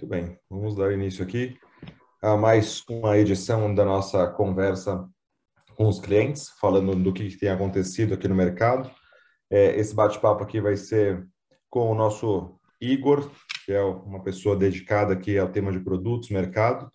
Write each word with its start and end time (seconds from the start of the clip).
Muito 0.00 0.08
bem, 0.08 0.38
vamos 0.48 0.74
dar 0.76 0.94
início 0.94 1.22
aqui 1.22 1.58
a 2.22 2.34
mais 2.34 2.82
uma 2.88 3.18
edição 3.18 3.74
da 3.74 3.84
nossa 3.84 4.26
conversa 4.28 5.06
com 5.76 5.86
os 5.86 6.00
clientes, 6.00 6.48
falando 6.58 6.94
do 6.94 7.12
que 7.12 7.36
tem 7.36 7.50
acontecido 7.50 8.14
aqui 8.14 8.26
no 8.26 8.34
mercado. 8.34 8.90
É, 9.50 9.78
esse 9.78 9.94
bate-papo 9.94 10.42
aqui 10.42 10.58
vai 10.58 10.74
ser 10.74 11.28
com 11.68 11.90
o 11.90 11.94
nosso 11.94 12.58
Igor, 12.80 13.30
que 13.66 13.74
é 13.74 13.82
uma 13.82 14.22
pessoa 14.22 14.56
dedicada 14.56 15.12
aqui 15.12 15.36
ao 15.36 15.50
tema 15.50 15.70
de 15.70 15.80
produtos, 15.80 16.30
mercado. 16.30 16.90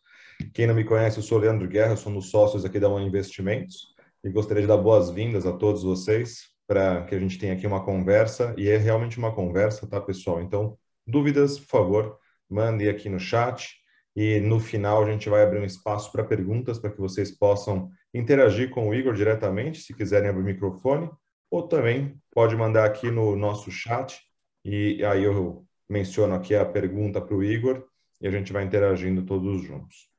Quem 0.51 0.65
não 0.65 0.73
me 0.73 0.83
conhece, 0.83 1.17
eu 1.17 1.23
sou 1.23 1.37
Leandro 1.37 1.67
Guerra, 1.67 1.95
sou 1.95 2.11
um 2.11 2.15
dos 2.15 2.31
sócios 2.31 2.65
aqui 2.65 2.79
da 2.79 2.89
One 2.89 3.05
Investimentos 3.05 3.93
e 4.23 4.31
gostaria 4.31 4.63
de 4.63 4.67
dar 4.67 4.77
boas-vindas 4.77 5.45
a 5.45 5.53
todos 5.53 5.83
vocês 5.83 6.49
para 6.65 7.03
que 7.03 7.13
a 7.13 7.19
gente 7.19 7.37
tenha 7.37 7.53
aqui 7.53 7.67
uma 7.67 7.85
conversa 7.85 8.55
e 8.57 8.67
é 8.67 8.77
realmente 8.77 9.19
uma 9.19 9.31
conversa, 9.31 9.85
tá, 9.85 10.01
pessoal? 10.01 10.41
Então, 10.41 10.75
dúvidas, 11.05 11.59
por 11.59 11.67
favor, 11.67 12.24
mande 12.49 12.87
aqui 12.89 13.09
no 13.09 13.19
chat 13.19 13.75
e 14.15 14.39
no 14.39 14.59
final 14.59 15.03
a 15.03 15.11
gente 15.11 15.27
vai 15.29 15.43
abrir 15.43 15.59
um 15.59 15.65
espaço 15.65 16.11
para 16.11 16.23
perguntas 16.23 16.79
para 16.79 16.91
que 16.91 16.99
vocês 16.99 17.31
possam 17.31 17.89
interagir 18.13 18.69
com 18.69 18.87
o 18.87 18.93
Igor 18.93 19.13
diretamente, 19.13 19.81
se 19.81 19.93
quiserem 19.93 20.29
abrir 20.29 20.41
o 20.41 20.45
microfone, 20.45 21.09
ou 21.51 21.67
também 21.67 22.17
pode 22.31 22.55
mandar 22.55 22.85
aqui 22.85 23.11
no 23.11 23.35
nosso 23.35 23.69
chat 23.71 24.19
e 24.63 25.03
aí 25.05 25.23
eu 25.23 25.65
menciono 25.89 26.33
aqui 26.33 26.55
a 26.55 26.65
pergunta 26.65 27.21
para 27.21 27.35
o 27.35 27.43
Igor 27.43 27.85
e 28.21 28.27
a 28.27 28.31
gente 28.31 28.53
vai 28.53 28.63
interagindo 28.63 29.23
todos 29.25 29.61
juntos. 29.61 30.09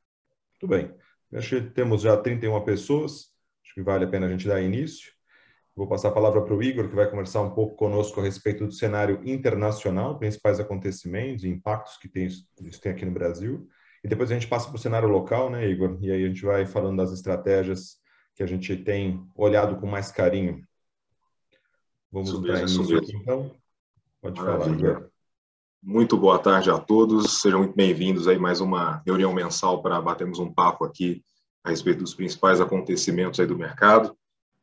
Muito 0.53 0.69
bem. 0.69 0.95
Acho 1.33 1.61
que 1.61 1.71
temos 1.71 2.03
já 2.03 2.17
31 2.17 2.63
pessoas, 2.65 3.33
acho 3.65 3.75
que 3.75 3.83
vale 3.83 4.05
a 4.05 4.09
pena 4.09 4.27
a 4.27 4.31
gente 4.31 4.47
dar 4.47 4.63
início. 4.63 5.16
Vou 5.77 5.87
passar 5.87 6.09
a 6.09 6.13
palavra 6.13 6.41
para 6.41 6.55
o 6.55 6.63
Igor, 6.63 6.89
que 6.89 6.95
vai 6.95 7.09
conversar 7.09 7.43
um 7.43 7.51
pouco 7.51 7.77
conosco 7.77 8.19
a 8.19 8.23
respeito 8.23 8.65
do 8.65 8.73
cenário 8.73 9.21
internacional, 9.27 10.19
principais 10.19 10.59
acontecimentos 10.59 11.45
e 11.45 11.49
impactos 11.51 11.99
que 11.99 12.09
tem, 12.09 12.27
isso 12.27 12.81
tem 12.81 12.93
aqui 12.93 13.05
no 13.05 13.13
Brasil. 13.13 13.69
E 14.03 14.09
depois 14.09 14.31
a 14.31 14.35
gente 14.35 14.47
passa 14.47 14.69
para 14.69 14.77
o 14.77 14.81
cenário 14.81 15.07
local, 15.07 15.51
né, 15.51 15.69
Igor? 15.69 15.99
E 16.01 16.11
aí 16.11 16.25
a 16.25 16.29
gente 16.29 16.43
vai 16.43 16.65
falando 16.65 16.97
das 16.97 17.13
estratégias 17.13 17.99
que 18.35 18.43
a 18.43 18.47
gente 18.47 18.75
tem 18.75 19.23
olhado 19.35 19.77
com 19.77 19.87
mais 19.87 20.11
carinho. 20.11 20.67
Vamos 22.11 22.31
início 22.31 22.97
aqui, 22.97 23.15
então. 23.15 23.55
Pode 24.23 24.41
Maravilha. 24.41 24.79
falar, 24.79 24.79
Igor. 24.79 25.11
Muito 25.83 26.17
boa 26.17 26.39
tarde 26.39 26.71
a 26.71 26.79
todos. 26.79 27.43
Sejam 27.43 27.59
muito 27.59 27.77
bem-vindos 27.77 28.27
aí 28.27 28.39
mais 28.39 28.63
uma 28.63 29.03
reunião 29.05 29.35
mensal 29.35 29.83
para 29.83 30.01
batermos 30.01 30.39
um 30.39 30.51
papo 30.51 30.87
aqui 30.87 31.23
a 31.63 31.69
respeito 31.69 31.99
dos 31.99 32.15
principais 32.15 32.63
acontecimentos 32.63 33.39
aí 33.39 33.47
do 33.47 33.59
mercado. 33.59 34.17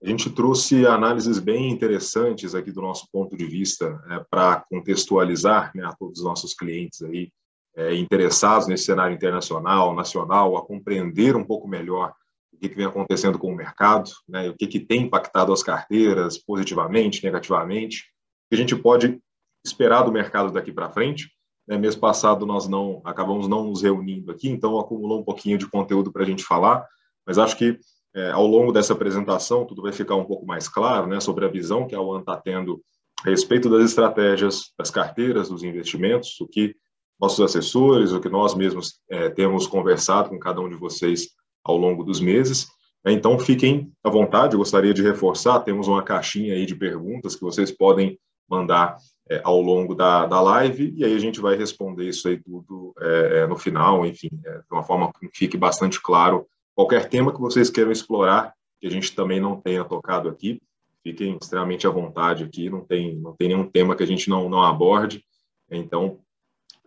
A 0.04 0.10
gente 0.10 0.30
trouxe 0.30 0.86
análises 0.86 1.40
bem 1.40 1.72
interessantes 1.72 2.54
aqui 2.54 2.74
do 2.74 2.82
nosso 2.82 3.08
ponto 3.10 3.38
de 3.38 3.46
vista 3.46 4.04
é, 4.10 4.20
para 4.30 4.60
contextualizar 4.70 5.72
né, 5.74 5.86
a 5.86 5.94
todos 5.94 6.20
os 6.20 6.26
nossos 6.26 6.54
clientes 6.54 7.02
aí 7.02 7.32
é, 7.78 7.96
interessados 7.96 8.68
nesse 8.68 8.84
cenário 8.84 9.16
internacional, 9.16 9.96
nacional, 9.96 10.58
a 10.58 10.66
compreender 10.66 11.38
um 11.38 11.44
pouco 11.46 11.70
melhor 11.70 12.14
o 12.52 12.58
que, 12.58 12.68
que 12.68 12.76
vem 12.76 12.86
acontecendo 12.86 13.40
com 13.40 13.50
o 13.50 13.56
mercado, 13.56 14.12
né, 14.28 14.50
o 14.50 14.58
que, 14.58 14.68
que 14.68 14.82
tem 14.82 15.04
impactado 15.04 15.54
as 15.54 15.64
carteiras 15.64 16.38
positivamente, 16.38 17.24
negativamente, 17.24 18.02
o 18.02 18.50
que 18.50 18.56
a 18.56 18.58
gente 18.58 18.76
pode 18.76 19.22
esperar 19.66 20.04
do 20.04 20.12
mercado 20.12 20.52
daqui 20.52 20.74
para 20.74 20.92
frente. 20.92 21.32
Né, 21.66 21.78
mês 21.78 21.96
passado 21.96 22.46
nós 22.46 22.68
não 22.68 23.02
acabamos 23.06 23.48
não 23.48 23.64
nos 23.64 23.82
reunindo 23.82 24.34
aqui, 24.34 24.50
então 24.50 24.78
acumulou 24.78 25.22
um 25.22 25.24
pouquinho 25.24 25.58
de 25.58 25.66
conteúdo 25.66 26.12
para 26.12 26.24
a 26.24 26.26
gente 26.26 26.44
falar, 26.44 26.86
mas 27.26 27.38
acho 27.38 27.58
que 27.58 27.80
é, 28.16 28.32
ao 28.32 28.46
longo 28.46 28.72
dessa 28.72 28.94
apresentação, 28.94 29.66
tudo 29.66 29.82
vai 29.82 29.92
ficar 29.92 30.16
um 30.16 30.26
pouco 30.26 30.46
mais 30.46 30.68
claro 30.68 31.08
né, 31.08 31.20
sobre 31.20 31.46
a 31.46 31.50
visão 31.50 31.88
que 31.88 31.96
a 31.96 32.02
UAN 32.02 32.20
está 32.20 32.38
tendo 32.38 32.82
a 33.26 33.30
respeito 33.30 33.70
das 33.70 33.84
estratégias, 33.86 34.72
das 34.78 34.92
carteiras, 34.92 35.50
dos 35.50 35.64
investimentos, 35.64 36.40
o 36.42 36.48
que 36.48 36.76
nossos 37.20 37.40
assessores, 37.40 38.12
o 38.12 38.20
que 38.20 38.30
nós 38.30 38.54
mesmos 38.54 39.00
é, 39.10 39.30
temos 39.30 39.66
conversado 39.66 40.30
com 40.30 40.38
cada 40.38 40.60
um 40.62 40.70
de 40.70 40.76
vocês 40.76 41.30
ao 41.64 41.78
longo 41.78 42.04
dos 42.04 42.20
meses. 42.20 42.68
Então, 43.06 43.40
fiquem 43.40 43.92
à 44.04 44.10
vontade, 44.10 44.54
eu 44.54 44.60
gostaria 44.60 44.94
de 44.94 45.02
reforçar, 45.02 45.60
temos 45.62 45.88
uma 45.88 46.04
caixinha 46.04 46.54
aí 46.54 46.66
de 46.66 46.76
perguntas 46.76 47.36
que 47.36 47.42
vocês 47.42 47.72
podem 47.72 48.20
mandar 48.50 48.98
é, 49.30 49.42
ao 49.44 49.62
longo 49.62 49.96
da, 49.96 50.26
da 50.26 50.42
live, 50.42 50.94
e 50.96 51.04
aí 51.04 51.16
a 51.16 51.20
gente 51.20 51.40
vai 51.40 51.56
responder 51.56 52.08
isso 52.08 52.28
aí 52.28 52.42
tudo 52.42 52.94
é, 53.00 53.40
é 53.40 53.48
no 53.48 53.58
final, 53.58 54.06
enfim, 54.06 54.30
é, 54.46 54.58
de 54.58 54.66
uma 54.72 54.84
forma 54.84 55.12
que 55.14 55.30
fique 55.34 55.58
bastante 55.58 56.02
claro 56.02 56.46
Qualquer 56.76 57.08
tema 57.10 57.34
que 57.34 57.40
vocês 57.40 57.70
queiram 57.70 57.92
explorar, 57.92 58.54
que 58.80 58.88
a 58.88 58.90
gente 58.90 59.16
também 59.16 59.40
não 59.40 59.60
tenha 59.60 59.86
tocado 59.86 60.28
aqui, 60.30 60.62
fiquem 61.04 61.38
extremamente 61.40 61.86
à 61.86 61.90
vontade 61.90 62.44
aqui, 62.44 62.70
não 62.70 62.84
tem, 62.84 63.16
não 63.16 63.36
tem 63.36 63.50
nenhum 63.50 63.70
tema 63.70 63.96
que 63.96 64.04
a 64.04 64.08
gente 64.08 64.30
não, 64.30 64.50
não 64.50 64.62
aborde. 64.62 65.24
Então, 65.70 66.20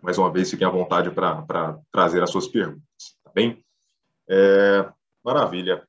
mais 0.02 0.18
uma 0.18 0.32
vez, 0.32 0.50
fiquem 0.50 0.66
à 0.66 0.70
vontade 0.70 1.10
para 1.10 1.78
trazer 1.92 2.22
as 2.22 2.30
suas 2.30 2.48
perguntas, 2.48 3.16
tá 3.22 3.30
bem? 3.34 3.62
É, 4.28 4.88
maravilha. 5.24 5.86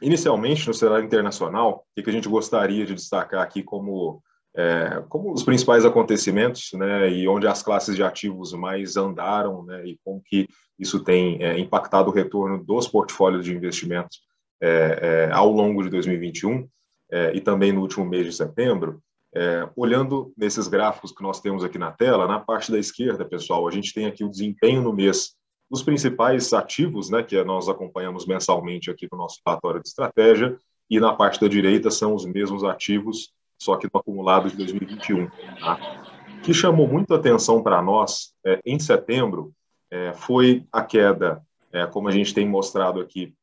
Inicialmente, 0.00 0.66
no 0.66 0.74
cenário 0.74 1.04
internacional, 1.04 1.84
o 1.96 2.02
que 2.02 2.08
a 2.08 2.12
gente 2.12 2.28
gostaria 2.28 2.86
de 2.86 2.94
destacar 2.94 3.42
aqui 3.42 3.62
como 3.62 4.22
é, 4.56 5.02
como 5.08 5.32
os 5.32 5.42
principais 5.42 5.84
acontecimentos, 5.84 6.70
né, 6.74 7.10
e 7.10 7.28
onde 7.28 7.46
as 7.46 7.62
classes 7.62 7.94
de 7.94 8.02
ativos 8.02 8.52
mais 8.52 8.96
andaram, 8.96 9.64
né, 9.64 9.86
e 9.86 9.98
como 10.04 10.20
que 10.24 10.48
isso 10.78 11.02
tem 11.04 11.42
é, 11.42 11.58
impactado 11.58 12.10
o 12.10 12.14
retorno 12.14 12.62
dos 12.62 12.88
portfólios 12.88 13.44
de 13.44 13.54
investimentos 13.54 14.20
é, 14.60 15.28
é 15.28 15.32
ao 15.32 15.50
longo 15.52 15.82
de 15.82 15.90
2021 15.90 16.68
é, 17.10 17.32
e 17.34 17.40
também 17.40 17.72
no 17.72 17.80
último 17.80 18.04
mês 18.04 18.26
de 18.26 18.32
setembro. 18.32 19.00
É, 19.34 19.68
olhando 19.76 20.32
nesses 20.36 20.68
gráficos 20.68 21.12
que 21.12 21.22
nós 21.22 21.40
temos 21.40 21.62
aqui 21.62 21.78
na 21.78 21.92
tela, 21.92 22.26
na 22.26 22.40
parte 22.40 22.72
da 22.72 22.78
esquerda, 22.78 23.24
pessoal, 23.24 23.68
a 23.68 23.70
gente 23.70 23.92
tem 23.92 24.06
aqui 24.06 24.24
o 24.24 24.30
desempenho 24.30 24.82
no 24.82 24.92
mês 24.92 25.36
dos 25.70 25.82
principais 25.82 26.52
ativos, 26.52 27.10
né, 27.10 27.22
que 27.22 27.42
nós 27.44 27.68
acompanhamos 27.68 28.26
mensalmente 28.26 28.90
aqui 28.90 29.06
no 29.12 29.18
nosso 29.18 29.38
relatório 29.46 29.82
de 29.82 29.88
estratégia, 29.88 30.56
e 30.88 30.98
na 30.98 31.14
parte 31.14 31.38
da 31.38 31.46
direita 31.46 31.90
são 31.90 32.14
os 32.14 32.24
mesmos 32.24 32.64
ativos 32.64 33.30
só 33.58 33.76
que 33.76 33.88
no 33.92 34.00
acumulado 34.00 34.48
de 34.50 34.56
2021. 34.56 35.28
Tá? 35.60 36.04
O 36.38 36.40
que 36.42 36.54
chamou 36.54 36.86
muito 36.86 37.12
atenção 37.14 37.62
para 37.62 37.82
nós 37.82 38.32
é, 38.46 38.60
em 38.64 38.78
setembro 38.78 39.52
é, 39.90 40.12
foi 40.14 40.64
a 40.72 40.82
queda, 40.82 41.42
é, 41.72 41.86
como 41.86 42.08
a 42.08 42.12
gente 42.12 42.32
tem 42.32 42.48
mostrado 42.48 43.00
aqui 43.00 43.34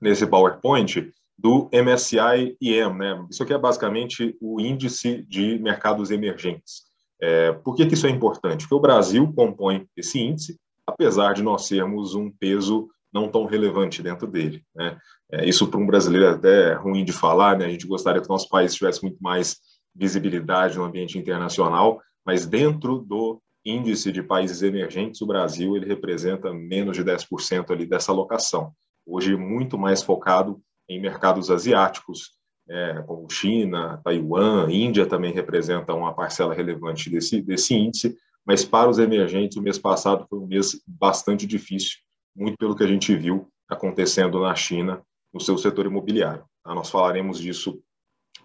nesse 0.00 0.26
PowerPoint, 0.26 1.12
do 1.36 1.70
MSCI 1.72 2.56
IM. 2.60 2.94
Né? 2.96 3.26
Isso 3.30 3.42
aqui 3.42 3.52
é 3.52 3.58
basicamente 3.58 4.36
o 4.40 4.60
índice 4.60 5.22
de 5.28 5.58
mercados 5.58 6.10
emergentes. 6.10 6.84
É, 7.20 7.52
por 7.52 7.74
que, 7.74 7.86
que 7.86 7.94
isso 7.94 8.06
é 8.06 8.10
importante? 8.10 8.62
Porque 8.62 8.74
o 8.74 8.80
Brasil 8.80 9.32
compõe 9.34 9.86
esse 9.96 10.18
índice, 10.18 10.58
apesar 10.86 11.34
de 11.34 11.42
nós 11.42 11.66
sermos 11.66 12.14
um 12.14 12.30
peso 12.30 12.88
não 13.12 13.28
tão 13.28 13.44
relevante 13.44 14.02
dentro 14.02 14.26
dele. 14.26 14.62
Né? 14.74 14.96
É, 15.32 15.48
isso 15.48 15.68
para 15.68 15.78
um 15.78 15.86
brasileiro 15.86 16.26
é 16.26 16.30
até 16.30 16.74
ruim 16.74 17.04
de 17.04 17.12
falar, 17.12 17.56
né? 17.56 17.66
a 17.66 17.70
gente 17.70 17.86
gostaria 17.86 18.20
que 18.20 18.28
o 18.28 18.32
nosso 18.32 18.48
país 18.48 18.74
tivesse 18.74 19.02
muito 19.02 19.18
mais 19.22 19.58
visibilidade 19.94 20.76
no 20.76 20.84
ambiente 20.84 21.18
internacional, 21.18 22.00
mas 22.24 22.46
dentro 22.46 22.98
do 22.98 23.40
índice 23.64 24.10
de 24.10 24.22
países 24.22 24.62
emergentes, 24.62 25.20
o 25.20 25.26
Brasil 25.26 25.76
ele 25.76 25.86
representa 25.86 26.52
menos 26.52 26.96
de 26.96 27.04
10% 27.04 27.70
ali 27.70 27.86
dessa 27.86 28.10
alocação. 28.10 28.72
Hoje 29.06 29.36
muito 29.36 29.78
mais 29.78 30.02
focado 30.02 30.60
em 30.88 31.00
mercados 31.00 31.50
asiáticos, 31.50 32.32
é, 32.68 33.02
como 33.06 33.28
China, 33.30 34.00
Taiwan, 34.02 34.70
Índia 34.70 35.06
também 35.06 35.32
representam 35.32 35.98
uma 35.98 36.14
parcela 36.14 36.54
relevante 36.54 37.10
desse, 37.10 37.40
desse 37.42 37.74
índice, 37.74 38.16
mas 38.44 38.64
para 38.64 38.88
os 38.88 38.98
emergentes 38.98 39.56
o 39.56 39.62
mês 39.62 39.78
passado 39.78 40.26
foi 40.28 40.38
um 40.38 40.46
mês 40.46 40.80
bastante 40.86 41.46
difícil, 41.46 41.98
muito 42.34 42.56
pelo 42.56 42.74
que 42.74 42.82
a 42.82 42.86
gente 42.86 43.14
viu 43.14 43.48
acontecendo 43.68 44.40
na 44.40 44.54
China 44.54 45.02
no 45.32 45.40
seu 45.40 45.56
setor 45.58 45.86
imobiliário. 45.86 46.44
Tá? 46.62 46.74
Nós 46.74 46.90
falaremos 46.90 47.40
disso 47.40 47.82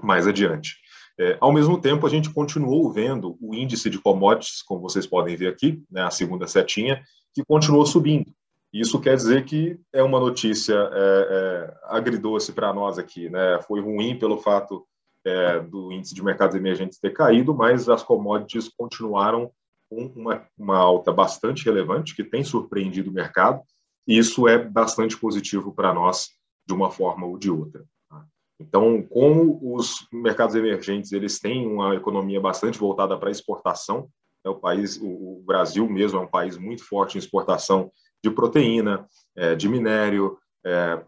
mais 0.01 0.27
adiante. 0.27 0.77
É, 1.17 1.37
ao 1.39 1.53
mesmo 1.53 1.79
tempo, 1.79 2.05
a 2.05 2.09
gente 2.09 2.29
continuou 2.29 2.91
vendo 2.91 3.37
o 3.39 3.55
índice 3.55 3.89
de 3.89 3.99
commodities, 3.99 4.61
como 4.61 4.81
vocês 4.81 5.07
podem 5.07 5.35
ver 5.35 5.47
aqui, 5.47 5.81
né, 5.89 6.03
a 6.03 6.11
segunda 6.11 6.45
setinha, 6.45 7.01
que 7.33 7.43
continuou 7.45 7.85
subindo. 7.85 8.33
Isso 8.73 8.99
quer 8.99 9.15
dizer 9.15 9.45
que 9.45 9.79
é 9.93 10.03
uma 10.03 10.19
notícia 10.19 10.73
é, 10.73 10.87
é, 10.91 11.77
agridoce 11.85 12.51
para 12.51 12.73
nós 12.73 12.97
aqui. 12.97 13.29
Né? 13.29 13.59
Foi 13.65 13.79
ruim 13.79 14.19
pelo 14.19 14.37
fato 14.37 14.85
é, 15.23 15.61
do 15.61 15.91
índice 15.91 16.13
de 16.13 16.21
mercados 16.21 16.55
emergentes 16.55 16.99
ter 16.99 17.11
caído, 17.11 17.53
mas 17.53 17.87
as 17.87 18.03
commodities 18.03 18.69
continuaram 18.77 19.49
com 19.89 20.11
uma, 20.15 20.45
uma 20.57 20.77
alta 20.77 21.13
bastante 21.13 21.63
relevante, 21.63 22.15
que 22.15 22.23
tem 22.23 22.43
surpreendido 22.43 23.09
o 23.09 23.13
mercado, 23.13 23.61
e 24.05 24.17
isso 24.17 24.47
é 24.47 24.57
bastante 24.57 25.17
positivo 25.17 25.73
para 25.73 25.93
nós 25.93 26.29
de 26.65 26.73
uma 26.73 26.91
forma 26.91 27.25
ou 27.25 27.37
de 27.37 27.49
outra. 27.49 27.85
Tá? 28.09 28.25
Então, 28.59 29.01
como 29.03 29.59
os 29.75 30.07
mercados 30.11 30.55
emergentes 30.55 31.11
eles 31.11 31.39
têm 31.39 31.67
uma 31.67 31.95
economia 31.95 32.39
bastante 32.39 32.79
voltada 32.79 33.17
para 33.17 33.31
exportação, 33.31 34.09
é 34.43 34.49
o 34.49 34.55
país, 34.55 34.99
o, 35.01 35.41
Brasil 35.45 35.89
mesmo 35.89 36.19
é 36.19 36.21
um 36.21 36.27
país 36.27 36.57
muito 36.57 36.83
forte 36.83 37.15
em 37.15 37.19
exportação 37.19 37.91
de 38.23 38.29
proteína, 38.29 39.07
é, 39.35 39.55
de 39.55 39.67
minério, 39.67 40.37
é, 40.63 41.03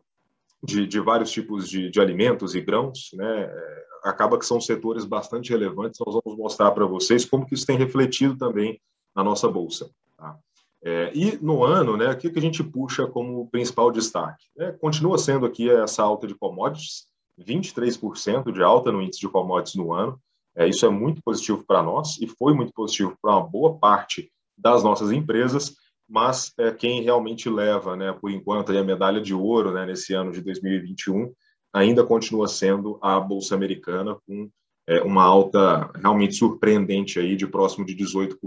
de, 0.63 0.88
de, 0.88 1.00
vários 1.00 1.30
tipos 1.30 1.69
de, 1.69 1.92
de, 1.92 2.01
alimentos 2.01 2.56
e 2.56 2.62
grãos, 2.62 3.12
né? 3.13 3.44
É, 3.44 3.88
acaba 4.04 4.39
que 4.39 4.45
são 4.45 4.59
setores 4.59 5.06
bastante 5.06 5.51
relevantes. 5.51 6.00
Nós 6.06 6.19
vamos 6.24 6.38
mostrar 6.38 6.71
para 6.71 6.86
vocês 6.86 7.25
como 7.25 7.45
que 7.45 7.54
isso 7.54 7.65
tem 7.65 7.77
refletido 7.77 8.36
também 8.36 8.81
na 9.15 9.24
nossa 9.24 9.48
bolsa. 9.48 9.89
Tá? 10.18 10.38
É, 10.83 11.12
e 11.13 11.38
no 11.41 11.63
ano, 11.63 11.97
né, 11.97 12.12
o 12.12 12.18
que, 12.18 12.31
a 12.35 12.41
gente 12.41 12.63
puxa 12.63 13.07
como 13.07 13.50
principal 13.50 13.91
destaque? 13.91 14.45
É, 14.57 14.71
continua 14.71 15.18
sendo 15.18 15.45
aqui 15.45 15.69
essa 15.69 16.03
alta 16.03 16.27
de 16.27 16.35
commodities, 16.35 17.06
23% 17.39 18.51
de 18.51 18.63
alta 18.63 18.91
no 18.91 19.01
índice 19.01 19.19
de 19.19 19.29
commodities 19.29 19.75
no 19.75 19.94
ano. 19.94 20.19
É, 20.56 20.68
isso 20.68 20.85
é 20.85 20.89
muito 20.89 21.21
positivo 21.21 21.63
para 21.68 21.83
nós 21.83 22.18
e 22.19 22.27
foi 22.27 22.53
muito 22.53 22.71
positivo 22.74 23.15
para 23.21 23.35
uma 23.35 23.47
boa 23.47 23.77
parte 23.77 24.31
das 24.57 24.83
nossas 24.83 25.12
empresas, 25.12 25.75
mas 26.09 26.51
é, 26.57 26.71
quem 26.71 27.03
realmente 27.03 27.50
leva, 27.50 27.95
né, 27.95 28.12
por 28.13 28.31
enquanto, 28.31 28.71
a 28.71 28.83
medalha 28.83 29.21
de 29.21 29.33
ouro 29.33 29.71
né, 29.71 29.85
nesse 29.85 30.13
ano 30.13 30.31
de 30.31 30.41
2021 30.41 31.31
ainda 31.73 32.03
continua 32.03 32.47
sendo 32.47 32.97
a 33.01 33.19
Bolsa 33.19 33.53
Americana, 33.53 34.18
com 34.25 34.50
é, 34.88 35.01
uma 35.01 35.23
alta 35.23 35.91
realmente 35.95 36.35
surpreendente 36.35 37.19
aí 37.19 37.35
de 37.35 37.45
próximo 37.45 37.85
de 37.85 37.95
18% 37.95 38.38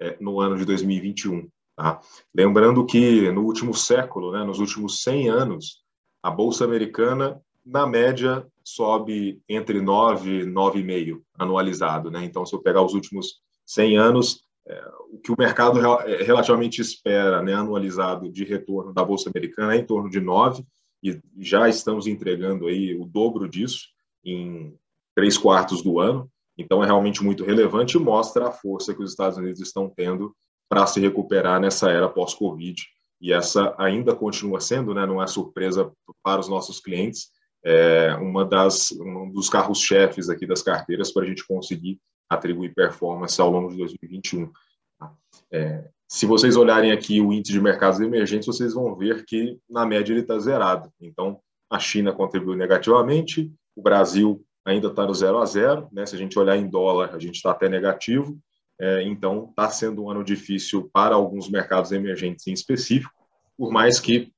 é, 0.00 0.16
no 0.20 0.40
ano 0.40 0.56
de 0.56 0.64
2021. 0.64 1.48
Tá? 1.76 2.00
Lembrando 2.34 2.84
que 2.84 3.30
no 3.30 3.42
último 3.42 3.74
século, 3.74 4.32
né, 4.32 4.44
nos 4.44 4.58
últimos 4.58 5.02
100 5.02 5.28
anos, 5.28 5.82
a 6.22 6.30
Bolsa 6.30 6.64
Americana, 6.64 7.40
na 7.64 7.86
média, 7.86 8.46
sobe 8.64 9.40
entre 9.48 9.80
9 9.80 10.40
e 10.40 10.46
9,5 10.46 11.22
anualizado. 11.38 12.10
Né? 12.10 12.24
Então, 12.24 12.44
se 12.44 12.54
eu 12.54 12.60
pegar 12.60 12.82
os 12.82 12.94
últimos 12.94 13.40
100 13.66 13.96
anos, 13.98 14.40
é, 14.66 14.84
o 15.10 15.18
que 15.18 15.32
o 15.32 15.36
mercado 15.38 15.78
é, 16.02 16.22
relativamente 16.22 16.80
espera 16.80 17.42
né, 17.42 17.54
anualizado 17.54 18.30
de 18.30 18.44
retorno 18.44 18.92
da 18.92 19.04
Bolsa 19.04 19.30
Americana 19.34 19.74
é 19.74 19.78
em 19.78 19.86
torno 19.86 20.10
de 20.10 20.20
9, 20.20 20.64
e 21.02 21.20
já 21.38 21.68
estamos 21.68 22.06
entregando 22.06 22.66
aí 22.66 22.94
o 22.94 23.04
dobro 23.04 23.48
disso 23.48 23.86
em 24.24 24.74
três 25.14 25.38
quartos 25.38 25.82
do 25.82 26.00
ano. 26.00 26.30
Então, 26.58 26.82
é 26.82 26.86
realmente 26.86 27.22
muito 27.22 27.44
relevante 27.44 27.96
e 27.96 28.00
mostra 28.00 28.48
a 28.48 28.52
força 28.52 28.92
que 28.92 29.02
os 29.02 29.10
Estados 29.10 29.38
Unidos 29.38 29.60
estão 29.60 29.88
tendo 29.88 30.34
para 30.68 30.86
se 30.86 31.00
recuperar 31.00 31.60
nessa 31.60 31.90
era 31.90 32.08
pós-Covid. 32.08 32.82
E 33.20 33.32
essa 33.32 33.74
ainda 33.78 34.14
continua 34.14 34.60
sendo, 34.60 34.92
né, 34.92 35.06
não 35.06 35.22
é 35.22 35.26
surpresa 35.26 35.90
para 36.22 36.40
os 36.40 36.48
nossos 36.48 36.80
clientes, 36.80 37.28
é 37.64 38.14
uma 38.14 38.44
das, 38.44 38.92
um 38.92 39.30
dos 39.30 39.48
carros-chefes 39.48 40.28
aqui 40.28 40.46
das 40.46 40.62
carteiras 40.62 41.12
para 41.12 41.24
a 41.24 41.26
gente 41.26 41.46
conseguir 41.46 41.98
atribuir 42.28 42.74
performance 42.74 43.40
ao 43.40 43.50
longo 43.50 43.70
de 43.70 43.76
2021. 43.78 44.50
Tá? 44.98 45.12
É, 45.50 45.88
se 46.06 46.26
vocês 46.26 46.56
olharem 46.56 46.92
aqui 46.92 47.20
o 47.20 47.32
índice 47.32 47.52
de 47.52 47.60
mercados 47.60 48.00
emergentes, 48.00 48.46
vocês 48.46 48.74
vão 48.74 48.94
ver 48.94 49.24
que, 49.24 49.58
na 49.68 49.84
média, 49.84 50.12
ele 50.12 50.20
está 50.20 50.38
zerado. 50.38 50.90
Então, 51.00 51.40
a 51.70 51.78
China 51.78 52.12
contribuiu 52.12 52.56
negativamente, 52.56 53.52
o 53.76 53.82
Brasil 53.82 54.42
ainda 54.70 54.88
está 54.88 55.06
no 55.06 55.14
zero 55.14 55.38
a 55.38 55.44
zero, 55.44 55.88
né? 55.92 56.06
se 56.06 56.14
a 56.14 56.18
gente 56.18 56.38
olhar 56.38 56.56
em 56.56 56.68
dólar, 56.68 57.14
a 57.14 57.18
gente 57.18 57.36
está 57.36 57.50
até 57.50 57.68
negativo, 57.68 58.38
é, 58.80 59.02
então 59.02 59.46
está 59.50 59.68
sendo 59.70 60.04
um 60.04 60.10
ano 60.10 60.22
difícil 60.22 60.88
para 60.92 61.14
alguns 61.14 61.48
mercados 61.48 61.92
emergentes 61.92 62.46
em 62.46 62.52
específico, 62.52 63.12
por 63.56 63.72
mais 63.72 63.98
que 63.98 64.32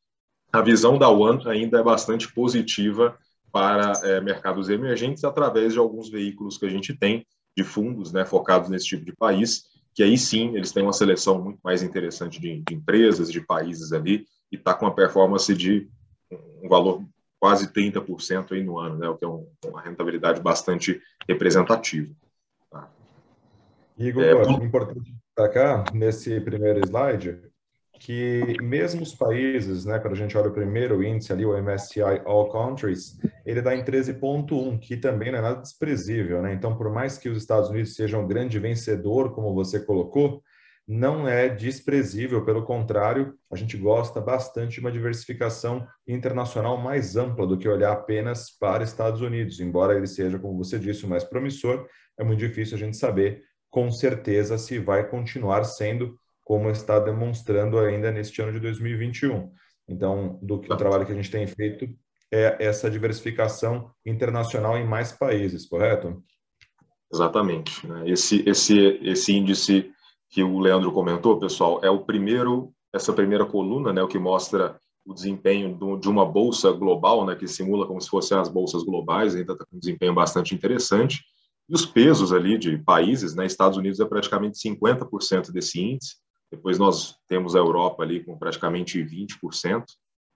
a 0.53 0.61
visão 0.61 0.99
da 0.99 1.09
One 1.09 1.47
ainda 1.49 1.79
é 1.79 1.83
bastante 1.83 2.33
positiva 2.33 3.17
para 3.53 3.93
é, 4.03 4.21
mercados 4.21 4.69
emergentes 4.69 5.25
através 5.25 5.73
de 5.73 5.79
alguns 5.79 6.09
veículos 6.09 6.57
que 6.57 6.67
a 6.67 6.71
gente 6.71 6.95
tem 6.95 7.27
de 7.57 7.65
fundos 7.65 8.13
né, 8.13 8.25
focados 8.25 8.71
nesse 8.71 8.87
tipo 8.87 9.05
de 9.05 9.15
país, 9.15 9.65
que 9.95 10.03
aí 10.03 10.17
sim 10.17 10.57
eles 10.57 10.73
têm 10.73 10.83
uma 10.83 10.93
seleção 10.93 11.43
muito 11.43 11.59
mais 11.63 11.83
interessante 11.83 12.41
de, 12.41 12.63
de 12.63 12.75
empresas, 12.75 13.31
de 13.31 13.41
países 13.41 13.93
ali, 13.93 14.25
e 14.51 14.57
está 14.57 14.73
com 14.73 14.87
uma 14.87 14.95
performance 14.95 15.55
de 15.55 15.89
um 16.63 16.69
valor 16.69 17.05
quase 17.41 17.73
30% 17.73 18.53
aí 18.53 18.63
no 18.63 18.79
ano, 18.79 18.99
né, 18.99 19.09
o 19.09 19.17
que 19.17 19.25
é 19.25 19.29
um, 19.29 19.49
uma 19.65 19.81
rentabilidade 19.81 20.41
bastante 20.41 21.01
representativa. 21.27 22.15
Tá? 22.71 22.89
Igor, 23.99 24.23
é, 24.23 24.33
é 24.33 24.65
importante 24.65 25.15
destacar 25.35 25.93
nesse 25.95 26.39
primeiro 26.41 26.81
slide 26.87 27.51
que 28.01 28.57
mesmo 28.63 29.03
os 29.03 29.15
países, 29.15 29.85
né, 29.85 29.99
quando 29.99 30.15
a 30.15 30.17
gente 30.17 30.37
olha 30.37 30.49
o 30.49 30.55
primeiro 30.55 31.05
índice 31.05 31.33
ali, 31.33 31.45
o 31.45 31.57
MSCI 31.63 32.23
All 32.25 32.49
Countries, 32.49 33.19
ele 33.45 33.61
dá 33.61 33.77
em 33.77 33.85
13.1, 33.85 34.79
que 34.79 34.97
também 34.97 35.31
não 35.31 35.39
é 35.39 35.43
nada 35.43 35.61
desprezível, 35.61 36.41
né? 36.41 36.55
Então, 36.55 36.75
por 36.75 36.91
mais 36.91 37.19
que 37.19 37.29
os 37.29 37.37
Estados 37.37 37.69
Unidos 37.69 37.95
sejam 37.95 38.23
um 38.23 38.27
grande 38.27 38.59
vencedor, 38.59 39.35
como 39.35 39.53
você 39.55 39.79
colocou, 39.79 40.43
não 40.93 41.29
é 41.29 41.49
desprezível, 41.49 42.45
pelo 42.45 42.65
contrário, 42.65 43.39
a 43.49 43.55
gente 43.55 43.77
gosta 43.77 44.21
bastante 44.21 44.75
de 44.75 44.81
uma 44.81 44.91
diversificação 44.91 45.87
internacional 46.05 46.77
mais 46.79 47.15
ampla 47.17 47.47
do 47.47 47.57
que 47.57 47.69
olhar 47.69 47.93
apenas 47.93 48.51
para 48.51 48.83
Estados 48.83 49.21
Unidos. 49.21 49.61
Embora 49.61 49.97
ele 49.97 50.09
seja, 50.09 50.37
como 50.37 50.59
você 50.59 50.81
disse, 50.81 51.07
o 51.07 51.09
mais 51.09 51.23
promissor, 51.23 51.87
é 52.19 52.25
muito 52.25 52.41
difícil 52.41 52.77
a 52.77 52.81
gente 52.81 52.97
saber 52.97 53.45
com 53.71 53.89
certeza 53.89 54.59
se 54.59 54.81
vai 54.81 55.09
continuar 55.09 55.63
sendo 55.63 56.19
como 56.43 56.69
está 56.69 56.99
demonstrando 56.99 57.79
ainda 57.79 58.11
neste 58.11 58.43
ano 58.43 58.51
de 58.51 58.59
2021. 58.59 59.49
Então, 59.87 60.41
do 60.43 60.59
que 60.59 60.73
o 60.73 60.77
trabalho 60.77 61.07
que 61.07 61.13
a 61.13 61.15
gente 61.15 61.31
tem 61.31 61.47
feito 61.47 61.89
é 62.33 62.57
essa 62.59 62.91
diversificação 62.91 63.93
internacional 64.05 64.77
em 64.77 64.85
mais 64.85 65.13
países, 65.13 65.67
correto? 65.67 66.21
Exatamente. 67.15 67.87
Né? 67.87 68.11
Esse, 68.11 68.43
esse, 68.45 68.99
esse 69.05 69.33
índice 69.33 69.93
que 70.31 70.43
o 70.45 70.61
Leandro 70.61 70.93
comentou, 70.93 71.39
pessoal, 71.39 71.81
é 71.83 71.91
o 71.91 71.99
primeiro, 71.99 72.73
essa 72.93 73.13
primeira 73.13 73.45
coluna, 73.45 73.93
né, 73.93 74.03
o 74.03 74.09
que 74.09 74.19
mostra 74.19 74.79
o 75.05 75.13
desempenho 75.13 75.77
de 75.99 76.09
uma 76.09 76.25
bolsa 76.25 76.71
global, 76.71 77.27
né, 77.27 77.35
que 77.35 77.49
simula 77.49 77.87
como 77.87 78.01
se 78.01 78.09
fossem 78.09 78.39
as 78.39 78.49
bolsas 78.49 78.85
globais, 78.85 79.35
ainda 79.35 79.53
está 79.53 79.65
com 79.65 79.77
um 79.77 79.81
desempenho 79.81 80.15
bastante 80.15 80.55
interessante. 80.55 81.25
E 81.69 81.75
os 81.75 81.85
pesos 81.85 82.33
ali 82.33 82.57
de 82.57 82.79
países, 82.79 83.35
né, 83.35 83.45
Estados 83.45 83.77
Unidos 83.77 83.99
é 83.99 84.05
praticamente 84.05 84.59
50% 84.59 85.51
desse 85.51 85.81
índice, 85.81 86.17
depois 86.51 86.79
nós 86.79 87.17
temos 87.29 87.57
a 87.57 87.59
Europa 87.59 88.03
ali 88.03 88.23
com 88.23 88.39
praticamente 88.39 89.03
20%, 89.03 89.85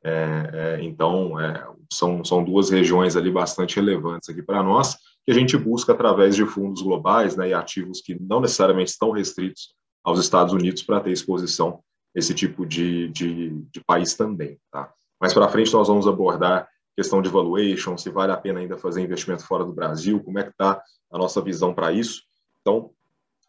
é, 0.05 0.50
é, 0.52 0.82
então 0.82 1.41
é, 1.41 1.67
são, 1.93 2.25
são 2.25 2.44
duas 2.44 2.69
regiões 2.69 3.17
ali 3.17 3.31
bastante 3.31 3.76
relevantes 3.76 4.29
aqui 4.29 4.43
para 4.43 4.62
nós, 4.62 4.96
que 5.25 5.32
a 5.32 5.35
gente 5.35 5.56
busca 5.56 5.93
através 5.93 6.37
de 6.37 6.44
fundos 6.44 6.82
globais 6.82 7.37
né, 7.37 7.49
e 7.49 7.55
ativos 7.55 8.00
que 8.00 8.20
não 8.20 8.41
necessariamente 8.41 8.91
estão 8.91 9.11
restritos 9.11 9.75
aos 10.04 10.20
Estados 10.20 10.52
Unidos 10.52 10.82
para 10.82 11.00
ter 11.00 11.10
exposição 11.10 11.82
esse 12.14 12.34
tipo 12.34 12.64
de, 12.64 13.08
de, 13.08 13.50
de 13.72 13.80
país 13.84 14.14
também. 14.14 14.58
Tá? 14.70 14.92
Mais 15.20 15.32
para 15.32 15.48
frente 15.48 15.72
nós 15.72 15.88
vamos 15.88 16.06
abordar 16.06 16.68
questão 16.96 17.20
de 17.20 17.28
valuation, 17.28 17.96
se 17.96 18.10
vale 18.10 18.30
a 18.30 18.36
pena 18.36 18.60
ainda 18.60 18.78
fazer 18.78 19.02
investimento 19.02 19.44
fora 19.44 19.64
do 19.64 19.72
Brasil, 19.72 20.22
como 20.22 20.38
é 20.38 20.44
que 20.44 20.50
está 20.50 20.80
a 21.10 21.18
nossa 21.18 21.40
visão 21.40 21.74
para 21.74 21.92
isso. 21.92 22.22
Então, 22.60 22.90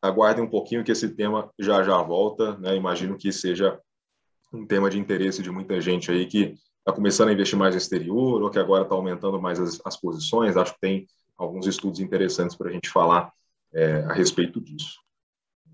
aguardem 0.01 0.44
um 0.44 0.50
pouquinho 0.50 0.84
que 0.84 0.91
esse 0.91 1.10
tema 1.10 1.51
já 1.60 1.84
já 1.84 2.01
volta, 2.01 2.58
né? 2.58 2.75
Imagino 2.75 3.18
que 3.18 3.32
seja 3.32 3.80
um 4.51 4.65
tema 4.65 4.89
de 4.89 5.00
interesse 5.00 5.44
de 5.44 5.51
muita 5.51 5.80
gente 5.82 6.12
aí 6.12 6.25
que 6.25 6.56
está 6.80 6.94
começando 6.94 7.30
a 7.30 7.34
investir 7.34 7.58
mais 7.58 7.74
no 7.74 7.77
exterior 7.80 8.41
ou 8.41 8.50
que 8.50 8.60
agora 8.60 8.84
está 8.84 8.96
aumentando 8.96 9.41
mais 9.41 9.60
as, 9.60 9.80
as, 9.84 9.98
posições. 9.98 10.56
Acho 10.56 10.74
que 10.74 10.80
tem 10.80 11.08
alguns 11.38 11.68
estudos 11.68 12.00
interessantes 12.00 12.56
para 12.56 12.70
a 12.70 12.72
gente 12.72 12.89
falar 12.89 13.32
é, 13.74 14.03
a 14.03 14.13
respeito 14.13 14.62
disso. 14.62 15.05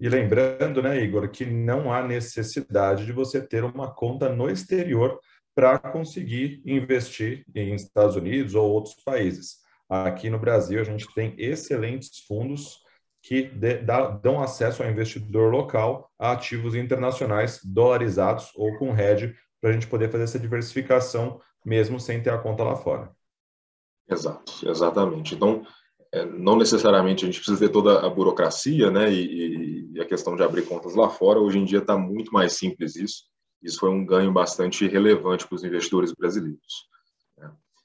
E 0.01 0.09
lembrando, 0.09 0.81
né, 0.81 0.99
Igor, 0.99 1.29
que 1.29 1.45
não 1.45 1.93
há 1.93 2.01
necessidade 2.01 3.05
de 3.05 3.13
você 3.13 3.39
ter 3.39 3.63
uma 3.63 3.93
conta 3.93 4.29
no 4.29 4.49
exterior 4.49 5.19
para 5.53 5.77
conseguir 5.77 6.59
investir 6.65 7.45
em 7.53 7.75
Estados 7.75 8.15
Unidos 8.15 8.55
ou 8.55 8.67
outros 8.67 8.95
países. 9.05 9.57
Aqui 9.87 10.27
no 10.27 10.39
Brasil, 10.39 10.81
a 10.81 10.83
gente 10.83 11.05
tem 11.13 11.35
excelentes 11.37 12.25
fundos 12.25 12.79
que 13.21 13.51
dão 14.23 14.41
acesso 14.41 14.81
ao 14.81 14.89
investidor 14.89 15.51
local 15.51 16.09
a 16.17 16.31
ativos 16.31 16.73
internacionais 16.73 17.59
dolarizados 17.63 18.49
ou 18.55 18.75
com 18.79 18.97
hedge 18.97 19.35
para 19.61 19.69
a 19.69 19.73
gente 19.73 19.85
poder 19.85 20.09
fazer 20.09 20.23
essa 20.23 20.39
diversificação 20.39 21.39
mesmo 21.63 21.99
sem 21.99 22.23
ter 22.23 22.31
a 22.31 22.39
conta 22.39 22.63
lá 22.63 22.75
fora. 22.75 23.11
Exato, 24.09 24.67
exatamente. 24.67 25.35
Então, 25.35 25.63
é, 26.13 26.25
não 26.25 26.57
necessariamente 26.57 27.23
a 27.23 27.27
gente 27.27 27.39
precisa 27.39 27.59
ter 27.59 27.69
toda 27.71 28.05
a 28.05 28.09
burocracia, 28.09 28.91
né, 28.91 29.11
e, 29.11 29.89
e 29.93 30.01
a 30.01 30.05
questão 30.05 30.35
de 30.35 30.43
abrir 30.43 30.63
contas 30.63 30.95
lá 30.95 31.09
fora. 31.09 31.39
Hoje 31.39 31.57
em 31.57 31.65
dia 31.65 31.79
está 31.79 31.97
muito 31.97 32.31
mais 32.31 32.53
simples 32.53 32.95
isso. 32.95 33.23
Isso 33.61 33.79
foi 33.79 33.89
um 33.89 34.05
ganho 34.05 34.31
bastante 34.33 34.87
relevante 34.87 35.47
para 35.47 35.55
os 35.55 35.63
investidores 35.63 36.13
brasileiros. 36.13 36.89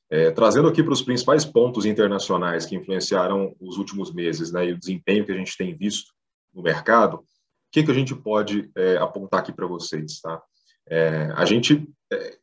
É, 0.09 0.31
trazendo 0.31 0.69
aqui 0.69 0.85
para 0.85 0.93
os 0.93 1.03
principais 1.03 1.45
pontos 1.45 1.85
internacionais 1.85 2.65
que 2.65 2.77
influenciaram 2.77 3.57
os 3.61 3.77
últimos 3.77 4.15
meses 4.15 4.53
né, 4.53 4.67
e 4.67 4.73
o 4.73 4.79
desempenho 4.79 5.27
que 5.27 5.33
a 5.33 5.37
gente 5.37 5.57
tem 5.57 5.77
visto 5.77 6.13
no 6.55 6.63
mercado, 6.63 7.17
o 7.17 7.25
que, 7.73 7.83
que 7.83 7.91
a 7.91 7.95
gente 7.95 8.15
pode 8.15 8.71
é, 8.77 8.97
apontar 8.99 9.41
aqui 9.41 9.53
para 9.53 9.67
vocês? 9.67 10.21
Tá? 10.21 10.41
É, 10.89 11.33
a 11.35 11.45
gente 11.45 11.89
é, 12.13 12.39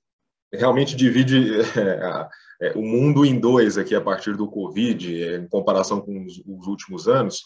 realmente 0.53 0.95
divide 0.95 1.61
é, 1.77 2.29
é, 2.61 2.71
o 2.77 2.81
mundo 2.81 3.25
em 3.25 3.39
dois 3.39 3.77
aqui 3.77 3.95
a 3.95 4.01
partir 4.01 4.35
do 4.35 4.47
Covid, 4.47 5.35
em 5.35 5.47
comparação 5.47 6.01
com 6.01 6.25
os, 6.25 6.41
os 6.45 6.67
últimos 6.67 7.07
anos, 7.07 7.43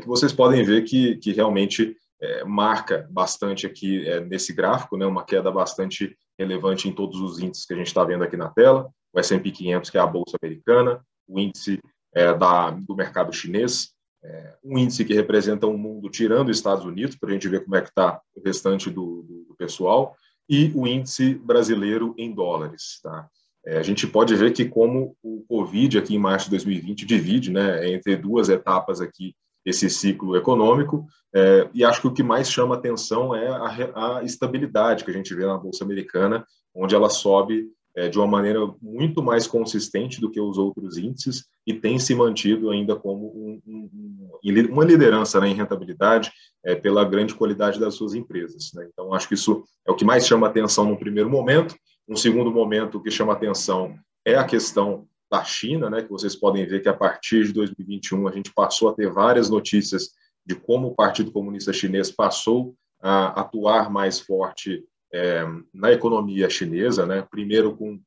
que 0.00 0.06
vocês 0.08 0.32
podem 0.32 0.64
ver 0.64 0.82
que, 0.82 1.16
que 1.18 1.32
realmente 1.32 1.96
marca 2.44 3.06
bastante 3.08 3.66
aqui 3.66 4.04
nesse 4.22 4.52
gráfico, 4.52 4.96
né, 4.96 5.06
uma 5.06 5.24
queda 5.24 5.48
bastante 5.48 6.16
relevante 6.36 6.88
em 6.88 6.92
todos 6.92 7.20
os 7.20 7.38
índices 7.38 7.64
que 7.64 7.74
a 7.74 7.76
gente 7.76 7.86
está 7.86 8.02
vendo 8.02 8.24
aqui 8.24 8.36
na 8.36 8.48
tela. 8.48 8.90
O 9.12 9.20
S&P 9.20 9.50
500, 9.50 9.90
que 9.90 9.98
é 9.98 10.00
a 10.00 10.06
bolsa 10.06 10.36
americana, 10.42 11.00
o 11.26 11.38
índice 11.38 11.80
é, 12.14 12.32
da, 12.34 12.70
do 12.70 12.94
mercado 12.94 13.32
chinês, 13.32 13.90
é, 14.22 14.54
um 14.64 14.78
índice 14.78 15.04
que 15.04 15.14
representa 15.14 15.66
um 15.66 15.76
mundo 15.76 16.10
tirando 16.10 16.48
os 16.48 16.56
Estados 16.56 16.84
Unidos, 16.84 17.16
para 17.16 17.30
a 17.30 17.32
gente 17.32 17.48
ver 17.48 17.64
como 17.64 17.76
é 17.76 17.82
que 17.82 17.88
está 17.88 18.20
o 18.34 18.42
restante 18.42 18.90
do, 18.90 19.22
do, 19.22 19.54
pessoal, 19.56 20.14
e 20.48 20.72
o 20.74 20.86
índice 20.86 21.34
brasileiro 21.34 22.14
em 22.16 22.32
dólares. 22.32 23.00
Tá? 23.02 23.28
É, 23.66 23.78
a 23.78 23.82
gente 23.82 24.06
pode 24.06 24.34
ver 24.34 24.52
que 24.52 24.64
como 24.64 25.16
o 25.22 25.44
Covid 25.48 25.98
aqui 25.98 26.14
em 26.14 26.18
março 26.18 26.46
de 26.46 26.52
2020 26.52 27.04
divide 27.04 27.50
né, 27.50 27.90
entre 27.90 28.16
duas 28.16 28.48
etapas 28.48 29.00
aqui 29.00 29.34
esse 29.64 29.90
ciclo 29.90 30.36
econômico, 30.36 31.04
é, 31.34 31.68
e 31.74 31.84
acho 31.84 32.00
que 32.00 32.06
o 32.06 32.12
que 32.12 32.22
mais 32.22 32.48
chama 32.48 32.76
atenção 32.76 33.34
é 33.34 33.48
a, 33.48 34.18
a, 34.18 34.22
estabilidade 34.22 35.04
que 35.04 35.10
a 35.10 35.14
gente 35.14 35.34
vê 35.34 35.44
na 35.44 35.58
Bolsa 35.58 35.82
Americana, 35.82 36.46
onde 36.72 36.94
ela 36.94 37.10
sobe 37.10 37.66
é, 37.96 38.08
de 38.08 38.18
uma 38.18 38.26
maneira 38.26 38.60
muito 38.80 39.22
mais 39.22 39.46
consistente 39.46 40.20
do 40.20 40.30
que 40.30 40.40
os 40.40 40.58
outros 40.58 40.98
índices 40.98 41.46
e 41.66 41.72
tem 41.72 41.98
se 41.98 42.14
mantido 42.14 42.70
ainda 42.70 42.94
como 42.94 43.28
um, 43.28 43.60
um, 43.66 44.70
uma 44.70 44.84
liderança 44.84 45.40
né, 45.40 45.48
em 45.48 45.54
rentabilidade 45.54 46.30
é, 46.62 46.74
pela 46.74 47.04
grande 47.04 47.34
qualidade 47.34 47.80
das 47.80 47.94
suas 47.94 48.14
empresas. 48.14 48.70
Né? 48.74 48.86
Então, 48.92 49.14
acho 49.14 49.26
que 49.26 49.34
isso 49.34 49.64
é 49.86 49.90
o 49.90 49.96
que 49.96 50.04
mais 50.04 50.26
chama 50.26 50.46
atenção 50.46 50.84
no 50.84 50.98
primeiro 50.98 51.30
momento. 51.30 51.74
Um 52.06 52.16
segundo 52.16 52.50
momento, 52.52 53.02
que 53.02 53.10
chama 53.10 53.32
atenção 53.32 53.96
é 54.24 54.34
a 54.34 54.44
questão 54.44 55.08
da 55.30 55.42
China, 55.42 55.90
né, 55.90 56.02
que 56.02 56.10
vocês 56.10 56.36
podem 56.36 56.66
ver 56.66 56.80
que 56.80 56.88
a 56.88 56.94
partir 56.94 57.46
de 57.46 57.52
2021 57.52 58.28
a 58.28 58.32
gente 58.32 58.52
passou 58.52 58.90
a 58.90 58.94
ter 58.94 59.10
várias 59.10 59.50
notícias 59.50 60.10
de 60.44 60.54
como 60.54 60.88
o 60.88 60.94
Partido 60.94 61.32
Comunista 61.32 61.72
Chinês 61.72 62.10
passou 62.10 62.76
a 63.00 63.40
atuar 63.40 63.90
mais 63.90 64.20
forte 64.20 64.84
é, 65.12 65.44
na 65.72 65.92
economia 65.92 66.50
chinesa, 66.50 67.06
né? 67.06 67.26
primeiro 67.30 67.76
com 67.76 68.00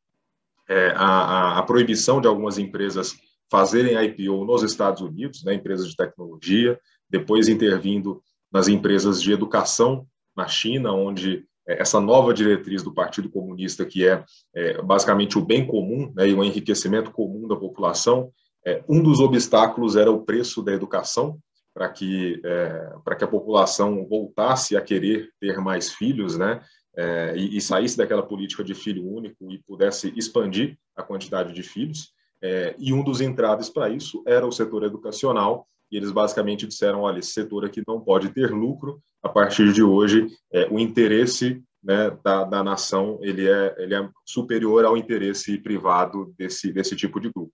é, 0.67 0.93
a, 0.95 1.59
a, 1.59 1.63
proibição 1.63 2.21
de 2.21 2.27
algumas 2.27 2.57
empresas 2.57 3.15
fazerem 3.49 3.97
IPO 4.05 4.45
nos 4.45 4.63
Estados 4.63 5.01
Unidos, 5.01 5.43
né? 5.43 5.53
empresas 5.53 5.87
de 5.89 5.95
tecnologia, 5.95 6.79
depois 7.09 7.47
intervindo 7.47 8.21
nas 8.51 8.67
empresas 8.67 9.21
de 9.21 9.31
educação 9.31 10.05
na 10.35 10.47
China, 10.47 10.93
onde 10.93 11.45
é, 11.67 11.81
essa 11.81 11.99
nova 11.99 12.33
diretriz 12.33 12.83
do 12.83 12.93
Partido 12.93 13.29
Comunista, 13.29 13.85
que 13.85 14.07
é, 14.07 14.23
é 14.55 14.81
basicamente 14.81 15.37
o 15.37 15.45
bem 15.45 15.65
comum 15.65 16.11
né, 16.15 16.27
e 16.27 16.33
o 16.33 16.43
enriquecimento 16.43 17.11
comum 17.11 17.47
da 17.47 17.55
população, 17.55 18.31
é, 18.65 18.83
um 18.89 19.01
dos 19.01 19.19
obstáculos 19.19 19.95
era 19.95 20.11
o 20.11 20.23
preço 20.23 20.61
da 20.61 20.73
educação, 20.73 21.39
para 21.73 21.87
que, 21.89 22.41
é, 22.43 23.15
que 23.17 23.23
a 23.23 23.27
população 23.27 24.05
voltasse 24.05 24.75
a 24.75 24.81
querer 24.81 25.29
ter 25.39 25.59
mais 25.59 25.93
filhos, 25.93 26.37
né? 26.37 26.61
É, 26.99 27.33
e, 27.37 27.55
e, 27.55 27.61
saísse 27.61 27.95
daquela 27.95 28.21
política 28.21 28.61
de 28.61 28.75
filho 28.75 29.07
único 29.07 29.49
e 29.49 29.57
pudesse 29.59 30.11
expandir 30.17 30.77
a 30.93 31.01
quantidade 31.01 31.53
de 31.53 31.63
filhos. 31.63 32.11
É, 32.41 32.75
e 32.77 32.91
um 32.91 33.01
dos 33.01 33.21
entraves 33.21 33.69
para 33.69 33.89
isso 33.89 34.21
era 34.27 34.45
o 34.45 34.51
setor 34.51 34.83
educacional, 34.83 35.65
e 35.89 35.95
eles 35.95 36.11
basicamente 36.11 36.67
disseram: 36.67 37.01
olha, 37.01 37.19
esse 37.19 37.31
setor 37.31 37.63
aqui 37.63 37.81
não 37.87 38.01
pode 38.01 38.29
ter 38.29 38.51
lucro, 38.51 39.01
a 39.23 39.29
partir 39.29 39.71
de 39.71 39.81
hoje, 39.81 40.27
é, 40.51 40.67
o 40.69 40.77
interesse 40.77 41.63
né, 41.81 42.11
da, 42.21 42.43
da, 42.43 42.61
nação 42.61 43.17
ele 43.21 43.47
é, 43.47 43.75
ele 43.77 43.95
é 43.95 44.09
superior 44.25 44.83
ao 44.83 44.97
interesse 44.97 45.57
privado 45.57 46.33
desse, 46.37 46.73
desse 46.73 46.97
tipo 46.97 47.17
de 47.21 47.31
grupo. 47.31 47.53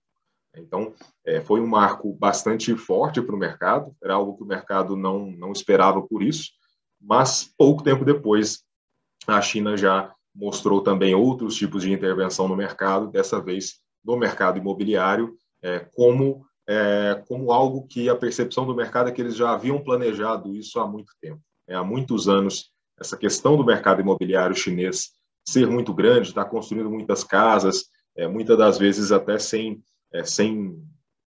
Então, 0.56 0.92
é, 1.24 1.40
foi 1.40 1.60
um 1.60 1.66
marco 1.68 2.12
bastante 2.14 2.74
forte 2.76 3.22
para 3.22 3.36
o 3.36 3.38
mercado, 3.38 3.94
era 4.02 4.14
algo 4.14 4.36
que 4.36 4.42
o 4.42 4.46
mercado 4.46 4.96
não, 4.96 5.30
não 5.30 5.52
esperava 5.52 6.02
por 6.02 6.20
isso, 6.20 6.50
mas 7.00 7.52
pouco 7.56 7.84
tempo 7.84 8.04
depois 8.04 8.65
a 9.34 9.42
China 9.42 9.76
já 9.76 10.12
mostrou 10.34 10.82
também 10.82 11.14
outros 11.14 11.56
tipos 11.56 11.82
de 11.82 11.92
intervenção 11.92 12.46
no 12.46 12.56
mercado, 12.56 13.08
dessa 13.08 13.40
vez 13.40 13.80
no 14.04 14.16
mercado 14.16 14.58
imobiliário, 14.58 15.34
é, 15.62 15.80
como, 15.80 16.44
é, 16.68 17.22
como 17.26 17.50
algo 17.50 17.86
que 17.86 18.08
a 18.08 18.14
percepção 18.14 18.66
do 18.66 18.74
mercado 18.74 19.08
é 19.08 19.12
que 19.12 19.20
eles 19.20 19.34
já 19.34 19.50
haviam 19.50 19.82
planejado 19.82 20.54
isso 20.54 20.78
há 20.78 20.86
muito 20.86 21.12
tempo. 21.20 21.40
É, 21.66 21.74
há 21.74 21.82
muitos 21.82 22.28
anos, 22.28 22.70
essa 23.00 23.16
questão 23.16 23.56
do 23.56 23.64
mercado 23.64 24.00
imobiliário 24.00 24.54
chinês 24.54 25.10
ser 25.44 25.68
muito 25.68 25.94
grande, 25.94 26.28
está 26.28 26.44
construindo 26.44 26.90
muitas 26.90 27.24
casas, 27.24 27.86
é, 28.16 28.26
muitas 28.26 28.58
das 28.58 28.78
vezes 28.78 29.12
até 29.12 29.38
sem, 29.38 29.82
é, 30.12 30.24
sem 30.24 30.82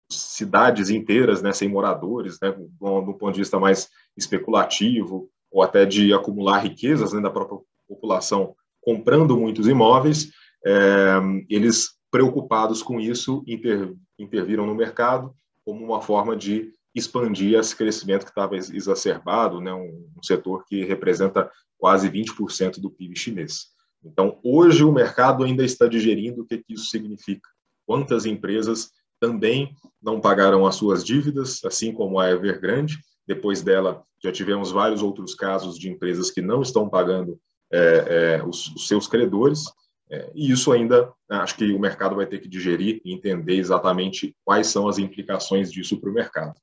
cidades 0.09 0.89
inteiras, 0.89 1.41
né, 1.41 1.51
sem 1.51 1.67
moradores, 1.67 2.39
né, 2.41 2.51
do, 2.51 3.01
do 3.01 3.13
ponto 3.13 3.33
de 3.33 3.39
vista 3.39 3.59
mais 3.59 3.89
especulativo, 4.15 5.29
ou 5.51 5.61
até 5.61 5.85
de 5.85 6.13
acumular 6.13 6.59
riquezas 6.59 7.13
né, 7.13 7.21
da 7.21 7.29
própria 7.29 7.59
população 7.87 8.55
comprando 8.81 9.37
muitos 9.37 9.67
imóveis, 9.67 10.31
é, 10.65 11.19
eles 11.49 11.95
preocupados 12.11 12.81
com 12.81 12.99
isso 12.99 13.43
inter, 13.47 13.93
interviram 14.17 14.65
no 14.65 14.75
mercado 14.75 15.33
como 15.65 15.83
uma 15.83 16.01
forma 16.01 16.35
de 16.35 16.71
expandir 16.93 17.59
esse 17.59 17.75
crescimento 17.75 18.23
que 18.23 18.31
estava 18.31 18.55
exacerbado, 18.55 19.59
né, 19.59 19.73
um, 19.73 20.07
um 20.17 20.23
setor 20.23 20.63
que 20.65 20.85
representa 20.85 21.51
quase 21.77 22.09
20% 22.09 22.79
do 22.79 22.89
PIB 22.89 23.17
chinês. 23.17 23.65
Então, 24.03 24.39
hoje 24.43 24.83
o 24.83 24.91
mercado 24.91 25.43
ainda 25.43 25.63
está 25.65 25.87
digerindo 25.87 26.43
o 26.43 26.45
que, 26.45 26.59
que 26.59 26.73
isso 26.73 26.85
significa. 26.85 27.49
Quantas 27.85 28.25
empresas 28.25 28.91
também 29.19 29.75
não 30.01 30.21
pagaram 30.21 30.65
as 30.65 30.75
suas 30.75 31.03
dívidas, 31.03 31.63
assim 31.65 31.91
como 31.91 32.19
a 32.19 32.29
Evergrande. 32.29 32.99
Depois 33.27 33.61
dela, 33.61 34.03
já 34.23 34.31
tivemos 34.31 34.71
vários 34.71 35.01
outros 35.01 35.33
casos 35.33 35.77
de 35.77 35.89
empresas 35.89 36.29
que 36.29 36.41
não 36.41 36.61
estão 36.61 36.87
pagando 36.87 37.39
é, 37.75 38.37
é, 38.37 38.43
os, 38.43 38.67
os, 38.75 38.87
seus 38.87 39.07
credores, 39.07 39.65
é, 40.09 40.31
e 40.33 40.51
isso 40.51 40.71
ainda 40.71 41.11
né, 41.29 41.37
acho 41.37 41.55
que 41.55 41.71
o 41.73 41.79
mercado 41.79 42.15
vai 42.15 42.25
ter 42.25 42.39
que 42.39 42.47
digerir 42.47 43.01
e 43.03 43.13
entender 43.13 43.55
exatamente 43.55 44.35
quais 44.43 44.67
são 44.67 44.87
as 44.87 44.97
implicações 44.97 45.71
disso 45.71 45.99
para 45.99 46.09
o 46.09 46.13
mercado. 46.13 46.53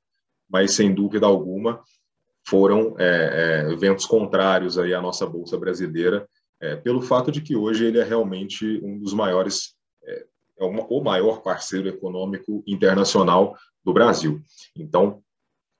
Mas, 0.49 0.73
sem 0.73 0.93
dúvida 0.93 1.25
alguma, 1.25 1.81
foram 2.45 2.95
é, 2.99 3.65
é, 3.67 3.71
eventos 3.71 4.05
contrários 4.05 4.77
aí 4.77 4.93
à 4.93 5.01
nossa 5.01 5.25
Bolsa 5.25 5.57
Brasileira, 5.57 6.27
é, 6.59 6.75
pelo 6.75 7.01
fato 7.01 7.31
de 7.31 7.41
que 7.41 7.55
hoje 7.55 7.85
ele 7.85 7.99
é 7.99 8.03
realmente 8.03 8.79
um 8.83 8.99
dos 8.99 9.13
maiores, 9.13 9.75
é, 10.05 10.25
uma, 10.59 10.85
o 10.89 11.01
maior 11.01 11.41
parceiro 11.41 11.87
econômico 11.87 12.63
internacional 12.67 13.55
do 13.83 13.93
Brasil. 13.93 14.41
Então, 14.77 15.22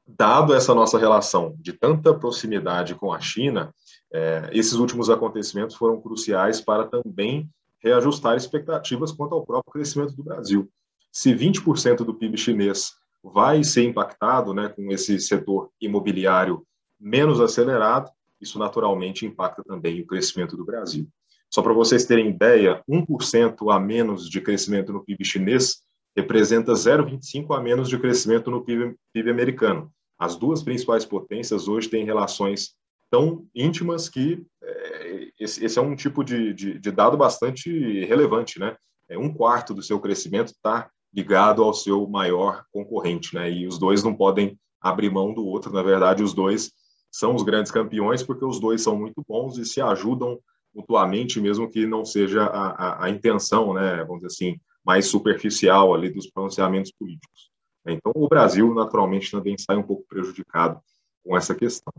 dado 0.06 0.54
essa 0.54 0.76
nossa 0.76 0.98
relação 0.98 1.56
de 1.60 1.74
tanta 1.74 2.14
proximidade 2.14 2.96
com 2.96 3.14
a 3.14 3.20
China, 3.20 3.74
é, 4.12 4.50
esses 4.52 4.74
últimos 4.74 5.10
acontecimentos 5.10 5.76
foram 5.76 6.00
cruciais 6.02 6.62
para 6.62 6.86
também 6.86 7.50
reajustar 7.80 8.36
expectativas 8.36 9.12
quanto 9.12 9.36
ao 9.36 9.46
próprio 9.46 9.74
crescimento 9.74 10.16
do 10.16 10.24
Brasil. 10.24 10.70
Se 11.12 11.34
20% 11.34 11.98
do 11.98 12.14
PIB 12.14 12.38
chinês 12.38 12.94
vai 13.24 13.64
ser 13.64 13.84
impactado 13.84 14.54
né, 14.54 14.70
com 14.70 14.92
esse 14.92 15.20
setor 15.20 15.70
imobiliário 15.80 16.66
menos 17.00 17.40
acelerado, 17.40 18.12
isso 18.40 18.60
naturalmente 18.60 19.26
impacta 19.26 19.64
também 19.64 20.02
o 20.02 20.08
crescimento 20.08 20.58
do 20.58 20.66
Brasil. 20.66 21.08
Só 21.50 21.62
para 21.62 21.74
vocês 21.74 22.06
terem 22.06 22.30
ideia, 22.30 22.84
1% 22.90 23.72
a 23.72 23.80
menos 23.80 24.30
de 24.30 24.42
crescimento 24.42 24.92
no 24.92 25.04
PIB 25.04 25.24
chinês 25.24 25.82
representa 26.16 26.74
0,25 26.74 27.56
a 27.58 27.62
menos 27.62 27.90
de 27.90 27.98
crescimento 27.98 28.52
no 28.52 28.64
PIB, 28.64 28.96
PIB 29.14 29.30
americano. 29.30 29.92
As 30.18 30.36
duas 30.36 30.64
principais 30.64 31.06
potências 31.06 31.68
hoje 31.68 31.90
têm 31.90 32.06
relações 32.06 32.76
tão 33.10 33.46
íntimas 33.54 34.10
que 34.10 34.46
é, 34.64 35.28
esse, 35.40 35.64
esse, 35.64 35.78
é 35.78 35.82
um 35.82 35.96
tipo 35.96 36.24
de, 36.24 36.54
de, 36.54 36.80
de, 36.80 36.92
dado 36.92 37.18
bastante 37.18 38.06
relevante, 38.06 38.60
né? 38.60 38.76
É 39.10 39.18
um 39.18 39.34
quarto 39.34 39.74
do 39.74 39.84
seu 39.84 40.00
crescimento 40.00 40.48
está 40.48 40.90
ligado 41.14 41.64
ao 41.64 41.74
seu 41.74 42.08
maior 42.08 42.64
concorrente, 42.72 43.36
né? 43.36 43.52
E 43.52 43.68
os 43.68 43.78
dois 43.78 44.04
não 44.04 44.16
podem 44.16 44.58
abrir 44.82 45.12
mão 45.12 45.34
do 45.34 45.46
outro. 45.46 45.72
Na 45.72 45.84
verdade, 45.84 46.24
os 46.24 46.34
dois 46.34 46.72
são 47.12 47.36
os 47.36 47.44
grandes 47.44 47.72
campeões 47.72 48.24
porque 48.24 48.46
os 48.46 48.60
dois 48.60 48.82
são 48.82 48.96
muito 48.96 49.24
bons 49.28 49.58
e 49.58 49.66
se 49.66 49.80
ajudam 49.80 50.40
mutuamente, 50.74 51.40
mesmo 51.40 51.70
que 51.70 51.86
não 51.86 52.04
seja 52.04 52.46
a, 52.46 52.70
a, 52.70 53.06
a 53.06 53.10
intenção, 53.10 53.74
né? 53.74 53.98
Vamos 54.04 54.24
dizer 54.24 54.28
assim, 54.28 54.60
mais 54.86 55.08
superficial 55.08 55.94
ali 55.94 56.10
dos 56.10 56.30
pronunciamentos 56.30 56.92
políticos. 56.92 57.52
Então, 57.86 58.12
o 58.16 58.28
Brasil, 58.28 58.74
naturalmente, 58.74 59.32
também 59.32 59.58
sai 59.58 59.76
um 59.76 59.84
pouco 59.84 60.06
prejudicado 60.08 60.80
com 61.24 61.36
essa 61.36 61.54
questão. 61.54 61.94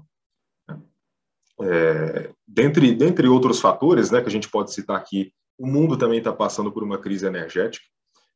É, 1.61 2.31
dentre, 2.47 2.95
dentre 2.95 3.29
outros 3.29 3.61
fatores 3.61 4.11
né, 4.11 4.21
que 4.21 4.29
a 4.29 4.33
gente 4.33 4.49
pode 4.49 4.73
citar 4.73 4.97
aqui, 4.97 5.33
o 5.59 5.67
mundo 5.67 5.97
também 5.97 6.19
está 6.19 6.33
passando 6.33 6.73
por 6.73 6.83
uma 6.83 6.99
crise 6.99 7.27
energética. 7.27 7.85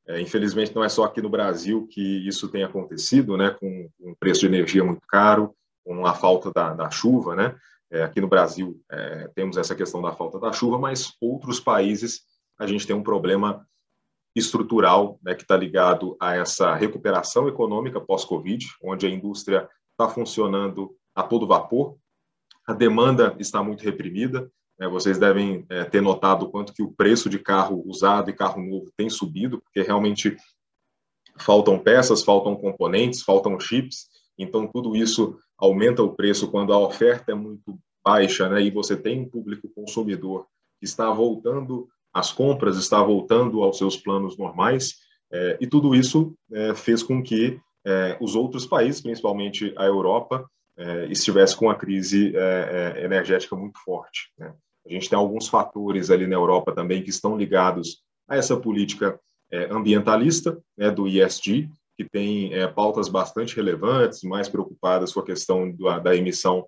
É, 0.06 0.20
infelizmente, 0.20 0.74
não 0.74 0.84
é 0.84 0.88
só 0.88 1.04
aqui 1.04 1.20
no 1.20 1.28
Brasil 1.28 1.86
que 1.90 2.26
isso 2.26 2.48
tem 2.48 2.62
acontecido, 2.62 3.36
né, 3.36 3.50
com 3.50 3.90
um 4.00 4.14
preço 4.14 4.40
de 4.40 4.46
energia 4.46 4.84
muito 4.84 5.02
caro, 5.06 5.54
com 5.84 6.06
a 6.06 6.14
falta 6.14 6.50
da, 6.52 6.72
da 6.74 6.90
chuva. 6.90 7.34
Né? 7.34 7.56
É, 7.90 8.02
aqui 8.02 8.20
no 8.20 8.28
Brasil 8.28 8.80
é, 8.90 9.28
temos 9.34 9.56
essa 9.56 9.74
questão 9.74 10.00
da 10.00 10.12
falta 10.12 10.38
da 10.38 10.52
chuva, 10.52 10.78
mas 10.78 11.12
outros 11.20 11.60
países 11.60 12.22
a 12.58 12.66
gente 12.66 12.86
tem 12.86 12.94
um 12.94 13.02
problema 13.02 13.66
estrutural 14.38 15.18
né, 15.22 15.34
que 15.34 15.42
está 15.42 15.56
ligado 15.56 16.16
a 16.20 16.36
essa 16.36 16.74
recuperação 16.74 17.48
econômica 17.48 18.00
pós-Covid, 18.00 18.66
onde 18.82 19.06
a 19.06 19.10
indústria 19.10 19.68
está 19.90 20.08
funcionando 20.08 20.94
a 21.14 21.22
todo 21.22 21.46
vapor, 21.46 21.96
a 22.66 22.72
demanda 22.72 23.34
está 23.38 23.62
muito 23.62 23.82
reprimida. 23.82 24.50
Né, 24.78 24.88
vocês 24.88 25.18
devem 25.18 25.66
é, 25.68 25.84
ter 25.84 26.00
notado 26.00 26.44
o 26.46 26.50
quanto 26.50 26.72
que 26.72 26.82
o 26.82 26.92
preço 26.92 27.28
de 27.28 27.38
carro 27.38 27.82
usado 27.86 28.30
e 28.30 28.32
carro 28.32 28.62
novo 28.62 28.90
tem 28.96 29.10
subido, 29.10 29.60
porque 29.60 29.82
realmente 29.82 30.36
faltam 31.38 31.78
peças, 31.78 32.22
faltam 32.22 32.56
componentes, 32.56 33.22
faltam 33.22 33.58
chips, 33.58 34.08
Então, 34.38 34.68
tudo 34.68 34.94
isso 34.94 35.36
aumenta 35.56 36.02
o 36.02 36.14
preço 36.14 36.50
quando 36.50 36.72
a 36.72 36.78
oferta 36.78 37.32
é 37.32 37.34
muito 37.34 37.78
baixa, 38.04 38.48
né? 38.48 38.62
E 38.62 38.70
você 38.70 38.96
tem 38.96 39.20
um 39.20 39.28
público 39.28 39.68
consumidor 39.74 40.46
que 40.78 40.84
está 40.84 41.10
voltando 41.10 41.88
às 42.12 42.32
compras, 42.32 42.76
está 42.76 43.02
voltando 43.02 43.62
aos 43.62 43.78
seus 43.78 43.96
planos 43.96 44.36
normais, 44.36 44.96
é, 45.30 45.58
e 45.60 45.66
tudo 45.66 45.94
isso 45.94 46.34
é, 46.52 46.74
fez 46.74 47.02
com 47.02 47.22
que 47.22 47.60
é, 47.86 48.16
os 48.20 48.34
outros 48.34 48.66
países, 48.66 49.00
principalmente 49.00 49.72
a 49.76 49.84
Europa, 49.84 50.48
é, 50.76 51.06
estivesse 51.06 51.56
com 51.56 51.68
a 51.68 51.74
crise 51.74 52.36
é, 52.36 52.94
é, 52.96 53.04
energética 53.04 53.56
muito 53.56 53.78
forte. 53.82 54.30
Né? 54.38 54.52
A 54.86 54.92
gente 54.92 55.08
tem 55.08 55.18
alguns 55.18 55.48
fatores 55.48 56.10
ali 56.10 56.26
na 56.26 56.36
Europa 56.36 56.72
também 56.72 57.02
que 57.02 57.10
estão 57.10 57.36
ligados 57.36 58.02
a 58.28 58.36
essa 58.36 58.56
política 58.56 59.18
ambientalista 59.70 60.58
né, 60.76 60.90
do 60.90 61.08
ISD, 61.08 61.70
que 61.96 62.04
tem 62.04 62.50
pautas 62.74 63.08
bastante 63.08 63.56
relevantes, 63.56 64.22
mais 64.22 64.46
preocupadas 64.46 65.12
com 65.12 65.20
a 65.20 65.24
questão 65.24 65.74
da, 65.74 65.98
da 65.98 66.14
emissão 66.14 66.66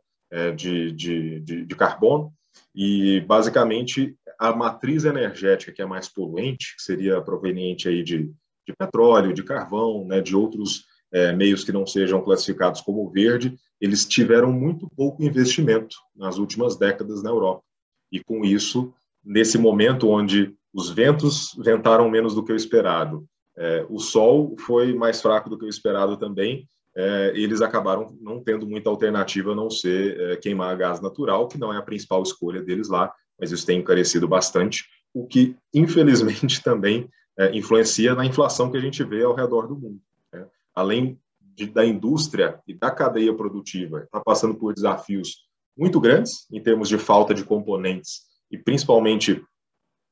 de, 0.57 0.91
de, 0.93 1.41
de, 1.41 1.67
de 1.67 1.77
carbono, 1.77 2.33
e 2.75 3.21
basicamente 3.21 4.17
a 4.41 4.57
matriz 4.57 5.05
energética 5.05 5.71
que 5.71 5.83
é 5.83 5.87
mais 5.87 6.09
poluente, 6.09 6.75
que 6.75 6.83
seria 6.83 7.21
proveniente 7.21 7.87
aí 7.87 8.03
de, 8.03 8.33
de 8.67 8.75
petróleo, 8.79 9.35
de 9.35 9.43
carvão, 9.43 10.07
né, 10.07 10.23
de 10.23 10.35
outros 10.35 10.87
é, 11.13 11.31
meios 11.31 11.63
que 11.63 11.71
não 11.71 11.87
sejam 11.87 12.23
classificados 12.23 12.81
como 12.81 13.11
verde, 13.11 13.55
eles 13.79 14.07
tiveram 14.07 14.51
muito 14.51 14.89
pouco 14.97 15.23
investimento 15.23 15.95
nas 16.17 16.39
últimas 16.39 16.79
décadas 16.79 17.23
na 17.23 17.29
Europa. 17.29 17.63
E 18.11 18.25
com 18.25 18.43
isso, 18.43 18.95
nesse 19.23 19.59
momento 19.59 20.09
onde 20.09 20.55
os 20.73 20.89
ventos 20.89 21.55
ventaram 21.59 22.09
menos 22.09 22.35
do 22.35 22.43
que 22.43 22.53
o 22.53 22.57
esperado, 22.57 23.27
é, 23.59 23.85
o 23.91 23.99
sol 23.99 24.57
foi 24.61 24.95
mais 24.95 25.21
fraco 25.21 25.51
do 25.51 25.59
que 25.59 25.67
o 25.67 25.69
esperado 25.69 26.17
também, 26.17 26.67
é, 26.97 27.33
eles 27.35 27.61
acabaram 27.61 28.17
não 28.23 28.43
tendo 28.43 28.67
muita 28.67 28.89
alternativa 28.89 29.53
a 29.53 29.55
não 29.55 29.69
ser 29.69 30.19
é, 30.19 30.37
queimar 30.37 30.75
gás 30.79 30.99
natural, 30.99 31.47
que 31.47 31.59
não 31.59 31.73
é 31.75 31.77
a 31.77 31.83
principal 31.83 32.23
escolha 32.23 32.63
deles 32.63 32.89
lá, 32.89 33.13
mas 33.41 33.51
isso 33.51 33.67
tem 33.67 33.79
encarecido 33.79 34.29
bastante, 34.29 34.85
o 35.15 35.27
que 35.27 35.57
infelizmente 35.75 36.63
também 36.63 37.09
é, 37.39 37.57
influencia 37.57 38.15
na 38.15 38.27
inflação 38.27 38.71
que 38.71 38.77
a 38.77 38.81
gente 38.81 39.03
vê 39.03 39.25
ao 39.25 39.35
redor 39.35 39.67
do 39.67 39.77
mundo. 39.77 40.01
Né? 40.33 40.47
Além 40.75 41.19
de, 41.41 41.67
da 41.67 41.85
indústria 41.85 42.61
e 42.69 42.75
da 42.75 42.91
cadeia 42.91 43.35
produtiva 43.35 44.03
está 44.03 44.21
passando 44.21 44.55
por 44.55 44.75
desafios 44.75 45.49
muito 45.77 46.01
grandes 46.01 46.47
em 46.53 46.63
termos 46.63 46.89
de 46.89 46.99
falta 46.99 47.33
de 47.33 47.45
componentes 47.45 48.23
e 48.51 48.59
principalmente 48.59 49.43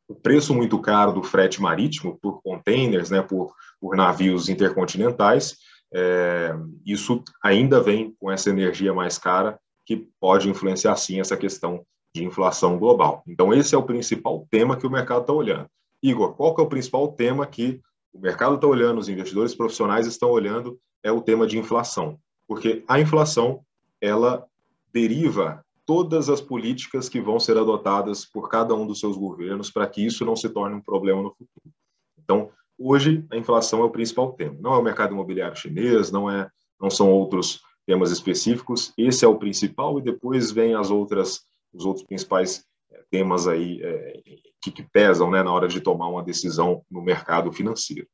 o 0.09 0.15
preço 0.15 0.55
muito 0.55 0.81
caro 0.81 1.13
do 1.13 1.23
frete 1.23 1.61
marítimo 1.61 2.19
por 2.19 2.41
containers, 2.41 3.11
né, 3.11 3.21
por, 3.21 3.53
por 3.79 3.95
navios 3.95 4.49
intercontinentais, 4.49 5.59
é, 5.93 6.55
isso 6.85 7.23
ainda 7.43 7.81
vem 7.81 8.15
com 8.19 8.31
essa 8.31 8.49
energia 8.49 8.95
mais 8.95 9.19
cara 9.19 9.59
que 9.85 10.09
pode 10.19 10.49
influenciar 10.49 10.97
sim 10.97 11.21
essa 11.21 11.37
questão 11.37 11.85
de 12.19 12.25
inflação 12.25 12.79
global. 12.79 13.23
Então 13.27 13.55
esse 13.55 13.75
é 13.75 13.79
o 13.79 13.83
principal 13.83 14.47
tema 14.51 14.77
que 14.77 14.87
o 14.87 14.91
mercado 14.91 15.21
está 15.23 15.33
olhando. 15.33 15.67
Igor, 16.03 16.35
qual 16.35 16.55
que 16.55 16.61
é 16.61 16.65
o 16.65 16.69
principal 16.69 17.09
tema 17.13 17.47
que 17.47 17.81
o 18.13 18.19
mercado 18.19 18.57
está 18.57 18.67
olhando, 18.67 18.99
os 18.99 19.09
investidores 19.09 19.55
profissionais 19.55 20.07
estão 20.07 20.31
olhando, 20.31 20.79
é 21.03 21.13
o 21.13 21.21
tema 21.21 21.47
de 21.47 21.59
inflação. 21.59 22.19
Porque 22.47 22.85
a 22.89 22.99
inflação, 22.99 23.61
ela 24.01 24.47
deriva 24.93 25.65
todas 25.87 26.29
as 26.29 26.41
políticas 26.41 27.09
que 27.09 27.21
vão 27.21 27.39
ser 27.39 27.57
adotadas 27.57 28.25
por 28.25 28.49
cada 28.49 28.75
um 28.75 28.87
dos 28.87 29.01
seus 29.01 29.17
governos 29.17 29.71
para 29.71 29.87
que 29.87 30.05
isso 30.05 30.25
não 30.25 30.37
se 30.37 30.49
torne 30.49 30.77
um 30.77 30.81
problema 30.81 31.23
no 31.23 31.31
futuro. 31.31 31.75
Então, 32.19 32.51
hoje, 32.79 33.25
a 33.31 33.37
inflação 33.37 33.81
é 33.81 33.85
o 33.85 33.91
principal 33.91 34.33
tema. 34.33 34.57
Não 34.61 34.75
é 34.75 34.79
o 34.79 34.83
mercado 34.83 35.13
imobiliário 35.13 35.57
chinês, 35.57 36.11
não, 36.11 36.31
é, 36.31 36.49
não 36.81 36.91
são 36.91 37.11
outros 37.11 37.61
temas 37.87 38.11
específicos. 38.11 38.93
Esse 38.99 39.25
é 39.25 39.29
o 39.29 39.39
principal 39.39 39.99
e 39.99 40.03
depois 40.03 40.51
vem 40.51 40.75
as 40.75 40.91
outras, 40.91 41.41
os 41.73 41.85
outros 41.85 42.07
principais 42.07 42.65
temas 43.11 43.47
aí 43.47 43.81
é, 43.83 44.21
que, 44.63 44.71
que, 44.71 44.83
pesam 44.83 45.31
né, 45.31 45.43
na 45.43 45.53
hora 45.53 45.69
de 45.69 45.81
tomar 45.81 46.09
uma 46.09 46.23
decisão 46.23 46.85
no 46.91 47.03
mercado 47.03 47.53
financeiro. 47.53 48.07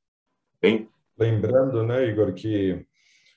Bem? 0.60 0.88
Lembrando, 1.18 1.84
né, 1.84 2.06
Igor, 2.06 2.32
que 2.32 2.86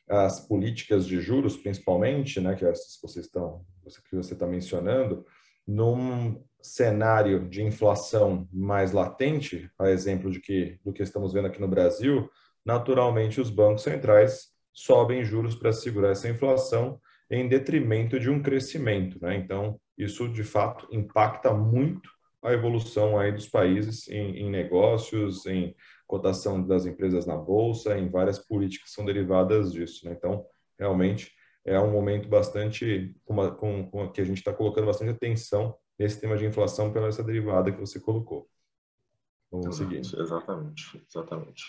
as 0.10 0.39
políticas 0.39 1.06
de 1.06 1.19
juros, 1.19 1.58
principalmente, 1.58 2.39
né, 2.39 2.56
que 2.56 2.65
essas 2.65 2.95
que 2.95 3.01
vocês 3.08 3.25
estão, 3.25 3.65
que 4.10 4.15
você 4.15 4.34
está 4.34 4.47
mencionando, 4.47 5.25
num 5.65 6.41
cenário 6.62 7.47
de 7.47 7.62
inflação 7.62 8.47
mais 8.51 8.91
latente, 8.91 9.69
a 9.77 9.89
exemplo 9.89 10.32
de 10.32 10.39
que 10.39 10.80
do 10.84 10.93
que 10.93 11.03
estamos 11.03 11.34
vendo 11.34 11.47
aqui 11.47 11.60
no 11.60 11.67
Brasil, 11.67 12.30
naturalmente 12.65 13.39
os 13.39 13.49
bancos 13.49 13.84
centrais 13.84 14.49
sobem 14.73 15.23
juros 15.23 15.56
para 15.56 15.73
segurar 15.73 16.12
essa 16.12 16.30
inflação 16.30 16.99
em 17.30 17.48
detrimento 17.48 18.20
de 18.20 18.30
um 18.30 18.42
crescimento, 18.42 19.18
né? 19.22 19.36
Então, 19.36 19.80
isso 19.98 20.30
de 20.30 20.44
fato 20.44 20.88
impacta 20.92 21.54
muito 21.54 22.10
a 22.42 22.54
evolução 22.54 23.20
aí 23.20 23.32
dos 23.32 23.48
países 23.48 24.08
em, 24.08 24.38
em, 24.38 24.50
negócios, 24.50 25.46
em 25.46 25.76
cotação 26.06 26.66
das 26.66 26.86
empresas 26.86 27.26
na 27.26 27.36
bolsa, 27.36 27.98
em 27.98 28.10
várias 28.10 28.40
políticas 28.40 28.90
que 28.90 28.96
são 28.96 29.06
derivadas 29.06 29.74
disso. 29.74 30.06
Né? 30.06 30.13
Então, 30.16 30.46
realmente 30.80 31.32
é 31.66 31.80
um 31.80 31.92
momento 31.92 32.30
bastante 32.30 33.13
com, 33.26 33.36
com, 33.56 33.90
com 33.90 34.12
que 34.12 34.22
a 34.22 34.24
gente 34.24 34.38
está 34.38 34.54
colocando 34.54 34.86
bastante 34.86 35.12
atenção 35.12 35.76
nesse 36.00 36.22
tema 36.22 36.38
de 36.38 36.46
inflação 36.46 36.94
pela 36.94 37.08
essa 37.08 37.24
derivada 37.24 37.72
que 37.72 37.80
você 37.80 38.00
colocou. 38.00 38.48
Vamos 39.52 39.76
seguir. 39.76 40.00
Exatamente, 40.00 41.04
exatamente. 41.10 41.63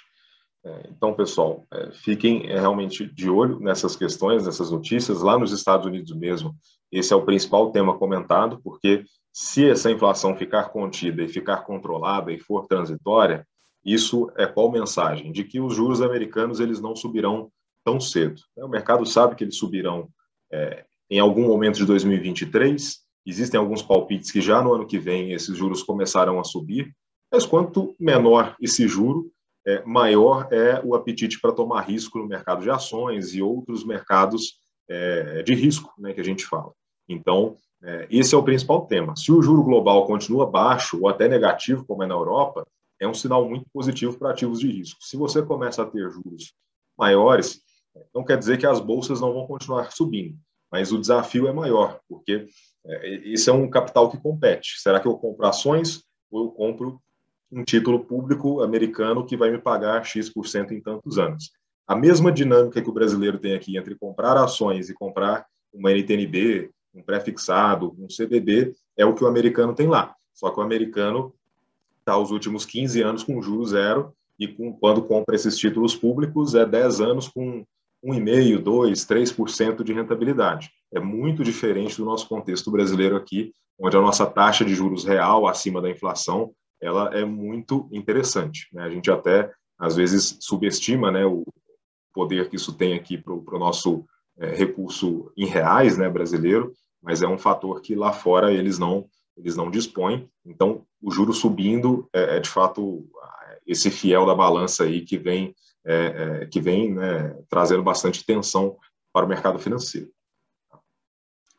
É, 0.69 0.91
então, 0.91 1.15
pessoal, 1.15 1.67
é, 1.73 1.91
fiquem 1.93 2.47
é, 2.47 2.61
realmente 2.61 3.07
de 3.07 3.31
olho 3.31 3.59
nessas 3.59 3.97
questões, 3.97 4.45
nessas 4.45 4.71
notícias. 4.71 5.23
Lá 5.23 5.39
nos 5.39 5.51
Estados 5.51 5.87
Unidos 5.87 6.15
mesmo, 6.15 6.55
esse 6.93 7.13
é 7.13 7.17
o 7.17 7.25
principal 7.25 7.71
tema 7.73 7.97
comentado, 7.97 8.61
porque 8.63 9.05
se 9.33 9.69
essa 9.69 9.91
inflação 9.91 10.37
ficar 10.37 10.69
contida 10.69 11.23
e 11.23 11.29
ficar 11.29 11.59
controlada 11.63 12.31
e 12.31 12.39
for 12.39 12.67
transitória, 12.67 13.47
isso 13.83 14.31
é 14.37 14.47
qual 14.47 14.71
mensagem? 14.71 15.33
De 15.33 15.43
que 15.43 15.59
os 15.59 15.75
juros 15.75 16.03
americanos 16.03 16.61
eles 16.61 16.81
não 16.81 16.95
subirão 16.95 17.51
tão 17.83 17.99
cedo. 17.99 18.43
O 18.59 18.69
mercado 18.69 19.07
sabe 19.07 19.35
que 19.35 19.45
eles 19.45 19.57
subirão 19.57 20.09
é, 20.53 20.85
em 21.11 21.19
algum 21.19 21.47
momento 21.47 21.77
de 21.77 21.87
2023. 21.87 22.99
Existem 23.25 23.59
alguns 23.59 23.81
palpites 23.81 24.31
que 24.31 24.43
já 24.43 24.61
no 24.61 24.75
ano 24.75 24.87
que 24.87 24.99
vem 24.99 25.33
esses 25.33 25.57
juros 25.57 25.83
começarão 25.83 26.39
a 26.39 26.45
subir, 26.45 26.95
mas 27.33 27.47
quanto 27.47 27.95
menor 27.99 28.55
esse 28.61 28.87
juro, 28.87 29.31
é, 29.69 29.83
maior 29.85 30.49
é 30.51 30.81
o 30.83 30.95
apetite 30.95 31.39
para 31.39 31.53
tomar 31.53 31.83
risco 31.83 32.19
no 32.19 32.27
mercado 32.27 32.63
de 32.63 32.71
ações 32.71 33.35
e 33.35 33.43
outros 33.43 33.85
mercados 33.85 34.55
é, 34.89 35.43
de 35.43 35.55
risco, 35.55 35.93
né, 35.99 36.15
que 36.15 36.21
a 36.21 36.25
gente 36.25 36.47
fala. 36.47 36.73
Então, 37.07 37.55
é, 37.83 38.07
esse 38.11 38.35
é 38.35 38.39
o 38.39 38.43
principal 38.43 38.87
tema. 38.87 39.15
Se 39.15 39.31
o 39.31 39.43
juro 39.43 39.63
global 39.63 40.07
continua 40.07 40.51
baixo 40.51 40.99
ou 41.03 41.09
até 41.09 41.29
negativo, 41.29 41.85
como 41.85 42.03
é 42.03 42.07
na 42.07 42.15
Europa, 42.15 42.67
é 42.99 43.07
um 43.07 43.13
sinal 43.13 43.47
muito 43.47 43.67
positivo 43.71 44.19
para 44.19 44.31
ativos 44.31 44.59
de 44.59 44.71
risco. 44.71 44.99
Se 45.03 45.19
você 45.19 45.43
começa 45.43 45.83
a 45.83 45.87
ter 45.87 46.11
juros 46.11 46.55
maiores, 46.99 47.61
não 48.15 48.25
quer 48.25 48.39
dizer 48.39 48.57
que 48.57 48.67
as 48.67 48.81
bolsas 48.81 49.21
não 49.21 49.35
vão 49.35 49.47
continuar 49.47 49.93
subindo, 49.93 50.35
mas 50.73 50.93
o 50.93 50.99
desafio 50.99 51.47
é 51.47 51.53
maior, 51.53 52.01
porque 52.09 52.47
é, 52.87 53.15
esse 53.31 53.51
é 53.51 53.53
um 53.53 53.69
capital 53.69 54.11
que 54.11 54.19
compete. 54.19 54.81
Será 54.81 54.99
que 54.99 55.07
eu 55.07 55.19
compro 55.19 55.47
ações 55.47 56.03
ou 56.31 56.45
eu 56.45 56.51
compro 56.53 57.01
um 57.51 57.65
título 57.65 58.05
público 58.05 58.63
americano 58.63 59.25
que 59.25 59.37
vai 59.37 59.51
me 59.51 59.59
pagar 59.59 60.05
X% 60.05 60.73
em 60.73 60.81
tantos 60.81 61.19
anos. 61.19 61.51
A 61.87 61.97
mesma 61.97 62.31
dinâmica 62.31 62.83
que 62.83 62.91
o 62.91 62.93
brasileiro 62.93 63.39
tem 63.39 63.55
aqui 63.55 63.79
entre 63.79 63.95
comprar 63.95 64.37
ações 64.37 64.91
e 64.91 64.95
comprar 64.95 65.47
uma 65.73 65.91
NTNB, 65.91 66.71
um 66.95 67.03
pré-fixado, 67.03 67.95
um 67.99 68.09
CDB, 68.11 68.75
é 68.97 69.07
o 69.07 69.15
que 69.15 69.25
o 69.25 69.27
americano 69.27 69.75
tem 69.75 69.87
lá. 69.87 70.15
Só 70.35 70.51
que 70.51 70.61
o 70.61 70.63
americano 70.63 71.33
está 72.01 72.19
os 72.19 72.31
últimos 72.31 72.65
15 72.67 73.03
anos 73.03 73.23
com 73.23 73.41
juros 73.41 73.71
zero 73.71 74.13
e 74.39 74.47
com, 74.47 74.73
quando 74.73 75.03
compra 75.03 75.35
esses 75.35 75.57
títulos 75.57 75.97
públicos 75.97 76.55
é 76.55 76.65
10 76.65 77.01
anos 77.01 77.29
com 77.29 77.65
1,5%, 78.05 78.63
2%, 78.63 79.07
3% 79.07 79.83
de 79.83 79.93
rentabilidade. 79.93 80.71
É 80.93 81.01
muito 81.01 81.43
diferente 81.43 81.97
do 81.97 82.05
nosso 82.05 82.29
contexto 82.29 82.71
brasileiro 82.71 83.17
aqui, 83.17 83.53
onde 83.79 83.97
a 83.97 84.01
nossa 84.01 84.27
taxa 84.27 84.65
de 84.65 84.75
juros 84.75 85.05
real 85.05 85.47
acima 85.47 85.81
da 85.81 85.91
inflação 85.91 86.53
ela 86.81 87.15
é 87.15 87.25
muito 87.25 87.89
interessante. 87.93 88.69
Né? 88.73 88.83
A 88.83 88.91
gente 88.91 89.11
até, 89.11 89.51
às 89.79 89.97
vezes, 89.97 90.39
subestima 90.41 91.11
né, 91.11 91.25
o 91.25 91.45
poder 92.13 92.49
que 92.49 92.57
isso 92.57 92.73
tem 92.73 92.95
aqui 92.95 93.19
para 93.19 93.33
o 93.33 93.59
nosso 93.59 94.05
é, 94.39 94.55
recurso 94.55 95.33
em 95.37 95.47
reais 95.47 95.97
né, 95.97 96.09
brasileiro, 96.09 96.73
mas 97.03 97.23
é 97.23 97.29
um 97.29 97.39
fator 97.39 97.81
que 97.81 97.95
lá 97.95 98.13
fora 98.13 98.53
eles 98.53 98.79
não, 98.79 99.07
eles 99.37 99.57
não 99.57 99.71
dispõem. 99.71 100.29
Então, 100.45 100.85
o 101.01 101.11
juro 101.11 101.33
subindo 101.33 102.09
é, 102.13 102.37
é 102.37 102.41
de 102.41 102.49
fato 102.49 103.09
esse 103.67 103.91
fiel 103.91 104.25
da 104.25 104.35
balança 104.35 104.85
aí 104.85 105.03
que 105.05 105.19
vem, 105.19 105.55
é, 105.85 106.41
é, 106.43 106.47
que 106.47 106.61
vem 106.61 106.95
né, 106.95 107.37
trazendo 107.49 107.83
bastante 107.83 108.25
tensão 108.25 108.77
para 109.13 109.27
o 109.27 109.29
mercado 109.29 109.59
financeiro. 109.59 110.11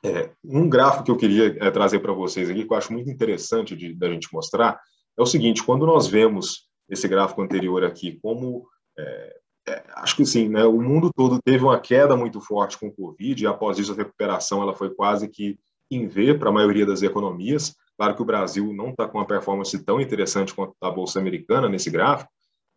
É, 0.03 0.31
um 0.43 0.67
gráfico 0.67 1.03
que 1.03 1.11
eu 1.11 1.17
queria 1.17 1.57
é, 1.59 1.69
trazer 1.69 1.99
para 1.99 2.13
vocês 2.13 2.49
aqui, 2.49 2.65
que 2.65 2.73
eu 2.73 2.77
acho 2.77 2.91
muito 2.91 3.09
interessante 3.09 3.93
da 3.93 4.09
gente 4.09 4.33
mostrar, 4.33 4.79
é 5.19 5.23
o 5.23 5.25
seguinte: 5.25 5.63
quando 5.63 5.85
nós 5.85 6.07
vemos 6.07 6.67
esse 6.89 7.07
gráfico 7.07 7.41
anterior 7.41 7.83
aqui 7.83 8.17
como 8.21 8.65
é, 8.97 9.39
é, 9.67 9.83
acho 9.95 10.15
que 10.15 10.25
sim, 10.25 10.49
né, 10.49 10.65
o 10.65 10.81
mundo 10.81 11.11
todo 11.15 11.39
teve 11.43 11.63
uma 11.63 11.79
queda 11.79 12.15
muito 12.15 12.41
forte 12.41 12.77
com 12.77 12.87
o 12.87 12.91
Covid, 12.91 13.43
e 13.43 13.47
após 13.47 13.77
isso 13.77 13.91
a 13.91 13.95
recuperação 13.95 14.61
ela 14.61 14.73
foi 14.73 14.89
quase 14.89 15.27
que 15.27 15.59
em 15.91 16.07
V 16.07 16.35
para 16.35 16.49
a 16.49 16.53
maioria 16.53 16.85
das 16.85 17.01
economias. 17.01 17.75
Claro 17.97 18.15
que 18.15 18.21
o 18.21 18.25
Brasil 18.25 18.73
não 18.73 18.89
está 18.89 19.07
com 19.07 19.17
uma 19.17 19.27
performance 19.27 19.77
tão 19.83 19.99
interessante 19.99 20.53
quanto 20.53 20.73
a 20.81 20.89
Bolsa 20.89 21.19
Americana 21.19 21.67
nesse 21.67 21.89
gráfico, 21.89 22.31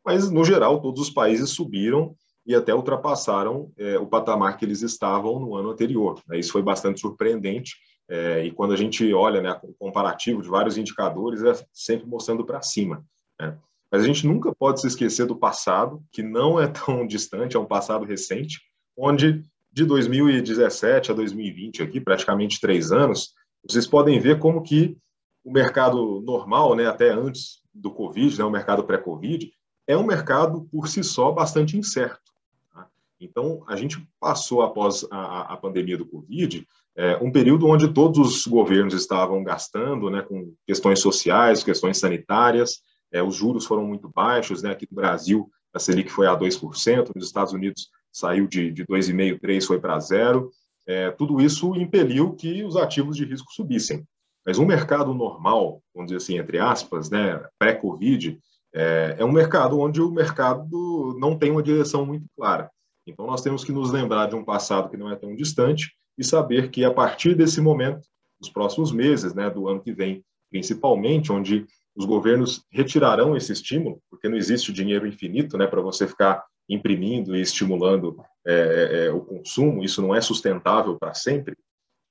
mas, 0.05 0.31
no 0.31 0.45
geral, 0.45 0.81
todos 0.81 1.01
os 1.01 1.11
países 1.11 1.51
subiram 1.51 2.15
e 2.45 2.55
até 2.55 2.75
ultrapassaram 2.75 3.71
é, 3.79 3.99
o 3.99 4.07
patamar 4.07 4.57
que 4.57 4.65
eles 4.65 4.83
estavam 4.83 5.39
no 5.39 5.55
ano 5.55 5.71
anterior. 5.71 6.21
Né? 6.27 6.41
Isso 6.41 6.51
foi 6.51 6.63
bastante 6.63 7.01
surpreendente, 7.01 7.77
é, 8.09 8.45
e 8.45 8.51
quando 8.51 8.73
a 8.73 8.77
gente 8.77 9.13
olha 9.13 9.41
né, 9.41 9.59
o 9.63 9.73
comparativo 9.75 10.43
de 10.43 10.49
vários 10.49 10.77
indicadores, 10.77 11.43
é 11.43 11.53
sempre 11.73 12.07
mostrando 12.07 12.45
para 12.45 12.63
cima. 12.63 13.05
Né? 13.41 13.57
Mas 13.91 14.03
a 14.03 14.07
gente 14.07 14.27
nunca 14.27 14.55
pode 14.55 14.81
se 14.81 14.87
esquecer 14.87 15.27
do 15.27 15.37
passado, 15.37 16.03
que 16.13 16.23
não 16.23 16.61
é 16.61 16.67
tão 16.67 17.07
distante, 17.09 17.57
é 17.57 17.61
um 17.61 17.67
passado 17.67 18.05
recente, 18.05 18.61
onde 18.97 19.43
de 19.73 19.85
2017 19.85 21.11
a 21.11 21.15
2020, 21.15 21.83
aqui 21.83 22.01
praticamente 22.01 22.61
três 22.61 22.93
anos, 22.93 23.33
vocês 23.67 23.87
podem 23.87 24.21
ver 24.21 24.39
como 24.39 24.63
que 24.63 24.97
o 25.45 25.51
mercado 25.51 26.21
normal, 26.21 26.75
né, 26.75 26.87
até 26.87 27.11
antes 27.11 27.63
do 27.73 27.91
Covid, 27.91 28.39
né, 28.39 28.45
o 28.45 28.51
mercado 28.51 28.85
pré-Covid, 28.85 29.51
é 29.87 29.97
um 29.97 30.05
mercado 30.05 30.69
por 30.71 30.89
si 30.89 31.03
só 31.03 31.33
bastante 31.33 31.77
incerto. 31.77 32.33
Tá? 32.73 32.87
Então, 33.21 33.65
a 33.67 33.75
gente 33.77 34.07
passou 34.21 34.63
após 34.63 35.07
a, 35.11 35.55
a 35.55 35.57
pandemia 35.57 35.97
do 35.97 36.07
Covid 36.07 36.67
é, 36.97 37.17
um 37.23 37.31
período 37.31 37.67
onde 37.67 37.93
todos 37.93 38.19
os 38.19 38.47
governos 38.47 38.95
estavam 38.95 39.43
gastando, 39.43 40.11
né, 40.11 40.23
com 40.23 40.53
questões 40.67 41.01
sociais, 41.01 41.65
questões 41.65 41.99
sanitárias, 41.99 42.81
é, 43.13 43.23
os 43.23 43.35
juros 43.35 43.65
foram 43.65 43.85
muito 43.85 44.11
baixos, 44.15 44.63
né, 44.63 44.73
aqui 44.73 44.87
no 44.91 44.97
Brasil 44.97 45.51
a 45.73 45.79
Selic 45.79 46.11
foi 46.11 46.27
a 46.27 46.37
2%, 46.37 47.13
nos 47.15 47.27
Estados 47.27 47.53
Unidos 47.53 47.89
saiu 48.13 48.47
de, 48.47 48.71
de 48.71 48.85
2,5%, 48.85 49.41
3% 49.41 49.67
foi 49.67 49.81
para 49.81 49.99
zero. 49.99 50.51
É, 50.87 51.11
tudo 51.11 51.41
isso 51.41 51.75
impeliu 51.77 52.35
que 52.35 52.63
os 52.63 52.77
ativos 52.77 53.17
de 53.17 53.25
risco 53.25 53.51
subissem. 53.53 54.05
Mas 54.45 54.59
um 54.59 54.67
mercado 54.67 55.15
normal, 55.15 55.81
vamos 55.95 56.11
dizer 56.11 56.23
assim, 56.23 56.39
entre 56.39 56.59
aspas, 56.59 57.09
né, 57.09 57.43
pré-Covid, 57.59 58.39
é, 58.75 59.17
é 59.19 59.25
um 59.25 59.33
mercado 59.33 59.79
onde 59.79 60.01
o 60.01 60.11
mercado 60.11 61.17
não 61.19 61.39
tem 61.39 61.51
uma 61.51 61.63
direção 61.63 62.05
muito 62.05 62.27
clara. 62.37 62.71
Então, 63.07 63.27
nós 63.27 63.43
temos 63.43 63.65
que 63.65 63.73
nos 63.73 63.91
lembrar 63.91 64.27
de 64.27 64.35
um 64.35 64.45
passado 64.45 64.91
que 64.91 64.97
não 64.97 65.11
é 65.11 65.17
tão 65.17 65.35
distante 65.35 65.91
e 66.23 66.25
saber 66.25 66.71
que, 66.71 66.85
a 66.85 66.93
partir 66.93 67.35
desse 67.35 67.61
momento, 67.61 68.09
nos 68.41 68.49
próximos 68.49 68.93
meses, 68.93 69.35
né, 69.35 69.51
do 69.51 69.69
ano 69.69 69.83
que 69.83 69.93
vem, 69.93 70.25
principalmente, 70.51 71.31
onde 71.31 71.67
os 71.95 72.05
governos 72.07 72.65
retirarão 72.71 73.37
esse 73.37 73.53
estímulo, 73.53 74.01
porque 74.09 74.29
não 74.29 74.37
existe 74.37 74.73
dinheiro 74.73 75.07
infinito 75.07 75.59
né, 75.59 75.67
para 75.67 75.83
você 75.83 76.07
ficar 76.07 76.45
imprimindo 76.69 77.37
e 77.37 77.41
estimulando 77.41 78.17
é, 78.47 78.55
é, 78.55 79.07
é, 79.07 79.11
o 79.11 79.21
consumo, 79.21 79.85
isso 79.85 80.01
não 80.01 80.15
é 80.15 80.21
sustentável 80.21 80.97
para 80.97 81.13
sempre, 81.13 81.57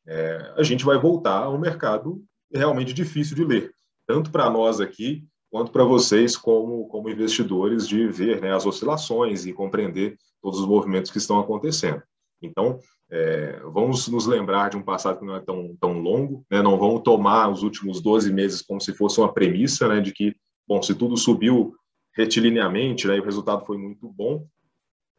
é, 0.07 0.53
a 0.57 0.63
gente 0.63 0.85
vai 0.85 0.97
voltar 0.97 1.43
a 1.43 1.49
um 1.49 1.57
mercado 1.57 2.23
realmente 2.53 2.93
difícil 2.93 3.35
de 3.35 3.43
ler, 3.43 3.73
tanto 4.07 4.29
para 4.29 4.49
nós 4.49 4.79
aqui, 4.79 5.25
quanto 5.49 5.71
para 5.71 5.83
vocês 5.83 6.37
como, 6.37 6.87
como 6.87 7.09
investidores 7.09 7.87
de 7.87 8.07
ver 8.07 8.41
né, 8.41 8.53
as 8.53 8.65
oscilações 8.65 9.45
e 9.45 9.53
compreender 9.53 10.17
todos 10.41 10.59
os 10.59 10.65
movimentos 10.65 11.11
que 11.11 11.17
estão 11.17 11.39
acontecendo. 11.39 12.01
Então, 12.41 12.79
é, 13.09 13.59
vamos 13.71 14.07
nos 14.07 14.25
lembrar 14.25 14.69
de 14.69 14.77
um 14.77 14.81
passado 14.81 15.19
que 15.19 15.25
não 15.25 15.35
é 15.35 15.39
tão, 15.39 15.75
tão 15.79 15.99
longo, 15.99 16.45
né? 16.49 16.61
não 16.61 16.77
vamos 16.77 17.01
tomar 17.03 17.49
os 17.49 17.61
últimos 17.61 18.01
12 18.01 18.31
meses 18.31 18.61
como 18.61 18.79
se 18.79 18.93
fosse 18.93 19.19
uma 19.19 19.31
premissa 19.31 19.87
né, 19.87 19.99
de 19.99 20.11
que, 20.11 20.35
bom, 20.67 20.81
se 20.81 20.95
tudo 20.95 21.17
subiu 21.17 21.75
retilineamente 22.13 23.07
né, 23.07 23.17
e 23.17 23.19
o 23.19 23.23
resultado 23.23 23.65
foi 23.65 23.77
muito 23.77 24.07
bom, 24.09 24.45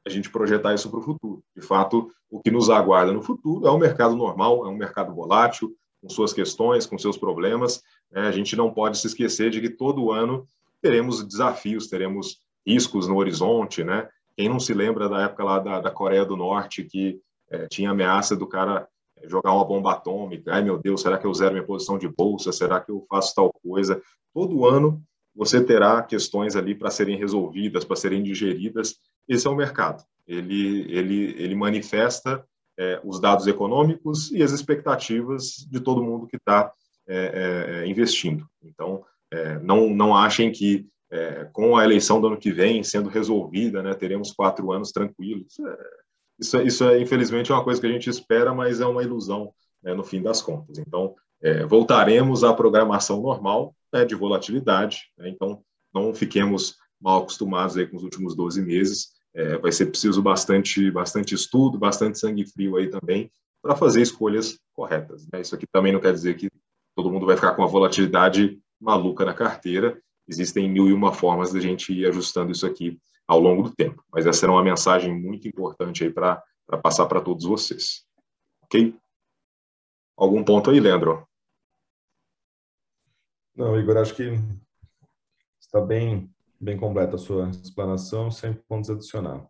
a 0.07 0.11
gente 0.11 0.31
projetar 0.31 0.75
isso 0.75 0.91
para 0.91 0.99
o 0.99 1.03
futuro. 1.03 1.43
De 1.55 1.63
fato, 1.63 2.11
o 2.31 2.41
que 2.41 2.51
nos 2.51 2.71
aguarda 2.71 3.13
no 3.13 3.23
futuro 3.23 3.67
é 3.67 3.71
um 3.71 3.79
mercado 3.79 4.17
normal, 4.17 4.67
é 4.67 4.69
um 4.69 4.77
mercado 4.77 5.15
volátil, 5.15 5.73
com 6.01 6.09
suas 6.09 6.33
questões, 6.33 6.87
com 6.87 6.99
seus 6.99 7.17
problemas. 7.17 7.83
Né? 8.11 8.23
A 8.23 8.33
gente 8.33 8.57
não 8.57 8.73
pode 8.73 8.99
se 8.99 9.07
esquecer 9.07 9.51
de 9.51 9.61
que 9.61 9.71
todo 9.71 10.11
ano 10.11 10.47
teremos 10.81 11.23
desafios, 11.25 11.87
teremos 11.87 12.41
riscos 12.67 13.07
no 13.07 13.17
horizonte, 13.17 13.85
né? 13.85 14.09
Quem 14.37 14.49
não 14.49 14.61
se 14.61 14.73
lembra 14.73 15.09
da 15.09 15.23
época 15.23 15.45
lá 15.45 15.59
da, 15.59 15.81
da 15.81 15.91
Coreia 15.91 16.25
do 16.25 16.37
Norte, 16.37 16.85
que 16.85 17.21
é, 17.51 17.67
tinha 17.69 17.91
ameaça 17.91 18.37
do 18.37 18.47
cara 18.47 18.89
jogar 19.25 19.53
uma 19.53 19.65
bomba 19.65 19.93
atômica, 19.93 20.53
ai 20.53 20.63
meu 20.63 20.79
Deus, 20.79 21.03
será 21.03 21.17
que 21.17 21.27
eu 21.27 21.35
zero 21.35 21.53
minha 21.53 21.67
posição 21.67 21.99
de 21.99 22.09
bolsa, 22.09 22.51
será 22.51 22.81
que 22.81 22.91
eu 22.91 23.05
faço 23.09 23.35
tal 23.35 23.53
coisa? 23.53 24.03
Todo 24.35 24.67
ano 24.67 25.03
você 25.35 25.63
terá 25.63 26.03
questões 26.03 26.57
ali 26.57 26.75
para 26.75 26.91
serem 26.91 27.17
resolvidas, 27.17 27.85
para 27.85 27.97
serem 27.97 28.23
digeridas, 28.23 28.97
esse 29.29 29.47
é 29.47 29.51
o 29.51 29.57
mercado. 29.57 30.05
Ele, 30.27 30.87
ele, 30.93 31.35
ele 31.39 31.55
manifesta 31.55 32.45
é, 32.79 33.01
os 33.05 33.21
dados 33.21 33.47
econômicos 33.47 34.31
e 34.33 34.43
as 34.43 34.53
expectativas 34.53 35.67
de 35.71 35.81
todo 35.81 36.03
mundo 36.03 36.27
que 36.27 36.37
está 36.37 36.73
é, 37.09 37.17
é, 37.17 37.75
é, 37.85 37.87
investindo. 37.87 38.47
Então, 38.63 39.05
é, 39.31 39.59
não, 39.61 39.91
não 39.91 40.17
achem 40.17 40.53
que 40.53 40.87
é, 41.13 41.49
com 41.53 41.77
a 41.77 41.85
eleição 41.85 42.21
do 42.21 42.27
ano 42.27 42.39
que 42.39 42.51
vem 42.51 42.83
sendo 42.83 43.09
resolvida, 43.09 43.83
né, 43.83 43.95
teremos 43.95 44.33
quatro 44.33 44.73
anos 44.73 44.91
tranquilos. 44.91 45.55
Isso, 46.41 46.61
isso 46.63 46.85
é, 46.85 47.01
infelizmente, 47.01 47.53
uma 47.53 47.63
coisa 47.63 47.81
que 47.81 47.87
a 47.87 47.93
gente 47.93 48.11
espera, 48.11 48.53
mas 48.55 48.81
é 48.81 48.87
uma 48.87 49.03
ilusão 49.03 49.53
né, 49.83 49.95
no 49.95 50.03
fim 50.03 50.23
das 50.23 50.43
contas. 50.43 50.79
Então, 50.79 51.15
voltaremos 51.69 52.45
à 52.45 52.53
programação 52.55 53.21
normal 53.21 53.75
né, 53.93 54.05
de 54.05 54.15
volatilidade. 54.15 55.11
Né, 55.19 55.29
então, 55.29 55.63
não 55.95 56.15
fiquemos 56.15 56.77
mal 57.01 57.23
acostumados 57.23 57.77
aí 57.77 57.87
com 57.87 57.97
os 57.97 58.03
últimos 58.03 58.35
12 58.35 58.63
meses 58.63 59.13
é, 59.35 59.57
vai 59.59 59.73
ser 59.73 59.87
preciso 59.87 60.23
bastante, 60.23 60.91
bastante 60.91 61.35
estudo, 61.35 61.79
bastante 61.79 62.19
sangue 62.19 62.47
frio 62.47 62.77
aí 62.77 62.89
também 62.89 63.31
para 63.63 63.77
fazer 63.77 64.03
escolhas 64.03 64.59
corretas. 64.75 65.27
Né? 65.33 65.41
Isso 65.41 65.55
aqui 65.55 65.67
também 65.67 65.93
não 65.93 66.01
quer 66.01 66.13
dizer 66.13 66.37
que 66.37 66.51
todo 66.95 67.11
mundo 67.11 67.27
vai 67.27 67.37
ficar 67.37 67.55
com 67.55 67.63
uma 67.63 67.69
volatilidade 67.69 68.59
maluca 68.81 69.25
na 69.25 69.33
carteira. 69.33 70.01
Existem 70.29 70.69
mil 70.69 70.89
e 70.89 70.93
uma 70.93 71.13
formas 71.13 71.53
de 71.53 71.59
a 71.59 71.61
gente 71.61 71.93
ir 71.93 72.07
ajustando 72.07 72.53
isso 72.53 72.67
aqui 72.67 73.01
ao 73.27 73.41
longo 73.41 73.63
do 73.63 73.75
tempo. 73.75 74.03
Mas 74.13 74.27
essa 74.27 74.45
era 74.47 74.53
uma 74.53 74.63
mensagem 74.63 75.13
muito 75.13 75.49
importante 75.49 76.05
aí 76.05 76.11
para 76.11 76.43
passar 76.83 77.07
para 77.07 77.21
todos 77.21 77.45
vocês. 77.45 78.05
Ok? 78.65 78.97
Algum 80.17 80.45
ponto 80.45 80.71
aí, 80.71 80.81
Leandro? 80.81 81.27
Não, 83.55 83.79
Igor, 83.79 83.97
acho 83.97 84.15
que 84.15 84.31
está 85.61 85.81
bem 85.81 86.33
bem 86.63 86.77
completa 86.77 87.17
a 87.17 87.19
sua 87.19 87.51
explanação, 87.51 88.31
sem 88.31 88.53
pontos 88.53 88.89
adicionar. 88.89 89.45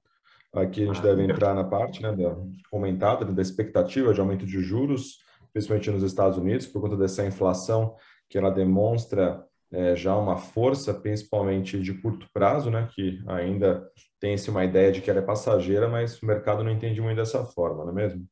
Aqui 0.51 0.83
a 0.83 0.87
gente 0.87 1.03
deve 1.03 1.23
entrar 1.23 1.55
na 1.55 1.63
parte 1.63 2.03
né, 2.03 2.11
da 2.11 2.35
comentada 2.71 3.25
da 3.27 3.43
expectativa 3.43 4.15
de 4.15 4.21
aumento 4.21 4.47
de 4.47 4.61
juros, 4.63 5.19
principalmente 5.53 5.91
nos 5.91 6.03
Estados 6.03 6.39
Unidos, 6.39 6.67
por 6.67 6.81
conta 6.81 6.97
dessa 6.97 7.25
inflação 7.25 7.95
que 8.31 8.39
ela 8.39 8.51
demonstra 8.51 9.47
é, 9.73 9.97
já 9.97 10.15
uma 10.17 10.37
força, 10.37 10.93
principalmente 10.93 11.81
de 11.81 11.95
curto 11.95 12.27
prazo, 12.33 12.71
né, 12.71 12.89
que 12.95 13.23
ainda 13.27 13.89
tem-se 14.21 14.51
uma 14.51 14.65
ideia 14.65 14.93
de 14.93 15.01
que 15.01 15.11
ela 15.11 15.21
é 15.21 15.23
passageira, 15.23 15.89
mas 15.89 16.21
o 16.21 16.27
mercado 16.27 16.63
não 16.63 16.71
entende 16.71 17.01
muito 17.01 17.17
dessa 17.17 17.45
forma, 17.45 17.85
não 17.85 17.93
é 17.93 17.95
mesmo? 17.95 18.27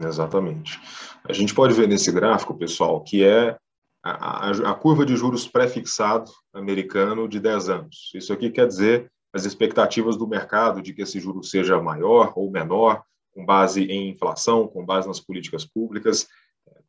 Exatamente. 0.00 0.80
A 1.28 1.32
gente 1.32 1.54
pode 1.54 1.74
ver 1.74 1.86
nesse 1.86 2.10
gráfico, 2.10 2.56
pessoal, 2.56 3.02
que 3.02 3.24
é 3.24 3.56
a, 4.02 4.50
a, 4.50 4.74
curva 4.74 5.06
de 5.06 5.16
juros 5.16 5.46
pré-fixado 5.46 6.30
americano 6.52 7.28
de 7.28 7.38
10 7.38 7.68
anos. 7.68 8.10
Isso 8.14 8.32
aqui 8.32 8.50
quer 8.50 8.66
dizer 8.66 9.10
as 9.32 9.44
expectativas 9.44 10.16
do 10.16 10.28
mercado 10.28 10.82
de 10.82 10.92
que 10.92 11.02
esse 11.02 11.18
juro 11.18 11.42
seja 11.42 11.80
maior 11.80 12.32
ou 12.36 12.50
menor, 12.50 13.02
com 13.32 13.44
base 13.44 13.84
em 13.84 14.10
inflação, 14.10 14.68
com 14.68 14.84
base 14.84 15.08
nas 15.08 15.20
políticas 15.20 15.64
públicas. 15.64 16.28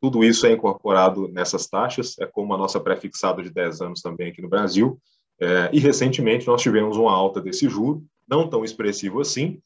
Tudo 0.00 0.22
isso 0.22 0.46
é 0.46 0.52
incorporado 0.52 1.28
nessas 1.28 1.66
taxas, 1.66 2.18
é 2.18 2.26
como 2.26 2.54
a 2.54 2.58
nossa 2.58 2.80
pré-fixada 2.80 3.42
de 3.42 3.50
10 3.50 3.80
anos 3.80 4.00
também 4.00 4.28
aqui 4.30 4.42
no 4.42 4.48
Brasil. 4.48 4.98
É, 5.40 5.70
e 5.72 5.78
recentemente 5.78 6.46
nós 6.46 6.62
tivemos 6.62 6.96
uma 6.96 7.12
alta 7.12 7.40
desse 7.40 7.68
juro, 7.68 8.04
não 8.28 8.48
tão 8.48 8.64
expressivo 8.64 9.20
assim, 9.20 9.60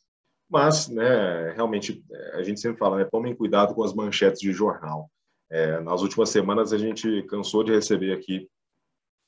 mas 0.48 0.88
né, 0.88 1.52
realmente 1.52 2.04
a 2.34 2.42
gente 2.42 2.60
sempre 2.60 2.78
fala, 2.78 2.98
né, 2.98 3.04
tomem 3.04 3.34
cuidado 3.34 3.74
com 3.74 3.84
as 3.84 3.94
manchetes 3.94 4.40
de 4.40 4.52
jornal. 4.52 5.08
É, 5.48 5.80
nas 5.80 6.02
últimas 6.02 6.30
semanas, 6.30 6.72
a 6.72 6.78
gente 6.78 7.22
cansou 7.22 7.62
de 7.62 7.72
receber 7.72 8.12
aqui 8.12 8.48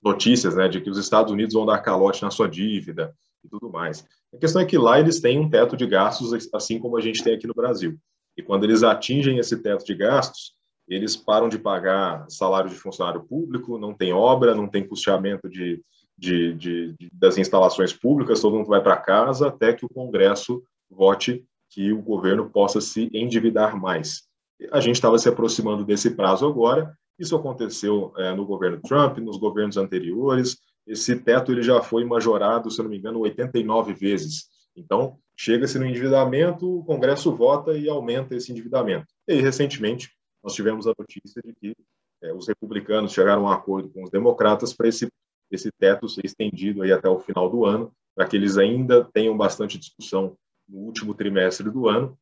notícias 0.03 0.57
né, 0.57 0.69
de 0.69 0.81
que 0.81 0.91
os 0.91 0.99
Estados 0.99 1.33
Unidos 1.33 1.55
vão 1.55 1.65
dar 1.65 1.79
calote 1.79 2.23
na 2.23 2.31
sua 2.31 2.49
dívida 2.49 3.15
e 3.45 3.49
tudo 3.49 3.71
mais. 3.71 4.05
A 4.35 4.39
questão 4.39 4.61
é 4.61 4.65
que 4.65 4.79
lá 4.79 4.99
eles 4.99 5.21
têm 5.21 5.39
um 5.39 5.49
teto 5.49 5.77
de 5.77 5.87
gastos, 5.87 6.49
assim 6.53 6.79
como 6.79 6.97
a 6.97 7.01
gente 7.01 7.23
tem 7.23 7.35
aqui 7.35 7.47
no 7.47 7.55
Brasil. 7.55 7.97
E 8.37 8.43
quando 8.43 8.65
eles 8.65 8.83
atingem 8.83 9.39
esse 9.39 9.57
teto 9.63 9.85
de 9.85 9.95
gastos, 9.95 10.55
eles 10.89 11.17
param 11.17 11.49
de 11.49 11.59
pagar 11.59 12.27
salário 12.29 12.69
de 12.69 12.77
funcionário 12.77 13.23
público, 13.23 13.79
não 13.79 13.95
tem 13.95 14.13
obra, 14.13 14.55
não 14.55 14.69
tem 14.69 14.87
custeamento 14.87 15.49
de, 15.49 15.83
de, 16.19 16.55
de, 16.55 16.95
de 16.99 17.09
das 17.13 17.39
instalações 17.39 17.93
públicas, 17.93 18.41
todo 18.41 18.57
mundo 18.57 18.69
vai 18.69 18.83
para 18.83 18.97
casa 18.97 19.49
até 19.49 19.73
que 19.73 19.85
o 19.85 19.89
Congresso 19.89 20.63
vote 20.91 21.45
que 21.71 21.93
o 21.93 22.03
governo 22.03 22.51
possa 22.51 22.81
se 22.81 23.09
endividar 23.15 23.81
mais. 23.81 24.23
A 24.71 24.81
gente 24.81 24.97
estava 24.97 25.19
se 25.19 25.29
aproximando 25.29 25.85
desse 25.85 26.11
prazo 26.11 26.47
agora. 26.47 26.93
Isso 27.19 27.35
aconteceu 27.35 28.13
é, 28.17 28.35
no 28.35 28.45
governo 28.45 28.81
Trump, 28.83 29.19
nos 29.19 29.39
governos 29.39 29.77
anteriores. 29.77 30.59
Esse 30.87 31.17
teto 31.17 31.51
ele 31.51 31.63
já 31.63 31.81
foi 31.81 32.05
majorado, 32.05 32.71
se 32.71 32.83
não 32.83 32.91
me 32.91 32.99
engano, 32.99 33.21
89 33.21 33.95
vezes. 33.95 34.47
Então, 34.77 35.17
chega-se 35.37 35.79
no 35.79 35.87
endividamento, 35.87 36.79
o 36.79 36.85
Congresso 36.85 37.35
vota 37.35 37.73
e 37.73 37.89
aumenta 37.89 38.35
esse 38.35 38.53
endividamento. 38.53 39.07
E 39.27 39.35
recentemente, 39.41 40.11
nós 40.43 40.55
tivemos 40.55 40.87
a 40.87 40.95
notícia 40.99 41.41
de 41.43 41.53
que 41.55 41.77
é, 42.23 42.33
os 42.33 42.47
republicanos 42.47 43.13
chegaram 43.13 43.47
a 43.47 43.51
um 43.51 43.53
acordo 43.53 43.89
com 43.91 44.03
os 44.05 44.11
democratas 44.11 44.73
para 44.73 44.89
esse, 44.89 45.09
esse 45.51 45.71
teto 45.73 46.09
ser 46.09 46.25
estendido 46.25 46.83
aí 46.83 46.93
até 46.93 47.09
o 47.09 47.19
final 47.19 47.51
do 47.51 47.65
ano, 47.65 47.93
para 48.15 48.27
que 48.27 48.37
eles 48.37 48.59
ainda 48.59 49.05
tenham 49.13 49.37
bastante 49.37 49.79
discussão 49.79 50.37
no 50.69 50.79
último 50.79 51.15
trimestre 51.15 51.71
do 51.71 51.89
ano, 51.89 52.17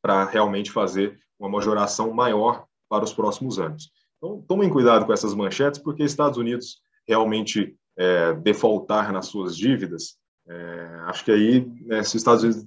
para 0.00 0.24
realmente 0.24 0.70
fazer 0.70 1.18
uma 1.38 1.48
majoração 1.48 2.12
maior 2.12 2.66
para 2.88 3.04
os 3.04 3.12
próximos 3.12 3.58
anos. 3.58 3.90
Então, 4.18 4.42
tomem 4.42 4.68
cuidado 4.68 5.06
com 5.06 5.12
essas 5.12 5.34
manchetes, 5.34 5.80
porque 5.80 6.02
Estados 6.02 6.38
Unidos 6.38 6.82
realmente 7.06 7.76
é, 7.96 8.34
defaultar 8.34 9.12
nas 9.12 9.26
suas 9.26 9.56
dívidas, 9.56 10.16
é, 10.46 11.00
acho 11.06 11.24
que 11.24 11.30
aí, 11.30 11.66
né, 11.82 12.02
se 12.02 12.16
os 12.16 12.20
Estados 12.20 12.42
Unidos 12.42 12.66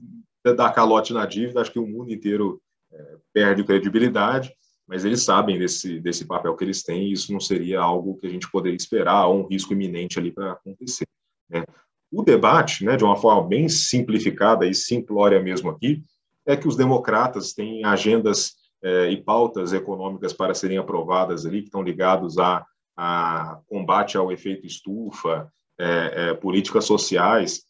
dar 0.55 0.71
calote 0.73 1.13
na 1.13 1.25
dívida, 1.25 1.61
acho 1.61 1.71
que 1.71 1.79
o 1.79 1.87
mundo 1.87 2.11
inteiro 2.11 2.61
é, 2.91 3.17
perde 3.33 3.63
credibilidade, 3.63 4.55
mas 4.87 5.03
eles 5.03 5.23
sabem 5.23 5.57
desse, 5.57 5.99
desse 5.99 6.25
papel 6.25 6.55
que 6.55 6.63
eles 6.63 6.83
têm 6.83 7.09
e 7.09 7.13
isso 7.13 7.31
não 7.31 7.39
seria 7.39 7.81
algo 7.81 8.17
que 8.17 8.27
a 8.27 8.29
gente 8.29 8.49
poderia 8.49 8.75
esperar 8.75 9.27
ou 9.27 9.41
um 9.41 9.47
risco 9.47 9.73
iminente 9.73 10.19
ali 10.19 10.31
para 10.31 10.51
acontecer. 10.51 11.07
Né? 11.49 11.63
O 12.11 12.23
debate, 12.23 12.85
né, 12.85 12.95
de 12.95 13.03
uma 13.03 13.15
forma 13.15 13.47
bem 13.47 13.67
simplificada 13.67 14.65
e 14.65 14.73
simplória 14.73 15.41
mesmo 15.41 15.69
aqui, 15.69 16.03
é 16.45 16.55
que 16.55 16.67
os 16.67 16.75
democratas 16.75 17.53
têm 17.53 17.83
agendas 17.83 18.53
é, 18.83 19.09
e 19.09 19.21
pautas 19.21 19.73
econômicas 19.73 20.31
para 20.31 20.53
serem 20.53 20.77
aprovadas 20.77 21.45
ali 21.45 21.61
que 21.61 21.67
estão 21.67 21.81
ligados 21.81 22.37
a 22.37 22.65
a 22.95 23.59
combate 23.67 24.15
ao 24.17 24.31
efeito 24.31 24.65
estufa, 24.65 25.51
é, 25.77 26.29
é, 26.29 26.33
políticas 26.33 26.85
sociais, 26.85 27.63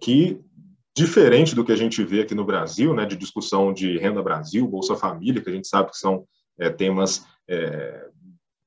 que, 0.00 0.40
diferente 0.96 1.54
do 1.54 1.64
que 1.64 1.70
a 1.70 1.76
gente 1.76 2.02
vê 2.02 2.22
aqui 2.22 2.34
no 2.34 2.44
Brasil, 2.44 2.92
né, 2.94 3.06
de 3.06 3.14
discussão 3.14 3.72
de 3.72 3.96
renda 3.96 4.20
Brasil, 4.20 4.66
Bolsa 4.66 4.96
Família, 4.96 5.40
que 5.40 5.48
a 5.48 5.52
gente 5.52 5.68
sabe 5.68 5.90
que 5.90 5.96
são 5.96 6.26
é, 6.58 6.70
temas 6.70 7.26
é, 7.48 8.08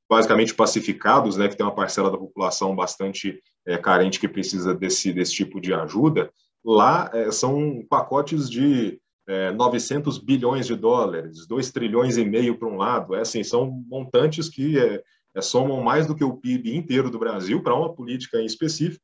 basicamente 0.09 0.53
pacificados, 0.53 1.37
né, 1.37 1.47
que 1.47 1.55
tem 1.55 1.65
uma 1.65 1.75
parcela 1.75 2.11
da 2.11 2.17
população 2.17 2.75
bastante 2.75 3.41
é, 3.65 3.77
carente 3.77 4.19
que 4.19 4.27
precisa 4.27 4.73
desse, 4.73 5.11
desse 5.11 5.33
tipo 5.33 5.59
de 5.59 5.73
ajuda, 5.73 6.29
lá 6.63 7.11
são 7.31 7.85
pacotes 7.87 8.49
de 8.49 8.99
900 9.55 10.17
bilhões 10.19 10.67
de 10.67 10.75
dólares, 10.75 11.47
2 11.47 11.71
trilhões 11.71 12.17
e 12.17 12.25
meio 12.25 12.57
para 12.57 12.67
um 12.67 12.77
lado, 12.77 13.15
é 13.15 13.21
assim, 13.21 13.43
são 13.43 13.69
montantes 13.87 14.49
que 14.49 14.77
é, 15.35 15.41
somam 15.41 15.81
mais 15.81 16.07
do 16.07 16.15
que 16.15 16.23
o 16.23 16.37
PIB 16.37 16.75
inteiro 16.75 17.09
do 17.11 17.19
Brasil 17.19 17.61
para 17.61 17.75
uma 17.75 17.93
política 17.93 18.39
em 18.39 18.45
específico. 18.45 19.03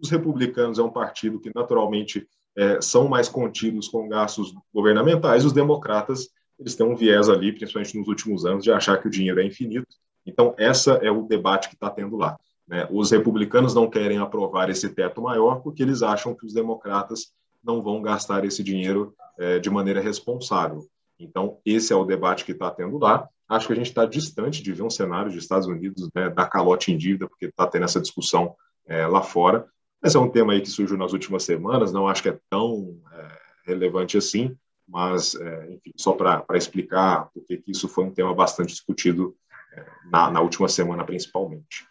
Os 0.00 0.10
republicanos 0.10 0.78
é 0.78 0.82
um 0.82 0.90
partido 0.90 1.40
que, 1.40 1.50
naturalmente, 1.54 2.26
é, 2.56 2.80
são 2.80 3.08
mais 3.08 3.28
contidos 3.28 3.88
com 3.88 4.08
gastos 4.08 4.54
governamentais. 4.72 5.44
Os 5.44 5.52
democratas, 5.52 6.28
eles 6.62 6.76
têm 6.76 6.86
um 6.86 6.94
viés 6.94 7.28
ali, 7.28 7.52
principalmente 7.52 7.98
nos 7.98 8.06
últimos 8.06 8.46
anos, 8.46 8.62
de 8.62 8.70
achar 8.70 8.96
que 8.98 9.08
o 9.08 9.10
dinheiro 9.10 9.40
é 9.40 9.44
infinito. 9.44 9.88
Então, 10.24 10.54
essa 10.56 10.92
é 11.02 11.10
o 11.10 11.22
debate 11.22 11.68
que 11.68 11.74
está 11.74 11.90
tendo 11.90 12.16
lá. 12.16 12.38
Né? 12.66 12.86
Os 12.90 13.10
republicanos 13.10 13.74
não 13.74 13.90
querem 13.90 14.18
aprovar 14.18 14.70
esse 14.70 14.88
teto 14.88 15.20
maior 15.20 15.56
porque 15.56 15.82
eles 15.82 16.02
acham 16.02 16.34
que 16.34 16.46
os 16.46 16.54
democratas 16.54 17.32
não 17.62 17.82
vão 17.82 18.00
gastar 18.00 18.44
esse 18.44 18.62
dinheiro 18.62 19.12
é, 19.38 19.58
de 19.58 19.68
maneira 19.68 20.00
responsável. 20.00 20.86
Então, 21.18 21.58
esse 21.66 21.92
é 21.92 21.96
o 21.96 22.04
debate 22.04 22.44
que 22.44 22.52
está 22.52 22.70
tendo 22.70 22.96
lá. 22.96 23.28
Acho 23.48 23.66
que 23.66 23.72
a 23.72 23.76
gente 23.76 23.88
está 23.88 24.06
distante 24.06 24.62
de 24.62 24.72
ver 24.72 24.82
um 24.82 24.90
cenário 24.90 25.32
de 25.32 25.38
Estados 25.38 25.66
Unidos 25.66 26.08
né, 26.14 26.30
dar 26.30 26.46
calote 26.46 26.92
em 26.92 26.96
dívida, 26.96 27.28
porque 27.28 27.46
está 27.46 27.66
tendo 27.66 27.84
essa 27.84 28.00
discussão 28.00 28.54
é, 28.86 29.04
lá 29.06 29.22
fora. 29.22 29.66
Esse 30.02 30.16
é 30.16 30.20
um 30.20 30.30
tema 30.30 30.52
aí 30.52 30.60
que 30.60 30.70
surgiu 30.70 30.96
nas 30.96 31.12
últimas 31.12 31.42
semanas, 31.42 31.92
não 31.92 32.06
acho 32.06 32.22
que 32.22 32.28
é 32.28 32.38
tão 32.48 32.96
é, 33.12 33.38
relevante 33.66 34.16
assim, 34.16 34.56
mas, 34.88 35.34
é, 35.34 35.72
enfim, 35.72 35.92
só 35.96 36.12
para 36.12 36.44
explicar 36.54 37.30
porque 37.32 37.62
isso 37.66 37.88
foi 37.88 38.04
um 38.04 38.10
tema 38.10 38.34
bastante 38.34 38.70
discutido 38.70 39.36
é, 39.74 39.86
na, 40.10 40.30
na 40.30 40.40
última 40.40 40.68
semana, 40.68 41.04
principalmente. 41.04 41.86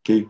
Ok? 0.00 0.28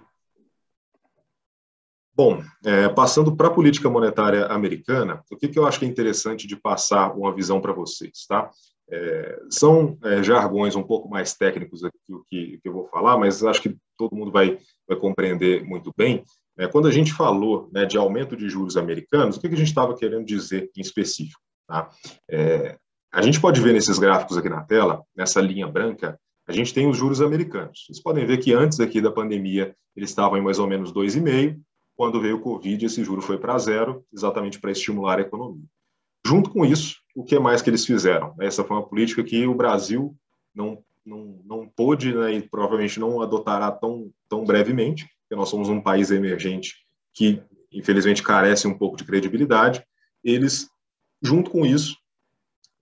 Bom, 2.16 2.40
é, 2.64 2.88
passando 2.88 3.35
para 3.35 3.49
a 3.49 3.53
política 3.53 3.90
monetária 3.90 4.47
americana, 4.47 5.25
o 5.31 5.37
que, 5.37 5.49
que 5.49 5.59
eu 5.59 5.66
acho 5.66 5.81
que 5.81 5.85
é 5.85 5.88
interessante 5.88 6.47
de 6.47 6.55
passar 6.55 7.12
uma 7.12 7.35
visão 7.35 7.61
para 7.61 7.73
vocês, 7.73 8.25
tá? 8.29 8.49
É, 8.88 9.40
são 9.51 9.99
é, 10.05 10.23
jargões 10.23 10.77
um 10.77 10.83
pouco 10.83 11.09
mais 11.09 11.35
técnicos 11.35 11.83
aqui 11.83 12.12
o 12.12 12.23
que, 12.29 12.59
que, 12.62 12.68
eu 12.68 12.73
vou 12.73 12.87
falar, 12.87 13.18
mas 13.18 13.42
acho 13.42 13.62
que 13.62 13.77
todo 13.97 14.14
mundo 14.14 14.31
vai, 14.31 14.59
vai 14.87 14.97
compreender 14.97 15.64
muito 15.64 15.92
bem. 15.97 16.23
É, 16.57 16.68
quando 16.68 16.87
a 16.87 16.90
gente 16.90 17.12
falou 17.12 17.68
né, 17.73 17.85
de 17.85 17.99
aumento 17.99 18.37
de 18.37 18.49
juros 18.49 18.77
americanos, 18.77 19.37
o 19.37 19.40
que, 19.40 19.49
que 19.49 19.55
a 19.55 19.59
gente 19.59 19.68
estava 19.68 19.97
querendo 19.97 20.25
dizer 20.25 20.70
em 20.77 20.81
específico? 20.81 21.40
Tá? 21.66 21.90
É, 22.31 22.77
a 23.12 23.22
gente 23.22 23.40
pode 23.40 23.61
ver 23.61 23.72
nesses 23.72 23.98
gráficos 23.98 24.37
aqui 24.37 24.48
na 24.48 24.62
tela, 24.62 25.03
nessa 25.16 25.40
linha 25.40 25.68
branca, 25.68 26.18
a 26.46 26.53
gente 26.53 26.74
tem 26.74 26.88
os 26.88 26.96
juros 26.96 27.22
americanos. 27.22 27.85
Vocês 27.87 28.03
podem 28.03 28.27
ver 28.27 28.38
que 28.38 28.53
antes 28.53 28.81
aqui 28.81 29.00
da 29.00 29.11
pandemia 29.11 29.74
eles 29.96 30.11
estavam 30.11 30.37
em 30.37 30.42
mais 30.42 30.59
ou 30.59 30.66
menos 30.66 30.92
2,5, 30.92 31.59
quando 31.96 32.20
veio 32.20 32.37
o 32.37 32.40
Covid, 32.40 32.85
esse 32.85 33.05
juro 33.05 33.22
foi 33.22 33.38
para 33.38 33.57
zero, 33.59 34.05
exatamente 34.12 34.61
para 34.61 34.72
estimular 34.72 35.18
a 35.18 35.22
economia. 35.22 35.64
Junto 36.27 36.50
com 36.50 36.64
isso, 36.64 36.96
o 37.14 37.22
que 37.22 37.38
mais 37.38 37.62
que 37.62 37.70
eles 37.70 37.87
fizeram? 37.87 38.35
Essa 38.40 38.64
foi 38.64 38.77
uma 38.77 38.87
política 38.87 39.22
que 39.22 39.46
o 39.46 39.55
Brasil 39.55 40.16
não, 40.55 40.83
não, 41.05 41.40
não 41.44 41.68
pôde 41.68 42.12
né, 42.14 42.35
e 42.35 42.42
provavelmente 42.42 42.98
não 42.98 43.22
adotará 43.22 43.70
tão, 43.70 44.11
tão 44.29 44.44
brevemente, 44.44 45.07
porque 45.20 45.37
nós 45.37 45.48
somos 45.48 45.68
um 45.68 45.81
país 45.81 46.11
emergente 46.11 46.74
que, 47.12 47.40
infelizmente, 47.70 48.22
carece 48.22 48.66
um 48.66 48.77
pouco 48.77 48.96
de 48.96 49.05
credibilidade. 49.05 49.85
Eles, 50.24 50.68
junto 51.25 51.51
com 51.51 51.65
isso, 51.65 51.97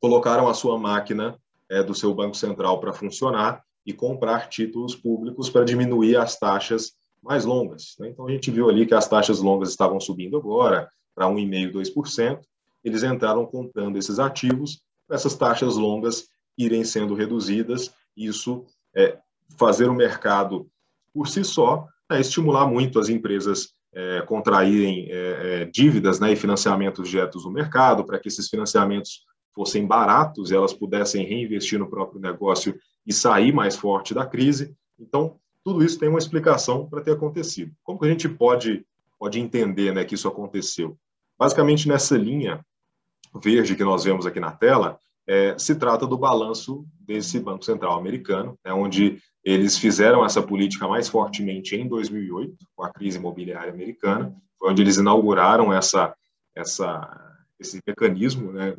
colocaram 0.00 0.48
a 0.48 0.54
sua 0.54 0.76
máquina 0.76 1.38
é, 1.70 1.82
do 1.82 1.94
seu 1.94 2.12
Banco 2.12 2.36
Central 2.36 2.80
para 2.80 2.92
funcionar 2.92 3.62
e 3.86 3.92
comprar 3.92 4.48
títulos 4.48 4.96
públicos 4.96 5.48
para 5.48 5.64
diminuir 5.64 6.16
as 6.16 6.36
taxas 6.36 6.92
mais 7.22 7.44
longas. 7.44 7.94
Né? 8.00 8.08
Então, 8.08 8.26
a 8.26 8.30
gente 8.32 8.50
viu 8.50 8.68
ali 8.68 8.84
que 8.84 8.94
as 8.94 9.08
taxas 9.08 9.40
longas 9.40 9.70
estavam 9.70 10.00
subindo 10.00 10.36
agora 10.36 10.90
para 11.14 11.26
1,5%, 11.26 11.72
2%, 11.72 12.40
eles 12.82 13.04
entraram 13.04 13.46
comprando 13.46 13.96
esses 13.96 14.18
ativos, 14.18 14.82
essas 15.08 15.36
taxas 15.36 15.76
longas 15.76 16.26
irem 16.58 16.82
sendo 16.82 17.14
reduzidas, 17.14 17.94
isso 18.16 18.64
é, 18.94 19.18
fazer 19.56 19.88
o 19.88 19.94
mercado 19.94 20.68
por 21.14 21.28
si 21.28 21.44
só, 21.44 21.86
é, 22.10 22.20
estimular 22.20 22.66
muito 22.66 22.98
as 22.98 23.08
empresas 23.08 23.72
é, 23.94 24.22
contraírem 24.22 25.06
é, 25.10 25.14
é, 25.62 25.64
dívidas 25.66 26.18
né, 26.18 26.32
e 26.32 26.36
financiamentos 26.36 27.08
diretos 27.08 27.44
no 27.44 27.50
mercado, 27.50 28.04
para 28.04 28.18
que 28.18 28.28
esses 28.28 28.48
financiamentos 28.48 29.24
fossem 29.54 29.86
baratos 29.86 30.50
e 30.50 30.54
elas 30.54 30.72
pudessem 30.72 31.26
reinvestir 31.26 31.78
no 31.78 31.88
próprio 31.88 32.20
negócio 32.20 32.74
e 33.06 33.12
sair 33.12 33.52
mais 33.52 33.76
forte 33.76 34.14
da 34.14 34.24
crise. 34.24 34.74
Então, 34.98 35.36
tudo 35.64 35.84
isso 35.84 35.98
tem 35.98 36.08
uma 36.08 36.18
explicação 36.18 36.88
para 36.88 37.02
ter 37.02 37.12
acontecido. 37.12 37.72
Como 37.82 37.98
que 37.98 38.06
a 38.06 38.08
gente 38.08 38.28
pode, 38.28 38.84
pode 39.18 39.38
entender 39.38 39.92
né, 39.92 40.04
que 40.04 40.14
isso 40.14 40.28
aconteceu? 40.28 40.96
Basicamente, 41.38 41.86
nessa 41.86 42.16
linha, 42.16 42.64
verde 43.42 43.76
que 43.76 43.84
nós 43.84 44.04
vemos 44.04 44.26
aqui 44.26 44.40
na 44.40 44.52
tela, 44.52 44.98
é, 45.26 45.56
se 45.58 45.74
trata 45.76 46.06
do 46.06 46.18
balanço 46.18 46.84
desse 47.00 47.38
Banco 47.38 47.64
Central 47.64 47.98
americano, 47.98 48.58
né, 48.64 48.72
onde 48.72 49.18
eles 49.44 49.78
fizeram 49.78 50.24
essa 50.24 50.42
política 50.42 50.86
mais 50.86 51.08
fortemente 51.08 51.76
em 51.76 51.88
2008, 51.88 52.56
com 52.74 52.84
a 52.84 52.92
crise 52.92 53.18
imobiliária 53.18 53.72
americana, 53.72 54.34
onde 54.60 54.82
eles 54.82 54.96
inauguraram 54.96 55.72
essa, 55.72 56.14
essa, 56.54 57.40
esse 57.58 57.80
mecanismo 57.86 58.52
né, 58.52 58.74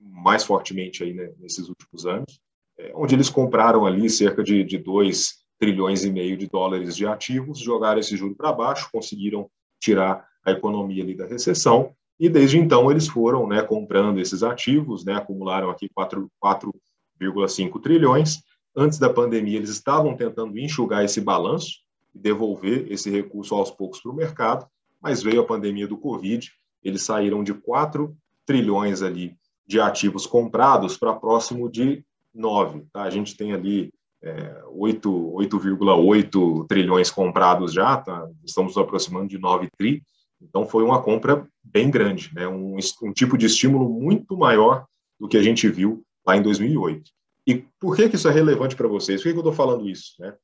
mais 0.00 0.44
fortemente 0.44 1.02
aí, 1.02 1.12
né, 1.12 1.32
nesses 1.38 1.68
últimos 1.68 2.06
anos, 2.06 2.40
é, 2.78 2.92
onde 2.94 3.14
eles 3.14 3.28
compraram 3.28 3.86
ali 3.86 4.08
cerca 4.08 4.42
de, 4.42 4.64
de 4.64 4.78
2 4.78 5.42
trilhões 5.58 6.04
e 6.04 6.10
meio 6.10 6.36
de 6.36 6.48
dólares 6.48 6.96
de 6.96 7.06
ativos, 7.06 7.58
jogaram 7.58 8.00
esse 8.00 8.16
juro 8.16 8.34
para 8.34 8.52
baixo, 8.52 8.88
conseguiram 8.92 9.48
tirar 9.80 10.26
a 10.44 10.50
economia 10.50 11.02
ali 11.02 11.16
da 11.16 11.26
recessão 11.26 11.94
e 12.22 12.28
desde 12.28 12.56
então 12.56 12.88
eles 12.88 13.08
foram 13.08 13.48
né, 13.48 13.60
comprando 13.62 14.20
esses 14.20 14.44
ativos, 14.44 15.04
né, 15.04 15.14
acumularam 15.14 15.68
aqui 15.68 15.90
4,5 15.90 17.82
trilhões. 17.82 18.44
Antes 18.76 18.96
da 19.00 19.10
pandemia, 19.10 19.56
eles 19.56 19.70
estavam 19.70 20.16
tentando 20.16 20.56
enxugar 20.56 21.04
esse 21.04 21.20
balanço 21.20 21.80
e 22.14 22.20
devolver 22.20 22.86
esse 22.92 23.10
recurso 23.10 23.56
aos 23.56 23.72
poucos 23.72 24.00
para 24.00 24.12
o 24.12 24.14
mercado, 24.14 24.64
mas 25.02 25.20
veio 25.20 25.40
a 25.40 25.44
pandemia 25.44 25.88
do 25.88 25.98
Covid, 25.98 26.48
eles 26.84 27.02
saíram 27.02 27.42
de 27.42 27.54
4 27.54 28.16
trilhões 28.46 29.02
ali 29.02 29.36
de 29.66 29.80
ativos 29.80 30.24
comprados 30.24 30.96
para 30.96 31.14
próximo 31.14 31.68
de 31.68 32.04
9. 32.32 32.84
Tá? 32.92 33.02
A 33.02 33.10
gente 33.10 33.36
tem 33.36 33.52
ali 33.52 33.92
é, 34.22 34.62
8,8 34.72 36.68
trilhões 36.68 37.10
comprados 37.10 37.72
já, 37.72 37.96
tá? 37.96 38.28
estamos 38.44 38.76
nos 38.76 38.84
aproximando 38.84 39.26
de 39.26 39.38
9 39.38 39.68
tri, 39.76 40.04
então, 40.42 40.66
foi 40.66 40.82
uma 40.84 41.02
compra 41.02 41.46
bem 41.62 41.90
grande, 41.90 42.30
né? 42.34 42.46
um, 42.46 42.76
um 43.02 43.12
tipo 43.12 43.38
de 43.38 43.46
estímulo 43.46 43.88
muito 43.88 44.36
maior 44.36 44.86
do 45.18 45.28
que 45.28 45.36
a 45.36 45.42
gente 45.42 45.68
viu 45.68 46.04
lá 46.26 46.36
em 46.36 46.42
2008. 46.42 47.10
E 47.46 47.64
por 47.80 47.96
que, 47.96 48.08
que 48.08 48.16
isso 48.16 48.28
é 48.28 48.32
relevante 48.32 48.76
para 48.76 48.88
vocês? 48.88 49.20
Por 49.20 49.28
que, 49.28 49.32
que 49.32 49.38
eu 49.38 49.40
estou 49.40 49.52
falando 49.52 49.88
isso? 49.88 50.14
Né? 50.20 50.34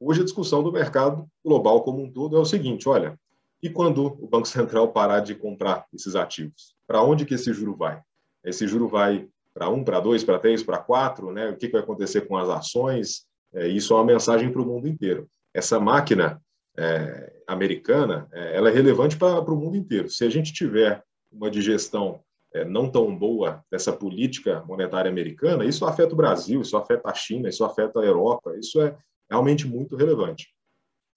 Hoje, 0.00 0.20
a 0.20 0.24
discussão 0.24 0.62
do 0.62 0.72
mercado 0.72 1.26
global 1.44 1.82
como 1.82 2.02
um 2.02 2.10
todo 2.10 2.36
é 2.36 2.40
o 2.40 2.44
seguinte: 2.44 2.88
olha, 2.88 3.18
E 3.62 3.70
quando 3.70 4.06
o 4.06 4.26
Banco 4.28 4.46
Central 4.46 4.92
parar 4.92 5.20
de 5.20 5.34
comprar 5.34 5.86
esses 5.92 6.14
ativos? 6.14 6.74
Para 6.86 7.02
onde 7.02 7.24
que 7.24 7.34
esse 7.34 7.52
juro 7.52 7.74
vai? 7.74 8.00
Esse 8.44 8.66
juro 8.66 8.88
vai 8.88 9.26
para 9.52 9.68
um, 9.68 9.82
para 9.82 10.00
dois, 10.00 10.22
para 10.22 10.38
três, 10.38 10.62
para 10.62 10.78
quatro? 10.78 11.32
Né? 11.32 11.50
O 11.50 11.56
que, 11.56 11.66
que 11.66 11.72
vai 11.72 11.82
acontecer 11.82 12.22
com 12.22 12.36
as 12.36 12.48
ações? 12.48 13.26
É, 13.54 13.66
isso 13.68 13.92
é 13.92 13.96
uma 13.96 14.04
mensagem 14.04 14.52
para 14.52 14.62
o 14.62 14.66
mundo 14.66 14.86
inteiro. 14.86 15.28
Essa 15.52 15.80
máquina 15.80 16.40
é, 16.78 17.32
americana, 17.46 18.28
é, 18.32 18.56
ela 18.56 18.70
é 18.70 18.72
relevante 18.72 19.16
para 19.16 19.52
o 19.52 19.56
mundo 19.56 19.76
inteiro. 19.76 20.08
Se 20.08 20.24
a 20.24 20.30
gente 20.30 20.52
tiver 20.52 21.02
uma 21.30 21.50
digestão 21.50 22.20
é, 22.52 22.64
não 22.64 22.90
tão 22.90 23.14
boa 23.16 23.64
dessa 23.70 23.92
política 23.92 24.62
monetária 24.66 25.10
americana, 25.10 25.64
isso 25.64 25.84
afeta 25.84 26.12
o 26.12 26.16
Brasil, 26.16 26.60
isso 26.60 26.76
afeta 26.76 27.10
a 27.10 27.14
China, 27.14 27.48
isso 27.48 27.64
afeta 27.64 28.00
a 28.00 28.04
Europa, 28.04 28.56
isso 28.58 28.80
é 28.80 28.96
realmente 29.30 29.66
muito 29.66 29.96
relevante. 29.96 30.48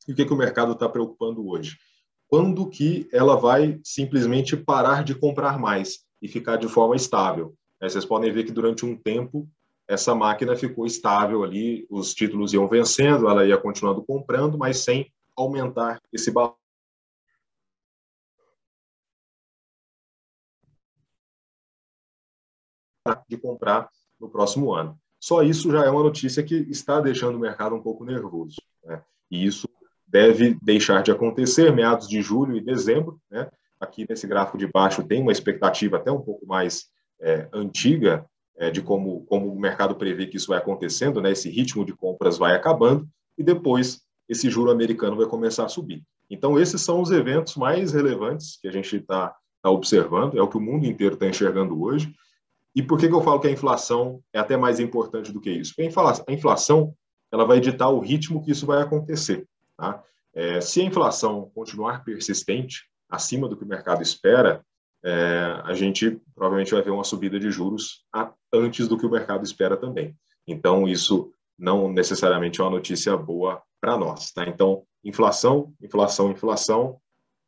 E 0.07 0.11
o 0.11 0.15
que, 0.15 0.25
que 0.25 0.33
o 0.33 0.37
mercado 0.37 0.73
está 0.73 0.89
preocupando 0.89 1.47
hoje? 1.47 1.77
Quando 2.27 2.67
que 2.67 3.07
ela 3.11 3.35
vai 3.35 3.79
simplesmente 3.83 4.55
parar 4.55 5.03
de 5.03 5.15
comprar 5.15 5.57
mais 5.59 5.99
e 6.21 6.27
ficar 6.27 6.57
de 6.57 6.67
forma 6.67 6.95
estável? 6.95 7.53
É, 7.81 7.87
vocês 7.87 8.05
podem 8.05 8.31
ver 8.31 8.43
que 8.43 8.51
durante 8.51 8.85
um 8.85 8.95
tempo 8.95 9.47
essa 9.87 10.13
máquina 10.13 10.55
ficou 10.55 10.85
estável 10.85 11.43
ali, 11.43 11.87
os 11.89 12.13
títulos 12.13 12.53
iam 12.53 12.67
vencendo, 12.67 13.27
ela 13.27 13.45
ia 13.45 13.57
continuando 13.57 14.03
comprando, 14.03 14.57
mas 14.57 14.79
sem 14.79 15.11
aumentar 15.39 16.01
esse 16.11 16.31
balanço. 16.31 16.57
de 23.27 23.37
comprar 23.37 23.89
no 24.19 24.29
próximo 24.29 24.71
ano. 24.71 24.95
Só 25.19 25.41
isso 25.41 25.71
já 25.71 25.83
é 25.83 25.89
uma 25.89 26.03
notícia 26.03 26.43
que 26.43 26.55
está 26.69 27.01
deixando 27.01 27.35
o 27.35 27.39
mercado 27.39 27.75
um 27.75 27.81
pouco 27.81 28.05
nervoso. 28.05 28.61
Né? 28.83 29.01
E 29.31 29.45
isso 29.45 29.67
deve 30.07 30.57
deixar 30.61 31.01
de 31.01 31.11
acontecer 31.11 31.73
meados 31.73 32.07
de 32.07 32.21
julho 32.21 32.55
e 32.55 32.61
dezembro. 32.61 33.19
Né? 33.29 33.49
Aqui 33.79 34.05
nesse 34.07 34.27
gráfico 34.27 34.59
de 34.59 34.67
baixo 34.67 35.03
tem 35.03 35.21
uma 35.21 35.31
expectativa 35.31 35.97
até 35.97 36.11
um 36.11 36.21
pouco 36.21 36.45
mais 36.45 36.87
é, 37.19 37.49
antiga 37.51 38.25
é, 38.57 38.69
de 38.69 38.81
como, 38.81 39.25
como 39.25 39.51
o 39.51 39.59
mercado 39.59 39.95
prevê 39.95 40.27
que 40.27 40.37
isso 40.37 40.49
vai 40.49 40.59
acontecendo, 40.59 41.21
né? 41.21 41.31
esse 41.31 41.49
ritmo 41.49 41.83
de 41.83 41.93
compras 41.93 42.37
vai 42.37 42.55
acabando 42.55 43.07
e 43.37 43.43
depois 43.43 44.01
esse 44.29 44.49
juro 44.49 44.69
americano 44.69 45.17
vai 45.17 45.25
começar 45.25 45.65
a 45.65 45.69
subir. 45.69 46.03
Então, 46.29 46.59
esses 46.59 46.81
são 46.81 47.01
os 47.01 47.09
eventos 47.09 47.55
mais 47.55 47.91
relevantes 47.91 48.59
que 48.61 48.67
a 48.67 48.71
gente 48.71 48.95
está 48.95 49.35
tá 49.61 49.69
observando, 49.69 50.37
é 50.37 50.41
o 50.41 50.47
que 50.47 50.57
o 50.57 50.61
mundo 50.61 50.85
inteiro 50.85 51.15
está 51.15 51.27
enxergando 51.27 51.81
hoje. 51.81 52.13
E 52.75 52.83
por 52.83 52.99
que, 52.99 53.07
que 53.07 53.13
eu 53.13 53.21
falo 53.21 53.39
que 53.39 53.47
a 53.47 53.51
inflação 53.51 54.21
é 54.31 54.39
até 54.39 54.55
mais 54.55 54.79
importante 54.79 55.31
do 55.31 55.41
que 55.41 55.49
isso? 55.49 55.73
Porque 55.75 55.91
a 56.27 56.33
inflação 56.33 56.93
ela 57.31 57.45
vai 57.45 57.59
ditar 57.59 57.89
o 57.89 57.99
ritmo 57.99 58.43
que 58.43 58.51
isso 58.51 58.65
vai 58.65 58.81
acontecer. 58.81 59.47
Tá? 59.75 60.03
É, 60.33 60.61
se 60.61 60.81
a 60.81 60.85
inflação 60.85 61.51
continuar 61.53 62.03
persistente, 62.03 62.83
acima 63.09 63.47
do 63.47 63.57
que 63.57 63.63
o 63.63 63.67
mercado 63.67 64.03
espera, 64.03 64.63
é, 65.03 65.61
a 65.63 65.73
gente 65.73 66.21
provavelmente 66.35 66.71
vai 66.71 66.83
ver 66.83 66.91
uma 66.91 67.03
subida 67.03 67.39
de 67.39 67.49
juros 67.49 68.05
a, 68.13 68.31
antes 68.53 68.87
do 68.87 68.97
que 68.97 69.05
o 69.05 69.09
mercado 69.09 69.43
espera 69.43 69.75
também. 69.75 70.15
Então, 70.47 70.87
isso 70.87 71.31
não 71.59 71.91
necessariamente 71.91 72.61
é 72.61 72.63
uma 72.63 72.71
notícia 72.71 73.15
boa 73.17 73.61
para 73.81 73.97
nós. 73.97 74.31
Tá? 74.31 74.45
Então, 74.47 74.83
inflação, 75.03 75.73
inflação, 75.81 76.31
inflação 76.31 76.99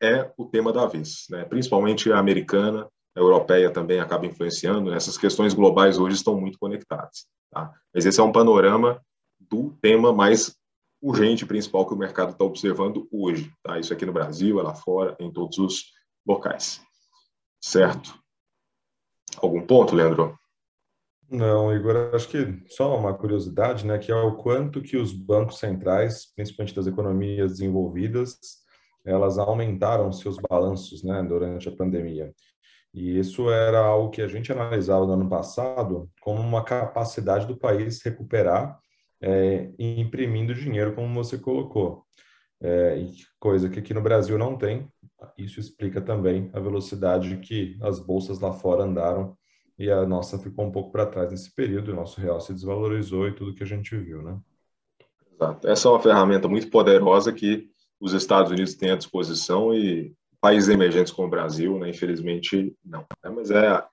é 0.02 0.32
o 0.38 0.46
tema 0.46 0.74
da 0.74 0.86
vez, 0.86 1.26
né? 1.30 1.46
principalmente 1.46 2.12
a 2.12 2.20
americana, 2.20 2.88
a 3.16 3.20
europeia 3.20 3.72
também 3.72 4.00
acaba 4.00 4.26
influenciando. 4.26 4.92
Né? 4.92 4.98
Essas 4.98 5.18
questões 5.18 5.54
globais 5.54 5.98
hoje 5.98 6.16
estão 6.16 6.40
muito 6.40 6.60
conectadas. 6.60 7.26
Tá? 7.50 7.72
Mas 7.94 8.06
esse 8.06 8.20
é 8.20 8.24
um 8.24 8.32
panorama 8.32 9.02
do 9.40 9.72
tema 9.82 10.14
mais 10.14 10.56
urgente, 11.02 11.46
principal 11.46 11.86
que 11.88 11.94
o 11.94 11.98
mercado 11.98 12.32
está 12.32 12.44
observando 12.44 13.08
hoje. 13.12 13.52
Tá? 13.64 13.80
Isso 13.80 13.94
aqui 13.94 14.06
no 14.06 14.14
Brasil, 14.14 14.60
é 14.60 14.64
lá 14.64 14.76
fora, 14.76 15.16
em 15.20 15.32
todos 15.32 15.58
os 15.58 15.86
locais. 16.26 16.82
Certo? 17.60 18.20
Algum 19.38 19.66
ponto, 19.66 19.96
Leandro? 19.96 20.38
Não, 21.32 21.74
Igor, 21.74 22.14
acho 22.14 22.28
que 22.28 22.62
só 22.68 22.98
uma 22.98 23.14
curiosidade, 23.14 23.86
né, 23.86 23.98
que 23.98 24.12
é 24.12 24.16
o 24.16 24.36
quanto 24.36 24.82
que 24.82 24.98
os 24.98 25.14
bancos 25.14 25.60
centrais, 25.60 26.26
principalmente 26.36 26.76
das 26.76 26.88
economias 26.88 27.52
desenvolvidas, 27.52 28.38
elas 29.06 29.38
aumentaram 29.38 30.12
seus 30.12 30.36
balanços, 30.36 31.02
né, 31.04 31.24
durante 31.24 31.70
a 31.70 31.72
pandemia. 31.72 32.34
E 32.94 33.18
isso 33.18 33.50
era 33.50 33.80
algo 33.80 34.10
que 34.10 34.22
a 34.22 34.28
gente 34.28 34.52
analisava 34.52 35.06
no 35.08 35.14
ano 35.14 35.30
passado 35.30 36.12
como 36.20 36.42
uma 36.42 36.66
capacidade 36.66 37.48
do 37.48 37.58
país 37.58 38.02
recuperar 38.04 38.78
é, 39.22 39.72
imprimindo 39.80 40.54
dinheiro, 40.54 40.94
como 40.94 41.14
você 41.14 41.38
colocou. 41.38 42.04
É, 42.62 43.06
coisa 43.40 43.70
que 43.70 43.80
aqui 43.80 43.94
no 43.94 44.02
Brasil 44.02 44.38
não 44.38 44.58
tem. 44.58 44.86
Isso 45.38 45.62
explica 45.62 46.02
também 46.02 46.50
a 46.52 46.60
velocidade 46.60 47.38
que 47.38 47.78
as 47.82 48.00
bolsas 48.00 48.42
lá 48.42 48.52
fora 48.52 48.84
andaram 48.84 49.38
e 49.82 49.92
a 49.92 50.06
nossa 50.06 50.38
ficou 50.38 50.64
um 50.64 50.72
pouco 50.72 50.92
para 50.92 51.08
trás 51.08 51.32
nesse 51.32 51.52
período. 51.56 51.92
O 51.92 51.96
nosso 51.96 52.22
real 52.22 52.40
se 52.40 52.54
desvalorizou 52.54 53.28
e 53.28 53.34
tudo 53.34 53.56
que 53.56 53.64
a 53.64 53.68
gente 53.68 53.98
viu, 53.98 54.22
né? 54.22 54.40
Exato. 55.34 55.68
Essa 55.68 55.88
é 55.88 55.92
uma 55.92 56.00
ferramenta 56.00 56.48
muito 56.48 56.70
poderosa 56.70 57.34
que 57.34 57.68
os 58.00 58.14
Estados 58.14 58.52
Unidos 58.52 58.76
têm 58.76 58.92
à 58.92 58.96
disposição 58.96 59.74
e 59.74 60.14
países 60.40 60.70
emergentes 60.70 61.12
como 61.12 61.28
o 61.28 61.32
Brasil, 61.32 61.80
né, 61.80 61.90
infelizmente, 61.90 62.76
não. 62.86 63.08
Né? 63.24 63.32
Mas 63.36 63.50
é, 63.50 63.84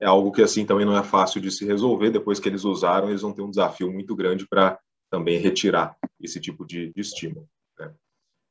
é 0.00 0.06
algo 0.06 0.30
que, 0.30 0.42
assim, 0.42 0.64
também 0.64 0.86
não 0.86 0.96
é 0.96 1.02
fácil 1.02 1.40
de 1.40 1.50
se 1.50 1.66
resolver. 1.66 2.10
Depois 2.10 2.38
que 2.38 2.48
eles 2.48 2.64
usaram, 2.64 3.08
eles 3.08 3.22
vão 3.22 3.32
ter 3.32 3.42
um 3.42 3.50
desafio 3.50 3.90
muito 3.90 4.14
grande 4.14 4.46
para 4.46 4.78
também 5.10 5.38
retirar 5.40 5.96
esse 6.20 6.40
tipo 6.40 6.64
de, 6.64 6.92
de 6.92 7.00
estímulo. 7.00 7.48
Né? 7.80 7.92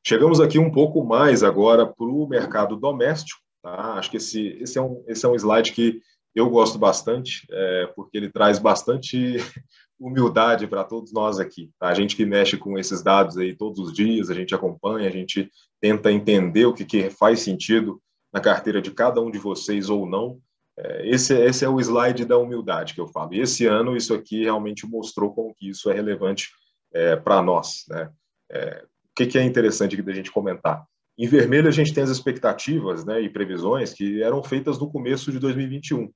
Chegamos 0.05 0.41
aqui 0.41 0.59
um 0.59 0.69
pouco 0.69 1.05
mais 1.05 1.41
agora 1.41 1.85
para 1.85 2.05
o 2.05 2.27
mercado 2.27 2.75
doméstico. 2.75 3.39
Tá? 3.63 3.93
Acho 3.93 4.11
que 4.11 4.17
esse, 4.17 4.57
esse, 4.61 4.77
é 4.77 4.81
um, 4.81 5.01
esse 5.07 5.25
é 5.25 5.29
um 5.29 5.35
slide 5.35 5.71
que 5.71 6.01
eu 6.33 6.49
gosto 6.49 6.77
bastante, 6.77 7.45
é, 7.51 7.87
porque 7.95 8.17
ele 8.17 8.29
traz 8.29 8.57
bastante 8.57 9.37
humildade 9.99 10.65
para 10.65 10.83
todos 10.83 11.11
nós 11.11 11.39
aqui. 11.39 11.69
Tá? 11.79 11.89
A 11.89 11.93
gente 11.93 12.15
que 12.15 12.25
mexe 12.25 12.57
com 12.57 12.77
esses 12.77 13.03
dados 13.03 13.37
aí 13.37 13.55
todos 13.55 13.79
os 13.79 13.93
dias, 13.93 14.29
a 14.29 14.33
gente 14.33 14.55
acompanha, 14.55 15.07
a 15.07 15.11
gente 15.11 15.49
tenta 15.79 16.11
entender 16.11 16.65
o 16.65 16.73
que, 16.73 16.85
que 16.85 17.09
faz 17.09 17.41
sentido 17.41 18.01
na 18.33 18.39
carteira 18.39 18.81
de 18.81 18.91
cada 18.91 19.21
um 19.21 19.29
de 19.29 19.37
vocês 19.37 19.89
ou 19.89 20.05
não. 20.07 20.39
É, 20.77 21.07
esse, 21.09 21.33
esse 21.37 21.65
é 21.65 21.69
o 21.69 21.79
slide 21.79 22.25
da 22.25 22.37
humildade 22.37 22.93
que 22.93 23.01
eu 23.01 23.07
falo. 23.07 23.33
E 23.33 23.41
esse 23.41 23.65
ano 23.65 23.95
isso 23.95 24.13
aqui 24.13 24.43
realmente 24.43 24.87
mostrou 24.87 25.33
como 25.33 25.53
que 25.53 25.69
isso 25.69 25.91
é 25.91 25.93
relevante 25.93 26.49
é, 26.93 27.15
para 27.17 27.41
nós. 27.41 27.83
Né? 27.89 28.09
É, 28.49 28.85
o 28.85 29.13
que, 29.15 29.25
que 29.25 29.37
é 29.37 29.43
interessante 29.43 29.93
aqui 29.93 30.01
da 30.01 30.13
gente 30.13 30.31
comentar? 30.31 30.85
Em 31.17 31.27
vermelho 31.27 31.67
a 31.67 31.71
gente 31.71 31.93
tem 31.93 32.03
as 32.03 32.09
expectativas 32.09 33.03
né, 33.03 33.21
e 33.21 33.29
previsões 33.29 33.93
que 33.93 34.23
eram 34.23 34.41
feitas 34.41 34.79
no 34.79 34.89
começo 34.89 35.29
de 35.31 35.37
2021 35.39 36.09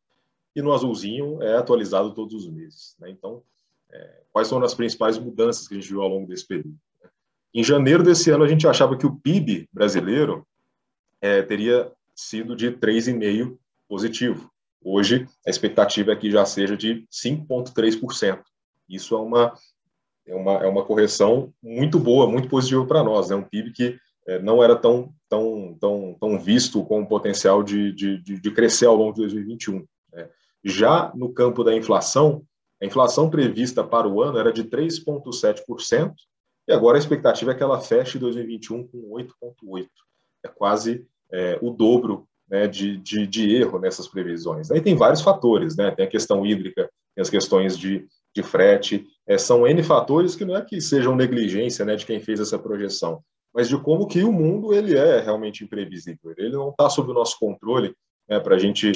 e 0.55 0.61
no 0.61 0.73
azulzinho 0.73 1.41
é 1.41 1.57
atualizado 1.57 2.13
todos 2.13 2.33
os 2.33 2.49
meses. 2.49 2.95
Né? 2.99 3.09
Então, 3.09 3.43
é, 3.91 4.21
quais 4.31 4.49
foram 4.49 4.65
as 4.65 4.73
principais 4.73 5.17
mudanças 5.17 5.67
que 5.67 5.75
a 5.75 5.79
gente 5.79 5.89
viu 5.89 6.01
ao 6.01 6.09
longo 6.09 6.27
desse 6.27 6.47
período? 6.47 6.75
Em 7.53 7.63
janeiro 7.63 8.03
desse 8.03 8.29
ano, 8.31 8.43
a 8.43 8.47
gente 8.47 8.67
achava 8.67 8.97
que 8.97 9.05
o 9.05 9.15
PIB 9.15 9.69
brasileiro 9.71 10.45
é, 11.21 11.41
teria 11.41 11.91
sido 12.13 12.55
de 12.55 12.71
3,5% 12.71 13.57
positivo. 13.87 14.49
Hoje, 14.83 15.27
a 15.45 15.49
expectativa 15.49 16.11
é 16.11 16.15
que 16.15 16.29
já 16.29 16.45
seja 16.45 16.75
de 16.75 17.05
5,3%. 17.11 18.39
Isso 18.89 19.15
é 19.15 19.19
uma, 19.19 19.53
é, 20.27 20.35
uma, 20.35 20.53
é 20.53 20.67
uma 20.67 20.85
correção 20.85 21.53
muito 21.61 21.99
boa, 21.99 22.29
muito 22.29 22.47
positiva 22.47 22.85
para 22.85 23.03
nós. 23.03 23.31
É 23.31 23.35
né? 23.35 23.41
um 23.41 23.43
PIB 23.43 23.71
que 23.71 23.97
é, 24.27 24.39
não 24.39 24.63
era 24.63 24.75
tão, 24.75 25.13
tão, 25.29 25.77
tão, 25.79 26.15
tão 26.19 26.39
visto 26.39 26.83
com 26.83 27.01
o 27.01 27.07
potencial 27.07 27.63
de, 27.63 27.91
de, 27.93 28.19
de 28.21 28.51
crescer 28.51 28.85
ao 28.85 28.95
longo 28.95 29.13
de 29.13 29.21
2021. 29.21 29.85
Já 30.65 31.11
no 31.13 31.31
campo 31.31 31.63
da 31.63 31.75
inflação, 31.75 32.43
a 32.81 32.85
inflação 32.87 33.29
prevista 33.29 33.83
para 33.83 34.07
o 34.07 34.19
ano 34.19 34.39
era 34.39 34.51
de 34.51 34.63
3,7%, 34.63 36.11
e 36.67 36.73
agora 36.73 36.97
a 36.97 36.99
expectativa 36.99 37.51
é 37.51 37.53
que 37.53 37.61
ela 37.61 37.79
feche 37.79 38.17
2021 38.17 38.87
com 38.87 39.11
8,8%. 39.11 39.87
É 40.43 40.47
quase 40.47 41.05
é, 41.31 41.59
o 41.61 41.69
dobro 41.69 42.27
né, 42.49 42.67
de, 42.67 42.97
de, 42.97 43.27
de, 43.27 43.55
erro 43.55 43.77
nessas 43.77 44.07
previsões. 44.07 44.71
Aí 44.71 44.81
tem 44.81 44.95
vários 44.95 45.21
fatores, 45.21 45.77
né? 45.77 45.91
tem 45.91 46.05
a 46.05 46.09
questão 46.09 46.43
hídrica, 46.43 46.89
tem 47.13 47.21
as 47.21 47.29
questões 47.29 47.77
de, 47.77 48.07
de 48.35 48.41
frete, 48.41 49.05
é, 49.27 49.37
são 49.37 49.67
N 49.67 49.83
fatores 49.83 50.35
que 50.35 50.45
não 50.45 50.55
é 50.55 50.61
que 50.63 50.81
sejam 50.81 51.15
negligência 51.15 51.85
né, 51.85 51.95
de 51.95 52.05
quem 52.05 52.19
fez 52.19 52.39
essa 52.39 52.57
projeção, 52.57 53.21
mas 53.53 53.69
de 53.69 53.77
como 53.77 54.07
que 54.07 54.23
o 54.23 54.31
mundo 54.31 54.73
ele 54.73 54.97
é 54.97 55.19
realmente 55.19 55.63
imprevisível. 55.63 56.33
Ele 56.37 56.49
não 56.49 56.69
está 56.69 56.89
sob 56.89 57.11
o 57.11 57.13
nosso 57.13 57.37
controle 57.39 57.95
né, 58.27 58.39
para 58.39 58.55
a 58.55 58.59
gente 58.59 58.91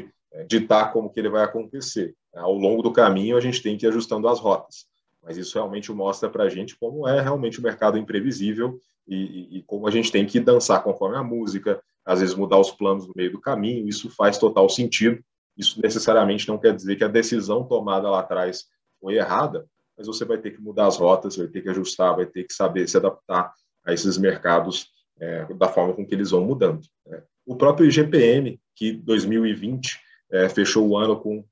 ditar 0.47 0.91
como 0.93 1.09
que 1.09 1.19
ele 1.19 1.29
vai 1.29 1.43
acontecer. 1.43 2.15
Ao 2.35 2.53
longo 2.53 2.81
do 2.81 2.91
caminho, 2.91 3.35
a 3.35 3.41
gente 3.41 3.61
tem 3.61 3.77
que 3.77 3.85
ir 3.85 3.89
ajustando 3.89 4.27
as 4.27 4.39
rotas. 4.39 4.85
Mas 5.21 5.37
isso 5.37 5.55
realmente 5.55 5.91
mostra 5.91 6.29
para 6.29 6.43
a 6.43 6.49
gente 6.49 6.77
como 6.77 7.07
é 7.07 7.19
realmente 7.21 7.59
o 7.59 7.63
mercado 7.63 7.97
imprevisível 7.97 8.79
e, 9.07 9.15
e, 9.15 9.57
e, 9.57 9.63
como 9.63 9.87
a 9.87 9.91
gente 9.91 10.11
tem 10.11 10.25
que 10.25 10.39
dançar 10.39 10.83
conforme 10.83 11.17
a 11.17 11.23
música, 11.23 11.81
às 12.05 12.19
vezes 12.19 12.35
mudar 12.35 12.59
os 12.59 12.71
planos 12.71 13.07
no 13.07 13.13
meio 13.15 13.31
do 13.31 13.41
caminho. 13.41 13.87
Isso 13.87 14.09
faz 14.11 14.37
total 14.37 14.69
sentido. 14.69 15.19
Isso 15.57 15.81
necessariamente 15.81 16.47
não 16.47 16.57
quer 16.57 16.73
dizer 16.73 16.95
que 16.95 17.03
a 17.03 17.09
decisão 17.09 17.63
tomada 17.63 18.09
lá 18.09 18.19
atrás 18.19 18.65
foi 19.01 19.15
errada, 19.15 19.67
mas 19.97 20.07
você 20.07 20.23
vai 20.23 20.37
ter 20.37 20.51
que 20.51 20.61
mudar 20.61 20.87
as 20.87 20.97
rotas, 20.97 21.35
vai 21.35 21.47
ter 21.47 21.61
que 21.61 21.69
ajustar, 21.69 22.15
vai 22.15 22.25
ter 22.25 22.45
que 22.45 22.53
saber 22.53 22.87
se 22.87 22.95
adaptar 22.95 23.51
a 23.85 23.93
esses 23.93 24.17
mercados 24.17 24.87
é, 25.19 25.45
da 25.55 25.67
forma 25.67 25.93
com 25.93 26.05
que 26.05 26.15
eles 26.15 26.31
vão 26.31 26.45
mudando. 26.45 26.81
Né? 27.05 27.21
O 27.45 27.55
próprio 27.55 27.87
IGPM, 27.87 28.59
que 28.75 28.93
2020 28.93 29.99
é, 30.31 30.49
fechou 30.49 30.87
o 30.87 30.97
ano 30.97 31.19
com 31.19 31.43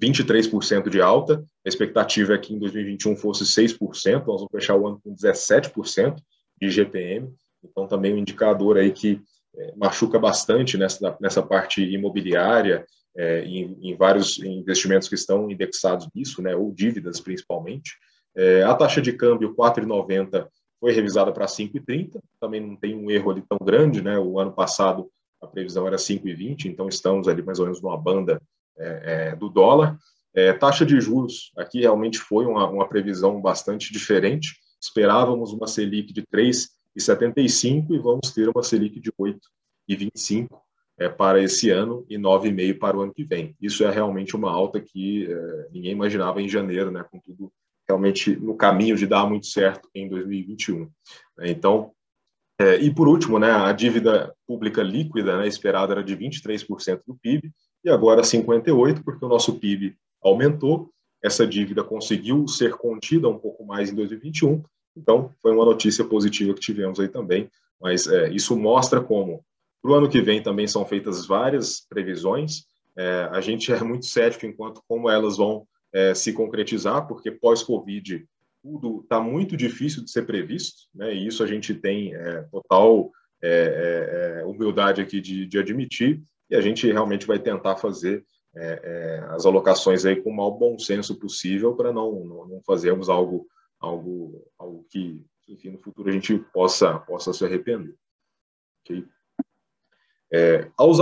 23% 0.00 0.88
de 0.88 1.00
alta, 1.00 1.44
a 1.64 1.68
expectativa 1.68 2.34
é 2.34 2.38
que 2.38 2.54
em 2.54 2.58
2021 2.58 3.16
fosse 3.16 3.44
6%, 3.44 3.78
nós 4.26 4.40
vamos 4.40 4.48
fechar 4.50 4.74
o 4.74 4.86
ano 4.86 5.00
com 5.02 5.14
17% 5.14 6.16
de 6.60 6.66
IGPM, 6.68 7.32
então 7.62 7.86
também 7.86 8.14
um 8.14 8.18
indicador 8.18 8.78
aí 8.78 8.90
que 8.90 9.20
é, 9.54 9.74
machuca 9.76 10.18
bastante 10.18 10.78
nessa, 10.78 11.16
nessa 11.20 11.42
parte 11.42 11.82
imobiliária, 11.82 12.86
é, 13.14 13.44
em, 13.44 13.76
em, 13.82 13.94
vários 13.94 14.38
investimentos 14.38 15.06
que 15.06 15.14
estão 15.14 15.50
indexados 15.50 16.08
nisso, 16.14 16.40
né, 16.40 16.56
ou 16.56 16.72
dívidas 16.72 17.20
principalmente. 17.20 17.96
É, 18.34 18.62
a 18.62 18.74
taxa 18.74 19.02
de 19.02 19.12
câmbio 19.12 19.54
4,90 19.54 20.48
foi 20.80 20.92
revisada 20.92 21.30
para 21.30 21.44
5,30, 21.44 22.18
também 22.40 22.60
não 22.60 22.74
tem 22.74 22.96
um 22.96 23.10
erro 23.10 23.30
ali 23.30 23.42
tão 23.42 23.58
grande, 23.58 24.02
né, 24.02 24.18
o 24.18 24.38
ano 24.38 24.52
passado 24.52 25.10
a 25.42 25.46
previsão 25.46 25.86
era 25.86 25.96
5,20, 25.96 26.66
então 26.66 26.88
estamos 26.88 27.26
ali 27.26 27.42
mais 27.42 27.58
ou 27.58 27.66
menos 27.66 27.82
numa 27.82 27.98
banda 27.98 28.40
é, 28.78 29.30
é, 29.32 29.36
do 29.36 29.48
dólar. 29.48 29.98
É, 30.34 30.52
taxa 30.52 30.86
de 30.86 30.98
juros, 31.00 31.52
aqui 31.56 31.80
realmente 31.80 32.18
foi 32.18 32.46
uma, 32.46 32.66
uma 32.70 32.88
previsão 32.88 33.40
bastante 33.40 33.92
diferente, 33.92 34.56
esperávamos 34.80 35.52
uma 35.52 35.66
Selic 35.66 36.12
de 36.12 36.22
3,75 36.22 37.90
e 37.90 37.98
vamos 37.98 38.30
ter 38.32 38.48
uma 38.48 38.62
Selic 38.62 38.98
de 38.98 39.12
8,25 39.12 40.48
é, 40.98 41.08
para 41.08 41.42
esse 41.42 41.68
ano 41.70 42.06
e 42.08 42.16
9,5 42.16 42.78
para 42.78 42.96
o 42.96 43.02
ano 43.02 43.12
que 43.12 43.24
vem. 43.24 43.54
Isso 43.60 43.84
é 43.84 43.90
realmente 43.90 44.34
uma 44.34 44.50
alta 44.50 44.80
que 44.80 45.30
é, 45.30 45.68
ninguém 45.70 45.92
imaginava 45.92 46.40
em 46.40 46.48
janeiro, 46.48 46.90
né, 46.90 47.04
com 47.10 47.18
tudo 47.18 47.52
realmente 47.86 48.34
no 48.36 48.56
caminho 48.56 48.96
de 48.96 49.06
dar 49.06 49.28
muito 49.28 49.46
certo 49.46 49.88
em 49.94 50.08
2021. 50.08 50.88
Então, 51.40 51.92
é, 52.60 52.76
e 52.76 52.94
por 52.94 53.08
último, 53.08 53.38
né, 53.38 53.50
a 53.50 53.72
dívida 53.72 54.34
pública 54.46 54.82
líquida 54.82 55.38
né, 55.38 55.48
esperada 55.48 55.92
era 55.92 56.04
de 56.04 56.16
23% 56.16 57.00
do 57.06 57.16
PIB 57.16 57.50
e 57.84 57.90
agora 57.90 58.22
58%, 58.22 59.02
porque 59.02 59.24
o 59.24 59.28
nosso 59.28 59.58
PIB 59.58 59.96
aumentou, 60.22 60.90
essa 61.22 61.46
dívida 61.46 61.82
conseguiu 61.82 62.46
ser 62.46 62.74
contida 62.74 63.28
um 63.28 63.38
pouco 63.38 63.64
mais 63.64 63.90
em 63.90 63.94
2021, 63.94 64.62
então 64.96 65.30
foi 65.40 65.52
uma 65.52 65.64
notícia 65.64 66.04
positiva 66.04 66.54
que 66.54 66.60
tivemos 66.60 67.00
aí 67.00 67.08
também, 67.08 67.48
mas 67.80 68.06
é, 68.06 68.30
isso 68.30 68.56
mostra 68.56 69.00
como 69.00 69.44
para 69.82 69.90
o 69.90 69.94
ano 69.94 70.08
que 70.08 70.22
vem 70.22 70.40
também 70.40 70.68
são 70.68 70.86
feitas 70.86 71.26
várias 71.26 71.80
previsões. 71.80 72.64
É, 72.96 73.28
a 73.32 73.40
gente 73.40 73.72
é 73.72 73.82
muito 73.82 74.06
cético 74.06 74.46
enquanto 74.46 74.80
como 74.86 75.10
elas 75.10 75.38
vão 75.38 75.66
é, 75.92 76.14
se 76.14 76.32
concretizar, 76.32 77.08
porque 77.08 77.32
pós-Covid 77.32 78.24
tudo 78.62 79.00
está 79.02 79.20
muito 79.20 79.56
difícil 79.56 80.04
de 80.04 80.10
ser 80.10 80.24
previsto, 80.24 80.88
né? 80.94 81.14
E 81.14 81.26
isso 81.26 81.42
a 81.42 81.46
gente 81.46 81.74
tem 81.74 82.14
é, 82.14 82.42
total 82.42 83.10
é, 83.42 83.48
é, 83.48 84.40
é, 84.40 84.44
humildade 84.44 85.00
aqui 85.00 85.20
de, 85.20 85.46
de, 85.46 85.58
admitir, 85.58 86.22
e 86.48 86.54
a 86.54 86.60
gente 86.60 86.90
realmente 86.90 87.26
vai 87.26 87.38
tentar 87.38 87.76
fazer 87.76 88.24
as 89.30 89.46
alocações 89.46 90.04
aí 90.04 90.20
com 90.20 90.28
o 90.28 90.36
maior 90.36 90.50
bom 90.50 90.78
senso 90.78 91.18
possível 91.18 91.74
para 91.74 91.90
não, 91.90 92.22
não, 92.22 92.46
não 92.46 92.62
fazermos 92.66 93.08
algo, 93.08 93.46
algo, 93.80 94.46
algo 94.58 94.84
que, 94.90 95.24
enfim, 95.48 95.70
no 95.70 95.78
futuro 95.78 96.10
a 96.10 96.12
gente 96.12 96.36
possa, 96.52 96.98
possa 96.98 97.32
se 97.32 97.46
arrepender. 97.46 97.94
Okay? 98.84 99.06
É, 100.34 100.70
aos 100.78 100.98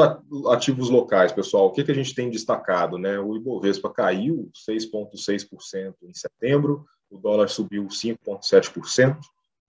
ativos 0.49 0.91
locais, 0.91 1.33
pessoal, 1.33 1.67
o 1.67 1.73
que, 1.73 1.85
que 1.85 1.93
a 1.93 1.95
gente 1.95 2.15
tem 2.15 2.31
destacado? 2.31 2.99
Né? 2.99 3.19
O 3.19 3.37
Ibovespa 3.37 3.89
caiu 3.89 4.51
6,6% 4.69 5.95
em 6.03 6.15
setembro, 6.15 6.85
o 7.11 7.19
dólar 7.19 7.49
subiu 7.49 7.87
5,7%. 7.87 9.19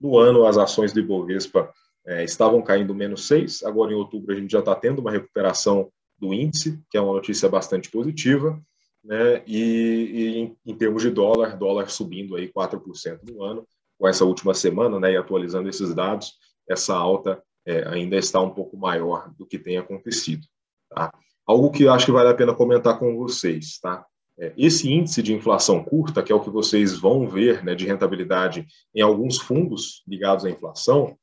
No 0.00 0.18
ano, 0.18 0.46
as 0.46 0.56
ações 0.56 0.92
do 0.92 1.00
Ibovespa 1.00 1.72
é, 2.06 2.24
estavam 2.24 2.62
caindo 2.62 2.94
menos 2.94 3.28
6%, 3.28 3.66
agora 3.66 3.92
em 3.92 3.96
outubro 3.96 4.32
a 4.32 4.38
gente 4.38 4.50
já 4.50 4.60
está 4.60 4.74
tendo 4.74 5.00
uma 5.00 5.10
recuperação 5.10 5.90
do 6.18 6.32
índice, 6.32 6.80
que 6.90 6.96
é 6.96 7.00
uma 7.00 7.14
notícia 7.14 7.48
bastante 7.48 7.90
positiva, 7.90 8.60
né? 9.04 9.42
e, 9.46 10.54
e 10.64 10.70
em, 10.70 10.74
termos 10.76 11.02
de 11.02 11.10
dólar, 11.10 11.56
dólar 11.56 11.90
subindo 11.90 12.36
aí 12.36 12.50
4% 12.50 13.20
no 13.28 13.42
ano, 13.42 13.66
com 13.98 14.08
essa 14.08 14.24
última 14.24 14.54
semana, 14.54 14.98
né? 15.00 15.12
e 15.12 15.16
atualizando 15.16 15.68
esses 15.68 15.94
dados, 15.94 16.34
essa 16.68 16.94
alta 16.94 17.42
é, 17.66 17.86
ainda 17.88 18.16
está 18.16 18.40
um 18.40 18.50
pouco 18.50 18.76
maior 18.76 19.32
do 19.36 19.46
que 19.46 19.58
tem 19.58 19.78
acontecido. 19.78 20.46
Tá? 20.88 21.12
Algo 21.46 21.70
que 21.70 21.84
eu 21.84 21.92
acho 21.92 22.06
que 22.06 22.12
vale 22.12 22.28
a 22.28 22.34
pena 22.34 22.54
comentar 22.54 22.98
com 22.98 23.16
vocês. 23.16 23.78
Tá? 23.80 24.04
É, 24.38 24.52
esse 24.56 24.90
índice 24.90 25.22
de 25.22 25.34
inflação 25.34 25.82
curta, 25.82 26.22
que 26.22 26.32
é 26.32 26.34
o 26.34 26.40
que 26.40 26.50
vocês 26.50 26.98
vão 26.98 27.28
ver 27.28 27.64
né, 27.64 27.74
de 27.74 27.86
rentabilidade 27.86 28.66
em 28.94 29.00
alguns 29.00 29.38
fundos 29.38 30.02
ligados 30.06 30.44
à 30.44 30.50
inflação, 30.50 31.16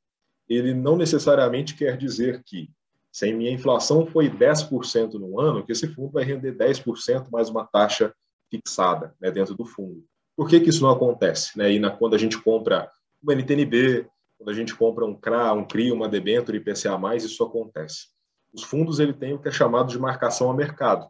ele 0.48 0.74
não 0.74 0.96
necessariamente 0.96 1.74
quer 1.76 1.96
dizer 1.96 2.42
que 2.44 2.70
se 3.12 3.28
a 3.28 3.34
minha 3.34 3.50
inflação 3.50 4.06
foi 4.06 4.30
10% 4.30 5.14
no 5.14 5.40
ano, 5.40 5.64
que 5.64 5.72
esse 5.72 5.88
fundo 5.88 6.12
vai 6.12 6.24
render 6.24 6.52
10% 6.52 7.28
mais 7.30 7.48
uma 7.48 7.66
taxa 7.66 8.14
fixada 8.50 9.14
né, 9.20 9.30
dentro 9.30 9.54
do 9.54 9.64
fundo. 9.64 10.04
Por 10.36 10.48
que, 10.48 10.60
que 10.60 10.70
isso 10.70 10.82
não 10.82 10.90
acontece? 10.90 11.56
Né? 11.58 11.72
E 11.72 11.78
na, 11.78 11.90
quando 11.90 12.14
a 12.14 12.18
gente 12.18 12.38
compra 12.38 12.90
uma 13.22 13.34
NTNB, 13.34 14.06
quando 14.38 14.48
a 14.48 14.54
gente 14.54 14.74
compra 14.74 15.04
um 15.04 15.14
CRA, 15.14 15.52
um 15.52 15.66
CRI, 15.66 15.92
uma 15.92 16.08
debênture 16.08 16.56
IPCA+, 16.56 16.98
isso 17.16 17.44
acontece. 17.44 18.08
Os 18.52 18.62
fundos 18.62 18.98
ele 18.98 19.12
tem 19.12 19.34
o 19.34 19.38
que 19.38 19.48
é 19.48 19.52
chamado 19.52 19.90
de 19.90 19.98
marcação 19.98 20.50
a 20.50 20.54
mercado. 20.54 21.06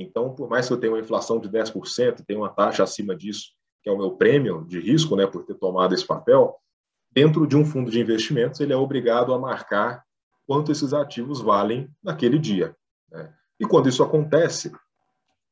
Então, 0.00 0.32
por 0.32 0.48
mais 0.48 0.68
que 0.68 0.72
eu 0.72 0.78
tenha 0.78 0.92
uma 0.92 1.00
inflação 1.00 1.40
de 1.40 1.48
10%, 1.48 2.24
tenha 2.24 2.38
uma 2.38 2.48
taxa 2.48 2.84
acima 2.84 3.16
disso, 3.16 3.50
que 3.82 3.90
é 3.90 3.92
o 3.92 3.98
meu 3.98 4.12
prêmio 4.12 4.64
de 4.64 4.78
risco, 4.78 5.16
né, 5.16 5.26
por 5.26 5.44
ter 5.44 5.54
tomado 5.54 5.92
esse 5.92 6.06
papel, 6.06 6.56
dentro 7.10 7.46
de 7.48 7.56
um 7.56 7.64
fundo 7.64 7.90
de 7.90 8.00
investimentos, 8.00 8.60
ele 8.60 8.72
é 8.72 8.76
obrigado 8.76 9.34
a 9.34 9.38
marcar 9.38 10.04
quanto 10.46 10.70
esses 10.70 10.94
ativos 10.94 11.40
valem 11.40 11.90
naquele 12.02 12.38
dia. 12.38 12.76
Né? 13.10 13.34
E 13.58 13.66
quando 13.66 13.88
isso 13.88 14.02
acontece, 14.04 14.70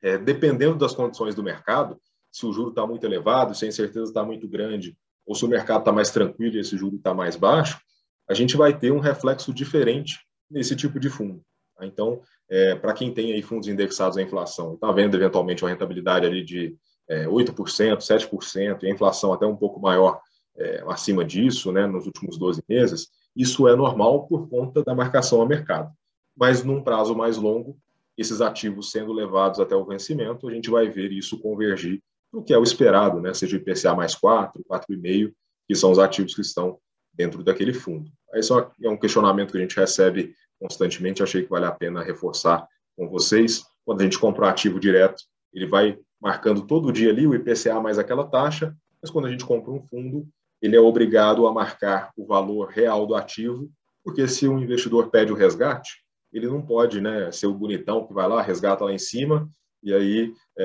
é, 0.01 0.17
dependendo 0.17 0.77
das 0.77 0.95
condições 0.95 1.35
do 1.35 1.43
mercado, 1.43 2.01
se 2.31 2.47
o 2.47 2.53
juro 2.53 2.71
está 2.71 2.87
muito 2.87 3.05
elevado, 3.05 3.53
se 3.53 3.65
a 3.65 3.69
incerteza 3.69 4.05
está 4.05 4.23
muito 4.23 4.47
grande, 4.47 4.97
ou 5.27 5.35
se 5.35 5.45
o 5.45 5.49
mercado 5.49 5.81
está 5.81 5.93
mais 5.93 6.11
tranquilo 6.11 6.55
e 6.55 6.61
esse 6.61 6.77
juro 6.77 6.97
está 6.97 7.13
mais 7.13 7.35
baixo, 7.35 7.81
a 8.29 8.35
gente 8.35 8.57
vai 8.57 8.79
ter 8.79 8.93
um 8.93 9.01
reflexo 9.01 9.53
diferente 9.53 10.21
nesse 10.49 10.77
tipo 10.77 11.01
de 11.01 11.11
fundo. 11.11 11.43
Tá? 11.77 11.85
Então, 11.85 12.23
é, 12.49 12.75
para 12.75 12.93
quem 12.93 13.13
tem 13.13 13.33
aí 13.33 13.43
fundos 13.43 13.69
indexados 13.69 14.17
à 14.17 14.23
inflação, 14.23 14.75
está 14.75 14.91
vendo 14.93 15.17
eventualmente 15.17 15.65
uma 15.65 15.71
rentabilidade 15.71 16.27
ali 16.27 16.45
de 16.45 16.77
é, 17.09 17.27
8%, 17.27 17.99
7%, 17.99 18.83
e 18.83 18.87
a 18.87 18.91
inflação 18.91 19.33
até 19.33 19.47
um 19.47 19.57
pouco 19.57 19.81
maior 19.81 20.21
é, 20.57 20.83
acima 20.89 21.25
disso, 21.25 21.71
né, 21.73 21.87
nos 21.87 22.07
últimos 22.07 22.39
12 22.39 22.63
meses, 22.69 23.09
isso 23.35 23.69
é 23.69 23.77
normal 23.77 24.27
por 24.27 24.49
conta 24.49 24.83
da 24.83 24.95
marcação 24.95 25.43
a 25.43 25.47
mercado. 25.47 25.93
Mas 26.37 26.65
num 26.65 26.83
prazo 26.83 27.15
mais 27.15 27.37
longo, 27.37 27.77
esses 28.17 28.41
ativos 28.41 28.91
sendo 28.91 29.13
levados 29.13 29.61
até 29.61 29.77
o 29.77 29.85
vencimento, 29.85 30.49
a 30.49 30.53
gente 30.53 30.71
vai 30.71 30.89
ver 30.89 31.13
isso 31.13 31.39
convergir 31.41 32.03
o 32.33 32.43
que 32.43 32.53
é 32.53 32.59
o 32.59 32.63
esperado, 32.63 33.21
né? 33.21 33.33
seja 33.35 33.57
o 33.57 33.61
IPCA 33.61 33.95
mais 33.95 34.15
4, 34.15 34.65
4,5, 34.71 35.33
que 35.67 35.75
são 35.75 35.91
os 35.91 35.99
ativos 35.99 36.35
que 36.35 36.41
estão 36.41 36.79
dentro 37.13 37.43
daquele 37.43 37.73
fundo. 37.73 38.11
Esse 38.35 38.53
é 38.53 38.89
um 38.89 38.97
questionamento 38.97 39.53
que 39.53 39.59
a 39.59 39.61
gente 39.61 39.77
recebe 39.77 40.35
constantemente, 40.61 41.23
achei 41.23 41.43
que 41.43 41.51
vale 41.51 41.67
a 41.67 41.73
pena 41.73 42.03
reforçar 42.03 42.67
com 42.97 43.09
vocês. 43.09 43.65
Quando 43.85 44.01
a 44.01 44.05
gente 44.05 44.19
compra 44.19 44.47
um 44.47 44.49
ativo 44.49 44.81
direto, 44.81 45.23
ele 45.53 45.67
vai 45.67 45.99
marcando 46.21 46.67
todo 46.67 46.93
dia 46.93 47.11
ali 47.11 47.27
o 47.27 47.35
IPCA 47.35 47.81
mais 47.81 47.99
aquela 47.99 48.27
taxa, 48.27 48.75
mas 49.01 49.11
quando 49.11 49.27
a 49.27 49.31
gente 49.31 49.45
compra 49.45 49.71
um 49.71 49.83
fundo, 49.83 50.27
ele 50.61 50.77
é 50.77 50.81
obrigado 50.81 51.47
a 51.47 51.53
marcar 51.53 52.11
o 52.17 52.27
valor 52.27 52.69
real 52.69 53.07
do 53.07 53.15
ativo, 53.15 53.71
porque 54.03 54.27
se 54.27 54.49
um 54.49 54.59
investidor 54.59 55.11
pede 55.11 55.33
o 55.33 55.37
resgate, 55.37 56.03
ele 56.33 56.47
não 56.47 56.63
pode 56.63 57.01
né, 57.01 57.31
ser 57.31 57.47
o 57.47 57.55
bonitão 57.55 58.07
que 58.07 58.13
vai 58.13 58.29
lá, 58.29 58.43
resgata 58.43 58.85
lá 58.85 58.93
em 58.93 58.99
cima, 58.99 59.49
e 59.83 59.93
aí 59.93 60.33
é, 60.59 60.65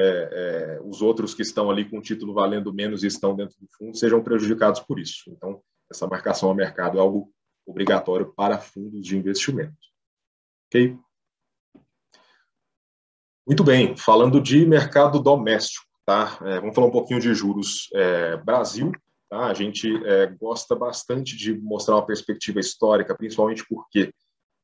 é, 0.80 0.82
os 0.84 1.02
outros 1.02 1.34
que 1.34 1.42
estão 1.42 1.70
ali 1.70 1.86
com 1.86 2.00
o 2.00 2.02
título 2.02 2.34
valendo 2.34 2.74
menos 2.74 3.04
e 3.04 3.08
estão 3.08 3.36
dentro 3.36 3.56
do 3.60 3.68
fundo 3.78 3.96
sejam 3.96 4.24
prejudicados 4.24 4.80
por 4.80 5.00
isso. 5.00 5.30
Então, 5.30 5.62
essa 5.92 6.08
marcação 6.08 6.50
ao 6.50 6.56
mercado 6.56 6.98
é 6.98 7.02
algo 7.02 7.32
obrigatório 7.72 8.32
para 8.36 8.60
fundos 8.60 9.06
de 9.06 9.18
investimento. 9.18 9.74
Ok? 10.68 10.98
Muito 13.48 13.64
bem, 13.64 13.98
falando 13.98 14.40
de 14.40 14.66
mercado 14.66 15.20
doméstico, 15.20 15.86
tá? 16.06 16.38
É, 16.44 16.60
vamos 16.60 16.76
falar 16.76 16.88
um 16.88 16.92
pouquinho 16.92 17.20
de 17.20 17.34
juros 17.34 17.90
é, 17.94 18.38
Brasil. 18.38 18.92
Tá? 19.30 19.46
A 19.46 19.54
gente 19.54 19.90
é, 20.06 20.28
gosta 20.28 20.76
bastante 20.76 21.36
de 21.36 21.58
mostrar 21.60 21.96
uma 21.96 22.06
perspectiva 22.06 22.60
histórica, 22.60 23.16
principalmente 23.16 23.66
porque 23.68 24.14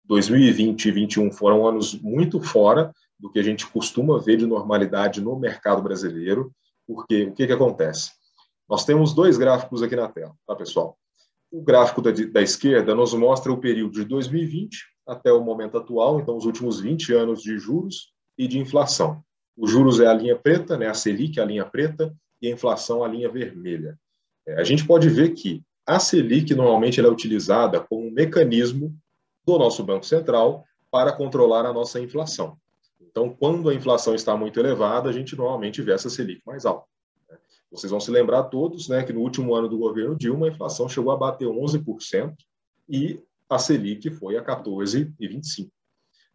2020 0.06 0.86
e 0.86 0.92
2021 0.92 1.32
foram 1.32 1.68
anos 1.68 2.00
muito 2.02 2.42
fora 2.42 2.94
do 3.20 3.32
que 3.32 3.40
a 3.40 3.44
gente 3.44 3.66
costuma 3.68 4.20
ver 4.20 4.38
de 4.38 4.46
normalidade 4.46 5.22
no 5.22 5.38
mercado 5.38 5.82
brasileiro, 5.82 6.54
porque 6.86 7.24
o 7.24 7.34
que, 7.34 7.48
que 7.48 7.54
acontece? 7.54 8.12
Nós 8.70 8.86
temos 8.86 9.14
dois 9.14 9.38
gráficos 9.38 9.82
aqui 9.82 9.96
na 9.96 10.08
tela, 10.08 10.34
tá, 10.46 10.56
pessoal? 10.56 10.98
O 11.52 11.62
gráfico 11.62 12.02
da, 12.02 12.12
da 12.12 12.42
esquerda 12.42 12.94
nos 12.94 13.14
mostra 13.14 13.52
o 13.52 13.58
período 13.58 13.94
de 13.94 14.06
2020 14.06 14.78
até 15.08 15.32
o 15.32 15.44
momento 15.44 15.78
atual, 15.78 16.20
então 16.20 16.36
os 16.36 16.46
últimos 16.46 16.80
20 16.82 17.14
anos 17.14 17.42
de 17.42 17.58
juros 17.58 18.12
e 18.38 18.48
de 18.48 18.60
inflação. 18.60 19.24
Os 19.56 19.72
juros 19.72 20.00
é 20.00 20.08
a 20.08 20.14
linha 20.14 20.36
preta, 20.36 20.78
né, 20.78 20.88
a 20.88 20.94
Selic 20.94 21.40
é 21.40 21.42
a 21.44 21.46
linha 21.46 21.66
preta, 21.66 22.14
e 22.42 22.48
a 22.48 22.52
inflação 22.52 23.04
a 23.04 23.08
linha 23.08 23.30
vermelha. 23.30 23.98
É, 24.46 24.60
a 24.60 24.64
gente 24.64 24.86
pode 24.86 25.10
ver 25.10 25.30
que 25.30 25.64
a 25.86 26.00
Selic 26.00 26.54
normalmente 26.54 27.00
é 27.00 27.08
utilizada 27.08 27.80
como 27.80 28.06
um 28.06 28.12
mecanismo 28.12 28.96
do 29.46 29.58
nosso 29.58 29.84
Banco 29.84 30.06
Central 30.06 30.66
para 30.92 31.12
controlar 31.14 31.66
a 31.66 31.74
nossa 31.74 32.00
inflação. 32.00 32.58
Então, 33.02 33.30
quando 33.30 33.70
a 33.70 33.74
inflação 33.74 34.14
está 34.14 34.36
muito 34.36 34.60
elevada, 34.60 35.10
a 35.10 35.14
gente 35.14 35.36
normalmente 35.36 35.82
vê 35.82 35.94
essa 35.94 36.10
Selic 36.10 36.42
mais 36.46 36.66
alta. 36.66 36.86
Vocês 37.72 37.92
vão 37.92 38.00
se 38.00 38.10
lembrar 38.10 38.44
todos 38.44 38.88
né, 38.88 39.04
que 39.04 39.12
no 39.12 39.22
último 39.22 39.54
ano 39.54 39.68
do 39.68 39.78
governo 39.78 40.16
Dilma, 40.16 40.46
a 40.46 40.50
inflação 40.50 40.88
chegou 40.88 41.12
a 41.12 41.18
bater 41.18 41.48
11% 41.48 42.34
e 42.88 43.22
a 43.50 43.60
Selic 43.60 44.10
foi 44.10 44.38
a 44.38 44.44
14,25%. 44.44 45.70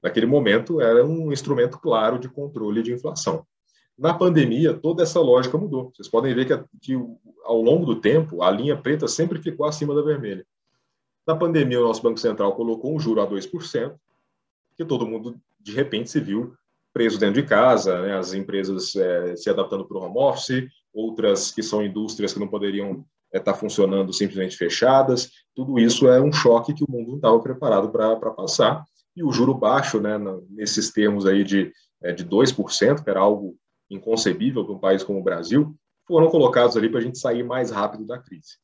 Naquele 0.02 0.26
momento, 0.26 0.80
era 0.80 1.04
um 1.06 1.32
instrumento 1.32 1.78
claro 1.78 2.18
de 2.18 2.28
controle 2.28 2.82
de 2.82 2.92
inflação. 2.92 3.46
Na 3.96 4.12
pandemia, 4.12 4.74
toda 4.74 5.02
essa 5.02 5.20
lógica 5.20 5.56
mudou. 5.56 5.92
Vocês 5.94 6.08
podem 6.08 6.34
ver 6.34 6.46
que, 6.46 6.64
que 6.80 6.94
ao 7.44 7.62
longo 7.62 7.86
do 7.86 8.00
tempo, 8.00 8.42
a 8.42 8.50
linha 8.50 8.76
preta 8.76 9.06
sempre 9.06 9.40
ficou 9.40 9.64
acima 9.64 9.94
da 9.94 10.02
vermelha. 10.02 10.44
Na 11.26 11.36
pandemia, 11.36 11.80
o 11.80 11.84
nosso 11.84 12.02
Banco 12.02 12.18
Central 12.18 12.56
colocou 12.56 12.92
um 12.94 12.98
juro 12.98 13.20
a 13.20 13.28
2%, 13.28 13.94
que 14.76 14.84
todo 14.84 15.06
mundo, 15.06 15.40
de 15.60 15.72
repente, 15.72 16.10
se 16.10 16.18
viu 16.18 16.52
preso 16.92 17.18
dentro 17.18 17.40
de 17.40 17.48
casa, 17.48 18.02
né? 18.02 18.16
as 18.16 18.34
empresas 18.34 18.94
é, 18.96 19.36
se 19.36 19.48
adaptando 19.48 19.86
para 19.86 19.98
o 19.98 20.02
home 20.02 20.18
office, 20.18 20.68
outras 20.92 21.50
que 21.50 21.62
são 21.62 21.84
indústrias 21.84 22.32
que 22.32 22.40
não 22.40 22.48
poderiam 22.48 23.04
estar 23.32 23.32
é, 23.32 23.40
tá 23.40 23.54
funcionando 23.54 24.12
simplesmente 24.12 24.56
fechadas. 24.56 25.30
Tudo 25.54 25.78
isso 25.78 26.08
é 26.08 26.20
um 26.20 26.32
choque 26.32 26.74
que 26.74 26.84
o 26.84 26.90
mundo 26.90 27.08
não 27.08 27.16
estava 27.16 27.40
preparado 27.40 27.90
para 27.90 28.30
passar. 28.30 28.84
E 29.16 29.22
o 29.22 29.32
juro 29.32 29.54
baixo, 29.54 30.00
né, 30.00 30.18
nesses 30.50 30.90
termos 30.90 31.26
aí 31.26 31.44
de, 31.44 31.72
é, 32.02 32.12
de 32.12 32.24
2%, 32.24 33.02
que 33.02 33.10
era 33.10 33.20
algo 33.20 33.56
inconcebível 33.90 34.64
para 34.64 34.74
um 34.74 34.78
país 34.78 35.02
como 35.02 35.20
o 35.20 35.22
Brasil, 35.22 35.74
foram 36.06 36.28
colocados 36.28 36.76
ali 36.76 36.88
para 36.88 37.00
a 37.00 37.02
gente 37.02 37.18
sair 37.18 37.42
mais 37.42 37.70
rápido 37.70 38.06
da 38.06 38.18
crise. 38.18 38.58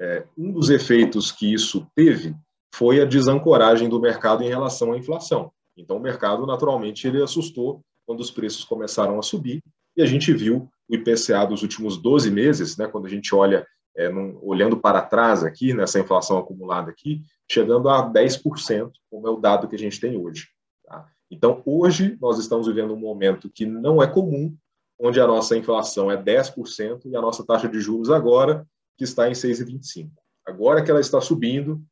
É, 0.00 0.24
um 0.36 0.52
dos 0.52 0.68
efeitos 0.68 1.30
que 1.30 1.52
isso 1.52 1.86
teve 1.94 2.34
foi 2.74 3.00
a 3.00 3.04
desancoragem 3.04 3.88
do 3.88 4.00
mercado 4.00 4.42
em 4.42 4.48
relação 4.48 4.92
à 4.92 4.98
inflação. 4.98 5.52
Então, 5.76 5.96
o 5.96 6.00
mercado, 6.00 6.46
naturalmente, 6.46 7.06
ele 7.06 7.22
assustou 7.22 7.82
quando 8.06 8.20
os 8.20 8.30
preços 8.30 8.64
começaram 8.64 9.18
a 9.18 9.22
subir 9.22 9.62
e 9.96 10.02
a 10.02 10.06
gente 10.06 10.32
viu 10.32 10.68
o 10.92 10.94
IPCA 10.94 11.46
dos 11.46 11.62
últimos 11.62 11.96
12 11.96 12.30
meses, 12.30 12.76
né, 12.76 12.86
quando 12.86 13.06
a 13.06 13.08
gente 13.08 13.34
olha, 13.34 13.66
é, 13.96 14.08
num, 14.08 14.38
olhando 14.42 14.76
para 14.76 15.00
trás 15.00 15.42
aqui, 15.42 15.72
nessa 15.72 15.98
inflação 15.98 16.38
acumulada 16.38 16.90
aqui, 16.90 17.22
chegando 17.50 17.88
a 17.88 18.10
10%, 18.10 18.92
como 19.10 19.26
é 19.26 19.30
o 19.30 19.36
dado 19.36 19.68
que 19.68 19.74
a 19.74 19.78
gente 19.78 19.98
tem 19.98 20.16
hoje. 20.16 20.48
Tá? 20.84 21.06
Então, 21.30 21.62
hoje, 21.64 22.16
nós 22.20 22.38
estamos 22.38 22.66
vivendo 22.66 22.94
um 22.94 22.98
momento 22.98 23.50
que 23.50 23.64
não 23.64 24.02
é 24.02 24.06
comum, 24.06 24.54
onde 24.98 25.20
a 25.20 25.26
nossa 25.26 25.56
inflação 25.56 26.10
é 26.10 26.16
10% 26.16 27.06
e 27.06 27.16
a 27.16 27.20
nossa 27.20 27.44
taxa 27.44 27.68
de 27.68 27.80
juros 27.80 28.10
agora, 28.10 28.66
que 28.96 29.04
está 29.04 29.28
em 29.28 29.32
6,25%. 29.32 30.10
Agora 30.46 30.82
que 30.82 30.90
ela 30.90 31.00
está 31.00 31.20
subindo, 31.20 31.82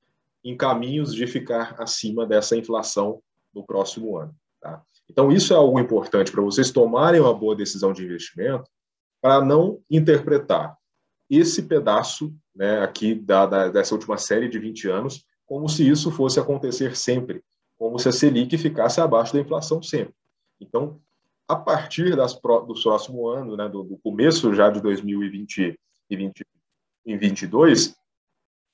em 0.45 0.57
caminhos 0.57 1.15
de 1.15 1.27
ficar 1.27 1.75
acima 1.79 2.27
dessa 2.27 2.57
inflação 2.57 3.23
no 3.55 3.65
próximo 3.65 4.17
ano. 4.17 4.35
Tá? 4.61 4.83
Então, 5.09 5.31
isso 5.31 5.53
é 5.53 5.57
algo 5.57 5.79
importante 5.79 6.31
para 6.31 6.43
vocês 6.43 6.71
tomarem 6.71 7.21
uma 7.21 7.35
boa 7.35 7.55
decisão 7.55 7.93
de 7.93 8.05
investimento, 8.05 8.71
para 9.21 9.45
não 9.45 9.81
interpretar 9.91 10.77
esse 11.29 11.63
pedaço 11.63 12.35
né, 12.55 12.81
aqui 12.81 13.15
da, 13.15 13.47
da, 13.47 13.69
dessa 13.69 13.95
última 13.95 14.19
série 14.19 14.49
de 14.49 14.59
20 14.59 14.89
anos 14.89 15.25
como 15.51 15.69
se 15.69 15.89
isso 15.89 16.13
fosse 16.13 16.39
acontecer 16.39 16.97
sempre, 16.97 17.43
como 17.77 17.99
se 17.99 18.09
a 18.09 18.13
Selic 18.13 18.57
ficasse 18.57 19.01
abaixo 19.01 19.33
da 19.33 19.41
inflação 19.41 19.83
sempre. 19.83 20.15
Então, 20.61 21.01
a 21.49 21.57
partir 21.57 22.15
das, 22.15 22.35
do 22.35 22.75
próximo 22.81 23.27
ano, 23.27 23.57
né, 23.57 23.69
do, 23.69 23.83
do, 23.83 23.99
começo 23.99 24.55
já 24.55 24.71
de 24.71 24.81
2020 24.81 25.77
e 26.09 26.17
2022, 27.05 27.97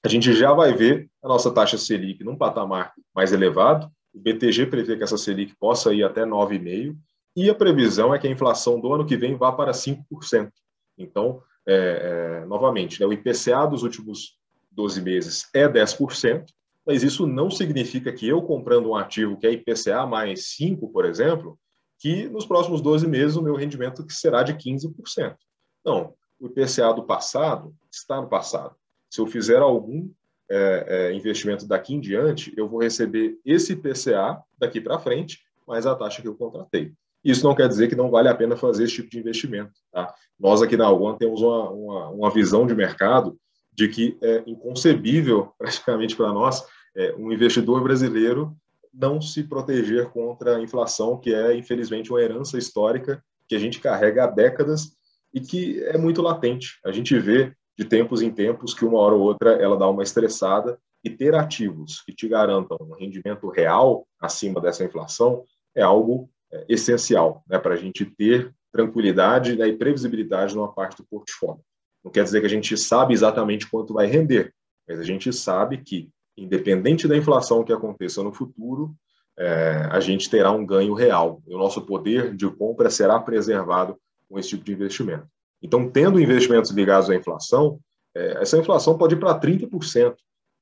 a 0.05 0.09
gente 0.09 0.35
já 0.35 0.53
vai 0.53 0.75
ver 0.75 1.09
a 1.23 1.29
nossa 1.29 1.51
taxa 1.51 1.79
Selic 1.79 2.23
num 2.23 2.37
patamar 2.37 2.93
mais 3.15 3.33
elevado. 3.33 3.91
O 4.13 4.21
BTG 4.21 4.67
prevê 4.67 4.99
que 4.99 5.03
essa 5.03 5.17
Selic 5.17 5.57
possa 5.57 5.95
ir 5.95 6.05
até 6.05 6.27
9,5%, 6.27 6.95
e 7.37 7.51
a 7.51 7.55
previsão 7.55 8.15
é 8.15 8.19
que 8.19 8.27
a 8.27 8.31
inflação 8.31 8.81
do 8.81 8.93
ano 8.93 9.05
que 9.05 9.17
vem 9.17 9.37
vá 9.37 9.53
para 9.53 9.73
5%. 9.73 10.51
Então, 10.97 11.43
é, 11.67 12.41
é, 12.43 12.47
novamente, 12.47 12.99
né, 12.99 13.07
o 13.07 13.13
IPCA 13.13 13.67
dos 13.67 13.83
últimos 13.83 14.39
12 14.73 15.03
meses 15.03 15.49
é 15.53 15.69
10%, 15.69 16.47
mas 16.87 17.03
isso 17.03 17.27
não 17.27 17.51
significa 17.51 18.13
que 18.13 18.27
eu 18.27 18.41
comprando 18.41 18.89
um 18.89 18.97
ativo 18.97 19.37
que 19.37 19.47
é 19.47 19.53
IPCA 19.53 20.07
mais 20.07 20.55
5, 20.55 20.89
por 20.89 21.05
exemplo, 21.05 21.59
que 21.99 22.29
nos 22.29 22.47
próximos 22.47 22.81
12 22.81 23.07
meses 23.07 23.37
o 23.37 23.43
meu 23.43 23.55
rendimento 23.55 24.07
será 24.09 24.43
de 24.43 24.55
15%. 24.55 25.37
Não, 25.85 26.15
o 26.41 26.47
IPCA 26.47 26.93
do 26.95 27.05
passado 27.05 27.75
está 27.91 28.21
no 28.21 28.29
passado. 28.29 28.75
Se 29.11 29.21
eu 29.21 29.27
fizer 29.27 29.59
algum 29.59 30.11
é, 30.49 30.87
é, 30.89 31.13
investimento 31.13 31.67
daqui 31.67 31.95
em 31.95 32.01
diante, 32.01 32.53
eu 32.57 32.69
vou 32.69 32.81
receber 32.81 33.39
esse 33.45 33.73
IPCA 33.73 34.43
daqui 34.59 34.81
para 34.81 34.99
frente, 34.99 35.41
mais 35.67 35.87
a 35.87 35.95
taxa 35.95 36.23
que 36.23 36.29
eu 36.29 36.37
contratei. 36.37 36.95
Isso 37.27 37.45
não 37.45 37.57
quer 37.57 37.67
dizer 37.67 37.89
que 37.89 37.97
não 37.97 38.09
vale 38.09 38.29
a 38.29 38.35
pena 38.35 38.57
fazer 38.57 38.85
esse 38.85 38.95
tipo 38.95 39.11
de 39.11 39.19
investimento. 39.19 39.73
Tá? 39.93 40.15
Nós 40.39 40.63
aqui 40.63 40.77
na 40.77 40.89
One 40.89 41.19
temos 41.19 41.43
uma, 41.43 41.71
uma, 41.71 42.09
uma 42.11 42.31
visão 42.31 42.65
de 42.65 42.73
mercado 42.73 43.37
de 43.73 43.89
que 43.89 44.17
é 44.23 44.45
inconcebível, 44.47 45.53
praticamente 45.59 46.15
para 46.15 46.33
nós, 46.33 46.65
é, 46.97 47.13
um 47.19 47.33
investidor 47.33 47.83
brasileiro 47.83 48.57
não 48.95 49.21
se 49.21 49.43
proteger 49.43 50.09
contra 50.11 50.57
a 50.57 50.61
inflação, 50.63 51.19
que 51.19 51.35
é, 51.35 51.57
infelizmente, 51.57 52.11
uma 52.11 52.23
herança 52.23 52.57
histórica 52.57 53.21
que 53.49 53.57
a 53.57 53.59
gente 53.59 53.81
carrega 53.81 54.25
há 54.25 54.27
décadas 54.29 54.93
e 55.35 55.41
que 55.41 55.83
é 55.83 55.99
muito 55.99 56.23
latente. 56.23 56.79
A 56.85 56.93
gente 56.93 57.19
vê 57.19 57.53
de 57.77 57.85
tempos 57.85 58.23
em 58.23 58.31
tempos 58.31 58.73
que 58.73 58.85
uma 58.85 59.01
hora 59.01 59.17
ou 59.17 59.23
outra 59.23 59.51
ela 59.51 59.77
dá 59.77 59.89
uma 59.89 60.05
estressada 60.05 60.79
e 61.03 61.11
ter 61.11 61.35
ativos 61.35 62.03
que 62.03 62.15
te 62.15 62.29
garantam 62.29 62.79
um 62.81 62.95
rendimento 62.95 63.49
real 63.49 64.07
acima 64.21 64.61
dessa 64.61 64.85
inflação 64.85 65.45
é 65.75 65.83
algo 65.83 66.31
essencial 66.69 67.43
né, 67.49 67.59
para 67.59 67.75
a 67.75 67.77
gente 67.77 68.05
ter 68.05 68.55
tranquilidade 68.73 69.57
né, 69.57 69.69
e 69.69 69.77
previsibilidade 69.77 70.55
numa 70.55 70.73
parte 70.73 70.97
do 70.97 71.07
portfólio. 71.07 71.63
Não 72.05 72.11
quer 72.11 72.25
dizer 72.25 72.41
que 72.41 72.47
a 72.47 72.51
gente 72.51 72.77
sabe 72.77 73.15
exatamente 73.15 73.69
quanto 73.69 73.95
vai 73.95 74.07
render, 74.07 74.53
mas 74.87 75.01
a 75.01 75.03
gente 75.03 75.33
sabe 75.33 75.79
que 75.79 76.09
independente 76.37 77.09
da 77.09 77.17
inflação 77.17 77.65
que 77.65 77.73
aconteça 77.73 78.23
no 78.23 78.33
futuro, 78.33 78.95
é, 79.39 79.89
a 79.91 80.01
gente 80.01 80.29
terá 80.29 80.51
um 80.51 80.65
ganho 80.65 80.95
real. 80.95 81.43
E 81.47 81.55
o 81.55 81.59
nosso 81.59 81.83
poder 81.83 82.35
de 82.35 82.49
compra 82.49 82.91
será 82.91 83.19
preservado 83.19 83.97
com 84.29 84.39
esse 84.39 84.51
tipo 84.51 84.65
de 84.65 84.73
investimento. 84.73 85.27
Então, 85.63 85.91
tendo 85.91 86.21
investimentos 86.21 86.71
ligados 86.71 87.09
à 87.09 87.15
inflação, 87.15 87.81
é, 88.15 88.43
essa 88.43 88.59
inflação 88.59 88.97
pode 88.97 89.15
ir 89.15 89.19
para 89.19 89.39
30%. 89.39 90.15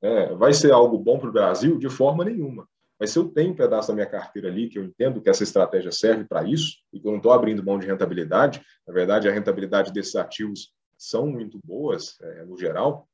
Né? 0.03 0.35
Vai 0.37 0.53
ser 0.53 0.73
algo 0.73 0.99
bom 0.99 1.19
para 1.19 1.29
o 1.29 1.33
Brasil? 1.33 1.79
De 1.79 1.89
forma 1.89 2.25
nenhuma. 2.25 2.69
Mas 3.05 3.11
se 3.11 3.19
eu 3.19 3.29
tenho 3.29 3.53
um 3.53 3.55
pedaço 3.55 3.89
da 3.89 3.95
minha 3.95 4.07
carteira 4.07 4.49
ali, 4.49 4.67
que 4.67 4.79
eu 4.79 4.83
entendo 4.83 5.21
que 5.21 5.29
essa 5.29 5.43
estratégia 5.43 5.93
serve 5.93 6.25
para 6.25 6.43
isso, 6.43 6.79
e 6.91 6.99
que 6.99 7.07
eu 7.07 7.11
não 7.11 7.19
estou 7.19 7.33
abrindo 7.33 7.63
mão 7.63 7.79
de 7.79 7.87
rentabilidade, 7.87 8.63
na 8.89 8.95
verdade, 8.95 9.29
a 9.29 9.31
rentabilidade 9.31 9.93
desses 9.93 10.17
ativos 10.17 10.73
são 10.97 11.27
muito 11.27 11.61
boas, 11.63 12.19
é, 12.23 12.47
no 12.47 12.57
geral, 12.57 13.07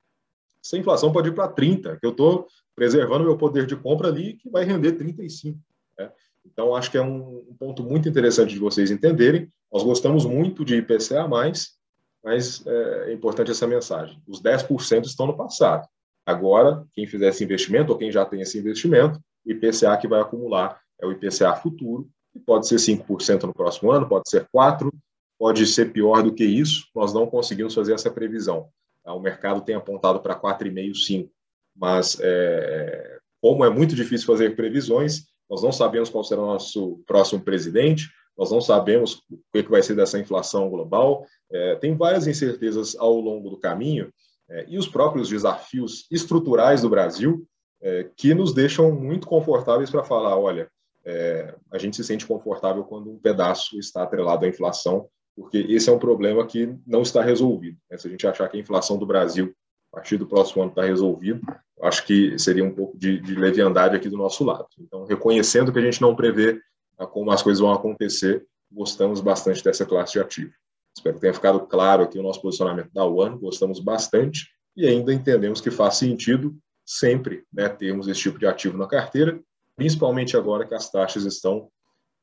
essa 0.64 0.78
inflação 0.78 1.10
pode 1.10 1.30
ir 1.30 1.34
para 1.34 1.48
30, 1.48 1.96
que 1.96 2.06
eu 2.06 2.12
estou 2.12 2.46
preservando 2.76 3.24
meu 3.24 3.36
poder 3.36 3.66
de 3.66 3.74
compra 3.74 4.06
ali, 4.06 4.34
que 4.34 4.48
vai 4.48 4.62
render 4.62 4.92
35. 4.92 5.58
Né? 5.98 6.12
Então, 6.46 6.76
acho 6.76 6.88
que 6.88 6.96
é 6.96 7.02
um, 7.02 7.38
um, 7.50 7.56
ponto 7.58 7.82
muito 7.82 8.08
interessante 8.08 8.54
de 8.54 8.60
vocês 8.60 8.92
entenderem. 8.92 9.50
Nós 9.72 9.82
gostamos 9.82 10.24
muito 10.24 10.64
de 10.64 10.76
IPCA+, 10.76 11.26
mas 11.26 12.64
é, 12.64 13.06
é 13.08 13.12
importante 13.12 13.50
essa 13.50 13.66
mensagem. 13.66 14.22
Os 14.24 14.40
10% 14.40 15.06
estão 15.06 15.26
no 15.26 15.36
passado. 15.36 15.88
Agora, 16.24 16.86
quem 16.92 17.08
fizer 17.08 17.30
esse 17.30 17.42
investimento, 17.42 17.90
ou 17.90 17.98
quem 17.98 18.12
já 18.12 18.24
tem 18.24 18.40
esse 18.40 18.56
investimento, 18.56 19.20
IPCA 19.52 19.96
que 19.96 20.08
vai 20.08 20.20
acumular 20.20 20.80
é 21.00 21.06
o 21.06 21.12
IPCA 21.12 21.54
futuro, 21.56 22.08
que 22.32 22.38
pode 22.38 22.68
ser 22.68 22.76
5% 22.76 23.44
no 23.44 23.54
próximo 23.54 23.90
ano, 23.90 24.08
pode 24.08 24.28
ser 24.28 24.46
4%, 24.54 24.90
pode 25.38 25.66
ser 25.66 25.92
pior 25.92 26.22
do 26.22 26.34
que 26.34 26.44
isso, 26.44 26.86
nós 26.94 27.14
não 27.14 27.26
conseguimos 27.26 27.74
fazer 27.74 27.94
essa 27.94 28.10
previsão. 28.10 28.68
O 29.06 29.18
mercado 29.18 29.62
tem 29.62 29.74
apontado 29.74 30.20
para 30.20 30.38
4,5%, 30.38 30.92
5%. 30.92 31.30
Mas, 31.74 32.18
é, 32.20 33.18
como 33.40 33.64
é 33.64 33.70
muito 33.70 33.94
difícil 33.94 34.26
fazer 34.26 34.54
previsões, 34.54 35.24
nós 35.48 35.62
não 35.62 35.72
sabemos 35.72 36.10
qual 36.10 36.22
será 36.22 36.42
o 36.42 36.46
nosso 36.46 37.02
próximo 37.06 37.42
presidente, 37.42 38.08
nós 38.36 38.50
não 38.50 38.60
sabemos 38.60 39.22
o 39.30 39.38
que 39.52 39.62
vai 39.62 39.82
ser 39.82 39.94
dessa 39.94 40.18
inflação 40.18 40.68
global, 40.68 41.26
é, 41.50 41.74
tem 41.76 41.96
várias 41.96 42.26
incertezas 42.26 42.94
ao 42.96 43.18
longo 43.18 43.50
do 43.50 43.56
caminho 43.56 44.12
é, 44.48 44.66
e 44.68 44.78
os 44.78 44.86
próprios 44.86 45.28
desafios 45.28 46.06
estruturais 46.10 46.82
do 46.82 46.90
Brasil 46.90 47.46
é, 47.82 48.08
que 48.16 48.34
nos 48.34 48.52
deixam 48.52 48.92
muito 48.92 49.26
confortáveis 49.26 49.90
para 49.90 50.04
falar, 50.04 50.36
olha, 50.36 50.70
é, 51.04 51.54
a 51.70 51.78
gente 51.78 51.96
se 51.96 52.04
sente 52.04 52.26
confortável 52.26 52.84
quando 52.84 53.10
um 53.10 53.18
pedaço 53.18 53.78
está 53.78 54.02
atrelado 54.02 54.44
à 54.44 54.48
inflação 54.48 55.08
porque 55.40 55.58
esse 55.70 55.88
é 55.88 55.92
um 55.92 55.98
problema 55.98 56.46
que 56.46 56.74
não 56.86 57.02
está 57.02 57.22
resolvido. 57.22 57.78
Né? 57.90 57.96
Se 57.96 58.06
a 58.06 58.10
gente 58.10 58.26
achar 58.26 58.48
que 58.48 58.56
a 58.56 58.60
inflação 58.60 58.98
do 58.98 59.06
Brasil, 59.06 59.54
a 59.90 59.96
partir 59.96 60.16
do 60.16 60.26
próximo 60.26 60.62
ano, 60.62 60.70
está 60.70 60.82
resolvido, 60.82 61.40
acho 61.82 62.04
que 62.04 62.38
seria 62.38 62.62
um 62.62 62.74
pouco 62.74 62.98
de, 62.98 63.18
de 63.20 63.34
leviandade 63.34 63.96
aqui 63.96 64.08
do 64.08 64.18
nosso 64.18 64.44
lado. 64.44 64.66
Então, 64.78 65.04
reconhecendo 65.06 65.72
que 65.72 65.78
a 65.78 65.82
gente 65.82 66.00
não 66.00 66.14
prevê 66.14 66.60
ah, 66.98 67.06
como 67.06 67.30
as 67.30 67.42
coisas 67.42 67.60
vão 67.60 67.72
acontecer, 67.72 68.44
gostamos 68.70 69.20
bastante 69.20 69.64
dessa 69.64 69.86
classe 69.86 70.12
de 70.12 70.20
ativo. 70.20 70.52
Espero 70.94 71.14
que 71.14 71.22
tenha 71.22 71.34
ficado 71.34 71.60
claro 71.60 72.02
aqui 72.02 72.18
o 72.18 72.22
nosso 72.22 72.42
posicionamento 72.42 72.92
da 72.92 73.04
One, 73.04 73.38
gostamos 73.38 73.80
bastante 73.80 74.48
e 74.76 74.86
ainda 74.86 75.12
entendemos 75.12 75.60
que 75.60 75.70
faz 75.70 75.96
sentido 75.96 76.54
sempre 76.90 77.44
né, 77.52 77.68
termos 77.68 78.08
esse 78.08 78.20
tipo 78.20 78.36
de 78.36 78.46
ativo 78.46 78.76
na 78.76 78.88
carteira, 78.88 79.40
principalmente 79.76 80.36
agora 80.36 80.66
que 80.66 80.74
as 80.74 80.90
taxas 80.90 81.24
estão 81.24 81.70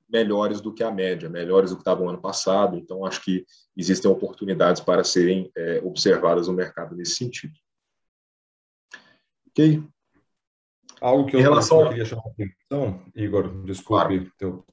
melhores 0.09 0.59
do 0.59 0.73
que 0.73 0.83
a 0.83 0.91
média, 0.91 1.29
melhores 1.29 1.69
do 1.69 1.77
que 1.77 1.81
estavam 1.81 2.09
ano 2.09 2.19
passado. 2.19 2.77
Então, 2.77 3.05
acho 3.05 3.23
que 3.23 3.45
existem 3.77 4.11
oportunidades 4.11 4.81
para 4.81 5.05
serem 5.05 5.49
é, 5.55 5.81
observadas 5.85 6.49
no 6.49 6.53
mercado 6.53 6.97
nesse 6.97 7.15
sentido. 7.15 7.53
Ok? 9.49 9.81
Algo 10.99 11.29
que 11.29 11.37
eu, 11.37 11.39
relação... 11.39 11.83
eu 11.83 11.89
queria 11.89 12.05
chamar 12.05 12.23
a 12.25 12.31
atenção, 12.31 13.05
Igor, 13.15 13.63
desculpe, 13.63 14.07
claro. 14.19 14.33
teu, 14.37 14.65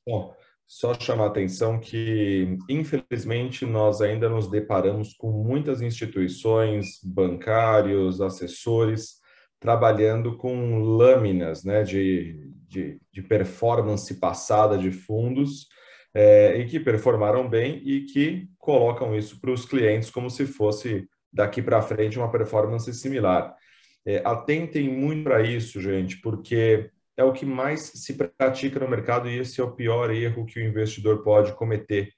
só 0.67 0.93
chamar 0.95 1.25
a 1.25 1.29
atenção 1.29 1.79
que, 1.79 2.59
infelizmente, 2.69 3.65
nós 3.65 4.01
ainda 4.01 4.29
nos 4.29 4.49
deparamos 4.49 5.15
com 5.15 5.31
muitas 5.31 5.81
instituições, 5.81 6.99
bancários, 7.05 8.21
assessores, 8.21 9.23
trabalhando 9.65 10.37
com 10.37 10.79
lâminas 10.79 11.65
né, 11.65 11.83
de, 11.83 12.53
de, 12.69 13.01
de 13.11 13.23
performance 13.23 14.21
passada 14.21 14.77
de 14.77 14.91
fundos 14.91 15.69
é, 16.13 16.59
e 16.59 16.67
que 16.67 16.79
performaram 16.79 17.49
bem 17.49 17.81
e 17.83 18.03
que 18.03 18.47
colocam 18.59 19.17
isso 19.17 19.41
para 19.41 19.51
os 19.51 19.65
clientes 19.65 20.11
como 20.11 20.29
se 20.29 20.45
fosse 20.45 21.09
daqui 21.33 21.63
para 21.63 21.81
frente 21.81 22.19
uma 22.19 22.31
performance 22.31 22.93
similar. 22.93 23.57
É, 24.05 24.21
atentem 24.23 24.87
muito 24.87 25.25
para 25.25 25.41
isso, 25.41 25.81
gente, 25.81 26.21
porque 26.21 26.91
é 27.17 27.25
o 27.25 27.33
que 27.33 27.47
mais 27.47 27.81
se 27.81 28.13
pratica 28.13 28.79
no 28.79 28.87
mercado 28.87 29.31
e 29.31 29.39
esse 29.39 29.63
é 29.63 29.65
o 29.65 29.73
pior 29.73 30.11
erro 30.11 30.45
que 30.45 30.61
o 30.61 30.63
investidor 30.63 31.25
pode 31.25 31.55
cometer. 31.55 32.11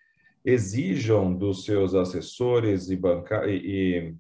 Exijam 0.45 1.33
dos 1.33 1.65
seus 1.65 1.95
assessores 1.95 2.91
e, 2.91 2.97
banca 2.97 3.45
e, 3.47 4.17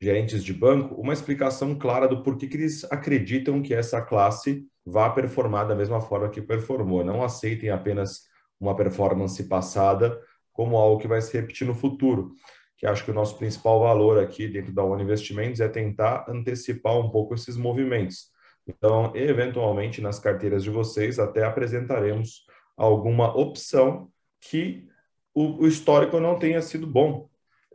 gerentes 0.00 0.44
de 0.44 0.52
banco 0.52 0.94
uma 0.94 1.12
explicação 1.12 1.74
clara 1.74 2.06
do 2.06 2.22
porquê 2.22 2.46
que 2.46 2.56
eles 2.56 2.84
acreditam 2.84 3.60
que 3.60 3.74
essa 3.74 4.00
classe 4.00 4.66
vá 4.84 5.10
performar 5.10 5.66
da 5.66 5.74
mesma 5.74 6.00
forma 6.00 6.28
que 6.28 6.40
performou. 6.40 7.04
Não 7.04 7.22
aceitem 7.22 7.70
apenas 7.70 8.22
uma 8.60 8.74
performance 8.74 9.42
passada 9.44 10.18
como 10.52 10.76
algo 10.76 11.00
que 11.00 11.08
vai 11.08 11.20
se 11.20 11.36
repetir 11.36 11.66
no 11.66 11.74
futuro. 11.74 12.32
Que 12.76 12.86
acho 12.86 13.04
que 13.04 13.10
o 13.10 13.14
nosso 13.14 13.36
principal 13.36 13.80
valor 13.80 14.22
aqui 14.22 14.46
dentro 14.48 14.72
da 14.72 14.84
One 14.84 15.02
Investimentos 15.02 15.60
é 15.60 15.68
tentar 15.68 16.24
antecipar 16.28 16.96
um 16.96 17.10
pouco 17.10 17.34
esses 17.34 17.56
movimentos. 17.56 18.28
Então, 18.66 19.12
eventualmente, 19.16 20.00
nas 20.00 20.18
carteiras 20.18 20.62
de 20.62 20.70
vocês, 20.70 21.18
até 21.18 21.44
apresentaremos 21.44 22.44
alguma 22.76 23.36
opção 23.36 24.10
que 24.40 24.86
o, 25.34 25.64
o 25.64 25.66
histórico 25.66 26.20
não 26.20 26.38
tenha 26.38 26.60
sido 26.62 26.86
bom, 26.86 27.27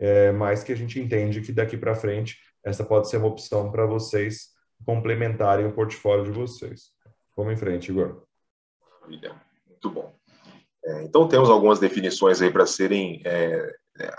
é, 0.04 0.34
mas 0.34 0.66
que 0.66 0.74
a 0.74 0.76
gente 0.76 1.00
entende 1.00 1.40
que 1.40 1.54
daqui 1.54 1.78
para 1.78 1.96
frente 1.96 2.38
essa 2.62 2.84
pode 2.84 3.10
ser 3.10 3.18
uma 3.18 3.28
opção 3.28 3.72
para 3.72 3.86
vocês 3.86 4.50
complementarem 4.86 5.66
o 5.66 5.72
portfólio 5.72 6.26
de 6.26 6.32
vocês. 6.32 6.92
Vamos 7.38 7.54
em 7.54 7.58
frente, 7.58 7.90
Igor. 7.90 8.24
Muito 9.66 9.90
bom. 9.90 10.14
É, 10.84 11.04
então, 11.04 11.26
temos 11.26 11.50
algumas 11.50 11.80
definições 11.80 12.42
aí 12.42 12.52
para 12.52 12.66
serem 12.66 13.22
é, 13.24 13.74
é 13.98 14.14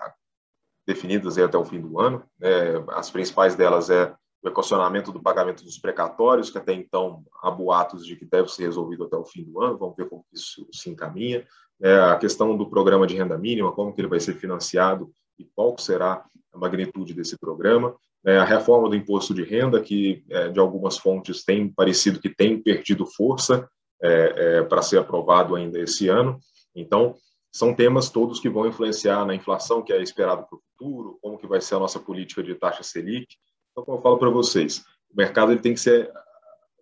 definidas 0.86 1.36
até 1.36 1.58
o 1.58 1.64
fim 1.66 1.80
do 1.80 2.00
ano. 2.00 2.24
Né? 2.38 2.48
as 2.92 3.10
principais 3.10 3.54
delas 3.54 3.90
é 3.90 4.14
o 4.42 4.48
equacionamento 4.48 5.12
do 5.12 5.22
pagamento 5.22 5.64
dos 5.64 5.78
precatórios, 5.78 6.50
que 6.50 6.58
até 6.58 6.72
então 6.72 7.22
há 7.42 7.50
boatos 7.50 8.06
de 8.06 8.16
que 8.16 8.24
deve 8.24 8.48
ser 8.48 8.64
resolvido 8.64 9.04
até 9.04 9.16
o 9.16 9.24
fim 9.24 9.44
do 9.44 9.60
ano, 9.62 9.78
vamos 9.78 9.96
ver 9.96 10.08
como 10.08 10.24
isso 10.32 10.66
se 10.72 10.88
encaminha. 10.88 11.46
É, 11.82 12.00
a 12.00 12.16
questão 12.16 12.56
do 12.56 12.70
programa 12.70 13.06
de 13.06 13.16
renda 13.16 13.36
mínima, 13.36 13.72
como 13.72 13.92
que 13.94 14.00
ele 14.00 14.08
vai 14.08 14.20
ser 14.20 14.34
financiado 14.34 15.12
e 15.38 15.44
qual 15.54 15.76
será 15.78 16.24
a 16.52 16.58
magnitude 16.58 17.14
desse 17.14 17.38
programa. 17.38 17.94
É, 18.24 18.38
a 18.38 18.44
reforma 18.44 18.88
do 18.88 18.96
imposto 18.96 19.34
de 19.34 19.42
renda, 19.42 19.80
que 19.80 20.24
é, 20.30 20.48
de 20.48 20.58
algumas 20.58 20.96
fontes 20.96 21.44
tem 21.44 21.68
parecido 21.68 22.20
que 22.20 22.30
tem 22.30 22.60
perdido 22.60 23.04
força 23.04 23.68
é, 24.02 24.34
é, 24.36 24.62
para 24.62 24.82
ser 24.82 24.98
aprovado 24.98 25.54
ainda 25.54 25.78
esse 25.78 26.08
ano. 26.08 26.38
Então, 26.74 27.14
são 27.52 27.74
temas 27.74 28.10
todos 28.10 28.40
que 28.40 28.48
vão 28.48 28.66
influenciar 28.66 29.24
na 29.26 29.34
inflação 29.34 29.82
que 29.82 29.92
é 29.92 30.02
esperado 30.02 30.46
para 30.46 30.56
o 30.56 30.60
futuro, 30.60 31.18
como 31.20 31.38
que 31.38 31.46
vai 31.46 31.60
ser 31.60 31.74
a 31.74 31.78
nossa 31.78 32.00
política 32.00 32.42
de 32.42 32.54
taxa 32.54 32.82
Selic, 32.82 33.36
então, 33.74 33.84
como 33.84 33.98
eu 33.98 34.02
falo 34.02 34.18
para 34.18 34.30
vocês, 34.30 34.84
o 35.10 35.16
mercado 35.16 35.50
ele 35.50 35.60
tem 35.60 35.74
que 35.74 35.80
ser 35.80 36.10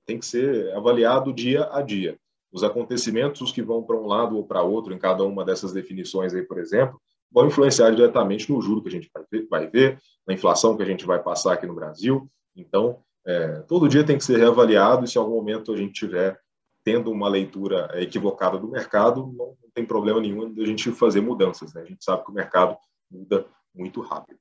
tem 0.04 0.18
que 0.18 0.26
ser 0.26 0.74
avaliado 0.74 1.32
dia 1.32 1.68
a 1.72 1.80
dia. 1.80 2.18
Os 2.52 2.62
acontecimentos 2.62 3.52
que 3.52 3.62
vão 3.62 3.82
para 3.82 3.96
um 3.96 4.06
lado 4.06 4.36
ou 4.36 4.44
para 4.44 4.60
outro 4.62 4.92
em 4.92 4.98
cada 4.98 5.22
uma 5.24 5.44
dessas 5.44 5.72
definições 5.72 6.34
aí, 6.34 6.42
por 6.42 6.58
exemplo, 6.58 7.00
vão 7.32 7.46
influenciar 7.46 7.90
diretamente 7.90 8.50
no 8.50 8.60
juro 8.60 8.82
que 8.82 8.88
a 8.88 8.92
gente 8.92 9.10
vai 9.12 9.24
ver, 9.30 9.48
vai 9.48 9.66
ver 9.66 9.98
na 10.26 10.34
inflação 10.34 10.76
que 10.76 10.82
a 10.82 10.86
gente 10.86 11.06
vai 11.06 11.22
passar 11.22 11.54
aqui 11.54 11.66
no 11.66 11.74
Brasil. 11.74 12.30
Então, 12.54 13.00
é, 13.26 13.60
todo 13.62 13.88
dia 13.88 14.04
tem 14.04 14.18
que 14.18 14.24
ser 14.24 14.38
reavaliado 14.38 15.04
e 15.04 15.08
se 15.08 15.16
em 15.16 15.20
algum 15.20 15.34
momento 15.34 15.72
a 15.72 15.76
gente 15.76 15.92
tiver 15.92 16.38
tendo 16.84 17.10
uma 17.10 17.28
leitura 17.28 17.88
equivocada 17.94 18.58
do 18.58 18.68
mercado, 18.68 19.32
não, 19.36 19.56
não 19.62 19.70
tem 19.72 19.84
problema 19.84 20.20
nenhum 20.20 20.52
de 20.52 20.62
a 20.62 20.66
gente 20.66 20.90
fazer 20.92 21.20
mudanças. 21.20 21.72
Né? 21.72 21.82
A 21.82 21.84
gente 21.84 22.04
sabe 22.04 22.24
que 22.24 22.30
o 22.30 22.34
mercado 22.34 22.76
muda 23.10 23.46
muito 23.74 24.00
rápido. 24.00 24.38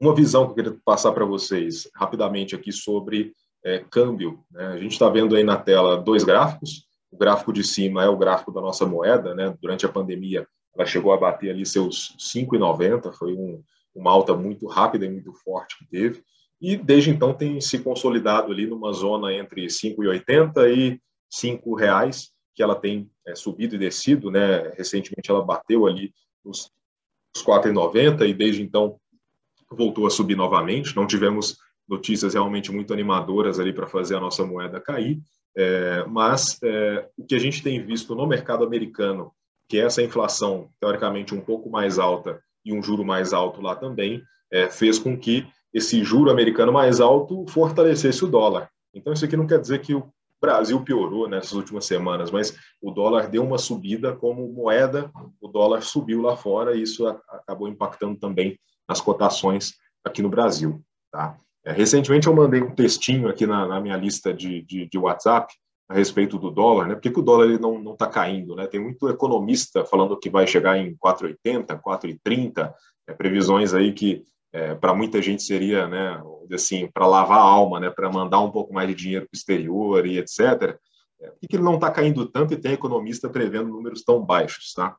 Uma 0.00 0.14
visão 0.14 0.44
que 0.44 0.50
eu 0.52 0.54
queria 0.54 0.80
passar 0.84 1.12
para 1.12 1.24
vocês 1.24 1.88
rapidamente 1.94 2.54
aqui 2.54 2.72
sobre 2.72 3.34
é, 3.64 3.78
câmbio. 3.78 4.42
Né? 4.50 4.66
A 4.66 4.76
gente 4.78 4.92
está 4.92 5.08
vendo 5.08 5.34
aí 5.36 5.44
na 5.44 5.56
tela 5.56 5.96
dois 5.96 6.24
gráficos. 6.24 6.86
O 7.10 7.16
gráfico 7.16 7.52
de 7.52 7.64
cima 7.64 8.04
é 8.04 8.08
o 8.08 8.16
gráfico 8.16 8.52
da 8.52 8.60
nossa 8.60 8.84
moeda. 8.86 9.34
Né? 9.34 9.54
Durante 9.60 9.86
a 9.86 9.88
pandemia, 9.90 10.46
ela 10.76 10.86
chegou 10.86 11.12
a 11.12 11.16
bater 11.16 11.50
ali 11.50 11.64
seus 11.64 12.16
5,90. 12.18 13.12
Foi 13.12 13.32
um, 13.32 13.62
uma 13.94 14.10
alta 14.10 14.34
muito 14.34 14.66
rápida 14.66 15.06
e 15.06 15.10
muito 15.10 15.32
forte 15.32 15.78
que 15.78 15.86
teve. 15.86 16.22
E 16.60 16.76
desde 16.76 17.10
então 17.10 17.34
tem 17.34 17.60
se 17.60 17.78
consolidado 17.78 18.52
ali 18.52 18.66
numa 18.66 18.92
zona 18.92 19.32
entre 19.32 19.66
5,80 19.66 20.70
e 20.76 21.00
5 21.30 21.74
reais, 21.74 22.30
que 22.54 22.62
ela 22.62 22.74
tem 22.74 23.10
é, 23.26 23.34
subido 23.34 23.74
e 23.74 23.78
descido. 23.78 24.30
Né? 24.30 24.70
Recentemente 24.76 25.30
ela 25.30 25.44
bateu 25.44 25.86
ali 25.86 26.12
os, 26.44 26.70
os 27.34 27.42
4,90 27.42 28.28
e 28.28 28.34
desde 28.34 28.62
então 28.62 28.98
voltou 29.70 30.06
a 30.06 30.10
subir 30.10 30.36
novamente. 30.36 30.94
Não 30.94 31.06
tivemos 31.06 31.56
notícias 31.88 32.34
realmente 32.34 32.72
muito 32.72 32.92
animadoras 32.92 33.60
ali 33.60 33.72
para 33.72 33.86
fazer 33.86 34.16
a 34.16 34.20
nossa 34.20 34.44
moeda 34.44 34.80
cair, 34.80 35.20
é, 35.56 36.04
mas 36.04 36.58
é, 36.62 37.08
o 37.16 37.24
que 37.24 37.34
a 37.34 37.38
gente 37.38 37.62
tem 37.62 37.84
visto 37.84 38.14
no 38.14 38.26
mercado 38.26 38.64
americano, 38.64 39.32
que 39.68 39.78
essa 39.78 40.02
inflação 40.02 40.68
teoricamente 40.80 41.34
um 41.34 41.40
pouco 41.40 41.68
mais 41.68 41.98
alta 41.98 42.40
e 42.64 42.72
um 42.72 42.82
juro 42.82 43.04
mais 43.04 43.32
alto 43.32 43.60
lá 43.60 43.76
também, 43.76 44.22
é, 44.52 44.68
fez 44.68 44.98
com 44.98 45.16
que 45.16 45.46
esse 45.72 46.02
juro 46.02 46.30
americano 46.30 46.72
mais 46.72 47.00
alto 47.00 47.44
fortalecesse 47.48 48.24
o 48.24 48.28
dólar. 48.28 48.68
Então 48.94 49.12
isso 49.12 49.24
aqui 49.24 49.36
não 49.36 49.46
quer 49.46 49.60
dizer 49.60 49.80
que 49.80 49.94
o 49.94 50.10
Brasil 50.40 50.82
piorou 50.82 51.28
nessas 51.28 51.52
últimas 51.52 51.86
semanas, 51.86 52.30
mas 52.30 52.56
o 52.80 52.90
dólar 52.90 53.28
deu 53.28 53.44
uma 53.44 53.58
subida 53.58 54.14
como 54.14 54.48
moeda, 54.52 55.10
o 55.40 55.48
dólar 55.48 55.82
subiu 55.82 56.22
lá 56.22 56.36
fora 56.36 56.74
e 56.74 56.82
isso 56.82 57.06
acabou 57.06 57.68
impactando 57.68 58.18
também 58.18 58.58
nas 58.88 59.00
cotações 59.00 59.74
aqui 60.04 60.22
no 60.22 60.28
Brasil. 60.28 60.80
Tá? 61.10 61.36
É, 61.64 61.72
recentemente 61.72 62.26
eu 62.26 62.34
mandei 62.34 62.62
um 62.62 62.74
textinho 62.74 63.28
aqui 63.28 63.46
na, 63.46 63.66
na 63.66 63.80
minha 63.80 63.96
lista 63.96 64.32
de, 64.32 64.62
de, 64.62 64.86
de, 64.86 64.98
WhatsApp 64.98 65.52
a 65.88 65.94
respeito 65.94 66.38
do 66.38 66.50
dólar, 66.50 66.88
né? 66.88 66.94
Por 66.94 67.00
que, 67.00 67.10
que 67.10 67.20
o 67.20 67.22
dólar 67.22 67.46
ele 67.46 67.58
não 67.58 67.92
está 67.92 68.06
caindo? 68.08 68.56
Né? 68.56 68.66
Tem 68.66 68.80
muito 68.80 69.08
economista 69.08 69.84
falando 69.84 70.18
que 70.18 70.28
vai 70.28 70.46
chegar 70.46 70.76
em 70.76 70.96
4,80, 70.96 71.80
4,30, 71.80 72.72
é, 73.06 73.12
previsões 73.12 73.72
aí 73.72 73.92
que 73.92 74.24
é, 74.52 74.74
para 74.74 74.94
muita 74.94 75.20
gente 75.20 75.42
seria, 75.42 75.86
né, 75.86 76.22
assim, 76.52 76.88
para 76.88 77.06
lavar 77.06 77.38
a 77.38 77.42
alma, 77.42 77.78
né, 77.78 77.90
para 77.90 78.10
mandar 78.10 78.40
um 78.40 78.50
pouco 78.50 78.72
mais 78.72 78.88
de 78.88 78.94
dinheiro 78.94 79.26
para 79.26 79.34
o 79.34 79.36
exterior 79.36 80.06
e 80.06 80.18
etc. 80.18 80.78
É, 81.20 81.30
por 81.30 81.40
que, 81.40 81.48
que 81.48 81.56
ele 81.56 81.62
não 81.62 81.74
está 81.74 81.90
caindo 81.90 82.26
tanto 82.26 82.54
e 82.54 82.56
tem 82.56 82.72
economista 82.72 83.28
prevendo 83.28 83.68
números 83.68 84.02
tão 84.02 84.24
baixos, 84.24 84.72
tá? 84.72 84.96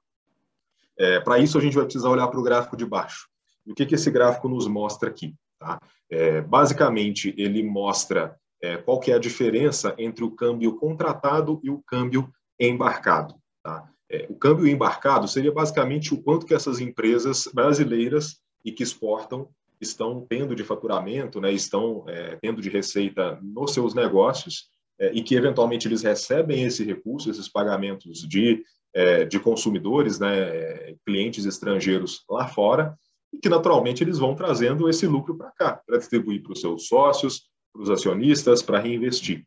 É, 0.97 1.19
para 1.19 1.37
isso 1.37 1.57
a 1.57 1.61
gente 1.61 1.75
vai 1.75 1.85
precisar 1.85 2.09
olhar 2.09 2.27
para 2.27 2.39
o 2.39 2.43
gráfico 2.43 2.75
de 2.75 2.85
baixo. 2.85 3.27
E 3.65 3.71
o 3.71 3.75
que, 3.75 3.85
que 3.85 3.95
esse 3.95 4.09
gráfico 4.09 4.47
nos 4.47 4.67
mostra 4.67 5.09
aqui? 5.09 5.35
Tá? 5.59 5.79
É, 6.09 6.41
basicamente, 6.41 7.33
ele 7.37 7.61
mostra 7.61 8.35
é, 8.61 8.77
qual 8.77 8.99
que 8.99 9.11
é 9.11 9.15
a 9.15 9.19
diferença 9.19 9.93
entre 9.97 10.23
o 10.23 10.31
câmbio 10.31 10.75
contratado 10.75 11.59
e 11.63 11.69
o 11.69 11.81
câmbio 11.85 12.29
embarcado. 12.59 13.35
Tá? 13.63 13.89
É, 14.09 14.25
o 14.29 14.35
câmbio 14.35 14.67
embarcado 14.67 15.27
seria 15.27 15.51
basicamente 15.51 16.13
o 16.13 16.21
quanto 16.21 16.45
que 16.45 16.53
essas 16.53 16.79
empresas 16.79 17.47
brasileiras 17.53 18.37
e 18.63 18.71
que 18.71 18.83
exportam 18.83 19.49
estão 19.79 20.25
tendo 20.27 20.55
de 20.55 20.63
faturamento, 20.63 21.39
né, 21.39 21.51
estão 21.51 22.03
é, 22.07 22.35
tendo 22.41 22.61
de 22.61 22.69
receita 22.69 23.39
nos 23.41 23.73
seus 23.73 23.93
negócios 23.93 24.69
é, 24.99 25.11
e 25.13 25.21
que 25.21 25.35
eventualmente 25.35 25.87
eles 25.87 26.01
recebem 26.01 26.63
esse 26.63 26.83
recurso, 26.83 27.29
esses 27.29 27.47
pagamentos 27.47 28.27
de, 28.27 28.63
é, 28.93 29.25
de 29.25 29.39
consumidores, 29.39 30.19
né, 30.19 30.95
clientes 31.05 31.45
estrangeiros 31.45 32.23
lá 32.29 32.47
fora, 32.47 32.97
e 33.31 33.37
que 33.37 33.49
naturalmente 33.49 34.03
eles 34.03 34.17
vão 34.17 34.33
trazendo 34.33 34.89
esse 34.89 35.05
lucro 35.05 35.37
para 35.37 35.51
cá, 35.51 35.81
para 35.85 35.97
distribuir 35.97 36.41
para 36.41 36.53
os 36.53 36.61
seus 36.61 36.87
sócios, 36.87 37.43
para 37.73 37.81
os 37.81 37.89
acionistas, 37.89 38.61
para 38.61 38.79
reinvestir. 38.79 39.45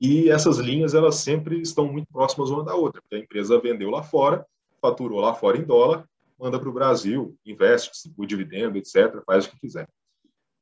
E 0.00 0.30
essas 0.30 0.58
linhas 0.58 0.94
elas 0.94 1.16
sempre 1.16 1.60
estão 1.60 1.86
muito 1.86 2.06
próximas 2.10 2.50
uma 2.50 2.64
da 2.64 2.74
outra, 2.74 3.02
porque 3.02 3.16
a 3.16 3.18
empresa 3.18 3.60
vendeu 3.60 3.90
lá 3.90 4.02
fora, 4.02 4.44
faturou 4.80 5.20
lá 5.20 5.34
fora 5.34 5.58
em 5.58 5.62
dólar, 5.62 6.04
manda 6.38 6.58
para 6.58 6.68
o 6.68 6.72
Brasil, 6.72 7.36
investe, 7.44 7.90
distribui 7.90 8.26
dividendo, 8.26 8.78
etc., 8.78 9.22
faz 9.26 9.44
o 9.44 9.50
que 9.50 9.60
quiser. 9.60 9.86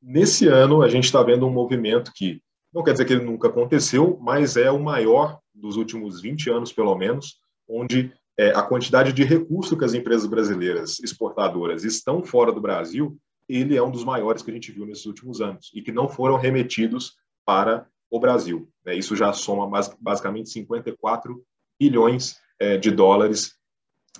nesse 0.01 0.47
ano, 0.47 0.81
a 0.81 0.89
gente 0.89 1.05
está 1.05 1.23
vendo 1.23 1.45
um 1.45 1.51
movimento 1.51 2.11
que 2.13 2.41
não 2.73 2.83
quer 2.83 2.91
dizer 2.91 3.05
que 3.05 3.13
ele 3.13 3.25
nunca 3.25 3.47
aconteceu, 3.47 4.17
mas 4.21 4.55
é 4.55 4.69
o 4.69 4.79
maior 4.79 5.39
dos 5.53 5.75
últimos 5.75 6.21
20 6.21 6.49
anos, 6.49 6.71
pelo 6.71 6.95
menos, 6.95 7.39
onde 7.67 8.13
é, 8.37 8.51
a 8.51 8.61
quantidade 8.61 9.11
de 9.11 9.23
recurso 9.23 9.77
que 9.77 9.83
as 9.83 9.93
empresas 9.93 10.27
brasileiras 10.27 10.99
exportadoras 10.99 11.83
estão 11.83 12.23
fora 12.23 12.51
do 12.51 12.61
Brasil, 12.61 13.17
ele 13.49 13.75
é 13.75 13.81
um 13.81 13.89
dos 13.89 14.03
maiores 14.03 14.43
que 14.43 14.51
a 14.51 14.53
gente 14.53 14.71
viu 14.71 14.85
nesses 14.85 15.07
últimos 15.07 15.41
anos 15.41 15.71
e 15.73 15.81
que 15.81 15.91
não 15.91 16.07
foram 16.07 16.37
remetidos 16.37 17.15
para 17.45 17.87
o 18.11 18.19
Brasil. 18.19 18.69
Né? 18.85 18.95
Isso 18.95 19.15
já 19.15 19.33
soma 19.33 19.67
basicamente 19.99 20.49
54 20.49 21.43
bilhões 21.79 22.37
é, 22.59 22.77
de 22.77 22.91
dólares 22.91 23.55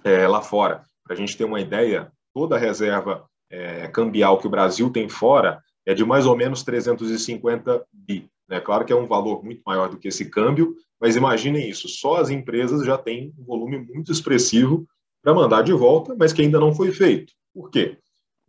é, 0.03 0.27
lá 0.27 0.41
fora. 0.41 0.83
Para 1.03 1.13
a 1.13 1.17
gente 1.17 1.37
ter 1.37 1.43
uma 1.43 1.61
ideia, 1.61 2.11
toda 2.33 2.55
a 2.55 2.59
reserva 2.59 3.29
é, 3.49 3.87
cambial 3.87 4.39
que 4.39 4.47
o 4.47 4.49
Brasil 4.49 4.89
tem 4.89 5.07
fora 5.07 5.61
é 5.85 5.93
de 5.93 6.03
mais 6.03 6.25
ou 6.25 6.35
menos 6.35 6.63
350 6.63 7.85
bi. 7.91 8.29
Né? 8.47 8.59
Claro 8.59 8.85
que 8.85 8.93
é 8.93 8.95
um 8.95 9.07
valor 9.07 9.43
muito 9.43 9.61
maior 9.65 9.89
do 9.89 9.97
que 9.97 10.07
esse 10.07 10.29
câmbio, 10.29 10.75
mas 10.99 11.15
imaginem 11.15 11.69
isso: 11.69 11.87
só 11.87 12.15
as 12.15 12.29
empresas 12.29 12.85
já 12.85 12.97
têm 12.97 13.33
um 13.37 13.43
volume 13.43 13.79
muito 13.79 14.11
expressivo 14.11 14.87
para 15.21 15.33
mandar 15.33 15.61
de 15.61 15.73
volta, 15.73 16.15
mas 16.17 16.33
que 16.33 16.41
ainda 16.41 16.59
não 16.59 16.73
foi 16.73 16.91
feito. 16.91 17.33
Por 17.53 17.69
quê? 17.69 17.97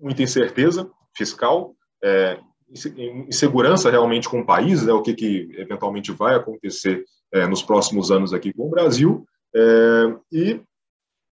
Muita 0.00 0.22
incerteza 0.22 0.90
fiscal, 1.16 1.74
é, 2.02 2.38
insegurança 3.28 3.90
realmente 3.90 4.28
com 4.28 4.40
o 4.40 4.46
país, 4.46 4.84
né, 4.84 4.92
o 4.92 5.02
que, 5.02 5.14
que 5.14 5.50
eventualmente 5.58 6.12
vai 6.12 6.34
acontecer 6.34 7.04
é, 7.32 7.46
nos 7.46 7.62
próximos 7.62 8.10
anos 8.10 8.32
aqui 8.32 8.52
com 8.52 8.66
o 8.66 8.70
Brasil, 8.70 9.24
é, 9.54 10.16
e 10.32 10.60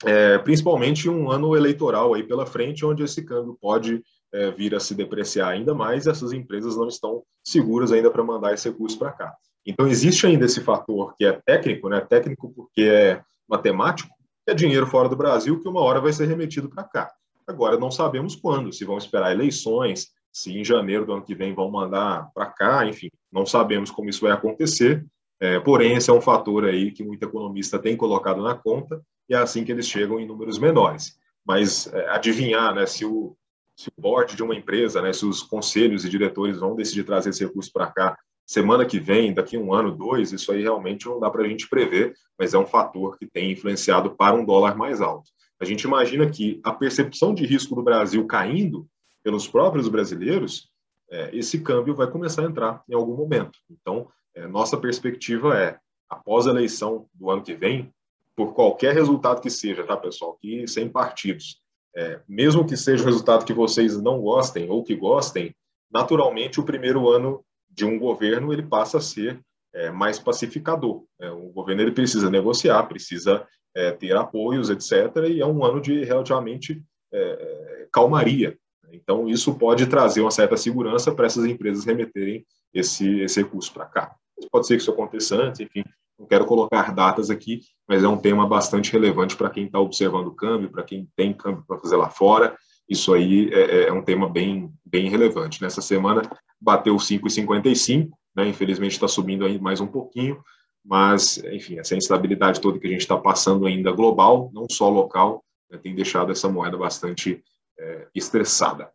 é, 0.05 0.39
principalmente 0.39 1.09
um 1.09 1.31
ano 1.31 1.57
eleitoral 1.57 2.15
aí 2.15 2.23
pela 2.23 2.47
frente, 2.47 2.85
onde 2.85 3.03
esse 3.03 3.23
câmbio 3.23 3.57
pode 3.61 4.03
é, 4.33 4.51
vir 4.51 4.75
a 4.75 4.81
se 4.81 4.95
depreciar 4.95 5.49
ainda 5.49 5.75
mais 5.75 6.07
e 6.07 6.11
essas 6.11 6.33
empresas 6.33 6.77
não 6.77 6.89
estão 6.89 7.23
seguras 7.45 7.93
ainda 7.93 8.11
para 8.11 8.25
mandar 8.25 8.55
esse 8.55 8.69
recurso 8.69 8.99
para 8.99 9.13
cá. 9.13 9.35
Então, 9.67 9.87
existe 9.87 10.27
ainda 10.27 10.47
esse 10.47 10.61
fator 10.61 11.15
que 11.17 11.25
é 11.25 11.33
técnico, 11.45 11.89
né? 11.89 12.01
técnico 12.01 12.51
porque 12.55 12.83
é 12.83 13.23
matemático, 13.49 14.09
que 14.45 14.53
é 14.53 14.55
dinheiro 14.55 14.87
fora 14.87 15.09
do 15.09 15.17
Brasil 15.17 15.61
que 15.61 15.69
uma 15.69 15.81
hora 15.81 16.01
vai 16.01 16.13
ser 16.13 16.27
remetido 16.27 16.69
para 16.69 16.85
cá. 16.85 17.11
Agora, 17.51 17.77
não 17.77 17.91
sabemos 17.91 18.37
quando, 18.37 18.73
se 18.73 18.85
vão 18.85 18.97
esperar 18.97 19.33
eleições, 19.33 20.09
se 20.33 20.57
em 20.57 20.65
janeiro 20.65 21.05
do 21.05 21.13
ano 21.13 21.25
que 21.25 21.35
vem 21.35 21.53
vão 21.53 21.71
mandar 21.71 22.31
para 22.33 22.47
cá, 22.47 22.87
enfim, 22.87 23.11
não 23.33 23.45
sabemos 23.45 23.91
como 23.91 24.09
isso 24.09 24.21
vai 24.21 24.31
acontecer, 24.31 25.05
é, 25.41 25.59
porém, 25.59 25.97
esse 25.97 26.09
é 26.11 26.13
um 26.13 26.21
fator 26.21 26.65
aí 26.65 26.93
que 26.93 27.03
muito 27.03 27.25
economista 27.25 27.79
tem 27.79 27.97
colocado 27.97 28.41
na 28.41 28.55
conta, 28.55 29.03
e 29.29 29.35
é 29.35 29.39
assim 29.39 29.65
que 29.65 29.73
eles 29.73 29.89
chegam 29.89 30.21
em 30.21 30.27
números 30.27 30.59
menores. 30.59 31.19
Mas 31.45 31.93
é, 31.93 32.09
adivinhar 32.11 32.75
né, 32.75 32.87
se, 32.87 33.05
o, 33.05 33.37
se 33.75 33.89
o 33.89 34.01
board 34.01 34.37
de 34.37 34.43
uma 34.43 34.55
empresa, 34.55 35.03
né, 35.03 35.13
se 35.13 35.27
os 35.27 35.43
conselhos 35.43 36.05
e 36.05 36.09
diretores 36.09 36.59
vão 36.59 36.77
decidir 36.77 37.05
trazer 37.05 37.31
esse 37.31 37.45
recurso 37.45 37.73
para 37.73 37.91
cá 37.91 38.17
semana 38.47 38.85
que 38.85 38.99
vem, 38.99 39.33
daqui 39.33 39.57
um 39.57 39.73
ano, 39.73 39.91
dois, 39.91 40.33
isso 40.33 40.53
aí 40.53 40.63
realmente 40.63 41.07
não 41.07 41.21
dá 41.21 41.31
para 41.31 41.43
a 41.43 41.49
gente 41.49 41.69
prever, 41.69 42.15
mas 42.39 42.53
é 42.53 42.59
um 42.59 42.67
fator 42.67 43.17
que 43.17 43.27
tem 43.27 43.53
influenciado 43.53 44.17
para 44.17 44.35
um 44.35 44.45
dólar 44.45 44.77
mais 44.77 45.01
alto. 45.01 45.31
A 45.61 45.65
gente 45.65 45.83
imagina 45.83 46.29
que 46.31 46.59
a 46.65 46.73
percepção 46.73 47.35
de 47.35 47.45
risco 47.45 47.75
do 47.75 47.83
Brasil 47.83 48.27
caindo 48.27 48.89
pelos 49.23 49.47
próprios 49.47 49.89
brasileiros, 49.89 50.71
é, 51.11 51.37
esse 51.37 51.61
câmbio 51.61 51.95
vai 51.95 52.11
começar 52.11 52.43
a 52.43 52.47
entrar 52.47 52.83
em 52.89 52.95
algum 52.95 53.15
momento. 53.15 53.59
Então, 53.71 54.09
é, 54.35 54.47
nossa 54.47 54.79
perspectiva 54.79 55.59
é, 55.59 55.79
após 56.09 56.47
a 56.47 56.51
eleição 56.51 57.07
do 57.13 57.31
ano 57.31 57.43
que 57.43 57.55
vem, 57.55 57.93
por 58.35 58.55
qualquer 58.55 58.95
resultado 58.95 59.43
que 59.43 59.51
seja, 59.51 59.85
tá, 59.85 59.97
pessoal, 59.97 60.39
que 60.41 60.67
sem 60.67 60.89
partidos, 60.89 61.61
é, 61.95 62.21
mesmo 62.27 62.67
que 62.67 62.77
seja 62.77 63.03
o 63.03 63.07
resultado 63.07 63.45
que 63.45 63.53
vocês 63.53 64.01
não 64.01 64.21
gostem 64.21 64.71
ou 64.71 64.83
que 64.83 64.97
gostem, 64.97 65.55
naturalmente 65.91 66.59
o 66.59 66.65
primeiro 66.65 67.09
ano 67.09 67.45
de 67.69 67.85
um 67.85 67.99
governo 67.99 68.53
ele 68.53 68.63
passa 68.63 68.99
a 68.99 69.01
ser 69.01 69.41
é, 69.75 69.91
mais 69.91 70.19
pacificador. 70.19 71.05
É, 71.21 71.31
o 71.31 71.51
governo 71.51 71.83
ele 71.83 71.93
precisa 71.93 72.31
negociar, 72.31 72.85
precisa 72.85 73.47
é, 73.75 73.91
ter 73.93 74.17
apoios, 74.17 74.71
etc. 74.71 75.29
E 75.29 75.41
é 75.41 75.47
um 75.47 75.65
ano 75.65 75.81
de 75.81 76.05
relativamente 76.05 76.83
é, 77.13 77.87
calmaria. 77.93 78.57
Então 78.93 79.29
isso 79.29 79.55
pode 79.55 79.87
trazer 79.87 80.21
uma 80.21 80.31
certa 80.31 80.57
segurança 80.57 81.13
para 81.13 81.27
essas 81.27 81.45
empresas 81.45 81.85
remeterem 81.85 82.45
esse, 82.75 83.21
esse 83.21 83.43
recurso 83.43 83.73
para 83.73 83.87
cá. 83.87 84.15
Pode 84.51 84.67
ser 84.67 84.77
que 84.77 84.83
isso 84.83 84.91
aconteça 84.91 85.37
antes, 85.37 85.61
enfim, 85.61 85.85
não 86.19 86.27
quero 86.27 86.45
colocar 86.45 86.95
datas 86.95 87.31
aqui, 87.31 87.63
mas 87.89 88.05
é 88.05 88.09
um 88.09 88.17
tema 88.17 88.47
bastante 88.47 88.93
relevante 88.93 89.37
para 89.37 89.51
quem 89.51 89.65
está 89.65 89.79
observando 89.79 90.27
o 90.27 90.35
câmbio, 90.35 90.71
para 90.71 90.83
quem 90.83 91.09
tem 91.17 91.33
câmbio 91.33 91.65
para 91.67 91.79
fazer 91.79 91.97
lá 91.97 92.11
fora. 92.11 92.57
Isso 92.89 93.15
aí 93.15 93.49
é, 93.53 93.61
é, 93.61 93.89
é, 93.89 93.93
um 93.93 94.03
tema 94.03 94.29
bem, 94.29 94.71
bem 94.85 95.09
relevante. 95.09 95.63
Nessa 95.63 95.81
semana 95.81 96.23
bateu 96.61 96.95
5,55, 96.97 98.11
né? 98.37 98.49
infelizmente 98.49 98.93
está 98.93 99.09
subindo 99.09 99.47
aí 99.47 99.59
mais 99.59 99.81
um 99.81 99.87
pouquinho, 99.87 100.43
mas, 100.85 101.39
enfim, 101.45 101.79
essa 101.79 101.95
instabilidade 101.95 102.61
toda 102.61 102.79
que 102.79 102.87
a 102.87 102.91
gente 102.91 103.03
está 103.03 103.17
passando 103.17 103.67
ainda 103.67 103.93
global, 103.93 104.51
não 104.53 104.67
só 104.71 104.89
local, 104.89 105.45
né? 105.71 105.79
tem 105.79 105.95
deixado 105.95 106.33
essa 106.33 106.49
moeda 106.49 106.77
bastante 106.77 107.43
é, 107.79 108.09
estressada. 108.15 108.91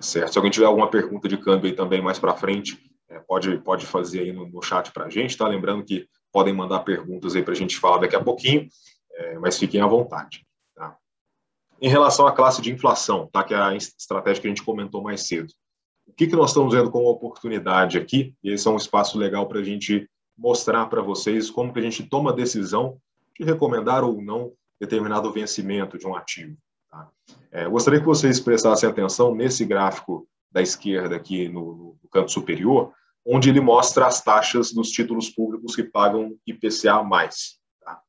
Certo? 0.00 0.32
Se 0.32 0.38
alguém 0.38 0.50
tiver 0.50 0.66
alguma 0.66 0.90
pergunta 0.90 1.28
de 1.28 1.38
câmbio 1.38 1.70
aí 1.70 1.74
também 1.74 2.02
mais 2.02 2.18
para 2.18 2.34
frente, 2.34 2.78
é, 3.08 3.18
pode, 3.20 3.58
pode 3.58 3.86
fazer 3.86 4.20
aí 4.20 4.32
no, 4.32 4.46
no 4.46 4.62
chat 4.62 4.92
para 4.92 5.06
a 5.06 5.10
gente, 5.10 5.36
tá? 5.36 5.48
Lembrando 5.48 5.84
que 5.84 6.06
podem 6.30 6.54
mandar 6.54 6.80
perguntas 6.80 7.34
aí 7.34 7.42
para 7.42 7.52
a 7.52 7.56
gente 7.56 7.78
falar 7.78 7.98
daqui 7.98 8.14
a 8.14 8.22
pouquinho, 8.22 8.68
é, 9.12 9.38
mas 9.38 9.58
fiquem 9.58 9.80
à 9.80 9.86
vontade. 9.86 10.46
Tá? 10.74 10.96
Em 11.80 11.88
relação 11.88 12.26
à 12.26 12.32
classe 12.32 12.60
de 12.60 12.70
inflação, 12.70 13.26
tá? 13.32 13.42
que 13.42 13.54
é 13.54 13.58
a 13.58 13.74
estratégia 13.74 14.42
que 14.42 14.46
a 14.46 14.50
gente 14.50 14.62
comentou 14.62 15.02
mais 15.02 15.26
cedo. 15.26 15.52
O 16.06 16.12
que, 16.12 16.26
que 16.26 16.36
nós 16.36 16.50
estamos 16.50 16.72
vendo 16.72 16.90
como 16.90 17.08
oportunidade 17.08 17.98
aqui? 17.98 18.34
E 18.42 18.50
esse 18.50 18.66
é 18.66 18.70
um 18.70 18.76
espaço 18.76 19.18
legal 19.18 19.46
para 19.46 19.60
a 19.60 19.64
gente 19.64 20.08
mostrar 20.38 20.86
para 20.86 21.02
vocês 21.02 21.50
como 21.50 21.72
que 21.72 21.80
a 21.80 21.82
gente 21.82 22.08
toma 22.08 22.30
a 22.30 22.34
decisão 22.34 23.00
de 23.38 23.44
recomendar 23.44 24.04
ou 24.04 24.22
não 24.22 24.52
determinado 24.80 25.32
vencimento 25.32 25.98
de 25.98 26.06
um 26.06 26.14
ativo. 26.14 26.56
Tá? 26.88 27.10
É, 27.50 27.68
gostaria 27.68 27.98
que 27.98 28.06
vocês 28.06 28.38
prestassem 28.38 28.88
atenção 28.88 29.34
nesse 29.34 29.64
gráfico 29.64 30.28
da 30.50 30.62
esquerda 30.62 31.16
aqui 31.16 31.48
no, 31.48 31.98
no 32.02 32.08
canto 32.10 32.30
superior, 32.30 32.92
onde 33.26 33.50
ele 33.50 33.60
mostra 33.60 34.06
as 34.06 34.22
taxas 34.22 34.72
dos 34.72 34.90
títulos 34.90 35.28
públicos 35.28 35.74
que 35.74 35.82
pagam 35.82 36.36
IPCA+. 36.46 37.02
Tá? 37.80 38.00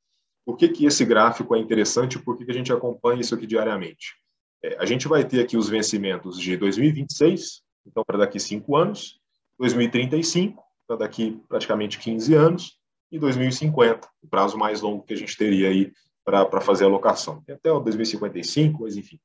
Por 0.45 0.55
que, 0.55 0.69
que 0.69 0.85
esse 0.85 1.03
gráfico 1.03 1.55
é 1.55 1.59
interessante? 1.59 2.19
Por 2.19 2.37
que, 2.37 2.45
que 2.45 2.51
a 2.51 2.53
gente 2.53 2.71
acompanha 2.71 3.21
isso 3.21 3.35
aqui 3.35 3.47
diariamente? 3.47 4.15
É, 4.63 4.77
a 4.79 4.85
gente 4.85 5.07
vai 5.07 5.25
ter 5.25 5.41
aqui 5.41 5.57
os 5.57 5.67
vencimentos 5.67 6.39
de 6.39 6.55
2026, 6.55 7.61
então 7.85 8.03
para 8.05 8.19
daqui 8.19 8.39
cinco 8.39 8.77
anos, 8.77 9.19
2035, 9.57 10.63
para 10.89 10.97
daqui 10.97 11.39
praticamente 11.47 11.99
15 11.99 12.33
anos, 12.33 12.79
e 13.11 13.19
2050, 13.19 14.07
o 14.23 14.27
prazo 14.27 14.57
mais 14.57 14.81
longo 14.81 15.03
que 15.03 15.13
a 15.13 15.17
gente 15.17 15.37
teria 15.37 15.69
aí 15.69 15.93
para 16.25 16.61
fazer 16.61 16.83
a 16.83 16.87
alocação. 16.87 17.43
Tem 17.43 17.55
até 17.55 17.71
o 17.71 17.79
2055, 17.79 18.81
mas 18.81 18.97
enfim. 18.97 19.19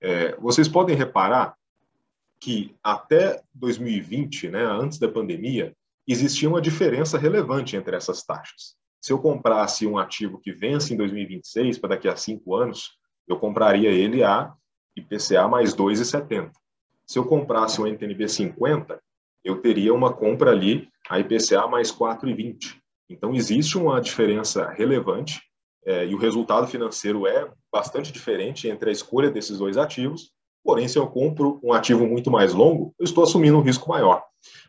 É, 0.00 0.34
vocês 0.36 0.66
podem 0.66 0.96
reparar 0.96 1.56
que 2.40 2.74
até 2.82 3.42
2020, 3.54 4.48
né, 4.48 4.64
antes 4.64 4.98
da 4.98 5.08
pandemia, 5.08 5.74
existia 6.06 6.48
uma 6.48 6.60
diferença 6.60 7.18
relevante 7.18 7.76
entre 7.76 7.94
essas 7.94 8.22
taxas. 8.22 8.74
Se 9.00 9.12
eu 9.12 9.18
comprasse 9.18 9.86
um 9.86 9.98
ativo 9.98 10.38
que 10.38 10.52
vence 10.52 10.94
em 10.94 10.96
2026, 10.96 11.78
para 11.78 11.90
daqui 11.90 12.08
a 12.08 12.16
cinco 12.16 12.54
anos, 12.54 12.98
eu 13.28 13.38
compraria 13.38 13.90
ele 13.90 14.22
a 14.22 14.54
IPCA 14.96 15.48
mais 15.48 15.74
2,70. 15.74 16.50
Se 17.06 17.18
eu 17.18 17.26
comprasse 17.26 17.80
um 17.80 17.86
NTNB 17.86 18.26
50, 18.26 19.00
eu 19.44 19.60
teria 19.60 19.92
uma 19.92 20.12
compra 20.12 20.50
ali 20.50 20.90
a 21.08 21.18
IPCA 21.18 21.66
mais 21.66 21.92
4,20. 21.92 22.76
Então, 23.08 23.34
existe 23.34 23.76
uma 23.76 24.00
diferença 24.00 24.68
relevante 24.70 25.40
é, 25.86 26.06
e 26.06 26.14
o 26.14 26.18
resultado 26.18 26.66
financeiro 26.66 27.26
é 27.26 27.50
bastante 27.72 28.10
diferente 28.10 28.68
entre 28.68 28.88
a 28.88 28.92
escolha 28.92 29.30
desses 29.30 29.58
dois 29.58 29.76
ativos 29.76 30.32
Porém, 30.64 30.88
se 30.88 30.98
eu 30.98 31.06
compro 31.06 31.60
um 31.62 31.74
ativo 31.74 32.06
muito 32.06 32.30
mais 32.30 32.54
longo, 32.54 32.94
eu 32.98 33.04
estou 33.04 33.22
assumindo 33.22 33.58
um 33.58 33.62
risco 33.62 33.86
maior. 33.90 34.24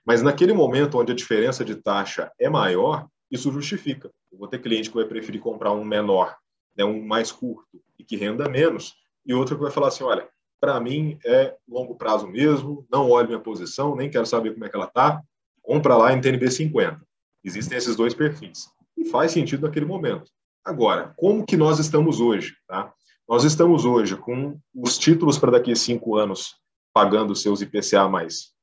Mas 0.06 0.22
naquele 0.22 0.52
momento 0.52 1.00
onde 1.00 1.14
a 1.14 1.16
diferença 1.16 1.64
de 1.64 1.76
taxa 1.76 2.30
é 2.38 2.50
maior, 2.50 3.08
isso 3.32 3.50
justifica. 3.50 4.12
Eu 4.30 4.38
vou 4.38 4.48
ter 4.50 4.60
cliente 4.60 4.90
que 4.90 4.96
vai 4.96 5.06
preferir 5.06 5.40
comprar 5.40 5.72
um 5.72 5.86
menor, 5.86 6.36
né, 6.78 6.84
um 6.84 7.02
mais 7.02 7.32
curto 7.32 7.82
e 7.98 8.04
que 8.04 8.18
renda 8.18 8.50
menos, 8.50 8.94
e 9.26 9.34
outro 9.34 9.56
que 9.56 9.64
vai 9.64 9.72
falar 9.72 9.88
assim: 9.88 10.04
olha, 10.04 10.28
para 10.60 10.82
mim 10.82 11.18
é 11.26 11.56
longo 11.68 11.96
prazo 11.96 12.28
mesmo, 12.28 12.86
não 12.92 13.10
olho 13.10 13.30
minha 13.30 13.40
posição, 13.40 13.96
nem 13.96 14.10
quero 14.10 14.26
saber 14.26 14.52
como 14.52 14.66
é 14.66 14.70
que 14.70 14.76
ela 14.76 14.86
está, 14.86 15.24
compra 15.66 15.98
lá 15.98 16.14
em 16.14 16.22
TNB 16.22 16.50
50. 16.50 17.02
Existem 17.44 17.78
esses 17.78 17.96
dois 17.96 18.14
perfis. 18.14 18.70
E 18.96 19.06
faz 19.06 19.32
sentido 19.32 19.66
naquele 19.66 19.86
momento. 19.86 20.32
Agora, 20.64 21.14
como 21.18 21.46
que 21.46 21.58
nós 21.58 21.80
estamos 21.80 22.20
hoje? 22.20 22.56
Tá? 22.68 22.94
Nós 23.28 23.44
estamos 23.44 23.84
hoje 23.84 24.16
com 24.16 24.58
os 24.74 24.98
títulos 24.98 25.38
para 25.38 25.52
daqui 25.52 25.72
a 25.72 25.76
cinco 25.76 26.16
anos 26.16 26.56
pagando 26.94 27.36
seus 27.36 27.62
IPCA 27.62 28.08
mais 28.08 28.54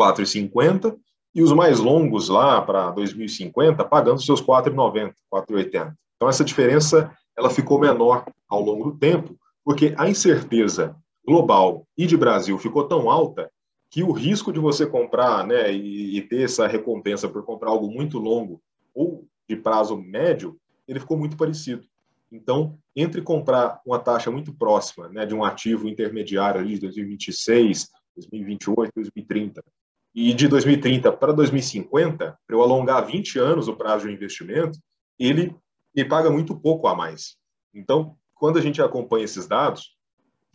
4,50 0.00 0.96
e 1.34 1.42
os 1.42 1.52
mais 1.52 1.80
longos 1.80 2.28
lá 2.28 2.62
para 2.62 2.90
2050 2.90 3.84
pagando 3.84 4.22
seus 4.22 4.40
4,90, 4.40 5.14
4,80. 5.32 5.94
Então 6.16 6.28
essa 6.28 6.44
diferença 6.44 7.10
ela 7.36 7.50
ficou 7.50 7.80
menor 7.80 8.24
ao 8.48 8.60
longo 8.60 8.90
do 8.90 8.98
tempo, 8.98 9.36
porque 9.64 9.94
a 9.98 10.08
incerteza 10.08 10.96
global 11.26 11.86
e 11.98 12.06
de 12.06 12.16
Brasil 12.16 12.56
ficou 12.58 12.84
tão 12.84 13.10
alta 13.10 13.50
que 13.90 14.02
o 14.02 14.12
risco 14.12 14.52
de 14.52 14.58
você 14.58 14.86
comprar 14.86 15.46
né, 15.46 15.72
e, 15.72 16.16
e 16.16 16.22
ter 16.22 16.44
essa 16.44 16.66
recompensa 16.66 17.28
por 17.28 17.44
comprar 17.44 17.70
algo 17.70 17.90
muito 17.90 18.18
longo 18.18 18.60
ou 18.94 19.26
de 19.48 19.56
prazo 19.56 19.96
médio, 19.96 20.58
ele 20.86 21.00
ficou 21.00 21.16
muito 21.16 21.36
parecido. 21.36 21.86
Então, 22.30 22.78
entre 22.94 23.22
comprar 23.22 23.80
uma 23.86 23.98
taxa 23.98 24.30
muito 24.30 24.52
próxima 24.52 25.08
né, 25.08 25.24
de 25.24 25.34
um 25.34 25.44
ativo 25.44 25.88
intermediário 25.88 26.60
ali 26.60 26.74
de 26.74 26.80
2026, 26.80 27.90
2028, 28.16 28.92
2030, 28.94 29.62
e 30.14 30.32
de 30.32 30.48
2030 30.48 31.12
para 31.12 31.32
2050, 31.32 32.38
para 32.46 32.56
eu 32.56 32.62
alongar 32.62 33.06
20 33.06 33.38
anos 33.38 33.68
o 33.68 33.76
prazo 33.76 34.08
de 34.08 34.14
investimento, 34.14 34.78
ele 35.18 35.54
me 35.94 36.04
paga 36.04 36.30
muito 36.30 36.58
pouco 36.58 36.88
a 36.88 36.94
mais. 36.94 37.36
Então, 37.72 38.16
quando 38.34 38.58
a 38.58 38.62
gente 38.62 38.80
acompanha 38.82 39.24
esses 39.24 39.46
dados, 39.46 39.94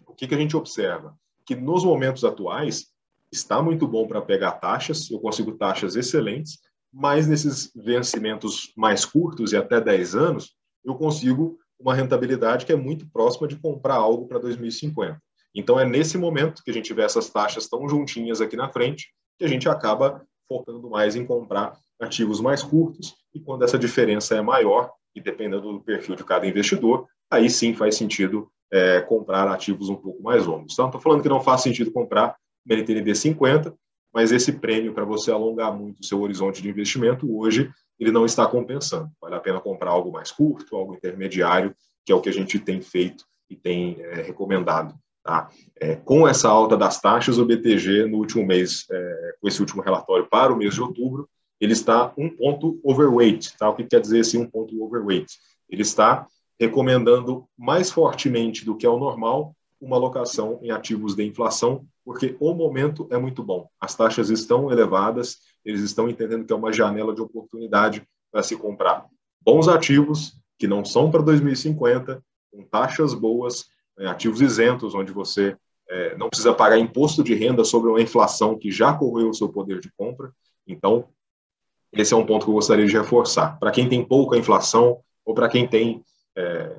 o 0.05 0.13
que, 0.13 0.27
que 0.27 0.35
a 0.35 0.37
gente 0.37 0.57
observa? 0.57 1.15
Que 1.45 1.55
nos 1.55 1.83
momentos 1.83 2.25
atuais, 2.25 2.90
está 3.31 3.61
muito 3.61 3.87
bom 3.87 4.07
para 4.07 4.21
pegar 4.21 4.53
taxas, 4.53 5.09
eu 5.09 5.19
consigo 5.19 5.53
taxas 5.53 5.95
excelentes, 5.95 6.59
mas 6.93 7.27
nesses 7.27 7.71
vencimentos 7.75 8.73
mais 8.75 9.05
curtos 9.05 9.53
e 9.53 9.57
até 9.57 9.79
10 9.79 10.15
anos, 10.15 10.55
eu 10.83 10.95
consigo 10.95 11.57
uma 11.79 11.95
rentabilidade 11.95 12.65
que 12.65 12.71
é 12.71 12.75
muito 12.75 13.09
próxima 13.09 13.47
de 13.47 13.55
comprar 13.55 13.95
algo 13.95 14.27
para 14.27 14.39
2050. 14.39 15.19
Então, 15.55 15.79
é 15.79 15.85
nesse 15.85 16.17
momento 16.17 16.63
que 16.63 16.71
a 16.71 16.73
gente 16.73 16.93
vê 16.93 17.01
essas 17.01 17.29
taxas 17.29 17.67
tão 17.67 17.87
juntinhas 17.87 18.41
aqui 18.41 18.55
na 18.55 18.69
frente, 18.69 19.09
que 19.37 19.45
a 19.45 19.47
gente 19.47 19.67
acaba 19.67 20.25
focando 20.47 20.89
mais 20.89 21.15
em 21.15 21.25
comprar 21.25 21.77
ativos 21.99 22.39
mais 22.41 22.61
curtos, 22.61 23.15
e 23.33 23.39
quando 23.39 23.63
essa 23.63 23.77
diferença 23.77 24.35
é 24.35 24.41
maior, 24.41 24.91
e 25.15 25.21
dependendo 25.21 25.73
do 25.73 25.81
perfil 25.81 26.15
de 26.15 26.23
cada 26.23 26.47
investidor, 26.47 27.07
aí 27.29 27.49
sim 27.49 27.73
faz 27.73 27.95
sentido 27.95 28.49
é, 28.71 29.01
comprar 29.01 29.47
ativos 29.47 29.89
um 29.89 29.95
pouco 29.95 30.21
mais 30.21 30.45
longos. 30.45 30.73
Então, 30.73 30.85
estou 30.85 31.01
falando 31.01 31.21
que 31.21 31.29
não 31.29 31.41
faz 31.41 31.61
sentido 31.61 31.91
comprar 31.91 32.35
MNTNB 32.65 33.15
50, 33.15 33.73
mas 34.13 34.31
esse 34.31 34.51
prêmio 34.53 34.93
para 34.93 35.05
você 35.05 35.31
alongar 35.31 35.73
muito 35.73 36.01
o 36.01 36.05
seu 36.05 36.21
horizonte 36.21 36.61
de 36.61 36.69
investimento, 36.69 37.33
hoje, 37.37 37.71
ele 37.99 38.11
não 38.11 38.25
está 38.25 38.45
compensando. 38.45 39.09
Vale 39.21 39.35
a 39.35 39.39
pena 39.39 39.59
comprar 39.59 39.91
algo 39.91 40.11
mais 40.11 40.31
curto, 40.31 40.75
algo 40.75 40.93
intermediário, 40.93 41.73
que 42.05 42.11
é 42.11 42.15
o 42.15 42.21
que 42.21 42.29
a 42.29 42.33
gente 42.33 42.59
tem 42.59 42.81
feito 42.81 43.25
e 43.49 43.55
tem 43.55 43.97
é, 44.01 44.21
recomendado. 44.21 44.95
Tá? 45.23 45.49
É, 45.79 45.95
com 45.95 46.27
essa 46.27 46.49
alta 46.49 46.75
das 46.75 46.99
taxas, 46.99 47.37
o 47.37 47.45
BTG, 47.45 48.07
no 48.07 48.17
último 48.17 48.45
mês, 48.45 48.85
é, 48.91 49.35
com 49.39 49.47
esse 49.47 49.59
último 49.59 49.81
relatório 49.81 50.27
para 50.27 50.51
o 50.51 50.57
mês 50.57 50.73
de 50.73 50.81
outubro, 50.81 51.29
ele 51.59 51.73
está 51.73 52.11
um 52.17 52.29
ponto 52.29 52.79
overweight. 52.83 53.55
Tá? 53.57 53.69
O 53.69 53.75
que 53.75 53.83
quer 53.83 54.01
dizer 54.01 54.21
assim, 54.21 54.39
um 54.39 54.49
ponto 54.49 54.83
overweight? 54.83 55.37
Ele 55.69 55.83
está 55.83 56.27
recomendando 56.59 57.45
mais 57.57 57.91
fortemente 57.91 58.65
do 58.65 58.75
que 58.75 58.85
é 58.85 58.89
o 58.89 58.99
normal 58.99 59.55
uma 59.81 59.95
alocação 59.95 60.59
em 60.61 60.69
ativos 60.69 61.15
de 61.15 61.25
inflação, 61.25 61.85
porque 62.05 62.37
o 62.39 62.53
momento 62.53 63.07
é 63.09 63.17
muito 63.17 63.43
bom. 63.43 63.67
As 63.79 63.95
taxas 63.95 64.29
estão 64.29 64.71
elevadas, 64.71 65.39
eles 65.65 65.81
estão 65.81 66.07
entendendo 66.07 66.45
que 66.45 66.53
é 66.53 66.55
uma 66.55 66.71
janela 66.71 67.13
de 67.13 67.21
oportunidade 67.21 68.07
para 68.31 68.43
se 68.43 68.55
comprar 68.55 69.07
bons 69.43 69.67
ativos 69.67 70.39
que 70.57 70.67
não 70.67 70.85
são 70.85 71.09
para 71.09 71.23
2050, 71.23 72.23
com 72.51 72.63
taxas 72.63 73.13
boas, 73.15 73.65
né, 73.97 74.07
ativos 74.07 74.41
isentos, 74.41 74.93
onde 74.93 75.11
você 75.11 75.57
é, 75.89 76.15
não 76.15 76.29
precisa 76.29 76.53
pagar 76.53 76.77
imposto 76.77 77.23
de 77.23 77.33
renda 77.33 77.63
sobre 77.63 77.89
uma 77.89 78.01
inflação 78.01 78.57
que 78.57 78.71
já 78.71 78.93
correu 78.93 79.29
o 79.29 79.33
seu 79.33 79.49
poder 79.49 79.79
de 79.79 79.91
compra. 79.97 80.31
Então, 80.67 81.09
esse 81.91 82.13
é 82.13 82.17
um 82.17 82.25
ponto 82.25 82.45
que 82.45 82.51
eu 82.51 82.55
gostaria 82.55 82.85
de 82.85 82.93
reforçar. 82.95 83.57
Para 83.59 83.71
quem 83.71 83.89
tem 83.89 84.05
pouca 84.05 84.37
inflação 84.37 84.99
ou 85.25 85.33
para 85.33 85.49
quem 85.49 85.67
tem 85.67 86.03
é, 86.37 86.75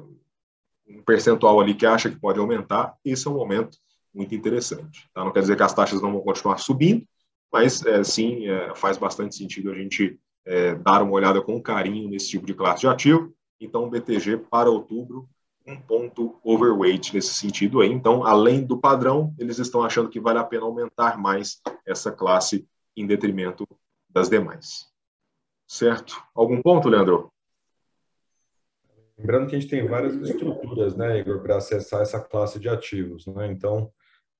um 0.99 1.03
percentual 1.03 1.61
ali 1.61 1.74
que 1.74 1.86
acha 1.86 2.11
que 2.11 2.18
pode 2.18 2.38
aumentar, 2.38 2.95
esse 3.05 3.26
é 3.26 3.30
um 3.30 3.34
momento 3.34 3.78
muito 4.14 4.34
interessante. 4.34 5.09
Tá? 5.14 5.24
Não 5.24 5.32
quer 5.32 5.40
dizer 5.40 5.57
que 5.57 5.62
as 5.62 5.74
taxas 5.74 6.01
não 6.03 6.12
vão 6.12 6.20
continuar 6.20 6.59
subindo, 6.59 7.07
mas 7.53 7.84
é, 7.84 8.03
sim, 8.03 8.49
é, 8.49 8.74
faz 8.74 8.97
bastante 8.97 9.34
sentido 9.34 9.70
a 9.70 9.74
gente 9.74 10.18
é, 10.45 10.74
dar 10.74 11.03
uma 11.03 11.12
olhada 11.12 11.40
com 11.40 11.61
carinho 11.61 12.09
nesse 12.09 12.28
tipo 12.30 12.47
de 12.47 12.55
classe 12.55 12.80
de 12.80 12.88
ativo. 12.88 13.32
Então, 13.61 13.88
BTG 13.88 14.38
para 14.51 14.70
outubro, 14.70 15.28
um 15.66 15.76
ponto 15.76 16.38
overweight 16.43 17.14
nesse 17.14 17.34
sentido 17.34 17.80
aí. 17.80 17.90
Então, 17.90 18.24
além 18.24 18.64
do 18.64 18.78
padrão, 18.78 19.34
eles 19.38 19.59
estão 19.59 19.82
achando 19.84 20.09
que 20.09 20.20
vale 20.20 20.38
a 20.38 20.45
pena 20.45 20.64
aumentar 20.64 21.18
mais 21.18 21.61
essa 21.86 22.11
classe 22.11 22.66
em 22.97 23.07
detrimento 23.07 23.66
das 24.09 24.28
demais. 24.28 24.88
Certo? 25.66 26.22
Algum 26.34 26.61
ponto, 26.61 26.88
Leandro? 26.88 27.32
Lembrando 29.23 29.47
que 29.47 29.55
a 29.55 29.61
gente 29.61 29.70
tem 29.70 29.87
várias 29.87 30.16
estruturas, 30.16 30.97
né, 30.97 31.20
Igor, 31.20 31.41
para 31.43 31.57
acessar 31.57 32.03
essa 32.03 32.18
classe 32.18 32.59
de 32.59 32.68
ativos. 32.68 33.25
Né? 33.29 33.47
Então, 33.53 33.89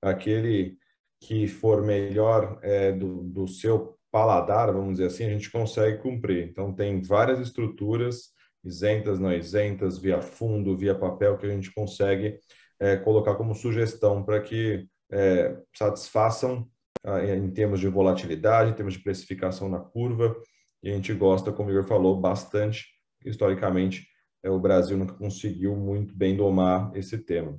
aquele 0.03 0.77
que 1.21 1.47
for 1.47 1.83
melhor 1.83 2.59
é, 2.63 2.91
do, 2.91 3.23
do 3.23 3.47
seu 3.47 3.97
paladar, 4.11 4.73
vamos 4.73 4.95
dizer 4.95 5.07
assim, 5.07 5.25
a 5.25 5.31
gente 5.31 5.49
consegue 5.53 5.99
cumprir. 5.99 6.49
Então, 6.49 6.75
tem 6.75 7.01
várias 7.01 7.39
estruturas, 7.39 8.31
isentas, 8.65 9.21
não 9.21 9.33
isentas, 9.33 9.99
via 9.99 10.21
fundo, 10.21 10.77
via 10.77 10.97
papel, 10.97 11.39
que 11.39 11.47
a 11.47 11.51
gente 11.51 11.73
consegue 11.73 12.41
é, 12.81 12.97
colocar 12.97 13.37
como 13.37 13.55
sugestão 13.55 14.25
para 14.25 14.41
que 14.41 14.89
é, 15.13 15.57
satisfaçam 15.73 16.69
ah, 17.05 17.25
em 17.25 17.49
termos 17.53 17.79
de 17.79 17.87
volatilidade, 17.87 18.71
em 18.71 18.75
termos 18.75 18.95
de 18.95 19.03
precificação 19.03 19.69
na 19.69 19.79
curva, 19.79 20.37
e 20.83 20.91
a 20.91 20.95
gente 20.95 21.15
gosta, 21.15 21.53
como 21.53 21.69
o 21.69 21.73
Igor 21.73 21.85
falou, 21.85 22.21
bastante, 22.21 22.87
historicamente, 23.25 24.12
o 24.51 24.59
Brasil 24.59 24.97
nunca 24.97 25.15
conseguiu 25.15 25.77
muito 25.77 26.15
bem 26.15 26.37
domar 26.37 26.91
esse 26.97 27.19
tema. 27.19 27.59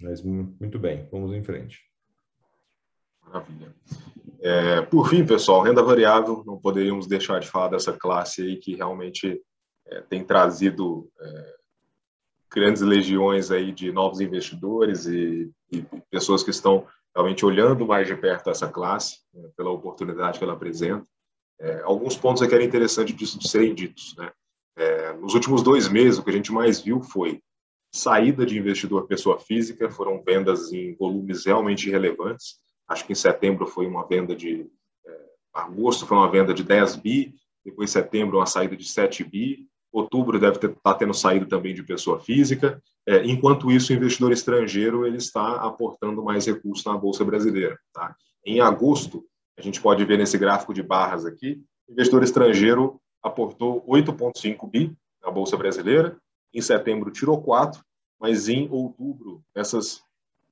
Mas 0.00 0.22
muito 0.22 0.78
bem, 0.78 1.08
vamos 1.10 1.32
em 1.32 1.42
frente. 1.42 1.80
Maravilha. 3.24 3.74
É, 4.40 4.82
por 4.82 5.08
fim, 5.08 5.26
pessoal, 5.26 5.62
renda 5.62 5.82
variável, 5.82 6.44
não 6.46 6.58
poderíamos 6.58 7.06
deixar 7.06 7.40
de 7.40 7.48
falar 7.48 7.68
dessa 7.68 7.92
classe 7.92 8.42
aí 8.42 8.56
que 8.56 8.76
realmente 8.76 9.42
é, 9.86 10.00
tem 10.02 10.22
trazido 10.24 11.10
é, 11.20 11.56
grandes 12.52 12.82
legiões 12.82 13.50
aí 13.50 13.72
de 13.72 13.90
novos 13.90 14.20
investidores 14.20 15.06
e, 15.06 15.50
e, 15.72 15.84
pessoas 16.10 16.42
que 16.42 16.50
estão 16.50 16.86
realmente 17.14 17.44
olhando 17.44 17.86
mais 17.86 18.06
de 18.06 18.14
perto 18.14 18.50
essa 18.50 18.68
classe, 18.68 19.20
né, 19.32 19.48
pela 19.56 19.70
oportunidade 19.70 20.38
que 20.38 20.44
ela 20.44 20.52
apresenta. 20.52 21.06
É, 21.58 21.80
alguns 21.82 22.16
pontos 22.16 22.42
aqui 22.42 22.54
eram 22.54 22.64
interessantes 22.64 23.16
de 23.16 23.48
serem 23.48 23.74
ditos. 23.74 24.14
Né? 24.16 24.30
É, 24.76 25.12
nos 25.14 25.34
últimos 25.34 25.62
dois 25.62 25.88
meses, 25.88 26.18
o 26.18 26.22
que 26.22 26.30
a 26.30 26.34
gente 26.34 26.52
mais 26.52 26.80
viu 26.80 27.02
foi 27.02 27.40
saída 27.92 28.44
de 28.44 28.58
investidor 28.58 29.06
pessoa 29.06 29.38
física, 29.38 29.90
foram 29.90 30.22
vendas 30.22 30.72
em 30.72 30.94
volumes 30.94 31.46
realmente 31.46 31.90
relevantes. 31.90 32.56
Acho 32.86 33.06
que 33.06 33.12
em 33.12 33.16
setembro 33.16 33.66
foi 33.66 33.86
uma 33.86 34.06
venda 34.06 34.36
de. 34.36 34.66
É, 35.06 35.20
agosto 35.54 36.06
foi 36.06 36.16
uma 36.16 36.30
venda 36.30 36.52
de 36.52 36.62
10 36.62 36.96
bi, 36.96 37.34
depois 37.64 37.90
setembro 37.90 38.38
uma 38.38 38.46
saída 38.46 38.76
de 38.76 38.84
7 38.84 39.24
bi, 39.24 39.66
outubro 39.92 40.38
deve 40.38 40.56
estar 40.56 40.68
tá 40.68 40.94
tendo 40.94 41.14
saída 41.14 41.46
também 41.46 41.74
de 41.74 41.82
pessoa 41.82 42.20
física. 42.20 42.80
É, 43.06 43.24
enquanto 43.24 43.70
isso, 43.70 43.92
o 43.92 43.96
investidor 43.96 44.32
estrangeiro 44.32 45.06
ele 45.06 45.16
está 45.16 45.56
aportando 45.56 46.22
mais 46.22 46.46
recursos 46.46 46.84
na 46.84 46.96
Bolsa 46.96 47.24
Brasileira. 47.24 47.78
Tá? 47.92 48.14
Em 48.44 48.60
agosto, 48.60 49.24
a 49.58 49.62
gente 49.62 49.80
pode 49.80 50.04
ver 50.04 50.18
nesse 50.18 50.36
gráfico 50.36 50.74
de 50.74 50.82
barras 50.82 51.24
aqui, 51.24 51.62
investidor 51.88 52.22
estrangeiro 52.22 53.00
aportou 53.26 53.84
8,5 53.86 54.68
bi 54.70 54.96
na 55.22 55.30
Bolsa 55.30 55.56
Brasileira, 55.56 56.16
em 56.52 56.60
setembro 56.60 57.10
tirou 57.10 57.40
4, 57.42 57.84
mas 58.18 58.48
em 58.48 58.68
outubro, 58.70 59.42
essas 59.54 60.02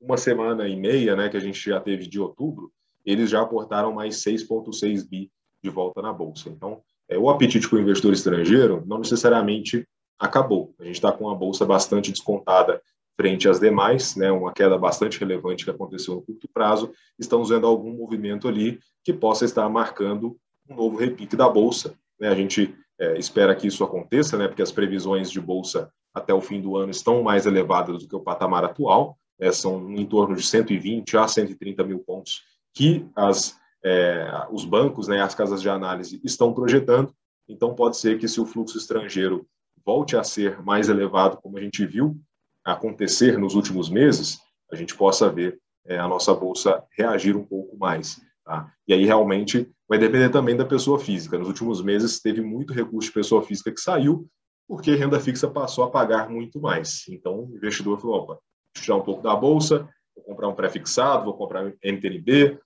uma 0.00 0.16
semana 0.18 0.68
e 0.68 0.76
meia 0.76 1.16
né, 1.16 1.28
que 1.28 1.36
a 1.36 1.40
gente 1.40 1.58
já 1.58 1.80
teve 1.80 2.06
de 2.06 2.20
outubro, 2.20 2.70
eles 3.06 3.30
já 3.30 3.40
aportaram 3.40 3.92
mais 3.92 4.16
6,6 4.22 5.08
bi 5.08 5.30
de 5.62 5.70
volta 5.70 6.02
na 6.02 6.12
Bolsa. 6.12 6.50
Então, 6.50 6.82
é, 7.08 7.16
o 7.16 7.30
apetite 7.30 7.68
para 7.68 7.78
o 7.78 7.80
investidor 7.80 8.12
estrangeiro 8.12 8.82
não 8.86 8.98
necessariamente 8.98 9.86
acabou. 10.18 10.74
A 10.78 10.84
gente 10.84 10.96
está 10.96 11.10
com 11.10 11.30
a 11.30 11.34
Bolsa 11.34 11.64
bastante 11.64 12.12
descontada 12.12 12.82
frente 13.16 13.48
às 13.48 13.60
demais, 13.60 14.16
né, 14.16 14.30
uma 14.30 14.52
queda 14.52 14.76
bastante 14.76 15.18
relevante 15.20 15.64
que 15.64 15.70
aconteceu 15.70 16.16
no 16.16 16.22
curto 16.22 16.48
prazo, 16.52 16.92
estamos 17.18 17.48
vendo 17.48 17.66
algum 17.66 17.92
movimento 17.92 18.48
ali 18.48 18.80
que 19.04 19.12
possa 19.12 19.44
estar 19.44 19.68
marcando 19.68 20.36
um 20.68 20.74
novo 20.74 20.96
repique 20.96 21.36
da 21.36 21.48
Bolsa. 21.48 21.94
Né? 22.20 22.28
A 22.28 22.34
gente 22.34 22.74
é, 22.98 23.18
espera 23.18 23.54
que 23.54 23.66
isso 23.66 23.82
aconteça, 23.82 24.36
né, 24.36 24.46
porque 24.46 24.62
as 24.62 24.72
previsões 24.72 25.30
de 25.30 25.40
Bolsa 25.40 25.90
até 26.12 26.32
o 26.32 26.40
fim 26.40 26.60
do 26.60 26.76
ano 26.76 26.90
estão 26.90 27.22
mais 27.22 27.44
elevadas 27.44 28.02
do 28.02 28.08
que 28.08 28.14
o 28.14 28.20
patamar 28.20 28.64
atual, 28.64 29.18
né, 29.38 29.50
são 29.50 29.90
em 29.90 30.06
torno 30.06 30.36
de 30.36 30.42
120 30.42 31.16
a 31.16 31.26
130 31.26 31.82
mil 31.84 31.98
pontos 31.98 32.42
que 32.72 33.06
as, 33.16 33.56
é, 33.84 34.46
os 34.50 34.64
bancos, 34.64 35.08
né, 35.08 35.20
as 35.20 35.34
casas 35.34 35.60
de 35.60 35.68
análise 35.68 36.20
estão 36.24 36.52
projetando, 36.52 37.12
então 37.48 37.74
pode 37.74 37.96
ser 37.96 38.18
que 38.18 38.28
se 38.28 38.40
o 38.40 38.46
fluxo 38.46 38.78
estrangeiro 38.78 39.46
volte 39.84 40.16
a 40.16 40.24
ser 40.24 40.62
mais 40.62 40.88
elevado, 40.88 41.36
como 41.36 41.58
a 41.58 41.60
gente 41.60 41.84
viu 41.84 42.16
acontecer 42.64 43.38
nos 43.38 43.54
últimos 43.54 43.90
meses, 43.90 44.40
a 44.72 44.76
gente 44.76 44.96
possa 44.96 45.28
ver 45.28 45.60
é, 45.86 45.98
a 45.98 46.08
nossa 46.08 46.32
bolsa 46.32 46.82
reagir 46.96 47.36
um 47.36 47.44
pouco 47.44 47.76
mais. 47.76 48.20
Tá? 48.44 48.70
E 48.86 48.92
aí 48.92 49.04
realmente 49.04 49.70
vai 49.88 49.98
depender 49.98 50.28
também 50.28 50.56
da 50.56 50.64
pessoa 50.64 50.98
física. 50.98 51.38
Nos 51.38 51.48
últimos 51.48 51.82
meses 51.82 52.20
teve 52.20 52.42
muito 52.42 52.74
recurso 52.74 53.08
de 53.08 53.14
pessoa 53.14 53.42
física 53.42 53.72
que 53.72 53.80
saiu, 53.80 54.28
porque 54.68 54.94
renda 54.94 55.18
fixa 55.18 55.48
passou 55.48 55.84
a 55.84 55.90
pagar 55.90 56.28
muito 56.28 56.60
mais. 56.60 57.04
Então 57.08 57.44
o 57.44 57.56
investidor 57.56 57.98
falou: 57.98 58.16
opa, 58.20 58.38
tirar 58.74 58.96
um 58.96 59.02
pouco 59.02 59.22
da 59.22 59.34
bolsa, 59.34 59.88
vou 60.14 60.24
comprar 60.24 60.48
um 60.48 60.54
pré-fixado, 60.54 61.24
vou 61.24 61.34
comprar 61.34 61.64
um 61.64 61.72
NTNB, 61.82 62.58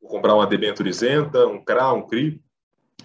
por 0.00 0.08
comprar 0.08 0.34
uma 0.34 0.46
debênture 0.46 0.88
isenta, 0.88 1.46
um 1.46 1.64
CRA, 1.64 1.92
um 1.92 2.06
CRI, 2.06 2.40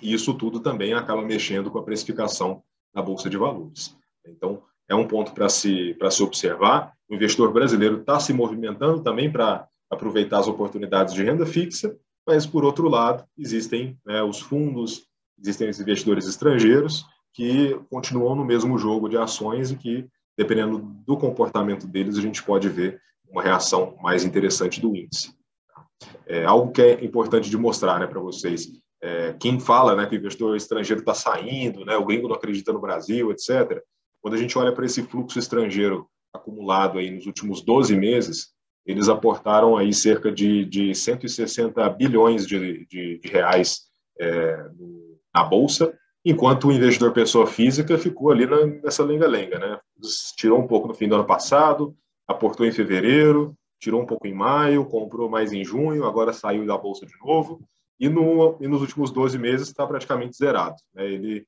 e 0.01 0.13
isso 0.13 0.34
tudo 0.34 0.59
também 0.59 0.93
acaba 0.93 1.21
mexendo 1.21 1.71
com 1.71 1.80
a 1.80 1.84
precificação 1.84 2.61
na 2.93 3.01
Bolsa 3.01 3.30
de 3.30 3.38
Valores. 3.38 3.97
Então, 4.25 4.61
é 4.88 4.95
um 4.95 5.07
ponto 5.07 5.34
para 5.34 5.49
se, 5.49 5.95
se 6.11 6.23
observar. 6.23 6.93
O 7.09 7.15
investidor 7.15 7.51
brasileiro 7.51 8.01
está 8.01 8.19
se 8.19 8.34
movimentando 8.34 9.01
também 9.01 9.32
para 9.32 9.67
aproveitar 9.89 10.39
as 10.39 10.47
oportunidades 10.47 11.13
de 11.13 11.23
renda 11.23 11.45
fixa, 11.45 11.97
mas, 12.30 12.45
por 12.45 12.63
outro 12.63 12.88
lado, 12.88 13.25
existem 13.36 13.97
né, 14.05 14.21
os 14.21 14.39
fundos, 14.39 15.07
existem 15.39 15.67
os 15.67 15.80
investidores 15.80 16.27
estrangeiros 16.27 17.03
que 17.34 17.75
continuam 17.89 18.36
no 18.36 18.45
mesmo 18.45 18.77
jogo 18.77 19.09
de 19.09 19.17
ações 19.17 19.71
e 19.71 19.75
que, 19.75 20.07
dependendo 20.38 20.77
do 20.77 21.17
comportamento 21.17 21.88
deles, 21.88 22.19
a 22.19 22.21
gente 22.21 22.43
pode 22.43 22.69
ver 22.69 23.01
uma 23.27 23.41
reação 23.41 23.97
mais 23.99 24.23
interessante 24.23 24.80
do 24.80 24.95
índice. 24.95 25.34
É 26.27 26.45
algo 26.45 26.71
que 26.71 26.84
é 26.84 27.03
importante 27.03 27.49
de 27.49 27.57
mostrar 27.57 27.99
né, 27.99 28.05
para 28.05 28.19
vocês. 28.19 28.67
É, 29.01 29.34
quem 29.39 29.59
fala 29.59 29.95
né, 29.95 30.05
que 30.05 30.15
o 30.15 30.19
investidor 30.19 30.55
estrangeiro 30.55 30.99
está 30.99 31.15
saindo, 31.15 31.84
né, 31.84 31.97
o 31.97 32.05
gringo 32.05 32.27
não 32.27 32.36
acredita 32.36 32.71
no 32.71 32.80
Brasil, 32.80 33.32
etc. 33.32 33.82
Quando 34.21 34.36
a 34.36 34.38
gente 34.38 34.55
olha 34.55 34.71
para 34.71 34.86
esse 34.86 35.01
fluxo 35.01 35.39
estrangeiro 35.39 36.07
acumulado 36.32 36.99
aí 36.99 37.09
nos 37.09 37.25
últimos 37.25 37.63
12 37.63 37.95
meses, 37.95 38.49
eles 38.89 39.07
aportaram 39.07 39.77
aí 39.77 39.93
cerca 39.93 40.31
de, 40.31 40.65
de 40.65 40.95
160 40.95 41.87
bilhões 41.91 42.47
de, 42.47 42.87
de, 42.87 43.19
de 43.19 43.27
reais 43.27 43.81
é, 44.19 44.65
na 45.33 45.43
Bolsa, 45.43 45.93
enquanto 46.25 46.67
o 46.67 46.71
investidor 46.71 47.13
pessoa 47.13 47.45
física 47.45 47.99
ficou 47.99 48.31
ali 48.31 48.47
na, 48.47 48.65
nessa 48.65 49.03
lenga-lenga. 49.03 49.59
Né? 49.59 49.79
Tirou 50.35 50.59
um 50.59 50.65
pouco 50.65 50.87
no 50.87 50.95
fim 50.95 51.07
do 51.07 51.13
ano 51.13 51.25
passado, 51.25 51.95
aportou 52.27 52.65
em 52.65 52.71
fevereiro, 52.71 53.55
tirou 53.79 54.01
um 54.01 54.07
pouco 54.07 54.25
em 54.25 54.33
maio, 54.33 54.83
comprou 54.85 55.29
mais 55.29 55.53
em 55.53 55.63
junho, 55.63 56.03
agora 56.03 56.33
saiu 56.33 56.65
da 56.65 56.75
Bolsa 56.75 57.05
de 57.05 57.13
novo, 57.23 57.61
e, 57.99 58.09
no, 58.09 58.57
e 58.59 58.67
nos 58.67 58.81
últimos 58.81 59.11
12 59.11 59.37
meses 59.37 59.67
está 59.67 59.85
praticamente 59.85 60.35
zerado. 60.35 60.77
Né? 60.95 61.05
Ele 61.05 61.45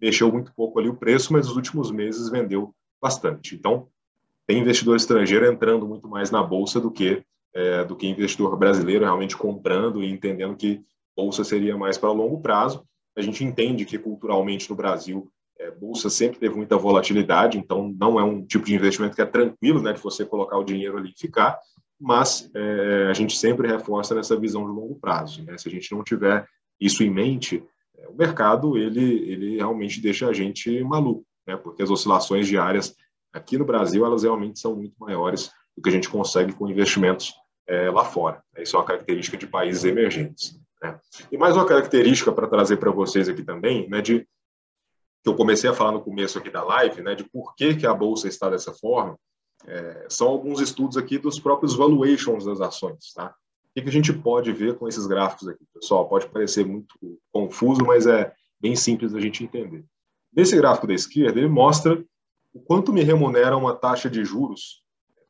mexeu 0.00 0.32
muito 0.32 0.52
pouco 0.56 0.80
ali 0.80 0.88
o 0.88 0.96
preço, 0.96 1.32
mas 1.32 1.46
nos 1.46 1.54
últimos 1.54 1.92
meses 1.92 2.28
vendeu 2.28 2.74
bastante. 3.00 3.54
Então, 3.54 3.86
tem 4.50 4.58
investidor 4.58 4.96
estrangeiro 4.96 5.46
entrando 5.46 5.86
muito 5.86 6.08
mais 6.08 6.32
na 6.32 6.42
bolsa 6.42 6.80
do 6.80 6.90
que 6.90 7.22
é, 7.54 7.84
do 7.84 7.94
que 7.94 8.08
investidor 8.08 8.56
brasileiro 8.56 9.04
realmente 9.04 9.36
comprando 9.36 10.02
e 10.02 10.10
entendendo 10.10 10.56
que 10.56 10.82
bolsa 11.16 11.44
seria 11.44 11.76
mais 11.76 11.96
para 11.96 12.10
longo 12.10 12.40
prazo. 12.40 12.84
A 13.16 13.22
gente 13.22 13.44
entende 13.44 13.84
que 13.84 13.96
culturalmente 13.96 14.68
no 14.68 14.74
Brasil 14.74 15.30
é, 15.56 15.70
bolsa 15.70 16.10
sempre 16.10 16.40
teve 16.40 16.56
muita 16.56 16.76
volatilidade, 16.76 17.58
então 17.58 17.94
não 17.96 18.18
é 18.18 18.24
um 18.24 18.44
tipo 18.44 18.64
de 18.64 18.74
investimento 18.74 19.14
que 19.14 19.22
é 19.22 19.26
tranquilo, 19.26 19.80
né, 19.80 19.92
de 19.92 20.00
você 20.00 20.24
colocar 20.24 20.58
o 20.58 20.64
dinheiro 20.64 20.98
ali 20.98 21.12
e 21.16 21.20
ficar. 21.20 21.56
Mas 22.00 22.50
é, 22.52 23.06
a 23.08 23.12
gente 23.12 23.36
sempre 23.36 23.68
reforça 23.68 24.16
nessa 24.16 24.36
visão 24.36 24.62
de 24.62 24.72
longo 24.72 24.96
prazo. 24.96 25.44
Né? 25.44 25.56
Se 25.58 25.68
a 25.68 25.70
gente 25.70 25.92
não 25.92 26.02
tiver 26.02 26.44
isso 26.80 27.04
em 27.04 27.10
mente, 27.10 27.62
o 28.08 28.14
mercado 28.16 28.76
ele, 28.76 29.30
ele 29.30 29.56
realmente 29.58 30.00
deixa 30.00 30.26
a 30.26 30.32
gente 30.32 30.82
maluco, 30.82 31.24
né? 31.46 31.56
porque 31.56 31.84
as 31.84 31.90
oscilações 31.90 32.48
diárias 32.48 32.96
aqui 33.32 33.56
no 33.56 33.64
Brasil 33.64 34.04
elas 34.04 34.22
realmente 34.22 34.58
são 34.58 34.74
muito 34.74 34.94
maiores 34.98 35.50
do 35.76 35.82
que 35.82 35.88
a 35.88 35.92
gente 35.92 36.08
consegue 36.08 36.52
com 36.52 36.68
investimentos 36.68 37.34
é, 37.66 37.90
lá 37.90 38.04
fora. 38.04 38.42
Isso 38.58 38.76
é 38.76 38.78
uma 38.78 38.84
característica 38.84 39.36
de 39.36 39.46
países 39.46 39.84
emergentes. 39.84 40.58
Né? 40.82 40.98
E 41.30 41.38
mais 41.38 41.56
uma 41.56 41.66
característica 41.66 42.32
para 42.32 42.48
trazer 42.48 42.78
para 42.78 42.90
vocês 42.90 43.28
aqui 43.28 43.42
também, 43.42 43.88
né, 43.88 44.00
de 44.00 44.26
que 45.22 45.28
eu 45.28 45.34
comecei 45.34 45.68
a 45.68 45.74
falar 45.74 45.92
no 45.92 46.00
começo 46.00 46.38
aqui 46.38 46.50
da 46.50 46.64
live, 46.64 47.02
né, 47.02 47.14
de 47.14 47.24
por 47.24 47.54
que, 47.54 47.76
que 47.76 47.86
a 47.86 47.94
bolsa 47.94 48.26
está 48.26 48.48
dessa 48.48 48.72
forma, 48.72 49.18
é, 49.66 50.06
são 50.08 50.28
alguns 50.28 50.60
estudos 50.60 50.96
aqui 50.96 51.18
dos 51.18 51.38
próprios 51.38 51.74
valuations 51.76 52.46
das 52.46 52.60
ações, 52.60 53.12
tá? 53.14 53.34
O 53.76 53.82
que 53.82 53.88
a 53.88 53.92
gente 53.92 54.12
pode 54.12 54.52
ver 54.52 54.76
com 54.76 54.88
esses 54.88 55.06
gráficos 55.06 55.46
aqui, 55.46 55.64
pessoal? 55.72 56.08
Pode 56.08 56.26
parecer 56.28 56.66
muito 56.66 56.94
confuso, 57.30 57.84
mas 57.84 58.06
é 58.06 58.32
bem 58.58 58.74
simples 58.74 59.12
da 59.12 59.20
gente 59.20 59.44
entender. 59.44 59.84
Nesse 60.34 60.56
gráfico 60.56 60.86
da 60.86 60.94
esquerda, 60.94 61.38
ele 61.38 61.48
mostra 61.48 62.02
o 62.52 62.60
quanto 62.60 62.92
me 62.92 63.02
remunera 63.02 63.56
uma 63.56 63.74
taxa 63.74 64.10
de 64.10 64.24
juros 64.24 64.82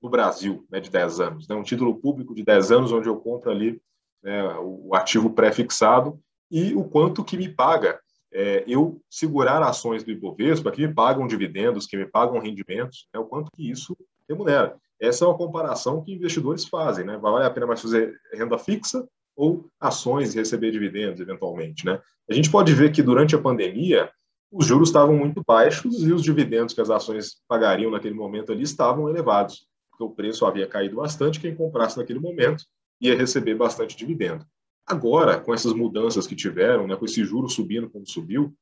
no 0.02 0.08
Brasil, 0.08 0.66
né, 0.70 0.80
de 0.80 0.90
10 0.90 1.20
anos. 1.20 1.48
Né, 1.48 1.54
um 1.54 1.62
título 1.62 1.94
público 2.00 2.34
de 2.34 2.42
10 2.42 2.72
anos, 2.72 2.92
onde 2.92 3.08
eu 3.08 3.16
compro 3.16 3.50
ali 3.50 3.80
né, 4.22 4.42
o 4.58 4.94
ativo 4.94 5.30
pré-fixado, 5.30 6.18
e 6.50 6.74
o 6.74 6.84
quanto 6.84 7.24
que 7.24 7.36
me 7.36 7.48
paga 7.48 8.00
é, 8.32 8.64
eu 8.66 9.00
segurar 9.10 9.62
ações 9.62 10.02
do 10.02 10.10
Ibovespa 10.10 10.70
que 10.70 10.86
me 10.86 10.92
pagam 10.92 11.26
dividendos, 11.26 11.86
que 11.86 11.96
me 11.96 12.06
pagam 12.06 12.38
rendimentos, 12.38 13.08
né, 13.12 13.20
o 13.20 13.24
quanto 13.24 13.50
que 13.52 13.70
isso 13.70 13.96
remunera. 14.28 14.76
Essa 15.00 15.24
é 15.24 15.28
uma 15.28 15.36
comparação 15.36 16.02
que 16.02 16.12
investidores 16.12 16.66
fazem, 16.66 17.04
né? 17.04 17.16
Vale 17.16 17.44
a 17.44 17.50
pena 17.50 17.66
mais 17.66 17.80
fazer 17.80 18.14
renda 18.34 18.58
fixa 18.58 19.08
ou 19.34 19.66
ações 19.80 20.34
e 20.34 20.38
receber 20.38 20.70
dividendos, 20.70 21.20
eventualmente, 21.20 21.86
né? 21.86 22.00
A 22.30 22.34
gente 22.34 22.50
pode 22.50 22.74
ver 22.74 22.92
que 22.92 23.02
durante 23.02 23.34
a 23.34 23.40
pandemia, 23.40 24.10
os 24.50 24.66
juros 24.66 24.88
estavam 24.88 25.16
muito 25.16 25.42
baixos 25.46 26.02
e 26.02 26.12
os 26.12 26.22
dividendos 26.22 26.74
que 26.74 26.80
as 26.80 26.90
ações 26.90 27.40
pagariam 27.46 27.90
naquele 27.90 28.14
momento 28.14 28.50
ali 28.50 28.62
estavam 28.62 29.08
elevados, 29.08 29.66
porque 29.90 30.02
o 30.02 30.10
preço 30.10 30.44
havia 30.44 30.66
caído 30.66 30.96
bastante, 30.96 31.40
quem 31.40 31.54
comprasse 31.54 31.96
naquele 31.96 32.18
momento 32.18 32.64
ia 33.00 33.16
receber 33.16 33.54
bastante 33.54 33.96
dividendo. 33.96 34.44
Agora, 34.86 35.38
com 35.38 35.54
essas 35.54 35.72
mudanças 35.72 36.26
que 36.26 36.34
tiveram, 36.34 36.86
né, 36.86 36.96
com 36.96 37.04
esse 37.04 37.24
juro 37.24 37.48
subindo 37.48 37.88
como 37.88 38.06
subiu, 38.06 38.52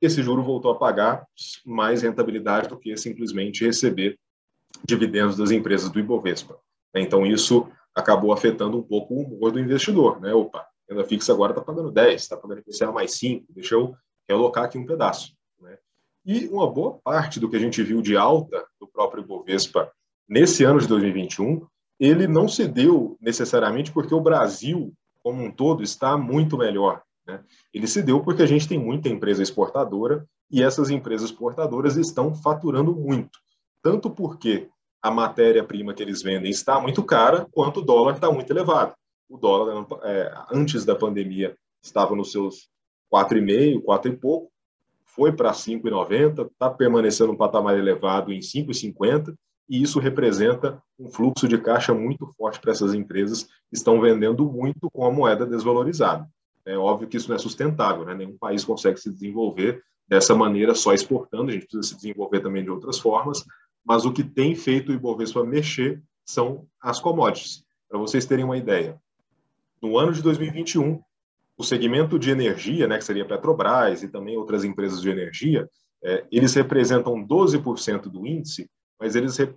esse 0.00 0.22
juro 0.22 0.42
voltou 0.42 0.70
a 0.70 0.78
pagar 0.78 1.26
mais 1.66 2.00
rentabilidade 2.00 2.68
do 2.68 2.78
que 2.78 2.96
simplesmente 2.96 3.64
receber 3.64 4.18
dividendos 4.86 5.36
das 5.36 5.50
empresas 5.50 5.90
do 5.90 6.00
Ibovespa. 6.00 6.58
Então, 6.94 7.26
isso 7.26 7.68
acabou 7.94 8.32
afetando 8.32 8.78
um 8.78 8.82
pouco 8.82 9.12
o 9.12 9.22
humor 9.22 9.52
do 9.52 9.60
investidor. 9.60 10.18
Né? 10.18 10.32
Opa, 10.32 10.66
renda 10.88 11.04
fixa 11.04 11.32
agora 11.32 11.52
está 11.52 11.62
pagando 11.62 11.90
10, 11.90 12.22
está 12.22 12.36
pagando 12.36 12.60
IPCA 12.60 12.90
mais 12.90 13.12
5, 13.12 13.44
deixa 13.50 13.74
eu 13.74 13.94
realocar 14.30 14.64
aqui 14.64 14.78
um 14.78 14.86
pedaço. 14.86 15.34
Né? 15.60 15.78
E 16.24 16.48
uma 16.48 16.70
boa 16.70 16.98
parte 17.04 17.38
do 17.38 17.48
que 17.48 17.56
a 17.56 17.60
gente 17.60 17.82
viu 17.82 18.00
de 18.00 18.16
alta 18.16 18.64
do 18.80 18.86
próprio 18.86 19.22
Ibovespa 19.22 19.90
nesse 20.28 20.64
ano 20.64 20.80
de 20.80 20.88
2021, 20.88 21.66
ele 21.98 22.26
não 22.26 22.48
se 22.48 22.66
deu 22.66 23.16
necessariamente 23.20 23.92
porque 23.92 24.14
o 24.14 24.20
Brasil, 24.20 24.92
como 25.22 25.42
um 25.42 25.50
todo, 25.50 25.82
está 25.82 26.16
muito 26.16 26.56
melhor. 26.56 27.02
Né? 27.26 27.42
Ele 27.74 27.86
se 27.86 28.02
deu 28.02 28.20
porque 28.20 28.42
a 28.42 28.46
gente 28.46 28.68
tem 28.68 28.78
muita 28.78 29.08
empresa 29.08 29.42
exportadora 29.42 30.26
e 30.50 30.62
essas 30.62 30.90
empresas 30.90 31.30
exportadoras 31.30 31.96
estão 31.96 32.34
faturando 32.34 32.94
muito 32.94 33.38
tanto 33.82 34.10
porque 34.10 34.68
a 35.02 35.10
matéria-prima 35.10 35.94
que 35.94 36.02
eles 36.02 36.22
vendem 36.22 36.50
está 36.50 36.80
muito 36.80 37.02
cara, 37.02 37.46
quanto 37.52 37.80
o 37.80 37.82
dólar 37.82 38.14
está 38.14 38.30
muito 38.30 38.50
elevado. 38.52 38.94
O 39.28 39.38
dólar, 39.38 39.86
é, 40.02 40.32
antes 40.52 40.84
da 40.84 40.94
pandemia, 40.94 41.56
estava 41.82 42.14
nos 42.14 42.32
seus 42.32 42.68
4,5, 43.12 43.82
4 43.82 44.12
e 44.12 44.16
pouco, 44.16 44.50
foi 45.04 45.32
para 45.32 45.52
5,90, 45.52 46.46
está 46.46 46.70
permanecendo 46.70 47.32
um 47.32 47.36
patamar 47.36 47.76
elevado 47.76 48.32
em 48.32 48.38
5,50, 48.38 49.34
e 49.68 49.82
isso 49.82 50.00
representa 50.00 50.82
um 50.98 51.08
fluxo 51.08 51.46
de 51.46 51.58
caixa 51.58 51.94
muito 51.94 52.26
forte 52.36 52.60
para 52.60 52.72
essas 52.72 52.94
empresas 52.94 53.44
que 53.44 53.74
estão 53.76 54.00
vendendo 54.00 54.44
muito 54.50 54.90
com 54.90 55.04
a 55.04 55.12
moeda 55.12 55.46
desvalorizada. 55.46 56.28
É 56.64 56.76
óbvio 56.76 57.08
que 57.08 57.16
isso 57.16 57.28
não 57.28 57.36
é 57.36 57.38
sustentável, 57.38 58.04
né? 58.04 58.14
nenhum 58.14 58.36
país 58.36 58.64
consegue 58.64 59.00
se 59.00 59.10
desenvolver 59.10 59.82
dessa 60.08 60.34
maneira 60.34 60.74
só 60.74 60.92
exportando, 60.92 61.50
a 61.50 61.54
gente 61.54 61.66
precisa 61.66 61.82
se 61.84 61.96
desenvolver 61.96 62.40
também 62.40 62.64
de 62.64 62.70
outras 62.70 62.98
formas, 62.98 63.44
mas 63.84 64.04
o 64.04 64.12
que 64.12 64.24
tem 64.24 64.54
feito 64.54 64.90
o 64.90 64.94
Ibovespa 64.94 65.44
mexer 65.44 66.02
são 66.24 66.66
as 66.80 66.98
commodities. 66.98 67.64
Para 67.88 67.98
vocês 67.98 68.26
terem 68.26 68.44
uma 68.44 68.56
ideia, 68.56 69.00
no 69.80 69.96
ano 69.96 70.12
de 70.12 70.20
2021, 70.20 71.00
o 71.60 71.62
segmento 71.62 72.18
de 72.18 72.30
energia, 72.30 72.88
né, 72.88 72.96
que 72.96 73.04
seria 73.04 73.26
Petrobras 73.26 74.02
e 74.02 74.08
também 74.08 74.34
outras 74.34 74.64
empresas 74.64 75.02
de 75.02 75.10
energia, 75.10 75.68
é, 76.02 76.24
eles 76.32 76.54
representam 76.54 77.22
12% 77.22 78.04
do 78.04 78.26
índice, 78.26 78.66
mas 78.98 79.14
eles 79.14 79.38
é, 79.38 79.52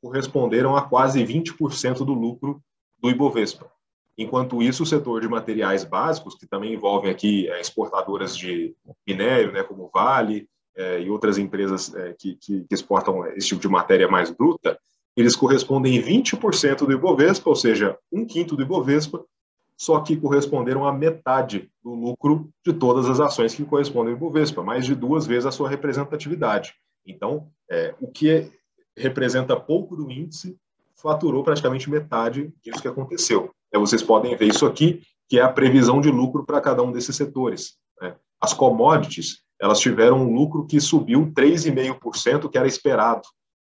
corresponderam 0.00 0.76
a 0.76 0.82
quase 0.82 1.20
20% 1.24 2.04
do 2.04 2.14
lucro 2.14 2.62
do 3.00 3.10
Ibovespa. 3.10 3.68
Enquanto 4.16 4.62
isso, 4.62 4.84
o 4.84 4.86
setor 4.86 5.20
de 5.20 5.28
materiais 5.28 5.82
básicos, 5.82 6.36
que 6.36 6.46
também 6.46 6.72
envolvem 6.72 7.10
aqui 7.10 7.48
é, 7.48 7.60
exportadoras 7.60 8.36
de 8.36 8.72
minério, 9.04 9.50
né, 9.50 9.64
como 9.64 9.90
Vale, 9.92 10.48
é, 10.76 11.00
e 11.00 11.10
outras 11.10 11.36
empresas 11.36 11.92
é, 11.92 12.14
que, 12.16 12.36
que, 12.36 12.60
que, 12.60 12.74
exportam 12.74 13.26
esse 13.26 13.48
tipo 13.48 13.60
de 13.60 13.68
matéria 13.68 14.06
mais 14.06 14.30
bruta, 14.30 14.78
eles 15.16 15.34
correspondem 15.34 15.98
a 15.98 16.02
20% 16.02 16.86
do 16.86 16.92
Ibovespa, 16.92 17.50
ou 17.50 17.56
seja, 17.56 17.98
um 18.12 18.24
quinto 18.24 18.54
do 18.54 18.62
Ibovespa, 18.62 19.24
só 19.80 19.98
que 20.00 20.14
corresponderam 20.14 20.84
a 20.84 20.92
metade 20.92 21.70
do 21.82 21.94
lucro 21.94 22.50
de 22.62 22.70
todas 22.70 23.08
as 23.08 23.18
ações 23.18 23.54
que 23.54 23.64
correspondem 23.64 24.12
ao 24.12 24.18
Ibovespa, 24.18 24.62
mais 24.62 24.84
de 24.84 24.94
duas 24.94 25.26
vezes 25.26 25.46
a 25.46 25.50
sua 25.50 25.70
representatividade. 25.70 26.74
Então, 27.06 27.48
é, 27.70 27.94
o 27.98 28.06
que 28.06 28.52
representa 28.94 29.58
pouco 29.58 29.96
do 29.96 30.10
índice 30.10 30.54
faturou 30.94 31.42
praticamente 31.42 31.88
metade 31.88 32.52
disso 32.62 32.82
que 32.82 32.88
aconteceu. 32.88 33.52
É, 33.72 33.78
vocês 33.78 34.02
podem 34.02 34.36
ver 34.36 34.48
isso 34.48 34.66
aqui, 34.66 35.00
que 35.26 35.38
é 35.38 35.42
a 35.42 35.50
previsão 35.50 35.98
de 35.98 36.10
lucro 36.10 36.44
para 36.44 36.60
cada 36.60 36.82
um 36.82 36.92
desses 36.92 37.16
setores. 37.16 37.78
Né? 38.02 38.14
As 38.38 38.52
commodities 38.52 39.38
elas 39.58 39.80
tiveram 39.80 40.18
um 40.18 40.34
lucro 40.34 40.66
que 40.66 40.78
subiu 40.78 41.32
3,5%, 41.32 42.50
que 42.50 42.58
era 42.58 42.68
esperado 42.68 43.22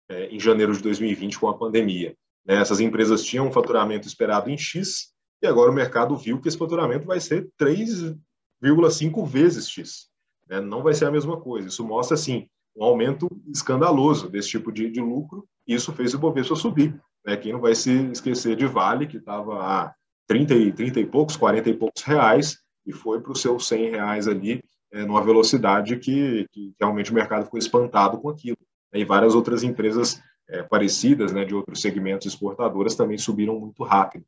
é, 0.08 0.28
em 0.28 0.40
janeiro 0.40 0.72
de 0.72 0.82
2020 0.82 1.38
com 1.38 1.50
a 1.50 1.58
pandemia. 1.58 2.16
Né? 2.46 2.56
Essas 2.56 2.80
empresas 2.80 3.22
tinham 3.22 3.50
um 3.50 3.52
faturamento 3.52 4.08
esperado 4.08 4.50
em 4.50 4.58
X, 4.58 5.14
e 5.46 5.48
agora 5.48 5.72
o 5.72 5.74
mercado 5.74 6.18
viu 6.18 6.42
que 6.42 6.48
esse 6.48 6.58
faturamento 6.58 7.06
vai 7.06 7.20
ser 7.20 7.50
3,5 7.60 9.26
vezes 9.26 9.70
X. 9.70 10.08
Né? 10.50 10.60
Não 10.60 10.84
vai 10.84 10.94
ser 10.94 11.06
a 11.06 11.12
mesma 11.12 11.40
coisa. 11.40 11.68
Isso 11.68 11.86
mostra, 11.86 12.16
assim, 12.16 12.48
um 12.76 12.84
aumento 12.84 13.30
escandaloso 13.48 14.30
desse 14.30 14.50
tipo 14.50 14.72
de, 14.72 14.90
de 14.90 15.00
lucro, 15.00 15.48
e 15.68 15.74
isso 15.74 15.94
fez 15.94 16.14
o 16.14 16.20
Bovespa 16.20 16.56
subir. 16.56 17.00
Né? 17.26 17.38
Quem 17.38 17.54
não 17.54 17.62
vai 17.62 17.76
se 17.76 17.92
esquecer 18.12 18.56
de 18.56 18.66
Vale, 18.66 19.08
que 19.08 19.18
estava 19.18 19.62
a 19.62 19.94
30 20.28 20.54
e, 20.56 20.72
30 20.72 21.00
e 21.00 21.06
poucos, 21.06 21.38
40 21.38 21.70
e 21.70 21.74
poucos 21.74 22.04
reais, 22.04 22.60
e 22.86 22.92
foi 22.92 23.22
para 23.22 23.32
os 23.32 23.42
seus 23.42 23.68
100 23.68 23.92
reais 23.92 24.28
ali, 24.28 24.64
é, 24.92 25.06
numa 25.06 25.24
velocidade 25.24 25.98
que, 25.98 26.48
que, 26.52 26.74
realmente 26.80 27.12
o 27.12 27.16
mercado 27.16 27.46
ficou 27.46 27.60
espantado 27.60 28.20
com 28.20 28.30
aquilo. 28.30 28.58
E 28.94 29.04
várias 29.04 29.36
outras 29.36 29.64
empresas 29.64 30.22
é, 30.48 30.64
parecidas, 30.64 31.34
né, 31.34 31.44
de 31.44 31.54
outros 31.54 31.82
segmentos 31.82 32.28
exportadoras, 32.28 32.96
também 32.96 33.18
subiram 33.18 33.60
muito 33.60 33.84
rápido. 33.84 34.26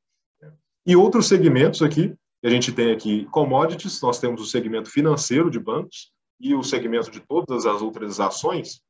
E 0.87 0.95
outros 0.95 1.27
segmentos 1.27 1.81
aqui, 1.81 2.15
a 2.41 2.49
gente 2.49 2.71
tem 2.71 2.93
aqui 2.93 3.25
commodities, 3.25 4.01
nós 4.01 4.21
temos 4.21 4.41
o 4.41 4.45
segmento 4.45 4.89
financeiro 4.89 5.51
de 5.51 5.59
bancos 5.59 6.13
e 6.39 6.55
o 6.55 6.63
segmento 6.63 7.11
de 7.11 7.19
todas 7.19 7.65
as 7.65 7.81
outras 7.81 8.21
ações, 8.21 8.81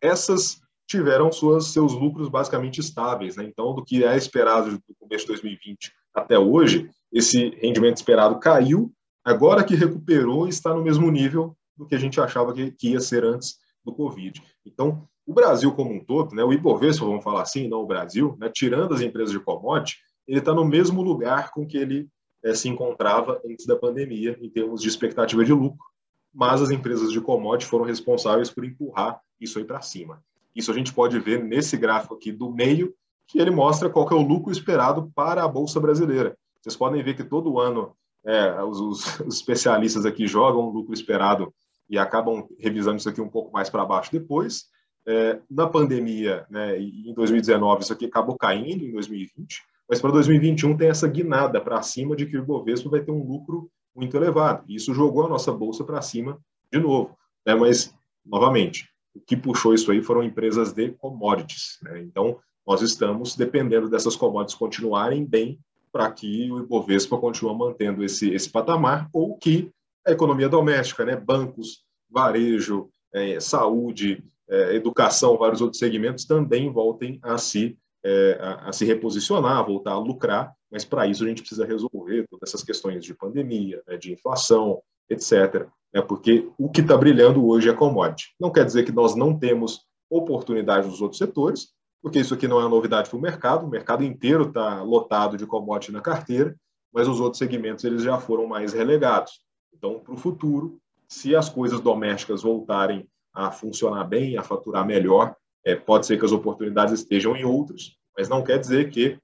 essas 0.00 0.62
tiveram 0.86 1.30
suas, 1.30 1.66
seus 1.66 1.92
lucros 1.92 2.30
basicamente 2.30 2.80
estáveis. 2.80 3.36
Né? 3.36 3.44
Então, 3.44 3.74
do 3.74 3.84
que 3.84 4.02
é 4.02 4.16
esperado 4.16 4.78
do 4.78 4.94
começo 4.98 5.26
de 5.26 5.32
2020 5.32 5.92
até 6.14 6.38
hoje, 6.38 6.88
esse 7.12 7.50
rendimento 7.60 7.98
esperado 7.98 8.40
caiu, 8.40 8.90
agora 9.22 9.62
que 9.62 9.74
recuperou, 9.74 10.48
está 10.48 10.72
no 10.72 10.82
mesmo 10.82 11.10
nível 11.10 11.54
do 11.76 11.84
que 11.84 11.94
a 11.94 11.98
gente 11.98 12.18
achava 12.18 12.54
que, 12.54 12.70
que 12.70 12.92
ia 12.92 13.00
ser 13.00 13.26
antes 13.26 13.58
do 13.84 13.92
Covid. 13.92 14.42
Então, 14.64 15.06
o 15.26 15.34
Brasil 15.34 15.70
como 15.72 15.92
um 15.92 16.02
todo, 16.02 16.34
né, 16.34 16.42
o 16.42 16.52
Ibovespa, 16.52 17.04
vamos 17.04 17.22
falar 17.22 17.42
assim, 17.42 17.68
não 17.68 17.82
o 17.82 17.86
Brasil, 17.86 18.34
né, 18.40 18.48
tirando 18.48 18.94
as 18.94 19.02
empresas 19.02 19.32
de 19.32 19.38
commodity, 19.38 19.98
ele 20.28 20.40
está 20.40 20.52
no 20.52 20.64
mesmo 20.64 21.00
lugar 21.02 21.50
com 21.50 21.66
que 21.66 21.78
ele 21.78 22.06
é, 22.44 22.54
se 22.54 22.68
encontrava 22.68 23.40
antes 23.44 23.66
da 23.66 23.74
pandemia, 23.74 24.38
em 24.40 24.50
termos 24.50 24.82
de 24.82 24.88
expectativa 24.88 25.44
de 25.44 25.52
lucro, 25.52 25.84
mas 26.32 26.60
as 26.60 26.70
empresas 26.70 27.10
de 27.10 27.20
commodity 27.20 27.68
foram 27.68 27.84
responsáveis 27.84 28.50
por 28.50 28.64
empurrar 28.64 29.20
isso 29.40 29.58
aí 29.58 29.64
para 29.64 29.80
cima. 29.80 30.22
Isso 30.54 30.70
a 30.70 30.74
gente 30.74 30.92
pode 30.92 31.18
ver 31.18 31.42
nesse 31.42 31.76
gráfico 31.76 32.14
aqui 32.14 32.30
do 32.30 32.50
meio, 32.50 32.94
que 33.26 33.38
ele 33.38 33.50
mostra 33.50 33.88
qual 33.88 34.08
é 34.10 34.14
o 34.14 34.22
lucro 34.22 34.52
esperado 34.52 35.10
para 35.14 35.42
a 35.42 35.48
Bolsa 35.48 35.80
Brasileira. 35.80 36.36
Vocês 36.60 36.76
podem 36.76 37.02
ver 37.02 37.14
que 37.14 37.24
todo 37.24 37.58
ano 37.58 37.94
é, 38.24 38.62
os, 38.62 38.80
os, 38.80 39.20
especialistas 39.34 40.04
aqui 40.04 40.26
jogam 40.26 40.62
o 40.62 40.70
lucro 40.70 40.92
esperado 40.92 41.52
e 41.88 41.98
acabam 41.98 42.46
revisando 42.58 42.98
isso 42.98 43.08
aqui 43.08 43.20
um 43.20 43.28
pouco 43.28 43.52
mais 43.52 43.70
para 43.70 43.84
baixo 43.84 44.12
depois. 44.12 44.66
É, 45.06 45.40
na 45.50 45.66
pandemia, 45.66 46.46
né, 46.50 46.78
em 46.78 47.14
2019, 47.14 47.82
isso 47.82 47.92
aqui 47.92 48.06
acabou 48.06 48.36
caindo 48.36 48.84
em 48.84 48.92
2020, 48.92 49.62
mas 49.88 50.00
para 50.00 50.12
2021 50.12 50.76
tem 50.76 50.88
essa 50.88 51.08
guinada 51.08 51.60
para 51.60 51.82
cima 51.82 52.14
de 52.14 52.26
que 52.26 52.36
o 52.36 52.42
Ibovespa 52.42 52.90
vai 52.90 53.00
ter 53.00 53.10
um 53.10 53.22
lucro 53.22 53.70
muito 53.94 54.16
elevado. 54.16 54.64
E 54.68 54.76
isso 54.76 54.92
jogou 54.92 55.24
a 55.24 55.28
nossa 55.28 55.50
bolsa 55.50 55.82
para 55.82 56.02
cima 56.02 56.38
de 56.70 56.78
novo. 56.78 57.16
Né? 57.46 57.54
Mas, 57.54 57.94
novamente, 58.24 58.88
o 59.14 59.20
que 59.20 59.36
puxou 59.36 59.72
isso 59.72 59.90
aí 59.90 60.02
foram 60.02 60.22
empresas 60.22 60.72
de 60.72 60.90
commodities. 60.92 61.78
Né? 61.82 62.00
Então, 62.02 62.38
nós 62.66 62.82
estamos 62.82 63.34
dependendo 63.34 63.88
dessas 63.88 64.14
commodities 64.14 64.58
continuarem 64.58 65.24
bem 65.24 65.58
para 65.90 66.10
que 66.10 66.50
o 66.52 66.60
Ibovespa 66.60 67.16
continue 67.16 67.56
mantendo 67.56 68.04
esse, 68.04 68.30
esse 68.30 68.50
patamar 68.50 69.08
ou 69.12 69.36
que 69.38 69.70
a 70.06 70.12
economia 70.12 70.48
doméstica, 70.48 71.04
né? 71.04 71.16
bancos, 71.16 71.82
varejo, 72.10 72.90
é, 73.12 73.40
saúde, 73.40 74.22
é, 74.48 74.76
educação, 74.76 75.36
vários 75.36 75.60
outros 75.60 75.78
segmentos 75.78 76.24
também 76.24 76.70
voltem 76.70 77.18
a 77.22 77.38
se, 77.38 77.76
é, 78.04 78.38
a, 78.40 78.68
a, 78.68 78.72
se 78.72 78.84
reposicionar, 78.84 79.64
voltar 79.64 79.92
a 79.92 79.98
lucrar, 79.98 80.52
mas 80.70 80.84
para 80.84 81.06
isso 81.06 81.24
a 81.24 81.28
gente 81.28 81.42
precisa 81.42 81.66
resolver 81.66 82.26
todas 82.28 82.50
essas 82.50 82.62
questões 82.62 83.04
de 83.04 83.14
pandemia, 83.14 83.82
né, 83.86 83.96
de 83.96 84.12
inflação, 84.12 84.80
etc. 85.08 85.66
Né, 85.92 86.02
porque 86.02 86.48
o 86.58 86.68
que 86.68 86.80
está 86.80 86.96
brilhando 86.96 87.46
hoje 87.46 87.68
é 87.68 87.72
commodity. 87.72 88.34
Não 88.38 88.50
quer 88.50 88.64
dizer 88.64 88.84
que 88.84 88.92
nós 88.92 89.14
não 89.14 89.36
temos 89.36 89.86
oportunidade 90.10 90.86
nos 90.86 91.00
outros 91.00 91.18
setores, 91.18 91.68
porque 92.02 92.20
isso 92.20 92.34
aqui 92.34 92.46
não 92.46 92.60
é 92.60 92.68
novidade 92.68 93.10
para 93.10 93.18
o 93.18 93.22
mercado, 93.22 93.66
o 93.66 93.70
mercado 93.70 94.04
inteiro 94.04 94.48
está 94.48 94.82
lotado 94.82 95.36
de 95.36 95.46
commodity 95.46 95.92
na 95.92 96.00
carteira, 96.00 96.56
mas 96.92 97.08
os 97.08 97.20
outros 97.20 97.38
segmentos 97.38 97.84
eles 97.84 98.02
já 98.02 98.18
foram 98.18 98.46
mais 98.46 98.72
relegados. 98.72 99.40
Então, 99.74 99.98
para 99.98 100.14
o 100.14 100.16
futuro, 100.16 100.78
se 101.08 101.34
as 101.34 101.48
coisas 101.48 101.80
domésticas 101.80 102.42
voltarem 102.42 103.08
a 103.38 103.50
funcionar 103.50 104.04
bem, 104.04 104.36
a 104.36 104.42
faturar 104.42 104.84
melhor. 104.84 105.34
É, 105.64 105.74
pode 105.74 106.06
ser 106.06 106.18
que 106.18 106.24
as 106.24 106.32
oportunidades 106.32 106.94
estejam 106.94 107.36
em 107.36 107.44
outros, 107.44 107.96
mas 108.16 108.28
não 108.28 108.42
quer 108.42 108.58
dizer 108.58 108.90
que 108.90 109.18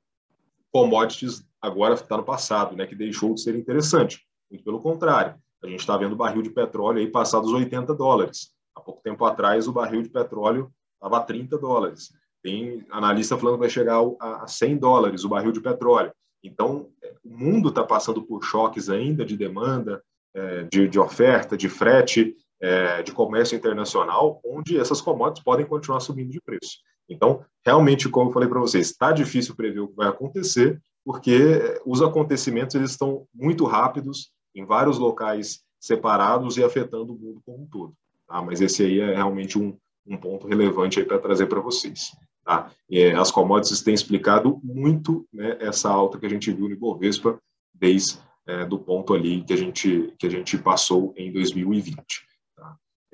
commodities 0.70 1.44
agora 1.60 1.94
está 1.94 2.16
no 2.16 2.24
passado, 2.24 2.76
né, 2.76 2.86
que 2.86 2.94
deixou 2.94 3.34
de 3.34 3.40
ser 3.40 3.54
interessante. 3.54 4.20
Muito 4.50 4.64
pelo 4.64 4.80
contrário, 4.80 5.36
a 5.62 5.66
gente 5.68 5.80
está 5.80 5.96
vendo 5.96 6.12
o 6.12 6.16
barril 6.16 6.42
de 6.42 6.50
petróleo 6.50 6.98
aí 6.98 7.06
passar 7.06 7.40
dos 7.40 7.52
80 7.52 7.94
dólares. 7.94 8.52
Há 8.74 8.80
pouco 8.80 9.00
tempo 9.02 9.24
atrás, 9.24 9.66
o 9.66 9.72
barril 9.72 10.02
de 10.02 10.10
petróleo 10.10 10.70
estava 10.94 11.18
a 11.18 11.20
30 11.20 11.56
dólares. 11.58 12.12
Tem 12.42 12.84
analista 12.90 13.38
falando 13.38 13.54
que 13.54 13.60
vai 13.60 13.70
chegar 13.70 14.00
a 14.20 14.46
100 14.46 14.76
dólares 14.76 15.24
o 15.24 15.28
barril 15.28 15.52
de 15.52 15.60
petróleo. 15.60 16.12
Então, 16.42 16.90
é, 17.02 17.14
o 17.24 17.30
mundo 17.30 17.70
está 17.70 17.82
passando 17.82 18.22
por 18.22 18.44
choques 18.44 18.90
ainda 18.90 19.24
de 19.24 19.36
demanda, 19.36 20.02
é, 20.34 20.64
de, 20.64 20.86
de 20.86 20.98
oferta, 20.98 21.56
de 21.56 21.68
frete, 21.68 22.36
é, 22.60 23.02
de 23.02 23.12
comércio 23.12 23.56
internacional, 23.56 24.40
onde 24.44 24.78
essas 24.78 25.00
commodities 25.00 25.44
podem 25.44 25.66
continuar 25.66 26.00
subindo 26.00 26.30
de 26.30 26.40
preço. 26.40 26.78
Então, 27.08 27.44
realmente, 27.64 28.08
como 28.08 28.30
eu 28.30 28.32
falei 28.32 28.48
para 28.48 28.60
vocês, 28.60 28.90
está 28.90 29.12
difícil 29.12 29.54
prever 29.54 29.80
o 29.80 29.88
que 29.88 29.96
vai 29.96 30.08
acontecer, 30.08 30.80
porque 31.04 31.78
os 31.84 32.00
acontecimentos 32.00 32.74
eles 32.74 32.92
estão 32.92 33.26
muito 33.34 33.64
rápidos 33.64 34.30
em 34.54 34.64
vários 34.64 34.98
locais 34.98 35.60
separados 35.78 36.56
e 36.56 36.64
afetando 36.64 37.12
o 37.12 37.18
mundo 37.18 37.42
como 37.44 37.62
um 37.62 37.66
todo. 37.66 37.94
Tá? 38.26 38.40
Mas 38.40 38.60
esse 38.60 38.82
aí 38.82 39.00
é 39.00 39.14
realmente 39.14 39.58
um, 39.58 39.76
um 40.06 40.16
ponto 40.16 40.46
relevante 40.46 41.02
para 41.04 41.18
trazer 41.18 41.46
para 41.46 41.60
vocês. 41.60 42.16
Tá? 42.42 42.70
E, 42.88 43.10
as 43.10 43.30
commodities 43.30 43.82
têm 43.82 43.94
explicado 43.94 44.60
muito 44.62 45.26
né, 45.32 45.58
essa 45.60 45.90
alta 45.90 46.18
que 46.18 46.26
a 46.26 46.28
gente 46.28 46.50
viu 46.52 46.68
no 46.68 46.74
Ibovespa 46.74 47.38
desde 47.72 48.18
é, 48.46 48.64
do 48.64 48.78
ponto 48.78 49.14
ali 49.14 49.42
que 49.42 49.52
a 49.52 49.56
gente 49.56 50.12
que 50.18 50.26
a 50.26 50.30
gente 50.30 50.58
passou 50.58 51.14
em 51.16 51.32
2020. 51.32 51.94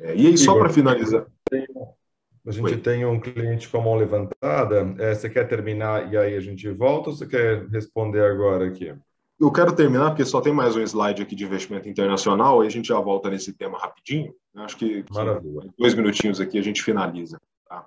É, 0.00 0.16
e 0.16 0.26
aí, 0.26 0.38
só 0.38 0.58
para 0.58 0.70
finalizar. 0.70 1.26
A 2.46 2.50
gente 2.50 2.64
Oi. 2.64 2.76
tem 2.78 3.04
um 3.04 3.20
cliente 3.20 3.68
com 3.68 3.78
a 3.78 3.82
mão 3.82 3.96
levantada. 3.96 4.94
É, 4.98 5.14
você 5.14 5.28
quer 5.28 5.46
terminar 5.46 6.12
e 6.12 6.16
aí 6.16 6.34
a 6.34 6.40
gente 6.40 6.68
volta 6.70 7.10
ou 7.10 7.16
você 7.16 7.26
quer 7.26 7.66
responder 7.68 8.24
agora 8.24 8.66
aqui? 8.66 8.94
Eu 9.38 9.52
quero 9.52 9.74
terminar 9.74 10.10
porque 10.10 10.24
só 10.24 10.40
tem 10.40 10.52
mais 10.52 10.74
um 10.74 10.82
slide 10.82 11.22
aqui 11.22 11.34
de 11.34 11.44
investimento 11.44 11.88
internacional 11.88 12.64
e 12.64 12.66
a 12.66 12.70
gente 12.70 12.88
já 12.88 12.98
volta 12.98 13.30
nesse 13.30 13.52
tema 13.52 13.78
rapidinho. 13.78 14.34
Acho 14.56 14.76
que, 14.76 15.02
que 15.02 15.12
dois 15.78 15.94
minutinhos 15.94 16.40
aqui 16.40 16.58
a 16.58 16.62
gente 16.62 16.82
finaliza. 16.82 17.38
Tá? 17.68 17.86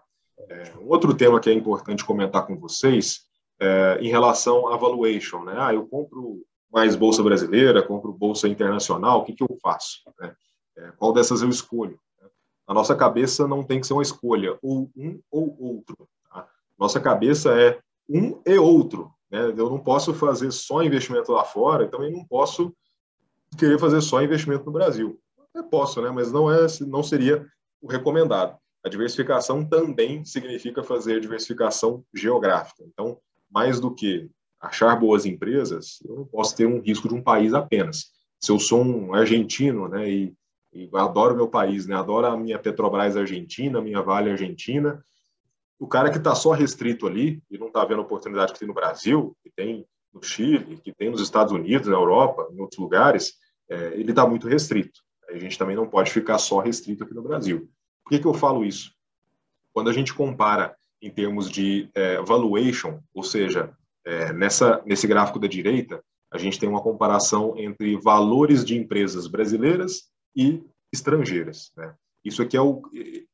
É, 0.49 0.64
um 0.80 0.90
outro 0.90 1.14
tema 1.14 1.40
que 1.40 1.49
é 1.49 1.53
importante 1.53 2.06
comentar 2.06 2.45
com 2.45 2.57
vocês 2.57 3.22
é 3.60 3.98
em 4.02 4.10
relação 4.10 4.68
à 4.68 4.77
valuation. 4.77 5.44
Né? 5.44 5.53
Ah, 5.57 5.73
eu 5.73 5.85
compro 5.88 6.44
mais 6.72 6.95
bolsa 6.95 7.22
brasileira, 7.22 7.84
compro 7.84 8.11
bolsa 8.11 8.48
internacional, 8.48 9.19
o 9.19 9.23
que, 9.23 9.34
que 9.34 9.44
eu 9.44 9.57
faço? 9.61 9.99
Né? 10.19 10.34
É, 10.77 10.91
qual 10.98 11.14
dessas 11.14 11.41
eu 11.41 11.49
escolho? 11.49 11.99
Na 12.68 12.73
nossa 12.73 12.95
cabeça 12.95 13.48
não 13.48 13.64
tem 13.64 13.80
que 13.80 13.88
ser 13.88 13.94
uma 13.94 14.02
escolha, 14.02 14.57
ou 14.61 14.90
um 14.95 15.19
ou 15.30 15.56
outro. 15.60 16.07
Tá? 16.30 16.48
Nossa 16.77 16.99
cabeça 16.99 17.60
é 17.60 17.80
um 18.10 18.41
e 18.45 18.57
outro. 18.57 19.11
Né? 19.30 19.48
Eu 19.48 19.69
não 19.69 19.80
posso 19.80 20.14
fazer 20.14 20.52
só 20.52 20.84
investimento 20.84 21.31
lá 21.31 21.44
fora 21.44 21.85
e 21.85 21.90
também 21.90 22.11
não 22.11 22.23
posso 22.26 22.73
querer 23.57 23.80
fazer 23.80 24.02
só 24.02 24.22
investimento 24.22 24.65
no 24.65 24.72
Brasil. 24.72 25.19
Eu 25.53 25.64
posso, 25.65 26.02
né? 26.02 26.10
mas 26.10 26.31
não, 26.31 26.52
é, 26.52 26.65
não 26.81 27.03
seria 27.03 27.45
o 27.81 27.88
recomendado. 27.88 28.57
A 28.84 28.90
diversificação 28.90 29.64
também 29.64 30.26
significa 30.26 30.84
fazer 30.84 31.22
diversificação 31.22 32.03
geográfica. 32.14 32.84
Então, 32.85 33.18
mais 33.49 33.80
do 33.80 33.94
que 33.94 34.30
achar 34.60 34.95
boas 34.95 35.26
empresas, 35.26 35.99
eu 36.06 36.15
não 36.15 36.26
posso 36.26 36.56
ter 36.56 36.65
um 36.65 36.81
risco 36.81 37.07
de 37.07 37.14
um 37.14 37.22
país 37.22 37.53
apenas. 37.53 38.11
Se 38.40 38.52
eu 38.52 38.60
sou 38.60 38.84
um 38.84 39.14
argentino 39.14 39.88
né, 39.88 40.10
e 40.10 40.34
e 40.74 40.90
adoro 40.94 41.36
meu 41.36 41.48
país, 41.48 41.86
né? 41.86 41.95
Adoro 41.95 42.28
a 42.28 42.36
minha 42.36 42.58
Petrobras 42.58 43.16
Argentina, 43.16 43.80
a 43.80 43.82
minha 43.82 44.02
Vale 44.02 44.32
Argentina. 44.32 45.04
O 45.80 45.88
cara 45.88 46.10
que 46.10 46.18
está 46.18 46.34
só 46.34 46.52
restrito 46.52 47.06
ali 47.06 47.41
e 47.50 47.58
não 47.58 47.68
está 47.68 47.86
vendo 47.86 48.00
a 48.00 48.04
oportunidade 48.04 48.54
que 48.54 48.60
tem 48.60 48.68
no 48.68 48.74
Brasil, 48.74 49.36
que 49.44 49.52
tem 49.52 49.86
no 50.14 50.24
Chile, 50.24 50.80
que 50.84 50.94
tem 50.94 51.10
nos 51.10 51.22
Estados 51.22 51.54
Unidos, 51.54 51.88
na 51.88 51.95
Europa, 51.95 52.48
em 52.52 52.60
outros 52.60 52.80
lugares, 52.80 53.34
é, 53.70 53.94
ele 53.94 54.12
está 54.12 54.26
muito 54.28 54.48
restrito. 54.48 55.02
A 55.30 55.38
gente 55.38 55.58
também 55.58 55.76
não 55.76 55.88
pode 55.88 56.12
ficar 56.12 56.38
só 56.38 56.60
restrito 56.60 57.04
aqui 57.04 57.14
no 57.14 57.24
Brasil. 57.24 57.70
Por 58.04 58.12
que, 58.12 58.20
que 58.20 58.28
eu 58.28 58.34
falo 58.34 58.64
isso? 58.64 58.91
Quando 59.74 59.90
a 59.90 59.94
gente 59.94 60.14
compara 60.14 60.76
em 61.02 61.10
termos 61.10 61.50
de 61.50 61.90
é, 61.94 62.22
valuation, 62.22 63.00
ou 63.14 63.24
seja, 63.24 63.76
é, 64.06 64.32
nessa, 64.34 64.82
nesse 64.86 65.08
gráfico 65.08 65.40
da 65.40 65.48
direita, 65.48 66.04
a 66.32 66.38
gente 66.38 66.60
tem 66.60 66.68
uma 66.68 66.82
comparação 66.82 67.56
entre 67.58 67.95
valores 67.98 68.64
de 68.64 68.78
empresas 68.78 69.28
brasileiras 69.28 70.12
e 70.35 70.64
estrangeiras. 70.91 71.72
Né? 71.76 71.93
Isso 72.23 72.41
aqui 72.41 72.55
é 72.55 72.61
o. 72.61 72.81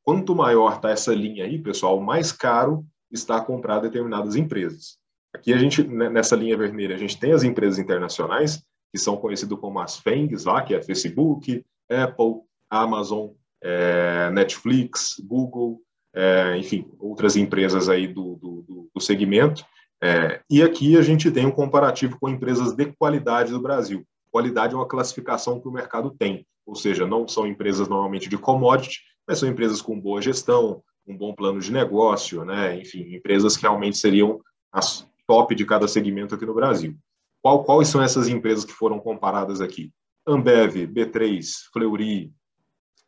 Quanto 0.04 0.36
maior 0.36 0.76
está 0.76 0.90
essa 0.90 1.14
linha 1.14 1.46
aí, 1.46 1.60
pessoal, 1.60 2.00
mais 2.00 2.32
caro 2.32 2.86
está 3.12 3.42
comprar 3.42 3.80
determinadas 3.80 4.36
empresas. 4.36 4.98
Aqui 5.34 5.54
a 5.54 5.58
gente, 5.58 5.84
né, 5.84 6.10
nessa 6.10 6.36
linha 6.36 6.58
vermelha, 6.58 6.96
a 6.96 6.98
gente 6.98 7.20
tem 7.20 7.32
as 7.32 7.44
empresas 7.44 7.78
internacionais, 7.78 8.64
que 8.92 9.00
são 9.00 9.18
conhecidas 9.18 9.60
como 9.60 9.80
as 9.80 9.98
FANGs 9.98 10.46
lá, 10.46 10.62
que 10.62 10.74
é 10.74 10.82
Facebook, 10.82 11.64
Apple, 11.90 12.42
Amazon, 12.70 13.30
é, 13.62 14.30
Netflix, 14.32 15.22
Google, 15.24 15.82
é, 16.14 16.58
enfim, 16.58 16.90
outras 17.00 17.36
empresas 17.36 17.90
aí 17.90 18.08
do, 18.08 18.36
do, 18.36 18.90
do 18.94 19.02
segmento. 19.02 19.64
É, 20.02 20.42
e 20.50 20.64
aqui 20.64 20.98
a 20.98 21.02
gente 21.02 21.30
tem 21.30 21.46
um 21.46 21.52
comparativo 21.52 22.18
com 22.20 22.30
empresas 22.30 22.74
de 22.74 22.86
qualidade 22.94 23.52
do 23.52 23.62
Brasil. 23.62 24.06
Qualidade 24.32 24.74
é 24.74 24.78
uma 24.78 24.88
classificação 24.88 25.60
que 25.60 25.68
o 25.68 25.72
mercado 25.72 26.12
tem, 26.12 26.46
ou 26.70 26.76
seja, 26.76 27.08
não 27.08 27.28
são 27.28 27.48
empresas 27.48 27.88
normalmente 27.88 28.30
de 28.30 28.38
commodity, 28.38 29.00
mas 29.28 29.40
são 29.40 29.50
empresas 29.50 29.82
com 29.82 30.00
boa 30.00 30.22
gestão, 30.22 30.84
um 31.08 31.18
bom 31.18 31.34
plano 31.34 31.60
de 31.60 31.72
negócio, 31.72 32.46
né? 32.46 32.80
enfim, 32.80 33.16
empresas 33.16 33.58
que 33.58 33.64
realmente 33.64 33.98
seriam 33.98 34.40
as 34.72 35.08
top 35.26 35.56
de 35.56 35.66
cada 35.66 35.88
segmento 35.88 36.36
aqui 36.36 36.46
no 36.46 36.54
Brasil. 36.54 36.96
Qual, 37.42 37.64
quais 37.64 37.88
são 37.88 38.04
essas 38.04 38.28
empresas 38.28 38.64
que 38.64 38.72
foram 38.72 39.00
comparadas 39.00 39.62
aqui? 39.62 39.92
Ambev, 40.28 40.86
B3, 40.86 41.44
Fleury, 41.74 42.32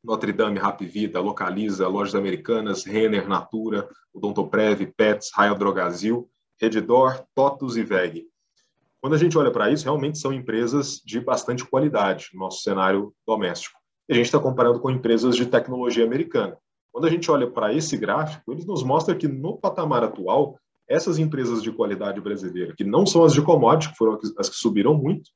Notre 0.03 0.31
Dame, 0.31 0.57
Rap 0.57 0.83
Vida, 0.83 1.19
Localiza, 1.19 1.87
Lojas 1.87 2.15
Americanas, 2.15 2.83
Renner, 2.83 3.27
Natura, 3.27 3.87
Odontoprev, 4.11 4.91
Pets, 4.97 5.29
Raio 5.35 5.55
Drogazil, 5.55 6.27
Redditor, 6.59 7.23
Totus 7.35 7.77
e 7.77 7.83
VEG. 7.83 8.25
Quando 9.01 9.15
a 9.15 9.17
gente 9.17 9.35
olha 9.35 9.51
para 9.51 9.71
isso, 9.71 9.83
realmente 9.83 10.19
são 10.19 10.31
empresas 10.31 11.01
de 11.03 11.19
bastante 11.19 11.65
qualidade 11.65 12.29
no 12.33 12.41
nosso 12.41 12.61
cenário 12.61 13.13
doméstico. 13.27 13.79
E 14.07 14.13
a 14.13 14.15
gente 14.15 14.27
está 14.27 14.39
comparando 14.39 14.79
com 14.79 14.91
empresas 14.91 15.35
de 15.35 15.47
tecnologia 15.47 16.05
americana. 16.05 16.55
Quando 16.91 17.07
a 17.07 17.09
gente 17.09 17.31
olha 17.31 17.49
para 17.49 17.73
esse 17.73 17.97
gráfico, 17.97 18.51
ele 18.51 18.63
nos 18.65 18.83
mostra 18.83 19.15
que 19.15 19.27
no 19.27 19.57
patamar 19.57 20.03
atual, 20.03 20.59
essas 20.87 21.17
empresas 21.17 21.63
de 21.63 21.71
qualidade 21.71 22.21
brasileira, 22.21 22.75
que 22.75 22.83
não 22.83 23.05
são 23.05 23.23
as 23.23 23.33
de 23.33 23.41
commodity, 23.41 23.91
que 23.91 23.97
foram 23.97 24.19
as 24.37 24.49
que 24.49 24.55
subiram 24.55 24.93
muito, 24.93 25.31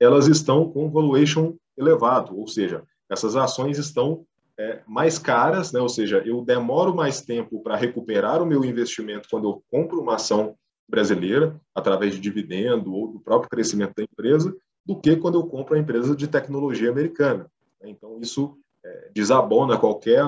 elas 0.00 0.26
estão 0.26 0.70
com 0.70 0.90
valuation 0.90 1.56
elevado, 1.76 2.38
ou 2.38 2.46
seja, 2.46 2.84
essas 3.10 3.36
ações 3.36 3.76
estão 3.76 4.24
é, 4.58 4.82
mais 4.86 5.18
caras, 5.18 5.72
né? 5.72 5.80
ou 5.80 5.88
seja, 5.88 6.22
eu 6.24 6.42
demoro 6.42 6.94
mais 6.94 7.20
tempo 7.20 7.62
para 7.62 7.76
recuperar 7.76 8.42
o 8.42 8.46
meu 8.46 8.64
investimento 8.64 9.28
quando 9.30 9.48
eu 9.48 9.64
compro 9.70 10.00
uma 10.00 10.14
ação 10.14 10.54
brasileira, 10.90 11.58
através 11.74 12.14
de 12.14 12.20
dividendo 12.20 12.92
ou 12.92 13.08
do 13.12 13.20
próprio 13.20 13.48
crescimento 13.48 13.94
da 13.96 14.02
empresa, 14.02 14.54
do 14.84 15.00
que 15.00 15.16
quando 15.16 15.38
eu 15.38 15.46
compro 15.46 15.76
a 15.76 15.78
empresa 15.78 16.16
de 16.16 16.26
tecnologia 16.26 16.90
americana. 16.90 17.50
Então, 17.82 18.18
isso 18.20 18.58
é, 18.84 19.10
desabona 19.14 19.78
qualquer, 19.78 20.24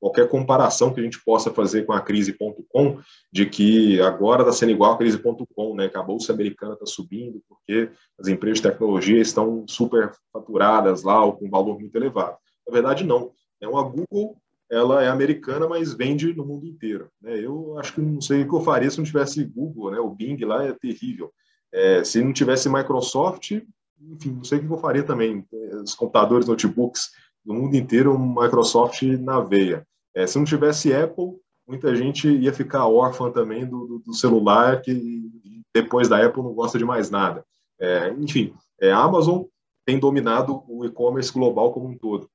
qualquer 0.00 0.28
comparação 0.28 0.92
que 0.92 1.00
a 1.00 1.02
gente 1.02 1.22
possa 1.22 1.50
fazer 1.50 1.84
com 1.84 1.92
a 1.92 2.00
crise.com, 2.00 2.98
de 3.32 3.46
que 3.46 4.00
agora 4.00 4.42
está 4.42 4.52
sendo 4.52 4.72
igual 4.72 4.92
a 4.92 4.98
crise.com, 4.98 5.74
né, 5.74 5.88
que 5.88 5.96
a 5.96 6.02
bolsa 6.02 6.32
americana 6.32 6.74
está 6.74 6.86
subindo 6.86 7.42
porque 7.48 7.90
as 8.18 8.26
empresas 8.26 8.58
de 8.58 8.70
tecnologia 8.70 9.20
estão 9.20 9.66
super 9.68 10.12
faturadas 10.32 11.02
lá 11.02 11.22
ou 11.24 11.34
com 11.34 11.50
valor 11.50 11.78
muito 11.78 11.94
elevado. 11.94 12.36
Na 12.66 12.72
verdade, 12.72 13.04
não. 13.04 13.32
É 13.60 13.68
uma 13.68 13.82
Google, 13.82 14.36
ela 14.70 15.02
é 15.02 15.08
americana, 15.08 15.66
mas 15.68 15.94
vende 15.94 16.34
no 16.34 16.44
mundo 16.44 16.66
inteiro. 16.66 17.08
Né? 17.20 17.38
Eu 17.38 17.78
acho 17.78 17.94
que 17.94 18.00
não 18.00 18.20
sei 18.20 18.42
o 18.42 18.48
que 18.48 18.54
eu 18.54 18.60
faria 18.60 18.90
se 18.90 18.98
não 18.98 19.04
tivesse 19.04 19.44
Google, 19.44 19.90
né? 19.90 19.98
o 19.98 20.10
Bing 20.10 20.36
lá 20.44 20.64
é 20.64 20.72
terrível. 20.72 21.32
É, 21.72 22.04
se 22.04 22.22
não 22.22 22.32
tivesse 22.32 22.68
Microsoft, 22.68 23.52
enfim, 24.00 24.30
não 24.30 24.44
sei 24.44 24.58
o 24.58 24.66
que 24.66 24.72
eu 24.72 24.78
faria 24.78 25.02
também. 25.02 25.44
Os 25.82 25.94
computadores, 25.94 26.46
notebooks 26.46 27.10
no 27.44 27.54
mundo 27.54 27.76
inteiro, 27.76 28.18
Microsoft 28.18 29.02
na 29.02 29.40
veia. 29.40 29.86
É, 30.14 30.26
se 30.26 30.38
não 30.38 30.44
tivesse 30.44 30.92
Apple, 30.92 31.38
muita 31.66 31.94
gente 31.94 32.28
ia 32.28 32.52
ficar 32.52 32.86
órfã 32.86 33.30
também 33.30 33.66
do, 33.66 34.02
do, 34.04 34.14
celular, 34.14 34.80
que 34.82 35.30
depois 35.74 36.08
da 36.08 36.24
Apple 36.24 36.42
não 36.42 36.54
gosta 36.54 36.78
de 36.78 36.84
mais 36.84 37.10
nada. 37.10 37.44
É, 37.80 38.10
enfim, 38.18 38.52
é, 38.80 38.90
a 38.90 38.98
Amazon 38.98 39.44
tem 39.86 39.98
dominado 39.98 40.62
o 40.68 40.84
e-commerce 40.84 41.32
global 41.32 41.72
como 41.72 41.88
um 41.88 41.96
todo. 41.96 42.28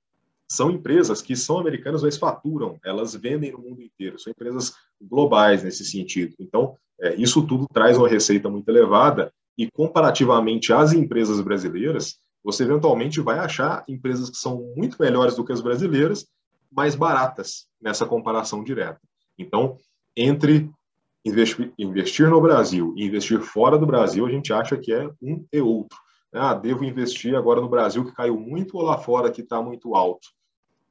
São 0.54 0.70
empresas 0.70 1.20
que 1.20 1.36
são 1.36 1.58
americanas, 1.58 2.04
mas 2.04 2.16
faturam, 2.16 2.78
elas 2.86 3.16
vendem 3.16 3.52
no 3.52 3.58
mundo 3.58 3.82
inteiro, 3.82 4.20
são 4.20 4.30
empresas 4.30 4.76
globais 5.02 5.64
nesse 5.64 5.84
sentido. 5.84 6.36
Então, 6.40 6.78
é, 7.02 7.16
isso 7.16 7.42
tudo 7.48 7.66
traz 7.74 7.98
uma 7.98 8.08
receita 8.08 8.52
muito 8.52 8.70
elevada 8.70 9.34
e, 9.58 9.68
comparativamente 9.72 10.72
às 10.72 10.94
empresas 10.94 11.42
brasileiras, 11.42 12.20
você 12.44 12.66
eventualmente 12.66 13.20
vai 13.20 13.40
achar 13.40 13.84
empresas 13.88 14.30
que 14.30 14.38
são 14.38 14.72
muito 14.78 14.96
melhores 15.00 15.36
do 15.36 15.44
que 15.44 15.52
as 15.52 15.60
brasileiras, 15.60 16.28
mais 16.72 16.94
baratas 16.94 17.66
nessa 17.82 18.06
comparação 18.06 18.64
direta. 18.64 19.02
Então, 19.40 19.78
entre 20.16 20.70
investir, 21.26 22.30
no 22.30 22.40
Brasil 22.40 22.94
e 22.96 23.06
investir 23.06 23.40
fora 23.42 23.76
do 23.76 23.88
Brasil, 23.88 24.24
a 24.28 24.30
gente 24.30 24.54
acha 24.54 24.78
que 24.78 24.94
é 24.94 25.10
um 25.20 25.44
e 25.52 25.62
outro. 25.62 25.98
Ah, 26.32 26.54
devo 26.54 26.86
investir 26.86 27.36
agora 27.36 27.60
no 27.60 27.70
Brasil 27.70 28.06
que 28.06 28.12
caiu 28.12 28.40
muito 28.40 28.78
ou 28.78 28.84
lá 28.84 29.00
fora 29.00 29.32
que 29.32 29.42
está 29.42 29.60
muito 29.60 29.96
alto. 29.96 30.28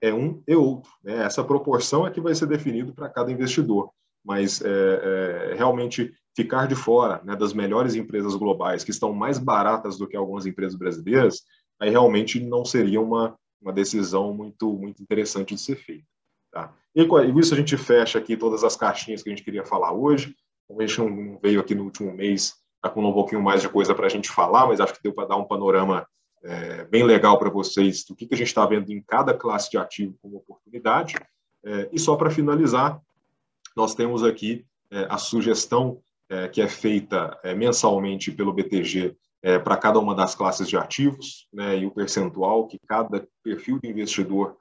É 0.03 0.13
um 0.13 0.43
e 0.47 0.55
outro. 0.57 0.91
Né? 1.03 1.25
Essa 1.25 1.45
proporção 1.45 2.05
é 2.05 2.11
que 2.11 2.21
vai 2.21 2.35
ser 2.35 2.47
definido 2.47 2.93
para 2.93 3.09
cada 3.09 3.31
investidor. 3.31 3.91
Mas 4.25 4.61
é, 4.61 4.69
é, 5.53 5.55
realmente 5.55 6.13
ficar 6.35 6.67
de 6.67 6.75
fora 6.75 7.21
né, 7.25 7.37
das 7.37 7.53
melhores 7.53 7.95
empresas 7.95 8.35
globais, 8.35 8.83
que 8.83 8.91
estão 8.91 9.13
mais 9.13 9.39
baratas 9.39 9.97
do 9.97 10.07
que 10.07 10.17
algumas 10.17 10.45
empresas 10.45 10.77
brasileiras, 10.77 11.43
aí 11.81 11.91
realmente 11.91 12.41
não 12.41 12.65
seria 12.65 13.01
uma, 13.01 13.37
uma 13.61 13.73
decisão 13.73 14.33
muito, 14.33 14.73
muito 14.73 15.03
interessante 15.03 15.55
de 15.55 15.61
ser 15.61 15.77
feita. 15.77 16.05
Tá? 16.51 16.75
E 16.95 17.05
com 17.07 17.21
isso 17.39 17.55
a 17.55 17.57
gente 17.57 17.77
fecha 17.77 18.19
aqui 18.19 18.37
todas 18.37 18.65
as 18.65 18.77
caixinhas 18.77 19.23
que 19.23 19.31
a 19.31 19.33
gente 19.33 19.45
queria 19.45 19.65
falar 19.65 19.93
hoje. 19.93 20.37
A 20.71 20.87
gente 20.87 20.99
não 20.99 21.39
veio 21.41 21.61
aqui 21.61 21.75
no 21.75 21.85
último 21.85 22.13
mês, 22.13 22.55
está 22.77 22.91
com 22.91 23.07
um 23.07 23.13
pouquinho 23.13 23.43
mais 23.43 23.63
de 23.63 23.69
coisa 23.69 23.95
para 23.95 24.07
a 24.07 24.11
gente 24.11 24.31
falar, 24.31 24.67
mas 24.67 24.81
acho 24.81 24.95
que 24.95 25.03
deu 25.03 25.13
para 25.13 25.29
dar 25.29 25.37
um 25.37 25.45
panorama 25.45 26.07
é, 26.45 26.85
bem 26.85 27.05
legal 27.05 27.39
para 27.39 27.51
vocês 27.51 28.05
do 28.05 28.15
que, 28.15 28.27
que 28.27 28.35
a 28.35 28.37
gente 28.37 28.49
está 28.49 28.67
vendo 28.67 28.91
em 28.91 29.03
cada 29.03 29.35
classe 29.35 29.71
de 29.71 29.79
ativo 29.79 30.17
como 30.21 30.37
oportunidade. 30.37 31.15
É, 31.65 31.89
e 31.93 31.99
só 31.99 32.17
para 32.17 32.31
finalizar, 32.31 33.01
nós 33.77 33.95
temos 33.95 34.23
aqui 34.23 34.65
é, 34.91 35.07
a 35.09 35.17
sugestão 35.17 36.01
é, 36.29 36.49
que 36.49 36.61
é 36.61 36.69
feita 36.69 37.39
é, 37.43 37.55
mensalmente 37.55 38.31
pelo 38.31 38.53
BTG 38.53 39.17
é, 39.43 39.59
para 39.59 39.77
cada 39.77 39.99
uma 39.99 40.15
das 40.15 40.35
classes 40.35 40.69
de 40.69 40.77
ativos, 40.77 41.49
né, 41.53 41.79
e 41.79 41.87
o 41.87 41.91
percentual 41.91 42.67
que 42.67 42.79
cada 42.87 43.27
perfil 43.43 43.79
de 43.81 43.89
investidor 43.89 44.57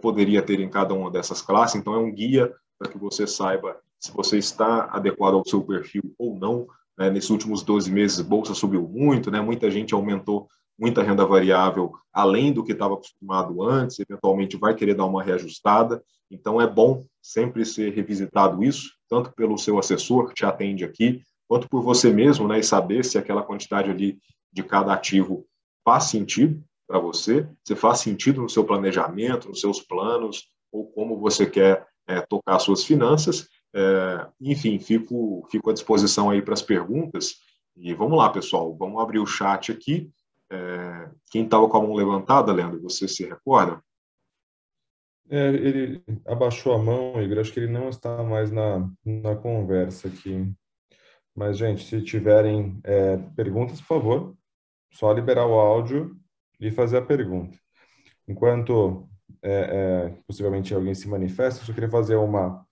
poderia 0.00 0.42
ter 0.42 0.58
em 0.58 0.68
cada 0.68 0.94
uma 0.94 1.08
dessas 1.08 1.40
classes. 1.40 1.76
Então, 1.76 1.94
é 1.94 1.98
um 1.98 2.12
guia 2.12 2.52
para 2.76 2.90
que 2.90 2.98
você 2.98 3.24
saiba 3.24 3.76
se 3.96 4.10
você 4.10 4.36
está 4.36 4.86
adequado 4.86 5.34
ao 5.34 5.46
seu 5.46 5.62
perfil 5.62 6.02
ou 6.18 6.36
não. 6.36 6.66
Né, 6.98 7.08
nesses 7.08 7.30
últimos 7.30 7.62
12 7.62 7.88
meses, 7.90 8.20
bolsa 8.20 8.52
subiu 8.52 8.82
muito, 8.82 9.30
né, 9.30 9.40
muita 9.40 9.70
gente 9.70 9.94
aumentou 9.94 10.48
muita 10.78 11.02
renda 11.02 11.24
variável 11.24 11.92
além 12.12 12.52
do 12.52 12.62
que 12.62 12.72
estava 12.72 12.94
acostumado 12.94 13.62
antes, 13.62 13.98
eventualmente 13.98 14.56
vai 14.56 14.74
querer 14.74 14.94
dar 14.94 15.06
uma 15.06 15.22
reajustada. 15.22 16.02
Então, 16.30 16.60
é 16.60 16.66
bom 16.66 17.04
sempre 17.22 17.64
ser 17.64 17.92
revisitado 17.94 18.62
isso, 18.62 18.90
tanto 19.08 19.32
pelo 19.32 19.56
seu 19.56 19.78
assessor 19.78 20.28
que 20.28 20.34
te 20.34 20.44
atende 20.44 20.84
aqui, 20.84 21.22
quanto 21.48 21.68
por 21.68 21.82
você 21.82 22.10
mesmo, 22.10 22.46
né, 22.46 22.58
e 22.58 22.62
saber 22.62 23.04
se 23.04 23.16
aquela 23.16 23.42
quantidade 23.42 23.90
ali 23.90 24.18
de 24.52 24.62
cada 24.62 24.92
ativo 24.92 25.46
faz 25.84 26.04
sentido 26.04 26.62
para 26.86 26.98
você, 26.98 27.48
se 27.66 27.74
faz 27.74 28.00
sentido 28.00 28.42
no 28.42 28.48
seu 28.48 28.64
planejamento, 28.64 29.48
nos 29.48 29.60
seus 29.60 29.80
planos, 29.80 30.44
ou 30.70 30.86
como 30.86 31.18
você 31.18 31.46
quer 31.46 31.86
é, 32.06 32.20
tocar 32.20 32.58
suas 32.58 32.84
finanças. 32.84 33.48
É, 33.74 34.26
enfim, 34.40 34.78
fico, 34.78 35.46
fico 35.50 35.70
à 35.70 35.72
disposição 35.72 36.30
aí 36.30 36.42
para 36.42 36.54
as 36.54 36.62
perguntas. 36.62 37.36
E 37.76 37.94
vamos 37.94 38.18
lá, 38.18 38.28
pessoal, 38.28 38.74
vamos 38.76 39.00
abrir 39.00 39.18
o 39.18 39.26
chat 39.26 39.72
aqui. 39.72 40.10
É, 40.52 41.10
quem 41.30 41.44
estava 41.44 41.66
com 41.66 41.76
a 41.78 41.82
mão 41.82 41.94
levantada, 41.94 42.52
Leandro, 42.52 42.82
você 42.82 43.08
se 43.08 43.24
recorda? 43.24 43.82
É, 45.30 45.48
ele 45.48 46.02
abaixou 46.26 46.74
a 46.74 46.78
mão, 46.78 47.22
Igor. 47.22 47.38
Acho 47.38 47.52
que 47.52 47.60
ele 47.60 47.72
não 47.72 47.88
está 47.88 48.22
mais 48.22 48.50
na, 48.50 48.86
na 49.02 49.34
conversa 49.34 50.08
aqui. 50.08 50.52
Mas, 51.34 51.56
gente, 51.56 51.84
se 51.84 52.02
tiverem 52.02 52.78
é, 52.84 53.16
perguntas, 53.34 53.80
por 53.80 53.86
favor, 53.86 54.36
só 54.92 55.10
liberar 55.10 55.46
o 55.46 55.54
áudio 55.54 56.14
e 56.60 56.70
fazer 56.70 56.98
a 56.98 57.02
pergunta. 57.02 57.58
Enquanto 58.28 59.08
é, 59.42 59.52
é, 59.52 60.22
possivelmente 60.26 60.74
alguém 60.74 60.94
se 60.94 61.08
manifesta, 61.08 61.62
eu 61.62 61.66
só 61.66 61.72
queria 61.72 61.88
fazer 61.88 62.16
uma 62.16 62.66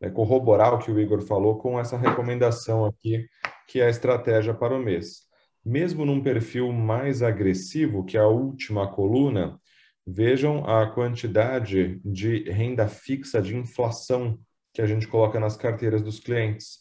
é, 0.00 0.10
corroborar 0.10 0.74
o 0.74 0.78
que 0.78 0.90
o 0.90 1.00
Igor 1.00 1.22
falou 1.22 1.58
com 1.58 1.80
essa 1.80 1.96
recomendação 1.96 2.84
aqui, 2.84 3.26
que 3.66 3.80
é 3.80 3.86
a 3.86 3.90
estratégia 3.90 4.52
para 4.52 4.74
o 4.74 4.78
mês. 4.78 5.31
Mesmo 5.64 6.04
num 6.04 6.22
perfil 6.22 6.72
mais 6.72 7.22
agressivo, 7.22 8.04
que 8.04 8.16
é 8.16 8.20
a 8.20 8.26
última 8.26 8.90
coluna, 8.90 9.60
Vejam 10.06 10.64
a 10.66 10.90
quantidade 10.90 12.00
de 12.04 12.50
renda 12.50 12.88
fixa 12.88 13.40
de 13.40 13.56
inflação 13.56 14.36
que 14.74 14.82
a 14.82 14.86
gente 14.86 15.06
coloca 15.06 15.38
nas 15.38 15.56
carteiras 15.56 16.02
dos 16.02 16.18
clientes. 16.18 16.80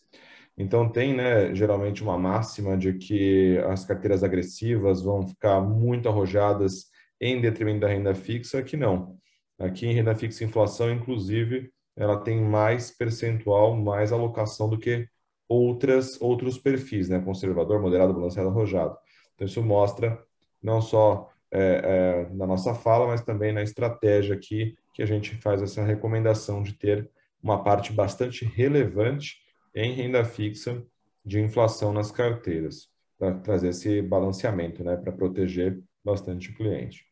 Então, 0.57 0.91
tem, 0.91 1.15
né, 1.15 1.53
geralmente, 1.53 2.01
uma 2.01 2.17
máxima 2.17 2.75
de 2.75 2.93
que 2.93 3.59
as 3.69 3.85
carteiras 3.85 4.23
agressivas 4.23 5.03
vão 5.03 5.27
ficar 5.27 5.61
muito 5.61 6.09
arrojadas 6.09 6.85
em 7.19 7.39
detrimento 7.39 7.81
da 7.81 7.87
renda 7.87 8.15
fixa, 8.15 8.63
que 8.63 8.75
não. 8.75 9.17
Aqui 9.59 9.85
em 9.85 9.93
renda 9.93 10.15
fixa 10.15 10.43
e 10.43 10.47
inflação, 10.47 10.91
inclusive, 10.91 11.71
ela 11.95 12.17
tem 12.17 12.41
mais 12.41 12.89
percentual, 12.89 13.75
mais 13.75 14.11
alocação 14.11 14.67
do 14.67 14.79
que 14.79 15.07
outras 15.51 16.19
outros 16.21 16.57
perfis, 16.57 17.09
né? 17.09 17.19
Conservador, 17.19 17.81
moderado, 17.81 18.13
balanceado, 18.13 18.49
arrojado. 18.49 18.97
Então 19.35 19.45
isso 19.45 19.61
mostra 19.61 20.17
não 20.63 20.81
só 20.81 21.29
é, 21.51 22.29
é, 22.29 22.33
na 22.33 22.47
nossa 22.47 22.73
fala, 22.73 23.07
mas 23.07 23.21
também 23.21 23.51
na 23.51 23.61
estratégia 23.61 24.35
aqui 24.35 24.77
que 24.93 25.03
a 25.03 25.05
gente 25.05 25.35
faz 25.35 25.61
essa 25.61 25.83
recomendação 25.83 26.63
de 26.63 26.73
ter 26.73 27.09
uma 27.43 27.63
parte 27.63 27.91
bastante 27.91 28.45
relevante 28.45 29.37
em 29.75 29.93
renda 29.93 30.23
fixa 30.23 30.83
de 31.25 31.39
inflação 31.39 31.91
nas 31.91 32.11
carteiras, 32.11 32.89
para 33.17 33.33
trazer 33.39 33.69
esse 33.69 34.01
balanceamento, 34.01 34.83
né, 34.83 34.95
para 34.95 35.11
proteger 35.11 35.81
bastante 36.03 36.49
o 36.49 36.55
cliente. 36.55 37.05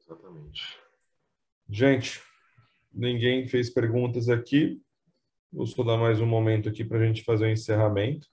Exatamente. 0.00 0.78
Gente, 1.68 2.20
ninguém 2.92 3.46
fez 3.46 3.70
perguntas 3.70 4.28
aqui. 4.28 4.80
Vou 5.52 5.66
só 5.66 5.82
dar 5.82 5.96
mais 5.96 6.20
um 6.20 6.26
momento 6.26 6.68
aqui 6.68 6.84
para 6.84 6.98
a 6.98 7.04
gente 7.04 7.24
fazer 7.24 7.46
o 7.46 7.50
encerramento, 7.50 8.28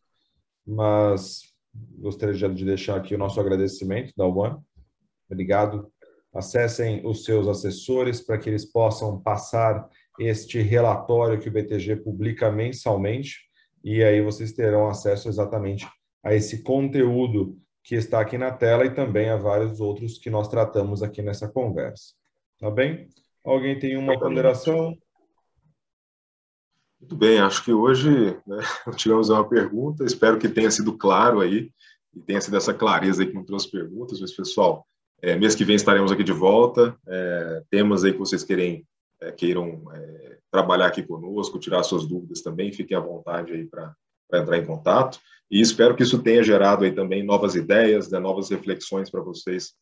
mas 0.63 1.41
gostaria 1.97 2.47
de 2.47 2.63
deixar 2.63 2.95
aqui 2.95 3.15
o 3.15 3.17
nosso 3.17 3.39
agradecimento 3.39 4.13
da 4.15 4.25
One. 4.25 4.59
Obrigado. 5.27 5.91
Acessem 6.31 7.03
os 7.03 7.23
seus 7.23 7.47
assessores 7.47 8.21
para 8.21 8.37
que 8.37 8.47
eles 8.47 8.65
possam 8.65 9.19
passar 9.19 9.89
este 10.19 10.61
relatório 10.61 11.39
que 11.39 11.49
o 11.49 11.51
BTG 11.51 11.95
publica 11.97 12.51
mensalmente 12.51 13.47
e 13.83 14.03
aí 14.03 14.21
vocês 14.21 14.53
terão 14.53 14.87
acesso 14.87 15.27
exatamente 15.27 15.87
a 16.23 16.35
esse 16.35 16.61
conteúdo 16.61 17.57
que 17.83 17.95
está 17.95 18.19
aqui 18.19 18.37
na 18.37 18.51
tela 18.51 18.85
e 18.85 18.93
também 18.93 19.29
a 19.29 19.37
vários 19.37 19.79
outros 19.79 20.19
que 20.19 20.29
nós 20.29 20.47
tratamos 20.47 21.01
aqui 21.01 21.23
nessa 21.23 21.47
conversa. 21.47 22.13
Tá 22.59 22.69
bem? 22.69 23.07
Alguém 23.43 23.79
tem 23.79 23.97
uma 23.97 24.19
ponderação? 24.19 24.95
Muito 26.99 27.15
bem, 27.15 27.39
acho 27.39 27.63
que 27.63 27.71
hoje 27.71 28.09
né, 28.45 28.57
tivemos 28.97 29.29
uma 29.29 29.47
pergunta, 29.47 30.03
espero 30.03 30.39
que 30.39 30.49
tenha 30.49 30.71
sido 30.71 30.97
claro 30.97 31.39
aí, 31.39 31.71
e 32.13 32.19
tenha 32.21 32.41
sido 32.41 32.57
essa 32.57 32.73
clareza 32.73 33.21
aí 33.21 33.27
que 33.27 33.35
não 33.35 33.45
trouxe 33.45 33.69
perguntas, 33.69 34.19
mas 34.19 34.35
pessoal, 34.35 34.85
é, 35.21 35.35
mês 35.35 35.53
que 35.53 35.63
vem 35.63 35.75
estaremos 35.75 36.11
aqui 36.11 36.23
de 36.23 36.31
volta, 36.31 36.97
é, 37.07 37.63
temas 37.69 38.03
aí 38.03 38.13
que 38.13 38.19
vocês 38.19 38.43
querem, 38.43 38.85
é, 39.21 39.31
queiram 39.31 39.83
é, 39.93 40.37
trabalhar 40.51 40.87
aqui 40.87 41.03
conosco, 41.03 41.59
tirar 41.59 41.83
suas 41.83 42.05
dúvidas 42.05 42.41
também, 42.41 42.71
fiquem 42.71 42.97
à 42.97 42.99
vontade 42.99 43.53
aí 43.53 43.65
para 43.65 43.95
entrar 44.33 44.57
em 44.57 44.65
contato, 44.65 45.19
e 45.49 45.61
espero 45.61 45.95
que 45.95 46.03
isso 46.03 46.21
tenha 46.21 46.43
gerado 46.43 46.83
aí 46.83 46.91
também 46.91 47.23
novas 47.23 47.55
ideias, 47.55 48.09
né, 48.09 48.19
novas 48.19 48.49
reflexões 48.49 49.09
para 49.09 49.21
vocês 49.21 49.73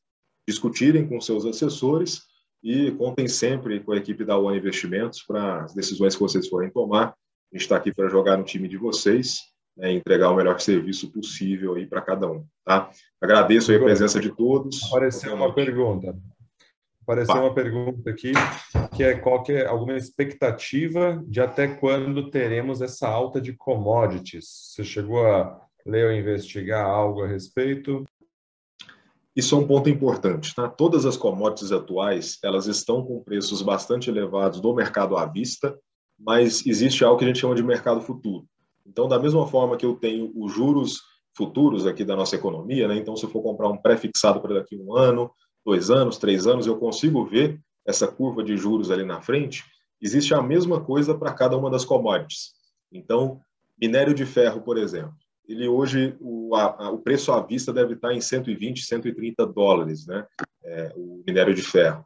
discutirem 0.47 1.07
com 1.07 1.19
seus 1.21 1.45
assessores, 1.45 2.23
e 2.65 2.89
contem 2.93 3.27
sempre 3.27 3.79
com 3.79 3.91
a 3.91 3.97
equipe 3.97 4.25
da 4.25 4.39
One 4.39 4.57
Investimentos 4.57 5.21
para 5.21 5.65
as 5.65 5.75
decisões 5.75 6.15
que 6.15 6.21
vocês 6.21 6.47
forem 6.47 6.71
tomar. 6.71 7.09
A 7.09 7.13
gente 7.55 7.61
está 7.61 7.77
aqui 7.77 7.93
para 7.93 8.09
jogar 8.09 8.37
no 8.37 8.43
time 8.43 8.67
de 8.67 8.75
vocês 8.75 9.37
né, 9.77 9.91
entregar 9.91 10.31
o 10.31 10.35
melhor 10.35 10.59
serviço 10.59 11.11
possível 11.11 11.75
aí 11.75 11.85
para 11.85 12.01
cada 12.01 12.27
um, 12.27 12.43
tá? 12.63 12.89
Agradeço 13.21 13.71
a 13.71 13.77
presença 13.77 14.19
de 14.19 14.31
todos. 14.31 14.83
Apareceu 14.85 15.35
uma 15.35 15.53
pergunta. 15.53 16.17
Apareceu 17.03 17.35
uma 17.35 17.53
pergunta 17.53 18.09
aqui, 18.09 18.31
que 18.95 19.03
é 19.03 19.13
qual 19.13 19.43
que 19.43 19.51
é 19.51 19.67
alguma 19.67 19.95
expectativa 19.95 21.23
de 21.27 21.39
até 21.39 21.67
quando 21.67 22.31
teremos 22.31 22.81
essa 22.81 23.07
alta 23.07 23.39
de 23.39 23.53
commodities? 23.53 24.73
Você 24.73 24.83
chegou 24.83 25.23
a 25.23 25.61
ler 25.85 26.07
ou 26.07 26.13
investigar 26.13 26.83
algo 26.83 27.23
a 27.23 27.27
respeito? 27.27 28.03
Isso 29.35 29.53
é 29.53 29.57
um 29.57 29.67
ponto 29.67 29.89
importante. 29.89 30.55
Tá? 30.55 30.69
Todas 30.69 31.05
as 31.05 31.17
commodities 31.17 31.71
atuais 31.71 32.37
elas 32.41 32.67
estão 32.67 33.03
com 33.03 33.21
preços 33.21 33.61
bastante 33.61 34.09
elevados 34.09 34.61
do 34.61 34.73
mercado 34.73 35.17
à 35.17 35.25
vista, 35.25 35.77
mas 36.17 36.65
existe 36.65 37.03
algo 37.03 37.17
que 37.17 37.25
a 37.25 37.27
gente 37.27 37.39
chama 37.39 37.55
de 37.55 37.63
mercado 37.63 37.99
futuro. 37.99 38.45
Então, 38.85 39.07
da 39.07 39.19
mesma 39.19 39.45
forma 39.47 39.75
que 39.75 39.85
eu 39.85 39.95
tenho 39.95 40.31
os 40.35 40.53
juros 40.53 41.01
futuros 41.35 41.85
aqui 41.85 42.05
da 42.05 42.15
nossa 42.15 42.35
economia, 42.35 42.87
né? 42.87 42.95
então 42.95 43.17
se 43.17 43.25
eu 43.25 43.29
for 43.29 43.41
comprar 43.41 43.67
um 43.67 43.77
pré-fixado 43.77 44.39
para 44.39 44.53
daqui 44.53 44.77
um 44.77 44.95
ano, 44.95 45.29
dois 45.65 45.89
anos, 45.91 46.17
três 46.17 46.47
anos, 46.47 46.65
eu 46.65 46.77
consigo 46.77 47.25
ver 47.25 47.59
essa 47.85 48.07
curva 48.07 48.41
de 48.41 48.55
juros 48.55 48.89
ali 48.89 49.03
na 49.03 49.21
frente. 49.21 49.65
Existe 50.01 50.33
a 50.33 50.41
mesma 50.41 50.79
coisa 50.79 51.13
para 51.13 51.33
cada 51.33 51.57
uma 51.57 51.69
das 51.69 51.83
commodities. 51.83 52.53
Então, 52.89 53.41
minério 53.77 54.13
de 54.13 54.25
ferro, 54.25 54.61
por 54.61 54.77
exemplo 54.77 55.24
ele 55.47 55.67
hoje, 55.67 56.15
o, 56.19 56.55
a, 56.55 56.89
o 56.91 56.97
preço 56.97 57.31
à 57.31 57.41
vista 57.41 57.71
deve 57.71 57.93
estar 57.93 58.13
em 58.13 58.21
120, 58.21 58.83
130 58.83 59.45
dólares, 59.47 60.05
né? 60.07 60.25
É, 60.63 60.93
o 60.95 61.23
minério 61.25 61.53
de 61.53 61.61
ferro. 61.61 62.05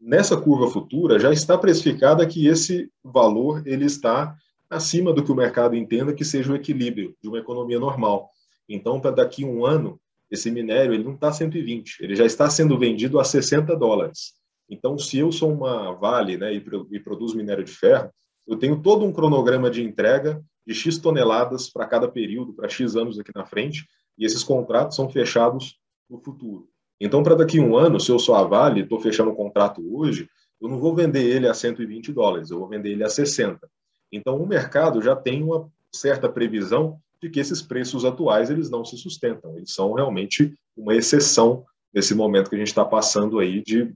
Nessa 0.00 0.36
curva 0.36 0.70
futura, 0.70 1.18
já 1.18 1.30
está 1.30 1.58
precificada 1.58 2.26
que 2.26 2.46
esse 2.46 2.90
valor 3.04 3.62
ele 3.66 3.84
está 3.84 4.34
acima 4.70 5.12
do 5.12 5.22
que 5.22 5.30
o 5.30 5.34
mercado 5.34 5.76
entenda 5.76 6.14
que 6.14 6.24
seja 6.24 6.52
o 6.52 6.56
equilíbrio 6.56 7.14
de 7.20 7.28
uma 7.28 7.38
economia 7.38 7.78
normal. 7.78 8.30
Então, 8.68 9.00
para 9.00 9.10
daqui 9.10 9.44
um 9.44 9.66
ano, 9.66 10.00
esse 10.30 10.50
minério 10.50 10.94
ele 10.94 11.04
não 11.04 11.14
está 11.14 11.32
120, 11.32 11.98
ele 12.00 12.14
já 12.14 12.24
está 12.24 12.48
sendo 12.48 12.78
vendido 12.78 13.18
a 13.18 13.24
60 13.24 13.76
dólares. 13.76 14.34
Então, 14.70 14.96
se 14.96 15.18
eu 15.18 15.32
sou 15.32 15.52
uma 15.52 15.92
Vale 15.92 16.38
né, 16.38 16.54
e, 16.54 16.64
e 16.92 17.00
produzo 17.00 17.36
minério 17.36 17.64
de 17.64 17.72
ferro, 17.72 18.10
eu 18.46 18.56
tenho 18.56 18.80
todo 18.80 19.04
um 19.04 19.12
cronograma 19.12 19.68
de 19.68 19.82
entrega 19.82 20.42
de 20.70 20.74
X 20.76 20.98
toneladas 20.98 21.68
para 21.68 21.84
cada 21.84 22.06
período, 22.06 22.52
para 22.52 22.68
X 22.68 22.94
anos 22.94 23.18
aqui 23.18 23.32
na 23.34 23.44
frente, 23.44 23.88
e 24.16 24.24
esses 24.24 24.44
contratos 24.44 24.94
são 24.94 25.10
fechados 25.10 25.76
no 26.08 26.20
futuro. 26.20 26.68
Então, 27.00 27.24
para 27.24 27.34
daqui 27.34 27.58
a 27.58 27.62
um 27.62 27.76
ano, 27.76 27.98
se 27.98 28.08
eu 28.08 28.20
sou 28.20 28.36
a 28.36 28.44
Vale, 28.44 28.82
estou 28.82 29.00
fechando 29.00 29.32
um 29.32 29.34
contrato 29.34 29.82
hoje, 29.92 30.28
eu 30.60 30.68
não 30.68 30.78
vou 30.78 30.94
vender 30.94 31.24
ele 31.24 31.48
a 31.48 31.54
120 31.54 32.12
dólares, 32.12 32.50
eu 32.50 32.58
vou 32.60 32.68
vender 32.68 32.90
ele 32.90 33.02
a 33.02 33.08
60. 33.08 33.68
Então, 34.12 34.40
o 34.40 34.46
mercado 34.46 35.02
já 35.02 35.16
tem 35.16 35.42
uma 35.42 35.68
certa 35.92 36.28
previsão 36.28 37.00
de 37.20 37.28
que 37.28 37.40
esses 37.40 37.60
preços 37.60 38.04
atuais 38.04 38.48
eles 38.48 38.70
não 38.70 38.84
se 38.84 38.96
sustentam, 38.96 39.56
eles 39.56 39.74
são 39.74 39.94
realmente 39.94 40.54
uma 40.76 40.94
exceção 40.94 41.64
nesse 41.92 42.14
momento 42.14 42.48
que 42.48 42.54
a 42.54 42.58
gente 42.58 42.68
está 42.68 42.84
passando 42.84 43.40
aí 43.40 43.60
de 43.60 43.92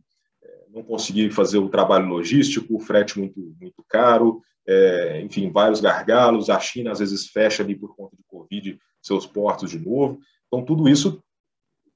não 0.70 0.82
conseguir 0.82 1.30
fazer 1.30 1.58
o 1.58 1.68
trabalho 1.68 2.08
logístico, 2.08 2.74
o 2.74 2.80
frete 2.80 3.16
muito, 3.16 3.54
muito 3.60 3.84
caro, 3.88 4.42
é, 4.66 5.20
enfim, 5.20 5.50
vários 5.50 5.80
gargalos, 5.80 6.48
a 6.48 6.58
China 6.58 6.92
às 6.92 6.98
vezes 6.98 7.28
fecha 7.28 7.62
ali 7.62 7.74
por 7.74 7.94
conta 7.94 8.16
de 8.16 8.22
Covid 8.24 8.78
seus 9.02 9.26
portos 9.26 9.70
de 9.70 9.78
novo. 9.78 10.18
Então, 10.46 10.64
tudo 10.64 10.88
isso 10.88 11.22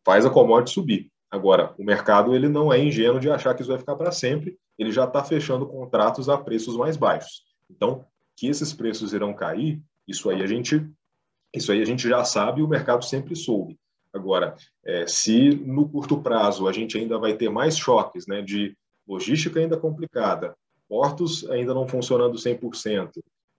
faz 0.04 0.26
a 0.26 0.30
commodity 0.30 0.72
subir. 0.72 1.10
Agora, 1.30 1.74
o 1.78 1.84
mercado 1.84 2.34
ele 2.34 2.48
não 2.48 2.72
é 2.72 2.78
ingênuo 2.78 3.20
de 3.20 3.30
achar 3.30 3.54
que 3.54 3.62
isso 3.62 3.70
vai 3.70 3.78
ficar 3.78 3.96
para 3.96 4.12
sempre, 4.12 4.58
ele 4.78 4.92
já 4.92 5.04
está 5.04 5.22
fechando 5.22 5.66
contratos 5.66 6.28
a 6.28 6.38
preços 6.38 6.76
mais 6.76 6.96
baixos. 6.96 7.42
Então, 7.70 8.04
que 8.36 8.46
esses 8.46 8.72
preços 8.72 9.12
irão 9.12 9.34
cair, 9.34 9.82
isso 10.06 10.30
aí 10.30 10.42
a 10.42 10.46
gente, 10.46 10.88
isso 11.54 11.72
aí 11.72 11.82
a 11.82 11.84
gente 11.84 12.08
já 12.08 12.24
sabe 12.24 12.60
e 12.60 12.64
o 12.64 12.68
mercado 12.68 13.04
sempre 13.04 13.36
soube. 13.36 13.78
Agora, 14.12 14.56
é, 14.84 15.06
se 15.06 15.50
no 15.50 15.88
curto 15.88 16.22
prazo 16.22 16.66
a 16.66 16.72
gente 16.72 16.96
ainda 16.96 17.18
vai 17.18 17.34
ter 17.34 17.50
mais 17.50 17.76
choques 17.76 18.26
né, 18.26 18.40
de 18.40 18.76
logística 19.06 19.60
ainda 19.60 19.76
complicada, 19.76 20.56
portos 20.88 21.48
ainda 21.50 21.74
não 21.74 21.86
funcionando 21.86 22.36
100%, 22.36 23.10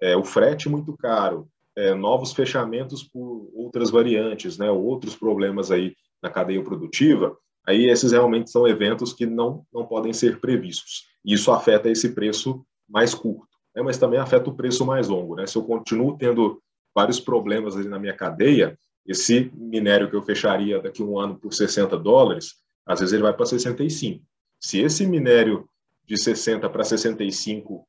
é, 0.01 0.15
o 0.15 0.23
frete 0.23 0.69
muito 0.69 0.95
caro, 0.97 1.47
é, 1.75 1.93
novos 1.93 2.33
fechamentos 2.33 3.03
por 3.03 3.49
outras 3.53 3.89
variantes, 3.89 4.57
né, 4.57 4.69
outros 4.69 5.15
problemas 5.15 5.71
aí 5.71 5.95
na 6.21 6.29
cadeia 6.29 6.63
produtiva, 6.63 7.37
aí 7.65 7.89
esses 7.89 8.11
realmente 8.11 8.49
são 8.49 8.67
eventos 8.67 9.13
que 9.13 9.25
não, 9.25 9.65
não 9.73 9.85
podem 9.85 10.11
ser 10.11 10.39
previstos. 10.39 11.07
E 11.23 11.33
isso 11.33 11.51
afeta 11.51 11.89
esse 11.89 12.09
preço 12.13 12.65
mais 12.87 13.13
curto, 13.13 13.47
né, 13.75 13.81
mas 13.81 13.97
também 13.97 14.19
afeta 14.19 14.49
o 14.49 14.55
preço 14.55 14.85
mais 14.85 15.07
longo. 15.07 15.35
Né? 15.35 15.45
Se 15.45 15.57
eu 15.57 15.63
continuo 15.63 16.17
tendo 16.17 16.61
vários 16.95 17.19
problemas 17.19 17.75
ali 17.75 17.87
na 17.87 17.99
minha 17.99 18.15
cadeia, 18.15 18.77
esse 19.05 19.51
minério 19.55 20.09
que 20.09 20.15
eu 20.15 20.21
fecharia 20.21 20.81
daqui 20.81 21.01
a 21.01 21.05
um 21.05 21.19
ano 21.19 21.35
por 21.35 21.53
60 21.53 21.97
dólares, 21.97 22.55
às 22.85 22.99
vezes 22.99 23.13
ele 23.13 23.23
vai 23.23 23.33
para 23.33 23.45
65. 23.45 24.23
Se 24.59 24.79
esse 24.79 25.05
minério 25.05 25.67
de 26.09 26.17
60 26.17 26.67
para 26.71 26.83
65 26.83 27.87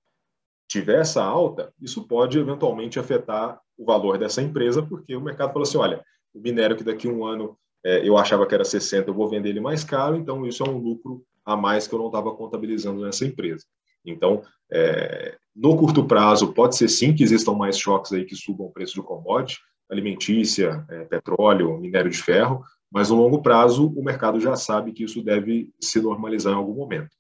tiver 0.69 1.01
essa 1.01 1.25
alta, 1.25 1.73
isso 1.81 2.07
pode 2.07 2.39
eventualmente 2.39 2.99
afetar 2.99 3.59
o 3.79 3.85
valor 3.85 4.19
dessa 4.19 4.43
empresa, 4.43 4.83
porque 4.83 5.17
o 5.17 5.21
mercado 5.21 5.55
fala 5.55 5.65
assim: 5.65 5.79
olha, 5.79 6.05
o 6.35 6.39
minério 6.39 6.77
que 6.77 6.85
daqui 6.85 7.09
a 7.09 7.11
um 7.11 7.25
ano 7.25 7.57
é, 7.83 8.07
eu 8.07 8.19
achava 8.19 8.47
que 8.47 8.55
era 8.55 8.63
60, 8.63 9.09
eu 9.09 9.15
vou 9.15 9.29
vender 9.29 9.49
ele 9.49 9.61
mais 9.61 9.83
caro, 9.83 10.17
então 10.17 10.47
isso 10.47 10.63
é 10.63 10.69
um 10.69 10.77
lucro 10.77 11.25
a 11.45 11.57
mais 11.57 11.89
que 11.89 11.95
eu 11.95 11.99
não 11.99 12.07
estava 12.07 12.31
contabilizando 12.35 13.01
nessa 13.01 13.25
empresa. 13.25 13.65
Então, 14.05 14.43
é, 14.71 15.37
no 15.57 15.77
curto 15.77 16.05
prazo, 16.05 16.53
pode 16.53 16.77
ser 16.77 16.89
sim 16.89 17.15
que 17.15 17.23
existam 17.23 17.55
mais 17.55 17.79
choques 17.79 18.13
aí 18.13 18.27
que 18.27 18.37
subam 18.37 18.67
o 18.67 18.73
preço 18.73 18.97
do 18.97 19.03
commodity, 19.03 19.59
alimentícia, 19.91 20.85
é, 20.91 21.05
petróleo, 21.05 21.79
minério 21.79 22.11
de 22.11 22.23
ferro, 22.23 22.63
mas 22.93 23.09
no 23.09 23.17
longo 23.17 23.43
prazo 23.43 23.89
o 23.97 24.05
mercado 24.05 24.39
já 24.39 24.55
sabe 24.57 24.93
que 24.93 25.05
isso 25.05 25.23
deve 25.23 25.73
se 25.81 26.01
normalizar 26.03 26.53
em 26.53 26.57
algum 26.57 26.75
momento. 26.75 27.20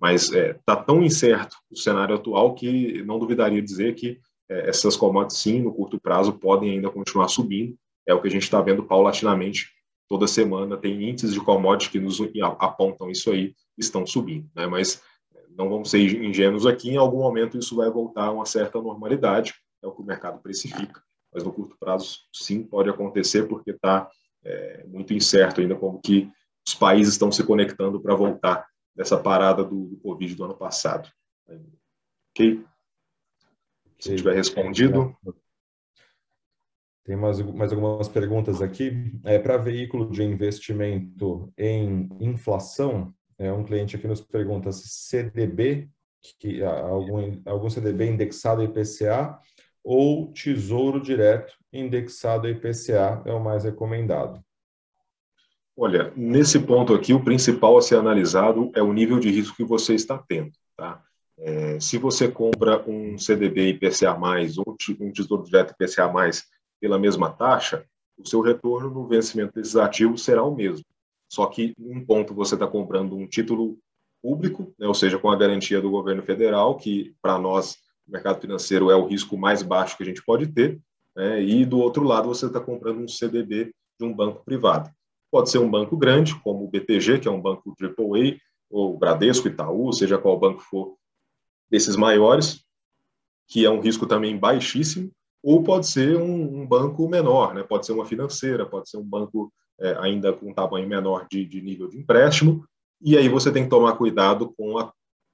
Mas 0.00 0.24
está 0.24 0.38
é, 0.38 0.52
tá 0.64 0.76
tão 0.76 1.02
incerto 1.02 1.56
o 1.70 1.76
cenário 1.76 2.14
atual 2.14 2.54
que 2.54 3.02
não 3.02 3.18
duvidaria 3.18 3.60
dizer 3.60 3.94
que 3.94 4.20
é, 4.48 4.68
essas 4.68 4.96
commodities, 4.96 5.38
sim, 5.38 5.60
no 5.60 5.72
curto 5.72 6.00
prazo, 6.00 6.32
podem 6.32 6.70
ainda 6.70 6.90
continuar 6.90 7.28
subindo. 7.28 7.76
É 8.06 8.14
o 8.14 8.20
que 8.20 8.28
a 8.28 8.30
gente 8.30 8.44
está 8.44 8.60
vendo 8.60 8.84
paulatinamente 8.84 9.70
toda 10.08 10.26
semana. 10.26 10.76
Tem 10.76 11.08
índices 11.08 11.34
de 11.34 11.40
commodities 11.40 11.90
que 11.90 12.00
nos 12.00 12.20
apontam 12.58 13.10
isso 13.10 13.30
aí, 13.30 13.54
estão 13.76 14.06
subindo. 14.06 14.48
Né? 14.54 14.66
Mas 14.66 15.02
não 15.56 15.68
vamos 15.68 15.90
ser 15.90 16.00
ingênuos 16.00 16.66
aqui, 16.66 16.90
em 16.90 16.96
algum 16.96 17.18
momento 17.18 17.58
isso 17.58 17.76
vai 17.76 17.90
voltar 17.90 18.26
a 18.26 18.32
uma 18.32 18.46
certa 18.46 18.80
normalidade, 18.80 19.54
é 19.82 19.86
o 19.86 19.92
que 19.92 20.00
o 20.00 20.06
mercado 20.06 20.40
precifica 20.40 21.02
mas 21.32 21.44
no 21.44 21.52
curto 21.52 21.76
prazo, 21.78 22.18
sim, 22.32 22.62
pode 22.62 22.88
acontecer, 22.88 23.46
porque 23.46 23.70
está 23.70 24.08
é, 24.44 24.84
muito 24.86 25.12
incerto 25.12 25.60
ainda 25.60 25.76
como 25.76 26.00
que 26.00 26.30
os 26.66 26.74
países 26.74 27.14
estão 27.14 27.30
se 27.30 27.44
conectando 27.44 28.00
para 28.00 28.14
voltar 28.14 28.66
dessa 28.98 29.16
parada 29.16 29.62
do, 29.62 29.86
do, 29.86 29.96
Covid 29.98 30.34
do 30.34 30.44
ano 30.44 30.56
passado. 30.56 31.08
Ok? 32.32 32.64
Se 33.96 34.16
tiver 34.16 34.34
respondido. 34.34 35.16
Tem 37.04 37.16
mais, 37.16 37.40
mais 37.40 37.72
algumas 37.72 38.08
perguntas 38.08 38.60
aqui. 38.60 38.92
É, 39.24 39.38
para 39.38 39.56
veículo 39.56 40.10
de 40.10 40.24
investimento 40.24 41.50
em 41.56 42.08
inflação, 42.20 43.14
é, 43.38 43.52
um 43.52 43.64
cliente 43.64 43.94
aqui 43.94 44.08
nos 44.08 44.20
pergunta 44.20 44.72
se 44.72 44.88
CDB, 44.88 45.88
que, 46.40 46.60
algum, 46.64 47.40
algum 47.46 47.70
CDB 47.70 48.06
indexado 48.06 48.62
a 48.62 48.64
IPCA 48.64 49.38
ou 49.84 50.32
Tesouro 50.32 51.00
Direto 51.00 51.56
indexado 51.72 52.48
a 52.48 52.50
IPCA 52.50 53.22
é 53.24 53.32
o 53.32 53.40
mais 53.42 53.62
recomendado. 53.62 54.44
Olha, 55.80 56.12
nesse 56.16 56.58
ponto 56.58 56.92
aqui, 56.92 57.14
o 57.14 57.22
principal 57.22 57.78
a 57.78 57.80
ser 57.80 58.00
analisado 58.00 58.68
é 58.74 58.82
o 58.82 58.92
nível 58.92 59.20
de 59.20 59.30
risco 59.30 59.56
que 59.56 59.62
você 59.62 59.94
está 59.94 60.18
tendo. 60.18 60.50
Tá? 60.76 61.00
É, 61.38 61.78
se 61.78 61.96
você 61.98 62.26
compra 62.26 62.82
um 62.84 63.16
CDB 63.16 63.68
IPCA+, 63.68 64.18
ou 64.56 64.76
um 65.00 65.12
Tesouro 65.12 65.44
Direto 65.44 65.72
IPCA+, 65.78 66.10
pela 66.80 66.98
mesma 66.98 67.30
taxa, 67.30 67.86
o 68.18 68.28
seu 68.28 68.40
retorno 68.40 68.90
no 68.90 69.06
vencimento 69.06 69.52
desses 69.54 69.76
ativos 69.76 70.24
será 70.24 70.42
o 70.42 70.52
mesmo. 70.52 70.84
Só 71.30 71.46
que, 71.46 71.72
um 71.78 72.04
ponto, 72.04 72.34
você 72.34 72.54
está 72.54 72.66
comprando 72.66 73.14
um 73.14 73.28
título 73.28 73.78
público, 74.20 74.74
né, 74.76 74.88
ou 74.88 74.94
seja, 74.94 75.16
com 75.16 75.30
a 75.30 75.36
garantia 75.36 75.80
do 75.80 75.92
governo 75.92 76.24
federal, 76.24 76.76
que 76.76 77.14
para 77.22 77.38
nós, 77.38 77.76
o 78.04 78.10
mercado 78.10 78.40
financeiro, 78.40 78.90
é 78.90 78.96
o 78.96 79.06
risco 79.06 79.38
mais 79.38 79.62
baixo 79.62 79.96
que 79.96 80.02
a 80.02 80.06
gente 80.06 80.24
pode 80.24 80.48
ter, 80.48 80.80
né, 81.14 81.40
e 81.40 81.64
do 81.64 81.78
outro 81.78 82.02
lado, 82.02 82.26
você 82.26 82.46
está 82.46 82.58
comprando 82.58 82.98
um 82.98 83.06
CDB 83.06 83.72
de 83.96 84.04
um 84.04 84.12
banco 84.12 84.44
privado. 84.44 84.90
Pode 85.30 85.50
ser 85.50 85.58
um 85.58 85.70
banco 85.70 85.96
grande, 85.96 86.34
como 86.40 86.64
o 86.64 86.68
BTG, 86.68 87.18
que 87.18 87.28
é 87.28 87.30
um 87.30 87.40
banco 87.40 87.74
AAA, 87.80 88.38
ou 88.70 88.96
Bradesco, 88.96 89.48
Itaú, 89.48 89.92
seja 89.92 90.18
qual 90.18 90.38
banco 90.38 90.60
for 90.60 90.96
desses 91.70 91.96
maiores, 91.96 92.64
que 93.46 93.64
é 93.64 93.70
um 93.70 93.80
risco 93.80 94.06
também 94.06 94.36
baixíssimo, 94.36 95.10
ou 95.42 95.62
pode 95.62 95.86
ser 95.86 96.16
um, 96.16 96.60
um 96.60 96.66
banco 96.66 97.08
menor, 97.08 97.54
né? 97.54 97.62
pode 97.62 97.86
ser 97.86 97.92
uma 97.92 98.04
financeira, 98.04 98.66
pode 98.66 98.90
ser 98.90 98.98
um 98.98 99.04
banco 99.04 99.52
é, 99.80 99.96
ainda 100.00 100.32
com 100.32 100.50
um 100.50 100.54
tamanho 100.54 100.88
menor 100.88 101.26
de, 101.30 101.44
de, 101.44 101.60
nível 101.60 101.88
de 101.88 101.98
empréstimo, 101.98 102.64
e 103.00 103.16
aí 103.16 103.28
você 103.28 103.52
tem 103.52 103.64
que 103.64 103.70
tomar 103.70 103.94
cuidado 103.94 104.52
com 104.56 104.78
a, 104.78 104.92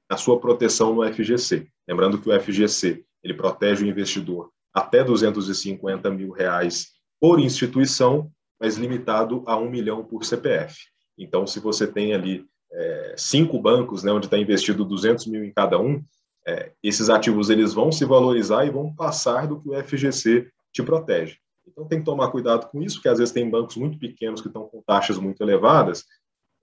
a 0.08 0.16
sua 0.16 0.38
proteção 0.38 0.94
no 0.94 1.12
FGC. 1.12 1.66
Lembrando 1.88 2.20
que 2.20 2.28
o 2.28 2.40
FGC 2.40 3.04
ele 3.22 3.34
protege 3.34 3.84
o 3.84 3.88
investidor 3.88 4.50
até 4.72 5.02
250 5.02 6.10
mil 6.10 6.30
reais 6.30 6.92
por 7.18 7.40
instituição 7.40 8.30
mas 8.64 8.78
limitado 8.78 9.44
a 9.46 9.58
um 9.58 9.68
milhão 9.68 10.02
por 10.02 10.24
CPF. 10.24 10.74
Então, 11.18 11.46
se 11.46 11.60
você 11.60 11.86
tem 11.86 12.14
ali 12.14 12.46
é, 12.72 13.14
cinco 13.14 13.58
bancos, 13.58 14.02
né, 14.02 14.10
onde 14.10 14.24
está 14.26 14.38
investido 14.38 14.86
200 14.86 15.26
mil 15.26 15.44
em 15.44 15.52
cada 15.52 15.78
um, 15.78 16.02
é, 16.46 16.72
esses 16.82 17.10
ativos 17.10 17.50
eles 17.50 17.74
vão 17.74 17.92
se 17.92 18.06
valorizar 18.06 18.64
e 18.64 18.70
vão 18.70 18.94
passar 18.94 19.46
do 19.46 19.60
que 19.60 19.68
o 19.68 19.84
FGC 19.84 20.48
te 20.72 20.82
protege. 20.82 21.36
Então, 21.68 21.86
tem 21.86 21.98
que 21.98 22.06
tomar 22.06 22.30
cuidado 22.30 22.66
com 22.70 22.82
isso, 22.82 22.96
porque 22.96 23.10
às 23.10 23.18
vezes 23.18 23.34
tem 23.34 23.50
bancos 23.50 23.76
muito 23.76 23.98
pequenos 23.98 24.40
que 24.40 24.48
estão 24.48 24.64
com 24.64 24.80
taxas 24.80 25.18
muito 25.18 25.42
elevadas, 25.42 26.04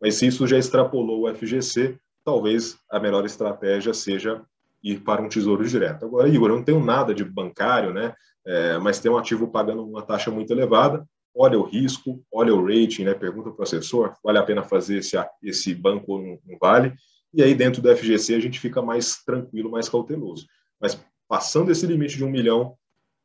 mas 0.01 0.15
se 0.15 0.25
isso 0.25 0.47
já 0.47 0.57
extrapolou 0.57 1.29
o 1.29 1.35
FGC, 1.35 1.99
talvez 2.25 2.79
a 2.89 2.99
melhor 2.99 3.25
estratégia 3.25 3.93
seja 3.93 4.41
ir 4.83 5.01
para 5.01 5.21
um 5.21 5.29
tesouro 5.29 5.63
direto. 5.67 6.03
Agora, 6.03 6.27
Igor, 6.27 6.49
eu 6.49 6.55
não 6.55 6.63
tenho 6.63 6.83
nada 6.83 7.13
de 7.13 7.23
bancário, 7.23 7.93
né? 7.93 8.15
É, 8.43 8.79
mas 8.79 8.99
tem 8.99 9.11
um 9.11 9.17
ativo 9.19 9.47
pagando 9.47 9.85
uma 9.85 10.01
taxa 10.01 10.31
muito 10.31 10.51
elevada, 10.51 11.05
olha 11.35 11.57
o 11.57 11.63
risco, 11.63 12.23
olha 12.31 12.53
o 12.53 12.65
rating, 12.65 13.03
né? 13.03 13.13
pergunta 13.13 13.51
para 13.51 13.61
o 13.61 13.63
assessor, 13.63 14.15
vale 14.23 14.37
a 14.37 14.43
pena 14.43 14.63
fazer 14.63 14.97
esse, 14.97 15.15
esse 15.41 15.73
banco 15.73 16.13
ou 16.13 16.21
não, 16.21 16.39
não 16.45 16.57
vale? 16.59 16.93
E 17.33 17.41
aí, 17.41 17.55
dentro 17.55 17.81
do 17.81 17.95
FGC, 17.95 18.35
a 18.35 18.39
gente 18.39 18.59
fica 18.59 18.81
mais 18.81 19.23
tranquilo, 19.23 19.71
mais 19.71 19.87
cauteloso. 19.87 20.45
Mas 20.79 21.01
passando 21.27 21.71
esse 21.71 21.85
limite 21.85 22.17
de 22.17 22.25
um 22.25 22.29
milhão 22.29 22.75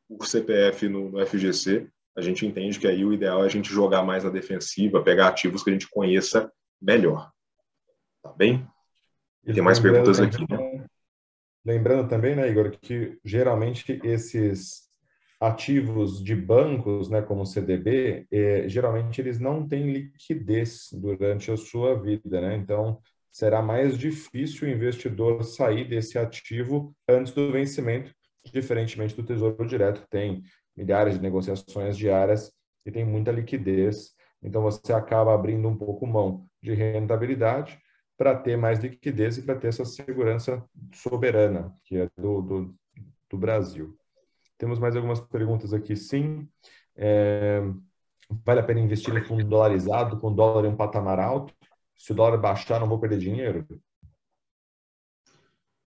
por 0.09 0.27
CPF 0.27 0.89
no, 0.89 1.11
no 1.11 1.27
FGC, 1.27 1.89
a 2.17 2.21
gente 2.21 2.47
entende 2.47 2.79
que 2.79 2.87
aí 2.87 3.05
o 3.05 3.13
ideal 3.13 3.43
é 3.43 3.47
a 3.47 3.51
gente 3.51 3.69
jogar 3.69 4.03
mais 4.03 4.23
na 4.23 4.31
defensiva, 4.31 5.03
pegar 5.03 5.29
ativos 5.29 5.63
que 5.63 5.71
a 5.71 5.73
gente 5.73 5.89
conheça 5.91 6.51
melhor. 6.81 7.31
Tá 8.23 8.33
bem? 8.33 8.67
E 9.45 9.53
tem 9.53 9.63
mais 9.63 9.79
perguntas 9.79 10.21
aqui. 10.21 10.47
Né? 10.49 10.87
Lembrando 11.65 12.09
também, 12.09 12.37
né, 12.37 12.49
Igor, 12.49 12.71
que 12.71 13.19
geralmente 13.25 14.01
esses 14.05 14.86
ativos 15.41 16.23
de 16.23 16.35
bancos, 16.35 17.11
né, 17.11 17.21
como 17.21 17.43
o 17.43 17.47
CDB, 17.47 18.27
é, 18.31 18.69
geralmente 18.69 19.21
eles 19.21 19.39
não 19.39 19.67
têm 19.67 19.93
liquidez 19.93 20.89
durante 20.93 21.51
a 21.51 21.57
sua 21.57 22.01
vida, 22.01 22.41
né? 22.41 22.57
Então, 22.57 23.01
será 23.31 23.61
mais 23.61 23.99
difícil 23.99 24.67
o 24.67 24.71
investidor 24.71 25.45
sair 25.45 25.87
desse 25.87 26.19
ativo 26.19 26.97
antes 27.07 27.35
do 27.35 27.53
vencimento, 27.53 28.15
diferentemente 28.51 29.15
do 29.15 29.23
Tesouro 29.23 29.67
Direto, 29.67 30.03
que 30.03 30.09
tem 30.09 30.43
milhares 30.75 31.15
de 31.15 31.23
negociações 31.23 31.97
diárias 31.97 32.51
e 32.87 32.91
tem 32.91 33.05
muita 33.05 33.31
liquidez. 33.31 34.15
Então, 34.43 34.63
você 34.63 34.93
acaba 34.93 35.35
abrindo 35.35 35.69
um 35.69 35.77
pouco 35.77 36.07
mão 36.07 36.47
de 36.63 36.73
rentabilidade 36.73 37.79
para 38.17 38.35
ter 38.35 38.57
mais 38.57 38.79
liquidez 38.79 39.37
e 39.37 39.43
para 39.43 39.57
ter 39.57 39.69
essa 39.69 39.85
segurança 39.85 40.65
soberana, 40.95 41.77
que 41.85 41.99
é 41.99 42.09
do, 42.17 42.41
do, 42.41 42.75
do 43.29 43.37
Brasil. 43.37 43.97
Temos 44.59 44.79
mais 44.79 44.97
algumas 44.97 45.21
perguntas 45.21 45.73
aqui, 45.75 45.95
sim. 45.95 46.49
É, 46.97 47.61
vale 48.45 48.61
a 48.61 48.63
pena 48.63 48.81
investir 48.81 49.15
em 49.15 49.23
fundo 49.23 49.45
dolarizado, 49.45 50.19
com 50.19 50.35
dólar 50.35 50.65
em 50.65 50.69
um 50.69 50.77
patamar 50.77 51.21
alto? 51.21 51.53
Se 51.97 52.13
o 52.13 52.15
dólar 52.15 52.39
baixar, 52.39 52.81
não 52.81 52.89
vou 52.89 52.99
perder 52.99 53.19
dinheiro? 53.19 53.67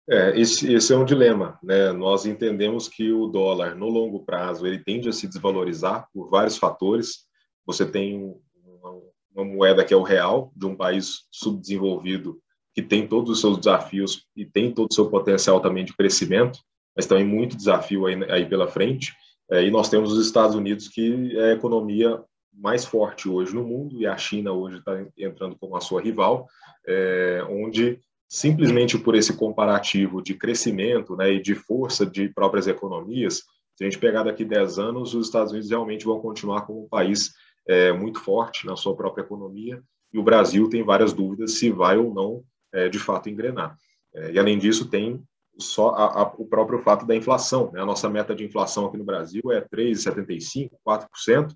É, 0.10 0.40
esse, 0.40 0.74
esse, 0.74 0.94
é 0.94 0.98
um 0.98 1.04
dilema, 1.04 1.60
né? 1.62 1.92
Nós 1.92 2.26
entendemos 2.26 2.88
que 2.88 3.12
o 3.12 3.28
dólar, 3.28 3.76
no 3.76 3.90
longo 3.90 4.24
prazo, 4.24 4.66
ele 4.66 4.80
tende 4.80 5.10
a 5.10 5.12
se 5.12 5.28
desvalorizar 5.28 6.08
por 6.14 6.30
vários 6.30 6.58
fatores. 6.58 7.26
Você 7.66 7.86
tem 7.86 8.34
uma, 8.64 9.02
uma 9.36 9.46
moeda 9.46 9.84
que 9.84 9.94
é 9.94 9.98
o 9.98 10.04
real, 10.04 10.52
de 10.56 10.66
um 10.66 10.76
país 10.76 11.28
subdesenvolvido, 11.30 12.42
que 12.74 12.82
tem 12.82 13.08
todos 13.08 13.32
os 13.32 13.42
seus 13.42 13.58
desafios 13.58 14.26
e 14.36 14.46
tem 14.46 14.74
todo 14.74 14.90
o 14.90 14.94
seu 14.94 15.10
potencial 15.10 15.60
também 15.60 15.84
de 15.84 15.94
crescimento 15.94 16.60
mas 16.98 17.06
também 17.06 17.24
muito 17.24 17.56
desafio 17.56 18.08
aí, 18.08 18.16
aí 18.32 18.46
pela 18.46 18.68
frente. 18.68 19.14
É, 19.52 19.64
e 19.64 19.70
nós 19.70 19.88
temos 19.88 20.12
os 20.12 20.26
Estados 20.26 20.56
Unidos, 20.56 20.88
que 20.88 21.38
é 21.38 21.52
a 21.52 21.54
economia 21.54 22.22
mais 22.52 22.84
forte 22.84 23.30
hoje 23.30 23.54
no 23.54 23.64
mundo, 23.64 24.02
e 24.02 24.08
a 24.08 24.18
China 24.18 24.52
hoje 24.52 24.80
está 24.80 25.00
entrando 25.16 25.56
como 25.60 25.76
a 25.76 25.82
sua 25.82 26.02
rival, 26.02 26.48
é, 26.88 27.46
onde 27.48 28.00
simplesmente 28.28 28.98
por 28.98 29.16
esse 29.16 29.38
comparativo 29.38 30.22
de 30.22 30.34
crescimento 30.34 31.16
né, 31.16 31.32
e 31.32 31.42
de 31.42 31.56
força 31.56 32.06
de 32.06 32.28
próprias 32.30 32.68
economias, 32.68 33.44
se 33.76 33.84
a 33.84 33.90
gente 33.90 34.00
pegar 34.00 34.24
daqui 34.24 34.44
10 34.44 34.80
anos, 34.80 35.14
os 35.14 35.28
Estados 35.28 35.52
Unidos 35.52 35.70
realmente 35.70 36.04
vão 36.04 36.20
continuar 36.20 36.62
como 36.62 36.84
um 36.84 36.90
país 36.90 37.32
é, 37.68 37.94
muito 37.94 38.20
forte 38.20 38.66
na 38.66 38.76
sua 38.76 38.96
própria 38.96 39.22
economia, 39.22 39.82
e 40.12 40.18
o 40.18 40.24
Brasil 40.24 40.68
tem 40.68 40.84
várias 40.84 41.14
dúvidas 41.14 41.60
se 41.60 41.70
vai 41.70 41.98
ou 41.98 42.14
não, 42.14 42.44
é, 42.74 42.90
de 42.90 42.98
fato, 42.98 43.30
engrenar. 43.30 43.78
É, 44.14 44.32
e, 44.32 44.40
além 44.40 44.58
disso, 44.58 44.90
tem 44.90 45.24
só 45.60 45.90
a, 45.90 46.22
a, 46.22 46.34
o 46.38 46.46
próprio 46.46 46.82
fato 46.84 47.06
da 47.06 47.16
inflação. 47.16 47.72
Né? 47.72 47.82
A 47.82 47.86
nossa 47.86 48.10
meta 48.10 48.36
de 48.36 48.46
inflação 48.46 48.86
aqui 48.86 48.98
no 48.98 49.04
Brasil 49.04 49.42
é 49.52 49.62
3,75%, 49.62 50.72
4%. 50.86 51.56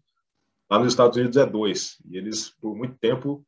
Lá 0.69 0.79
nos 0.79 0.93
Estados 0.93 1.17
Unidos 1.17 1.37
é 1.37 1.45
2%. 1.45 1.97
E 2.09 2.17
eles, 2.17 2.49
por 2.61 2.75
muito 2.75 2.95
tempo, 2.99 3.43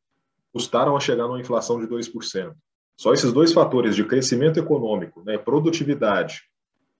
custaram 0.52 0.96
a 0.96 1.00
chegar 1.00 1.26
numa 1.26 1.40
inflação 1.40 1.80
de 1.80 1.86
2%. 1.86 2.54
Só 2.96 3.12
esses 3.12 3.32
dois 3.32 3.52
fatores 3.52 3.96
de 3.96 4.04
crescimento 4.04 4.58
econômico, 4.58 5.22
né, 5.24 5.36
produtividade 5.36 6.42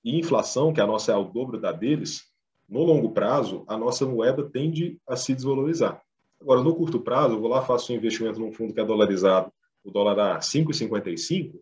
e 0.04 0.18
inflação, 0.18 0.72
que 0.72 0.80
a 0.80 0.86
nossa 0.86 1.12
é 1.12 1.14
ao 1.14 1.24
dobro 1.24 1.60
da 1.60 1.70
deles, 1.70 2.24
no 2.68 2.82
longo 2.82 3.10
prazo, 3.10 3.64
a 3.68 3.76
nossa 3.76 4.04
moeda 4.04 4.42
tende 4.42 4.98
a 5.08 5.16
se 5.16 5.34
desvalorizar. 5.34 6.02
Agora, 6.40 6.62
no 6.62 6.74
curto 6.74 6.98
prazo, 6.98 7.34
eu 7.34 7.40
vou 7.40 7.48
lá, 7.48 7.62
faço 7.62 7.92
um 7.92 7.96
investimento 7.96 8.40
num 8.40 8.52
fundo 8.52 8.74
que 8.74 8.80
é 8.80 8.84
dolarizado, 8.84 9.52
o 9.84 9.90
dólar 9.90 10.18
a 10.18 10.38
5,55, 10.40 11.54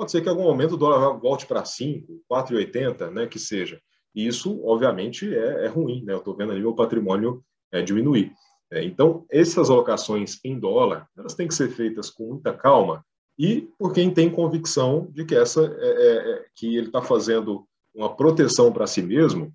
Pode 0.00 0.12
ser 0.12 0.22
que 0.22 0.28
em 0.28 0.30
algum 0.30 0.44
momento 0.44 0.72
o 0.72 0.76
dólar 0.78 1.18
volte 1.18 1.44
para 1.44 1.62
5, 1.62 2.22
4,80, 2.32 3.10
né, 3.10 3.26
que 3.26 3.38
seja. 3.38 3.78
E 4.14 4.26
isso, 4.26 4.58
obviamente, 4.64 5.28
é, 5.36 5.66
é 5.66 5.68
ruim. 5.68 6.02
Né? 6.02 6.14
Eu 6.14 6.20
estou 6.20 6.34
vendo 6.34 6.52
ali 6.52 6.62
meu 6.62 6.74
patrimônio 6.74 7.44
é, 7.70 7.82
diminuir. 7.82 8.32
É, 8.72 8.82
então, 8.82 9.26
essas 9.30 9.68
alocações 9.68 10.40
em 10.42 10.58
dólar, 10.58 11.06
elas 11.18 11.34
têm 11.34 11.46
que 11.46 11.52
ser 11.52 11.68
feitas 11.68 12.08
com 12.08 12.28
muita 12.28 12.50
calma 12.50 13.04
e 13.38 13.68
por 13.78 13.92
quem 13.92 14.10
tem 14.10 14.30
convicção 14.30 15.06
de 15.10 15.22
que 15.26 15.34
essa 15.34 15.66
é, 15.66 15.90
é, 15.90 16.30
é 16.30 16.44
que 16.56 16.78
ele 16.78 16.86
está 16.86 17.02
fazendo 17.02 17.66
uma 17.94 18.16
proteção 18.16 18.72
para 18.72 18.86
si 18.86 19.02
mesmo, 19.02 19.52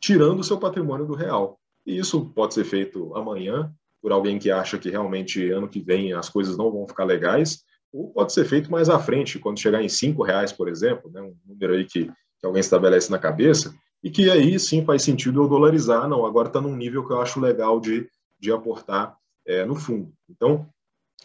tirando 0.00 0.40
o 0.40 0.44
seu 0.44 0.56
patrimônio 0.56 1.04
do 1.04 1.14
real. 1.14 1.60
E 1.84 1.98
isso 1.98 2.32
pode 2.34 2.54
ser 2.54 2.64
feito 2.64 3.14
amanhã 3.14 3.70
por 4.00 4.10
alguém 4.10 4.38
que 4.38 4.50
acha 4.50 4.78
que 4.78 4.88
realmente 4.88 5.50
ano 5.50 5.68
que 5.68 5.80
vem 5.80 6.14
as 6.14 6.30
coisas 6.30 6.56
não 6.56 6.72
vão 6.72 6.88
ficar 6.88 7.04
legais, 7.04 7.62
ou 7.96 8.10
pode 8.10 8.32
ser 8.32 8.44
feito 8.44 8.70
mais 8.70 8.88
à 8.88 8.98
frente, 8.98 9.38
quando 9.38 9.58
chegar 9.58 9.82
em 9.82 9.88
cinco 9.88 10.22
reais, 10.22 10.52
por 10.52 10.68
exemplo, 10.68 11.10
né, 11.10 11.22
um 11.22 11.34
número 11.46 11.74
aí 11.74 11.84
que, 11.84 12.06
que 12.38 12.46
alguém 12.46 12.60
estabelece 12.60 13.10
na 13.10 13.18
cabeça, 13.18 13.74
e 14.02 14.10
que 14.10 14.30
aí 14.30 14.58
sim 14.58 14.84
faz 14.84 15.02
sentido 15.02 15.42
eu 15.42 15.48
dolarizar. 15.48 16.08
Não, 16.08 16.26
agora 16.26 16.48
está 16.48 16.60
num 16.60 16.76
nível 16.76 17.06
que 17.06 17.12
eu 17.12 17.20
acho 17.20 17.40
legal 17.40 17.80
de, 17.80 18.06
de 18.38 18.52
aportar 18.52 19.16
é, 19.46 19.64
no 19.64 19.74
fundo. 19.74 20.12
Então, 20.28 20.66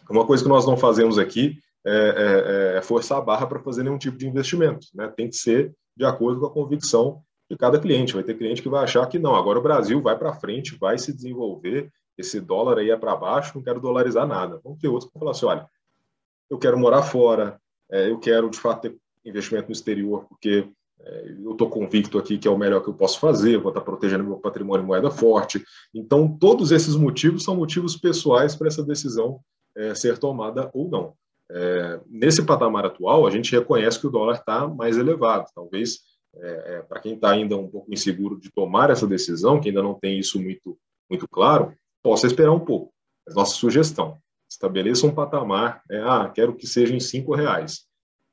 uma 0.10 0.26
coisa 0.26 0.44
que 0.44 0.50
nós 0.50 0.66
não 0.66 0.78
fazemos 0.78 1.20
aqui 1.20 1.58
é, 1.86 2.74
é, 2.74 2.78
é 2.78 2.82
forçar 2.82 3.18
a 3.18 3.22
barra 3.22 3.46
para 3.46 3.60
fazer 3.60 3.84
nenhum 3.84 3.98
tipo 3.98 4.18
de 4.18 4.28
investimento. 4.28 4.88
Né? 4.94 5.08
Tem 5.16 5.30
que 5.30 5.36
ser 5.36 5.74
de 5.96 6.06
acordo 6.06 6.40
com 6.40 6.48
a 6.48 6.52
convicção 6.52 7.22
de 7.50 7.58
cada 7.58 7.80
cliente. 7.80 8.14
Vai 8.14 8.24
ter 8.24 8.38
cliente 8.38 8.62
que 8.62 8.70
vai 8.70 8.84
achar 8.84 9.06
que 9.08 9.20
não, 9.20 9.36
agora 9.36 9.60
o 9.60 9.64
Brasil 9.64 10.02
vai 10.02 10.18
para 10.18 10.34
frente, 10.34 10.78
vai 10.80 10.98
se 10.98 11.14
desenvolver, 11.14 11.92
esse 12.18 12.40
dólar 12.40 12.78
aí 12.78 12.90
é 12.90 12.98
para 12.98 13.16
baixo, 13.16 13.52
não 13.56 13.64
quero 13.64 13.80
dolarizar 13.80 14.26
nada. 14.26 14.60
Vamos 14.64 14.80
ter 14.80 14.88
outros 14.88 15.10
que 15.10 15.14
vão 15.14 15.22
falar 15.22 15.32
assim, 15.32 15.46
olha, 15.46 15.68
eu 16.52 16.58
quero 16.58 16.78
morar 16.78 17.02
fora, 17.02 17.58
é, 17.90 18.10
eu 18.10 18.20
quero 18.20 18.50
de 18.50 18.60
fato 18.60 18.82
ter 18.82 18.98
investimento 19.24 19.70
no 19.70 19.74
exterior, 19.74 20.26
porque 20.28 20.68
é, 21.00 21.36
eu 21.42 21.54
estou 21.54 21.70
convicto 21.70 22.20
aqui 22.20 22.38
que 22.38 22.48
é 22.48 22.52
o 22.52 22.58
melhor 22.58 22.84
que 22.84 22.90
eu 22.90 22.94
posso 22.94 23.20
fazer, 23.20 23.58
vou 23.58 23.70
estar 23.70 23.80
protegendo 23.80 24.26
meu 24.26 24.38
patrimônio 24.38 24.84
em 24.84 24.88
moeda 24.88 25.10
forte. 25.10 25.64
Então, 25.96 26.28
todos 26.28 26.74
esses 26.74 26.98
motivos 26.98 27.44
são 27.44 27.56
motivos 27.56 27.96
pessoais 27.96 28.54
para 28.54 28.68
essa 28.68 28.84
decisão 28.84 29.40
é, 29.78 29.96
ser 29.96 30.18
tomada 30.18 30.70
ou 30.74 30.90
não. 30.90 31.14
É, 31.50 32.02
nesse 32.10 32.44
patamar 32.44 32.86
atual, 32.86 33.26
a 33.26 33.32
gente 33.32 33.54
reconhece 33.54 34.00
que 34.00 34.08
o 34.08 34.12
dólar 34.12 34.36
está 34.36 34.68
mais 34.68 34.98
elevado. 34.98 35.48
Talvez, 35.56 36.00
é, 36.36 36.76
é, 36.76 36.82
para 36.82 37.00
quem 37.00 37.14
está 37.14 37.32
ainda 37.32 37.56
um 37.56 37.70
pouco 37.70 37.94
inseguro 37.94 38.38
de 38.38 38.52
tomar 38.52 38.90
essa 38.90 39.08
decisão, 39.08 39.62
que 39.62 39.70
ainda 39.70 39.82
não 39.82 39.94
tem 39.94 40.20
isso 40.20 40.38
muito, 40.42 40.78
muito 41.10 41.28
claro, 41.30 41.74
possa 42.04 42.28
esperar 42.28 42.52
um 42.52 42.60
pouco. 42.60 42.92
Mas 43.26 43.36
nossa 43.36 43.56
sugestão, 43.56 44.18
estabeleça 44.52 45.08
um 45.08 45.16
patamar, 45.16 45.82
é, 45.90 46.02
ah, 46.02 46.30
quero 46.34 46.54
que 46.54 46.68
seja 46.68 46.94
em 46.94 47.00
cinco 47.00 47.34
reais. 47.34 47.86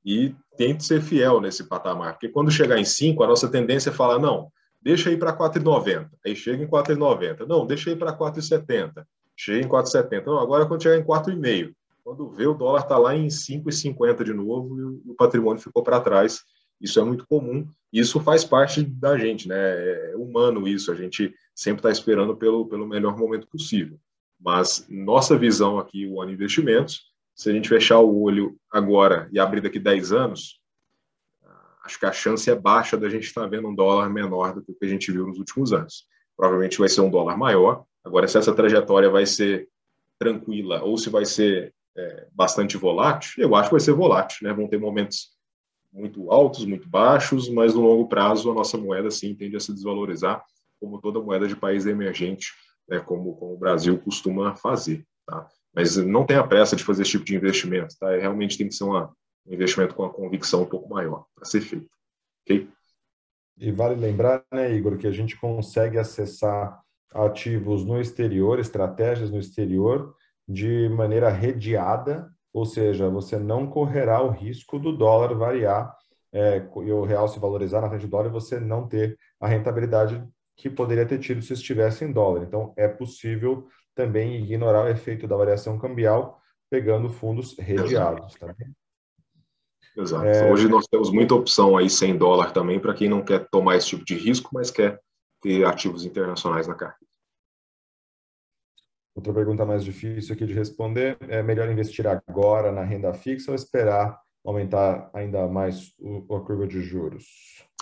E 0.04 0.34
tente 0.56 0.84
ser 0.84 1.00
fiel 1.00 1.40
nesse 1.40 1.64
patamar, 1.64 2.14
porque 2.14 2.28
quando 2.28 2.50
chegar 2.50 2.78
em 2.78 2.84
cinco, 2.84 3.22
a 3.22 3.26
nossa 3.26 3.48
tendência 3.48 3.90
é 3.90 3.92
falar, 3.92 4.18
não, 4.18 4.50
deixa 4.82 5.10
ir 5.10 5.18
para 5.18 5.36
4,90. 5.36 6.08
Aí 6.26 6.34
chega 6.34 6.62
em 6.62 6.66
4,90. 6.66 7.46
Não, 7.46 7.64
deixa 7.66 7.90
ir 7.90 7.96
para 7.96 8.16
4,70. 8.16 9.04
Chega 9.36 9.64
em 9.64 9.68
4,70. 9.68 10.26
Não, 10.26 10.38
agora 10.38 10.66
quando 10.66 10.82
chegar 10.82 10.96
em 10.96 11.04
4,5. 11.04 11.72
Quando 12.02 12.30
vê, 12.30 12.46
o 12.46 12.54
dólar 12.54 12.80
está 12.80 12.96
lá 12.96 13.14
em 13.14 13.28
5,50 13.28 14.24
de 14.24 14.32
novo 14.32 14.80
e 14.80 15.10
o 15.10 15.14
patrimônio 15.14 15.62
ficou 15.62 15.82
para 15.82 16.00
trás. 16.00 16.40
Isso 16.80 16.98
é 16.98 17.04
muito 17.04 17.26
comum. 17.28 17.68
Isso 17.92 18.18
faz 18.18 18.44
parte 18.44 18.82
da 18.82 19.18
gente, 19.18 19.46
né? 19.46 19.56
É 19.56 20.16
humano 20.16 20.66
isso. 20.66 20.90
A 20.90 20.94
gente 20.94 21.34
sempre 21.54 21.80
está 21.80 21.90
esperando 21.90 22.34
pelo, 22.36 22.66
pelo 22.66 22.86
melhor 22.86 23.16
momento 23.16 23.46
possível. 23.46 23.98
Mas 24.40 24.86
nossa 24.88 25.36
visão 25.36 25.78
aqui, 25.78 26.06
o 26.06 26.20
Ano 26.20 26.32
Investimentos, 26.32 27.08
se 27.34 27.50
a 27.50 27.52
gente 27.52 27.68
fechar 27.68 27.98
o 27.98 28.20
olho 28.22 28.56
agora 28.70 29.28
e 29.32 29.38
abrir 29.38 29.60
daqui 29.60 29.78
10 29.78 30.12
anos, 30.12 30.60
acho 31.84 31.98
que 31.98 32.06
a 32.06 32.12
chance 32.12 32.50
é 32.50 32.54
baixa 32.54 32.96
da 32.96 33.08
gente 33.08 33.24
estar 33.24 33.46
vendo 33.46 33.68
um 33.68 33.74
dólar 33.74 34.10
menor 34.10 34.54
do 34.54 34.62
que 34.62 34.72
o 34.72 34.74
que 34.74 34.84
a 34.84 34.88
gente 34.88 35.10
viu 35.10 35.26
nos 35.26 35.38
últimos 35.38 35.72
anos. 35.72 36.06
Provavelmente 36.36 36.78
vai 36.78 36.88
ser 36.88 37.00
um 37.00 37.10
dólar 37.10 37.36
maior. 37.36 37.84
Agora, 38.04 38.28
se 38.28 38.38
essa 38.38 38.54
trajetória 38.54 39.10
vai 39.10 39.26
ser 39.26 39.68
tranquila 40.18 40.82
ou 40.82 40.98
se 40.98 41.08
vai 41.10 41.24
ser 41.24 41.74
é, 41.96 42.26
bastante 42.32 42.76
volátil, 42.76 43.32
eu 43.38 43.54
acho 43.54 43.68
que 43.68 43.74
vai 43.74 43.80
ser 43.80 43.92
volátil, 43.92 44.46
né? 44.46 44.52
Vão 44.52 44.68
ter 44.68 44.78
momentos 44.78 45.30
muito 45.92 46.30
altos, 46.30 46.64
muito 46.64 46.88
baixos, 46.88 47.48
mas 47.48 47.74
no 47.74 47.80
longo 47.80 48.08
prazo 48.08 48.50
a 48.50 48.54
nossa 48.54 48.76
moeda 48.76 49.10
sim 49.10 49.34
tende 49.34 49.56
a 49.56 49.60
se 49.60 49.72
desvalorizar, 49.72 50.44
como 50.78 51.00
toda 51.00 51.20
moeda 51.20 51.48
de 51.48 51.56
país 51.56 51.86
emergente, 51.86 52.52
né, 52.88 53.00
como, 53.00 53.34
como 53.36 53.54
o 53.54 53.58
Brasil 53.58 53.98
costuma 53.98 54.54
fazer. 54.56 55.04
Tá? 55.26 55.46
Mas 55.74 55.96
não 55.96 56.24
tenha 56.24 56.46
pressa 56.46 56.74
de 56.74 56.84
fazer 56.84 57.02
esse 57.02 57.12
tipo 57.12 57.24
de 57.24 57.36
investimento. 57.36 57.94
Tá? 57.98 58.12
É, 58.12 58.20
realmente 58.20 58.56
tem 58.56 58.68
que 58.68 58.74
ser 58.74 58.84
uma, 58.84 59.12
um 59.46 59.52
investimento 59.52 59.94
com 59.94 60.02
uma 60.02 60.12
convicção 60.12 60.62
um 60.62 60.66
pouco 60.66 60.88
maior 60.88 61.26
para 61.34 61.44
ser 61.44 61.60
feito. 61.60 61.88
Ok? 62.42 62.68
E 63.58 63.72
vale 63.72 63.96
lembrar, 63.96 64.44
né, 64.52 64.72
Igor, 64.72 64.96
que 64.96 65.06
a 65.06 65.12
gente 65.12 65.36
consegue 65.36 65.98
acessar 65.98 66.80
ativos 67.12 67.84
no 67.84 68.00
exterior, 68.00 68.58
estratégias 68.58 69.30
no 69.30 69.38
exterior, 69.38 70.14
de 70.46 70.88
maneira 70.88 71.28
redeada, 71.28 72.30
ou 72.52 72.64
seja, 72.64 73.08
você 73.10 73.38
não 73.38 73.66
correrá 73.66 74.22
o 74.22 74.30
risco 74.30 74.78
do 74.78 74.96
dólar 74.96 75.34
variar 75.34 75.94
é, 76.32 76.58
e 76.58 76.92
o 76.92 77.04
real 77.04 77.28
se 77.28 77.38
valorizar 77.38 77.80
na 77.80 77.88
frente 77.88 78.02
do 78.02 78.10
dólar 78.10 78.26
e 78.26 78.32
você 78.32 78.60
não 78.60 78.86
ter 78.86 79.18
a 79.40 79.48
rentabilidade 79.48 80.22
que 80.58 80.68
poderia 80.68 81.06
ter 81.06 81.20
tido 81.20 81.40
se 81.40 81.52
estivesse 81.52 82.04
em 82.04 82.12
dólar. 82.12 82.42
Então, 82.42 82.74
é 82.76 82.88
possível 82.88 83.68
também 83.94 84.42
ignorar 84.42 84.84
o 84.84 84.88
efeito 84.88 85.26
da 85.26 85.36
variação 85.36 85.78
cambial 85.78 86.42
pegando 86.68 87.08
fundos 87.08 87.56
redeados. 87.56 88.34
Tá 88.34 88.54
Exato. 89.96 90.26
É... 90.26 90.52
Hoje 90.52 90.68
nós 90.68 90.86
temos 90.88 91.10
muita 91.10 91.34
opção 91.34 91.76
aí 91.76 91.88
sem 91.88 92.16
dólar 92.16 92.52
também 92.52 92.78
para 92.78 92.92
quem 92.92 93.08
não 93.08 93.24
quer 93.24 93.48
tomar 93.50 93.76
esse 93.76 93.88
tipo 93.88 94.04
de 94.04 94.14
risco, 94.14 94.50
mas 94.52 94.70
quer 94.70 95.00
ter 95.40 95.64
ativos 95.64 96.04
internacionais 96.04 96.66
na 96.66 96.74
carteira. 96.74 97.08
Outra 99.14 99.32
pergunta 99.32 99.64
mais 99.64 99.84
difícil 99.84 100.34
aqui 100.34 100.44
de 100.44 100.52
responder: 100.52 101.16
é 101.28 101.42
melhor 101.42 101.68
investir 101.70 102.06
agora 102.06 102.70
na 102.70 102.82
renda 102.82 103.12
fixa 103.14 103.50
ou 103.50 103.54
esperar 103.54 104.20
aumentar 104.44 105.10
ainda 105.12 105.46
mais 105.48 105.92
o, 105.98 106.36
a 106.36 106.40
curva 106.40 106.66
de 106.66 106.80
juros? 106.80 107.24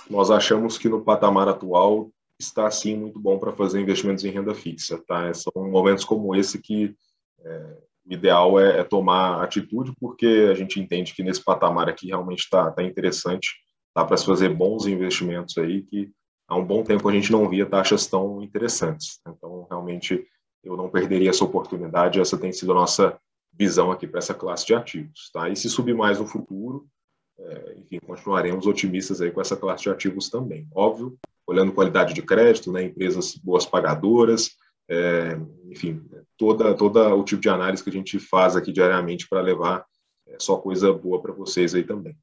Nós 0.09 0.31
achamos 0.31 0.79
que 0.79 0.89
no 0.89 1.03
patamar 1.03 1.49
atual 1.49 2.11
está 2.39 2.71
sim 2.71 2.97
muito 2.97 3.19
bom 3.19 3.39
para 3.39 3.53
fazer 3.53 3.81
investimentos 3.81 4.25
em 4.25 4.31
renda 4.31 4.55
fixa, 4.55 5.03
tá? 5.07 5.33
São 5.33 5.53
momentos 5.57 6.05
como 6.05 6.35
esse 6.35 6.61
que 6.61 6.95
é, 7.45 7.77
o 8.07 8.13
ideal 8.13 8.61
é, 8.61 8.81
é, 8.81 8.85
tomar 8.85 9.43
atitude, 9.43 9.93
porque 10.01 10.49
a 10.51 10.55
gente 10.55 10.79
entende 10.79 11.15
que 11.15 11.23
nesse 11.23 11.43
patamar 11.43 11.89
aqui 11.89 12.09
realmente 12.09 12.41
está 12.41 12.71
tá 12.71 12.83
interessante, 12.83 13.49
dá 13.95 14.05
para 14.05 14.17
se 14.17 14.27
fazer 14.27 14.51
bons 14.51 14.87
investimentos 14.87 15.57
aí 15.59 15.83
que 15.83 16.11
há 16.49 16.57
um 16.57 16.65
bom 16.65 16.83
tempo 16.83 17.09
a 17.09 17.13
gente 17.13 17.33
não 17.33 17.49
via 17.49 17.67
taxas 17.67 18.07
tão 18.07 18.43
interessantes. 18.43 19.21
Então, 19.27 19.67
realmente 19.69 20.25
eu 20.63 20.77
não 20.77 20.89
perderia 20.89 21.31
essa 21.31 21.45
oportunidade. 21.45 22.21
Essa 22.21 22.39
tem 22.39 22.53
sido 22.53 22.73
a 22.73 22.77
nossa 22.77 23.19
visão 23.53 23.91
aqui 23.91 24.07
para 24.07 24.19
essa 24.19 24.35
classe 24.35 24.67
de 24.67 24.75
ativos. 24.75 25.31
Tá? 25.33 25.49
E 25.49 25.57
se 25.57 25.69
subir 25.69 25.95
mais 25.95 26.19
no 26.19 26.27
futuro, 26.27 26.87
é, 27.39 27.75
enfim, 27.79 27.99
continuaremos 28.05 28.67
otimistas 28.67 29.21
aí 29.21 29.31
com 29.31 29.41
essa 29.41 29.57
classe 29.57 29.85
de 29.85 29.91
ativos 29.91 30.29
também. 30.29 30.67
Óbvio, 30.75 31.19
olhando 31.47 31.73
qualidade 31.73 32.13
de 32.13 32.23
crédito, 32.23 32.73
né, 32.73 32.83
empresas 32.83 33.35
boas 33.37 33.65
pagadoras, 33.65 34.57
é, 34.89 35.39
enfim, 35.71 36.03
toda, 36.37 36.75
toda 36.75 37.15
o 37.15 37.25
tipo 37.25 37.41
de 37.41 37.49
análise 37.49 37.83
que 37.83 37.91
a 37.91 37.93
gente 37.93 38.19
faz 38.19 38.57
aqui 38.57 38.73
diariamente 38.73 39.29
para 39.29 39.41
levar 39.41 39.85
é, 40.27 40.37
só 40.39 40.57
coisa 40.59 40.93
boa 40.93 41.21
para 41.21 41.33
vocês 41.33 41.75
aí 41.75 41.85
também. 41.85 42.17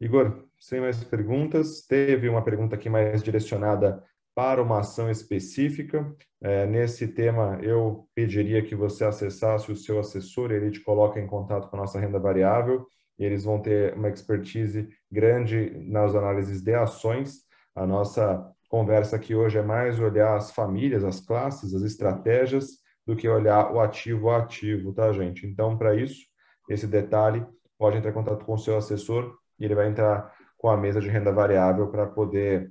Igor, 0.00 0.44
sem 0.58 0.80
mais 0.80 1.02
perguntas, 1.02 1.82
teve 1.86 2.28
uma 2.28 2.42
pergunta 2.42 2.74
aqui 2.74 2.88
mais 2.88 3.22
direcionada 3.22 4.02
para 4.34 4.62
uma 4.62 4.80
ação 4.80 5.10
específica. 5.10 6.14
É, 6.42 6.66
nesse 6.66 7.08
tema, 7.08 7.58
eu 7.62 8.08
pediria 8.14 8.62
que 8.62 8.74
você 8.74 9.04
acessasse 9.04 9.70
o 9.70 9.76
seu 9.76 9.98
assessor, 9.98 10.50
ele 10.50 10.70
te 10.70 10.80
coloca 10.80 11.20
em 11.20 11.26
contato 11.26 11.68
com 11.68 11.76
a 11.76 11.80
nossa 11.80 12.00
renda 12.00 12.18
variável, 12.18 12.86
eles 13.18 13.44
vão 13.44 13.60
ter 13.60 13.94
uma 13.94 14.08
expertise 14.08 14.88
grande 15.10 15.70
nas 15.86 16.14
análises 16.14 16.62
de 16.62 16.74
ações. 16.74 17.44
A 17.74 17.86
nossa 17.86 18.44
conversa 18.68 19.16
aqui 19.16 19.34
hoje 19.34 19.58
é 19.58 19.62
mais 19.62 20.00
olhar 20.00 20.36
as 20.36 20.50
famílias, 20.50 21.04
as 21.04 21.20
classes, 21.20 21.74
as 21.74 21.82
estratégias, 21.82 22.82
do 23.06 23.14
que 23.14 23.28
olhar 23.28 23.72
o 23.72 23.80
ativo 23.80 24.30
a 24.30 24.38
ativo, 24.38 24.92
tá, 24.92 25.12
gente? 25.12 25.46
Então, 25.46 25.76
para 25.76 25.94
isso, 25.94 26.22
esse 26.68 26.86
detalhe, 26.86 27.46
pode 27.78 27.98
entrar 27.98 28.10
em 28.10 28.14
contato 28.14 28.44
com 28.44 28.54
o 28.54 28.58
seu 28.58 28.76
assessor 28.76 29.36
e 29.58 29.64
ele 29.64 29.74
vai 29.74 29.88
entrar 29.88 30.34
com 30.56 30.68
a 30.68 30.76
mesa 30.76 31.00
de 31.00 31.08
renda 31.08 31.30
variável 31.30 31.88
para 31.88 32.06
poder 32.06 32.70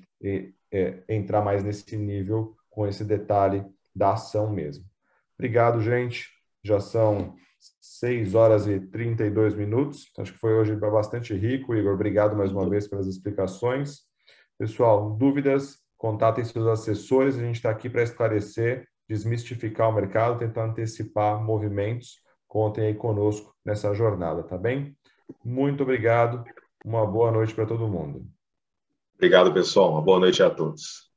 é, 0.72 1.04
entrar 1.08 1.42
mais 1.42 1.64
nesse 1.64 1.96
nível 1.96 2.56
com 2.70 2.88
esse 2.88 3.04
detalhe 3.04 3.64
da 3.96 4.14
ação 4.14 4.50
mesmo. 4.50 4.84
Obrigado, 5.38 5.80
gente. 5.80 6.30
Já 6.64 6.80
são 6.80 7.36
6 7.82 8.36
horas 8.36 8.68
e 8.68 8.80
32 8.80 9.56
minutos. 9.56 10.12
Acho 10.18 10.34
que 10.34 10.40
foi 10.40 10.54
hoje 10.54 10.76
bastante 10.76 11.34
rico. 11.34 11.76
Igor, 11.76 11.94
obrigado 11.94 12.36
mais 12.36 12.52
uma 12.52 12.70
vez 12.70 12.88
pelas 12.88 13.08
explicações. 13.08 14.02
Pessoal, 14.58 15.12
dúvidas, 15.12 15.80
contatem 15.98 16.44
seus 16.44 16.68
assessores. 16.68 17.38
A 17.38 17.42
gente 17.42 17.56
está 17.56 17.70
aqui 17.70 17.90
para 17.90 18.04
esclarecer, 18.04 18.88
desmistificar 19.08 19.90
o 19.90 19.94
mercado, 19.94 20.40
tentar 20.40 20.66
antecipar 20.66 21.42
movimentos. 21.44 22.22
Contem 22.48 22.88
aí 22.88 22.94
conosco 22.94 23.56
nessa 23.66 23.94
jornada, 23.94 24.44
tá 24.44 24.58
bem? 24.58 24.96
Muito 25.44 25.84
obrigado. 25.84 26.44
Uma 26.86 27.06
boa 27.06 27.32
noite 27.32 27.54
para 27.56 27.66
todo 27.66 27.88
mundo. 27.88 28.28
Obrigado, 29.16 29.54
pessoal. 29.54 29.92
Uma 29.92 30.02
boa 30.02 30.20
noite 30.20 30.44
a 30.44 30.50
todos. 30.50 31.13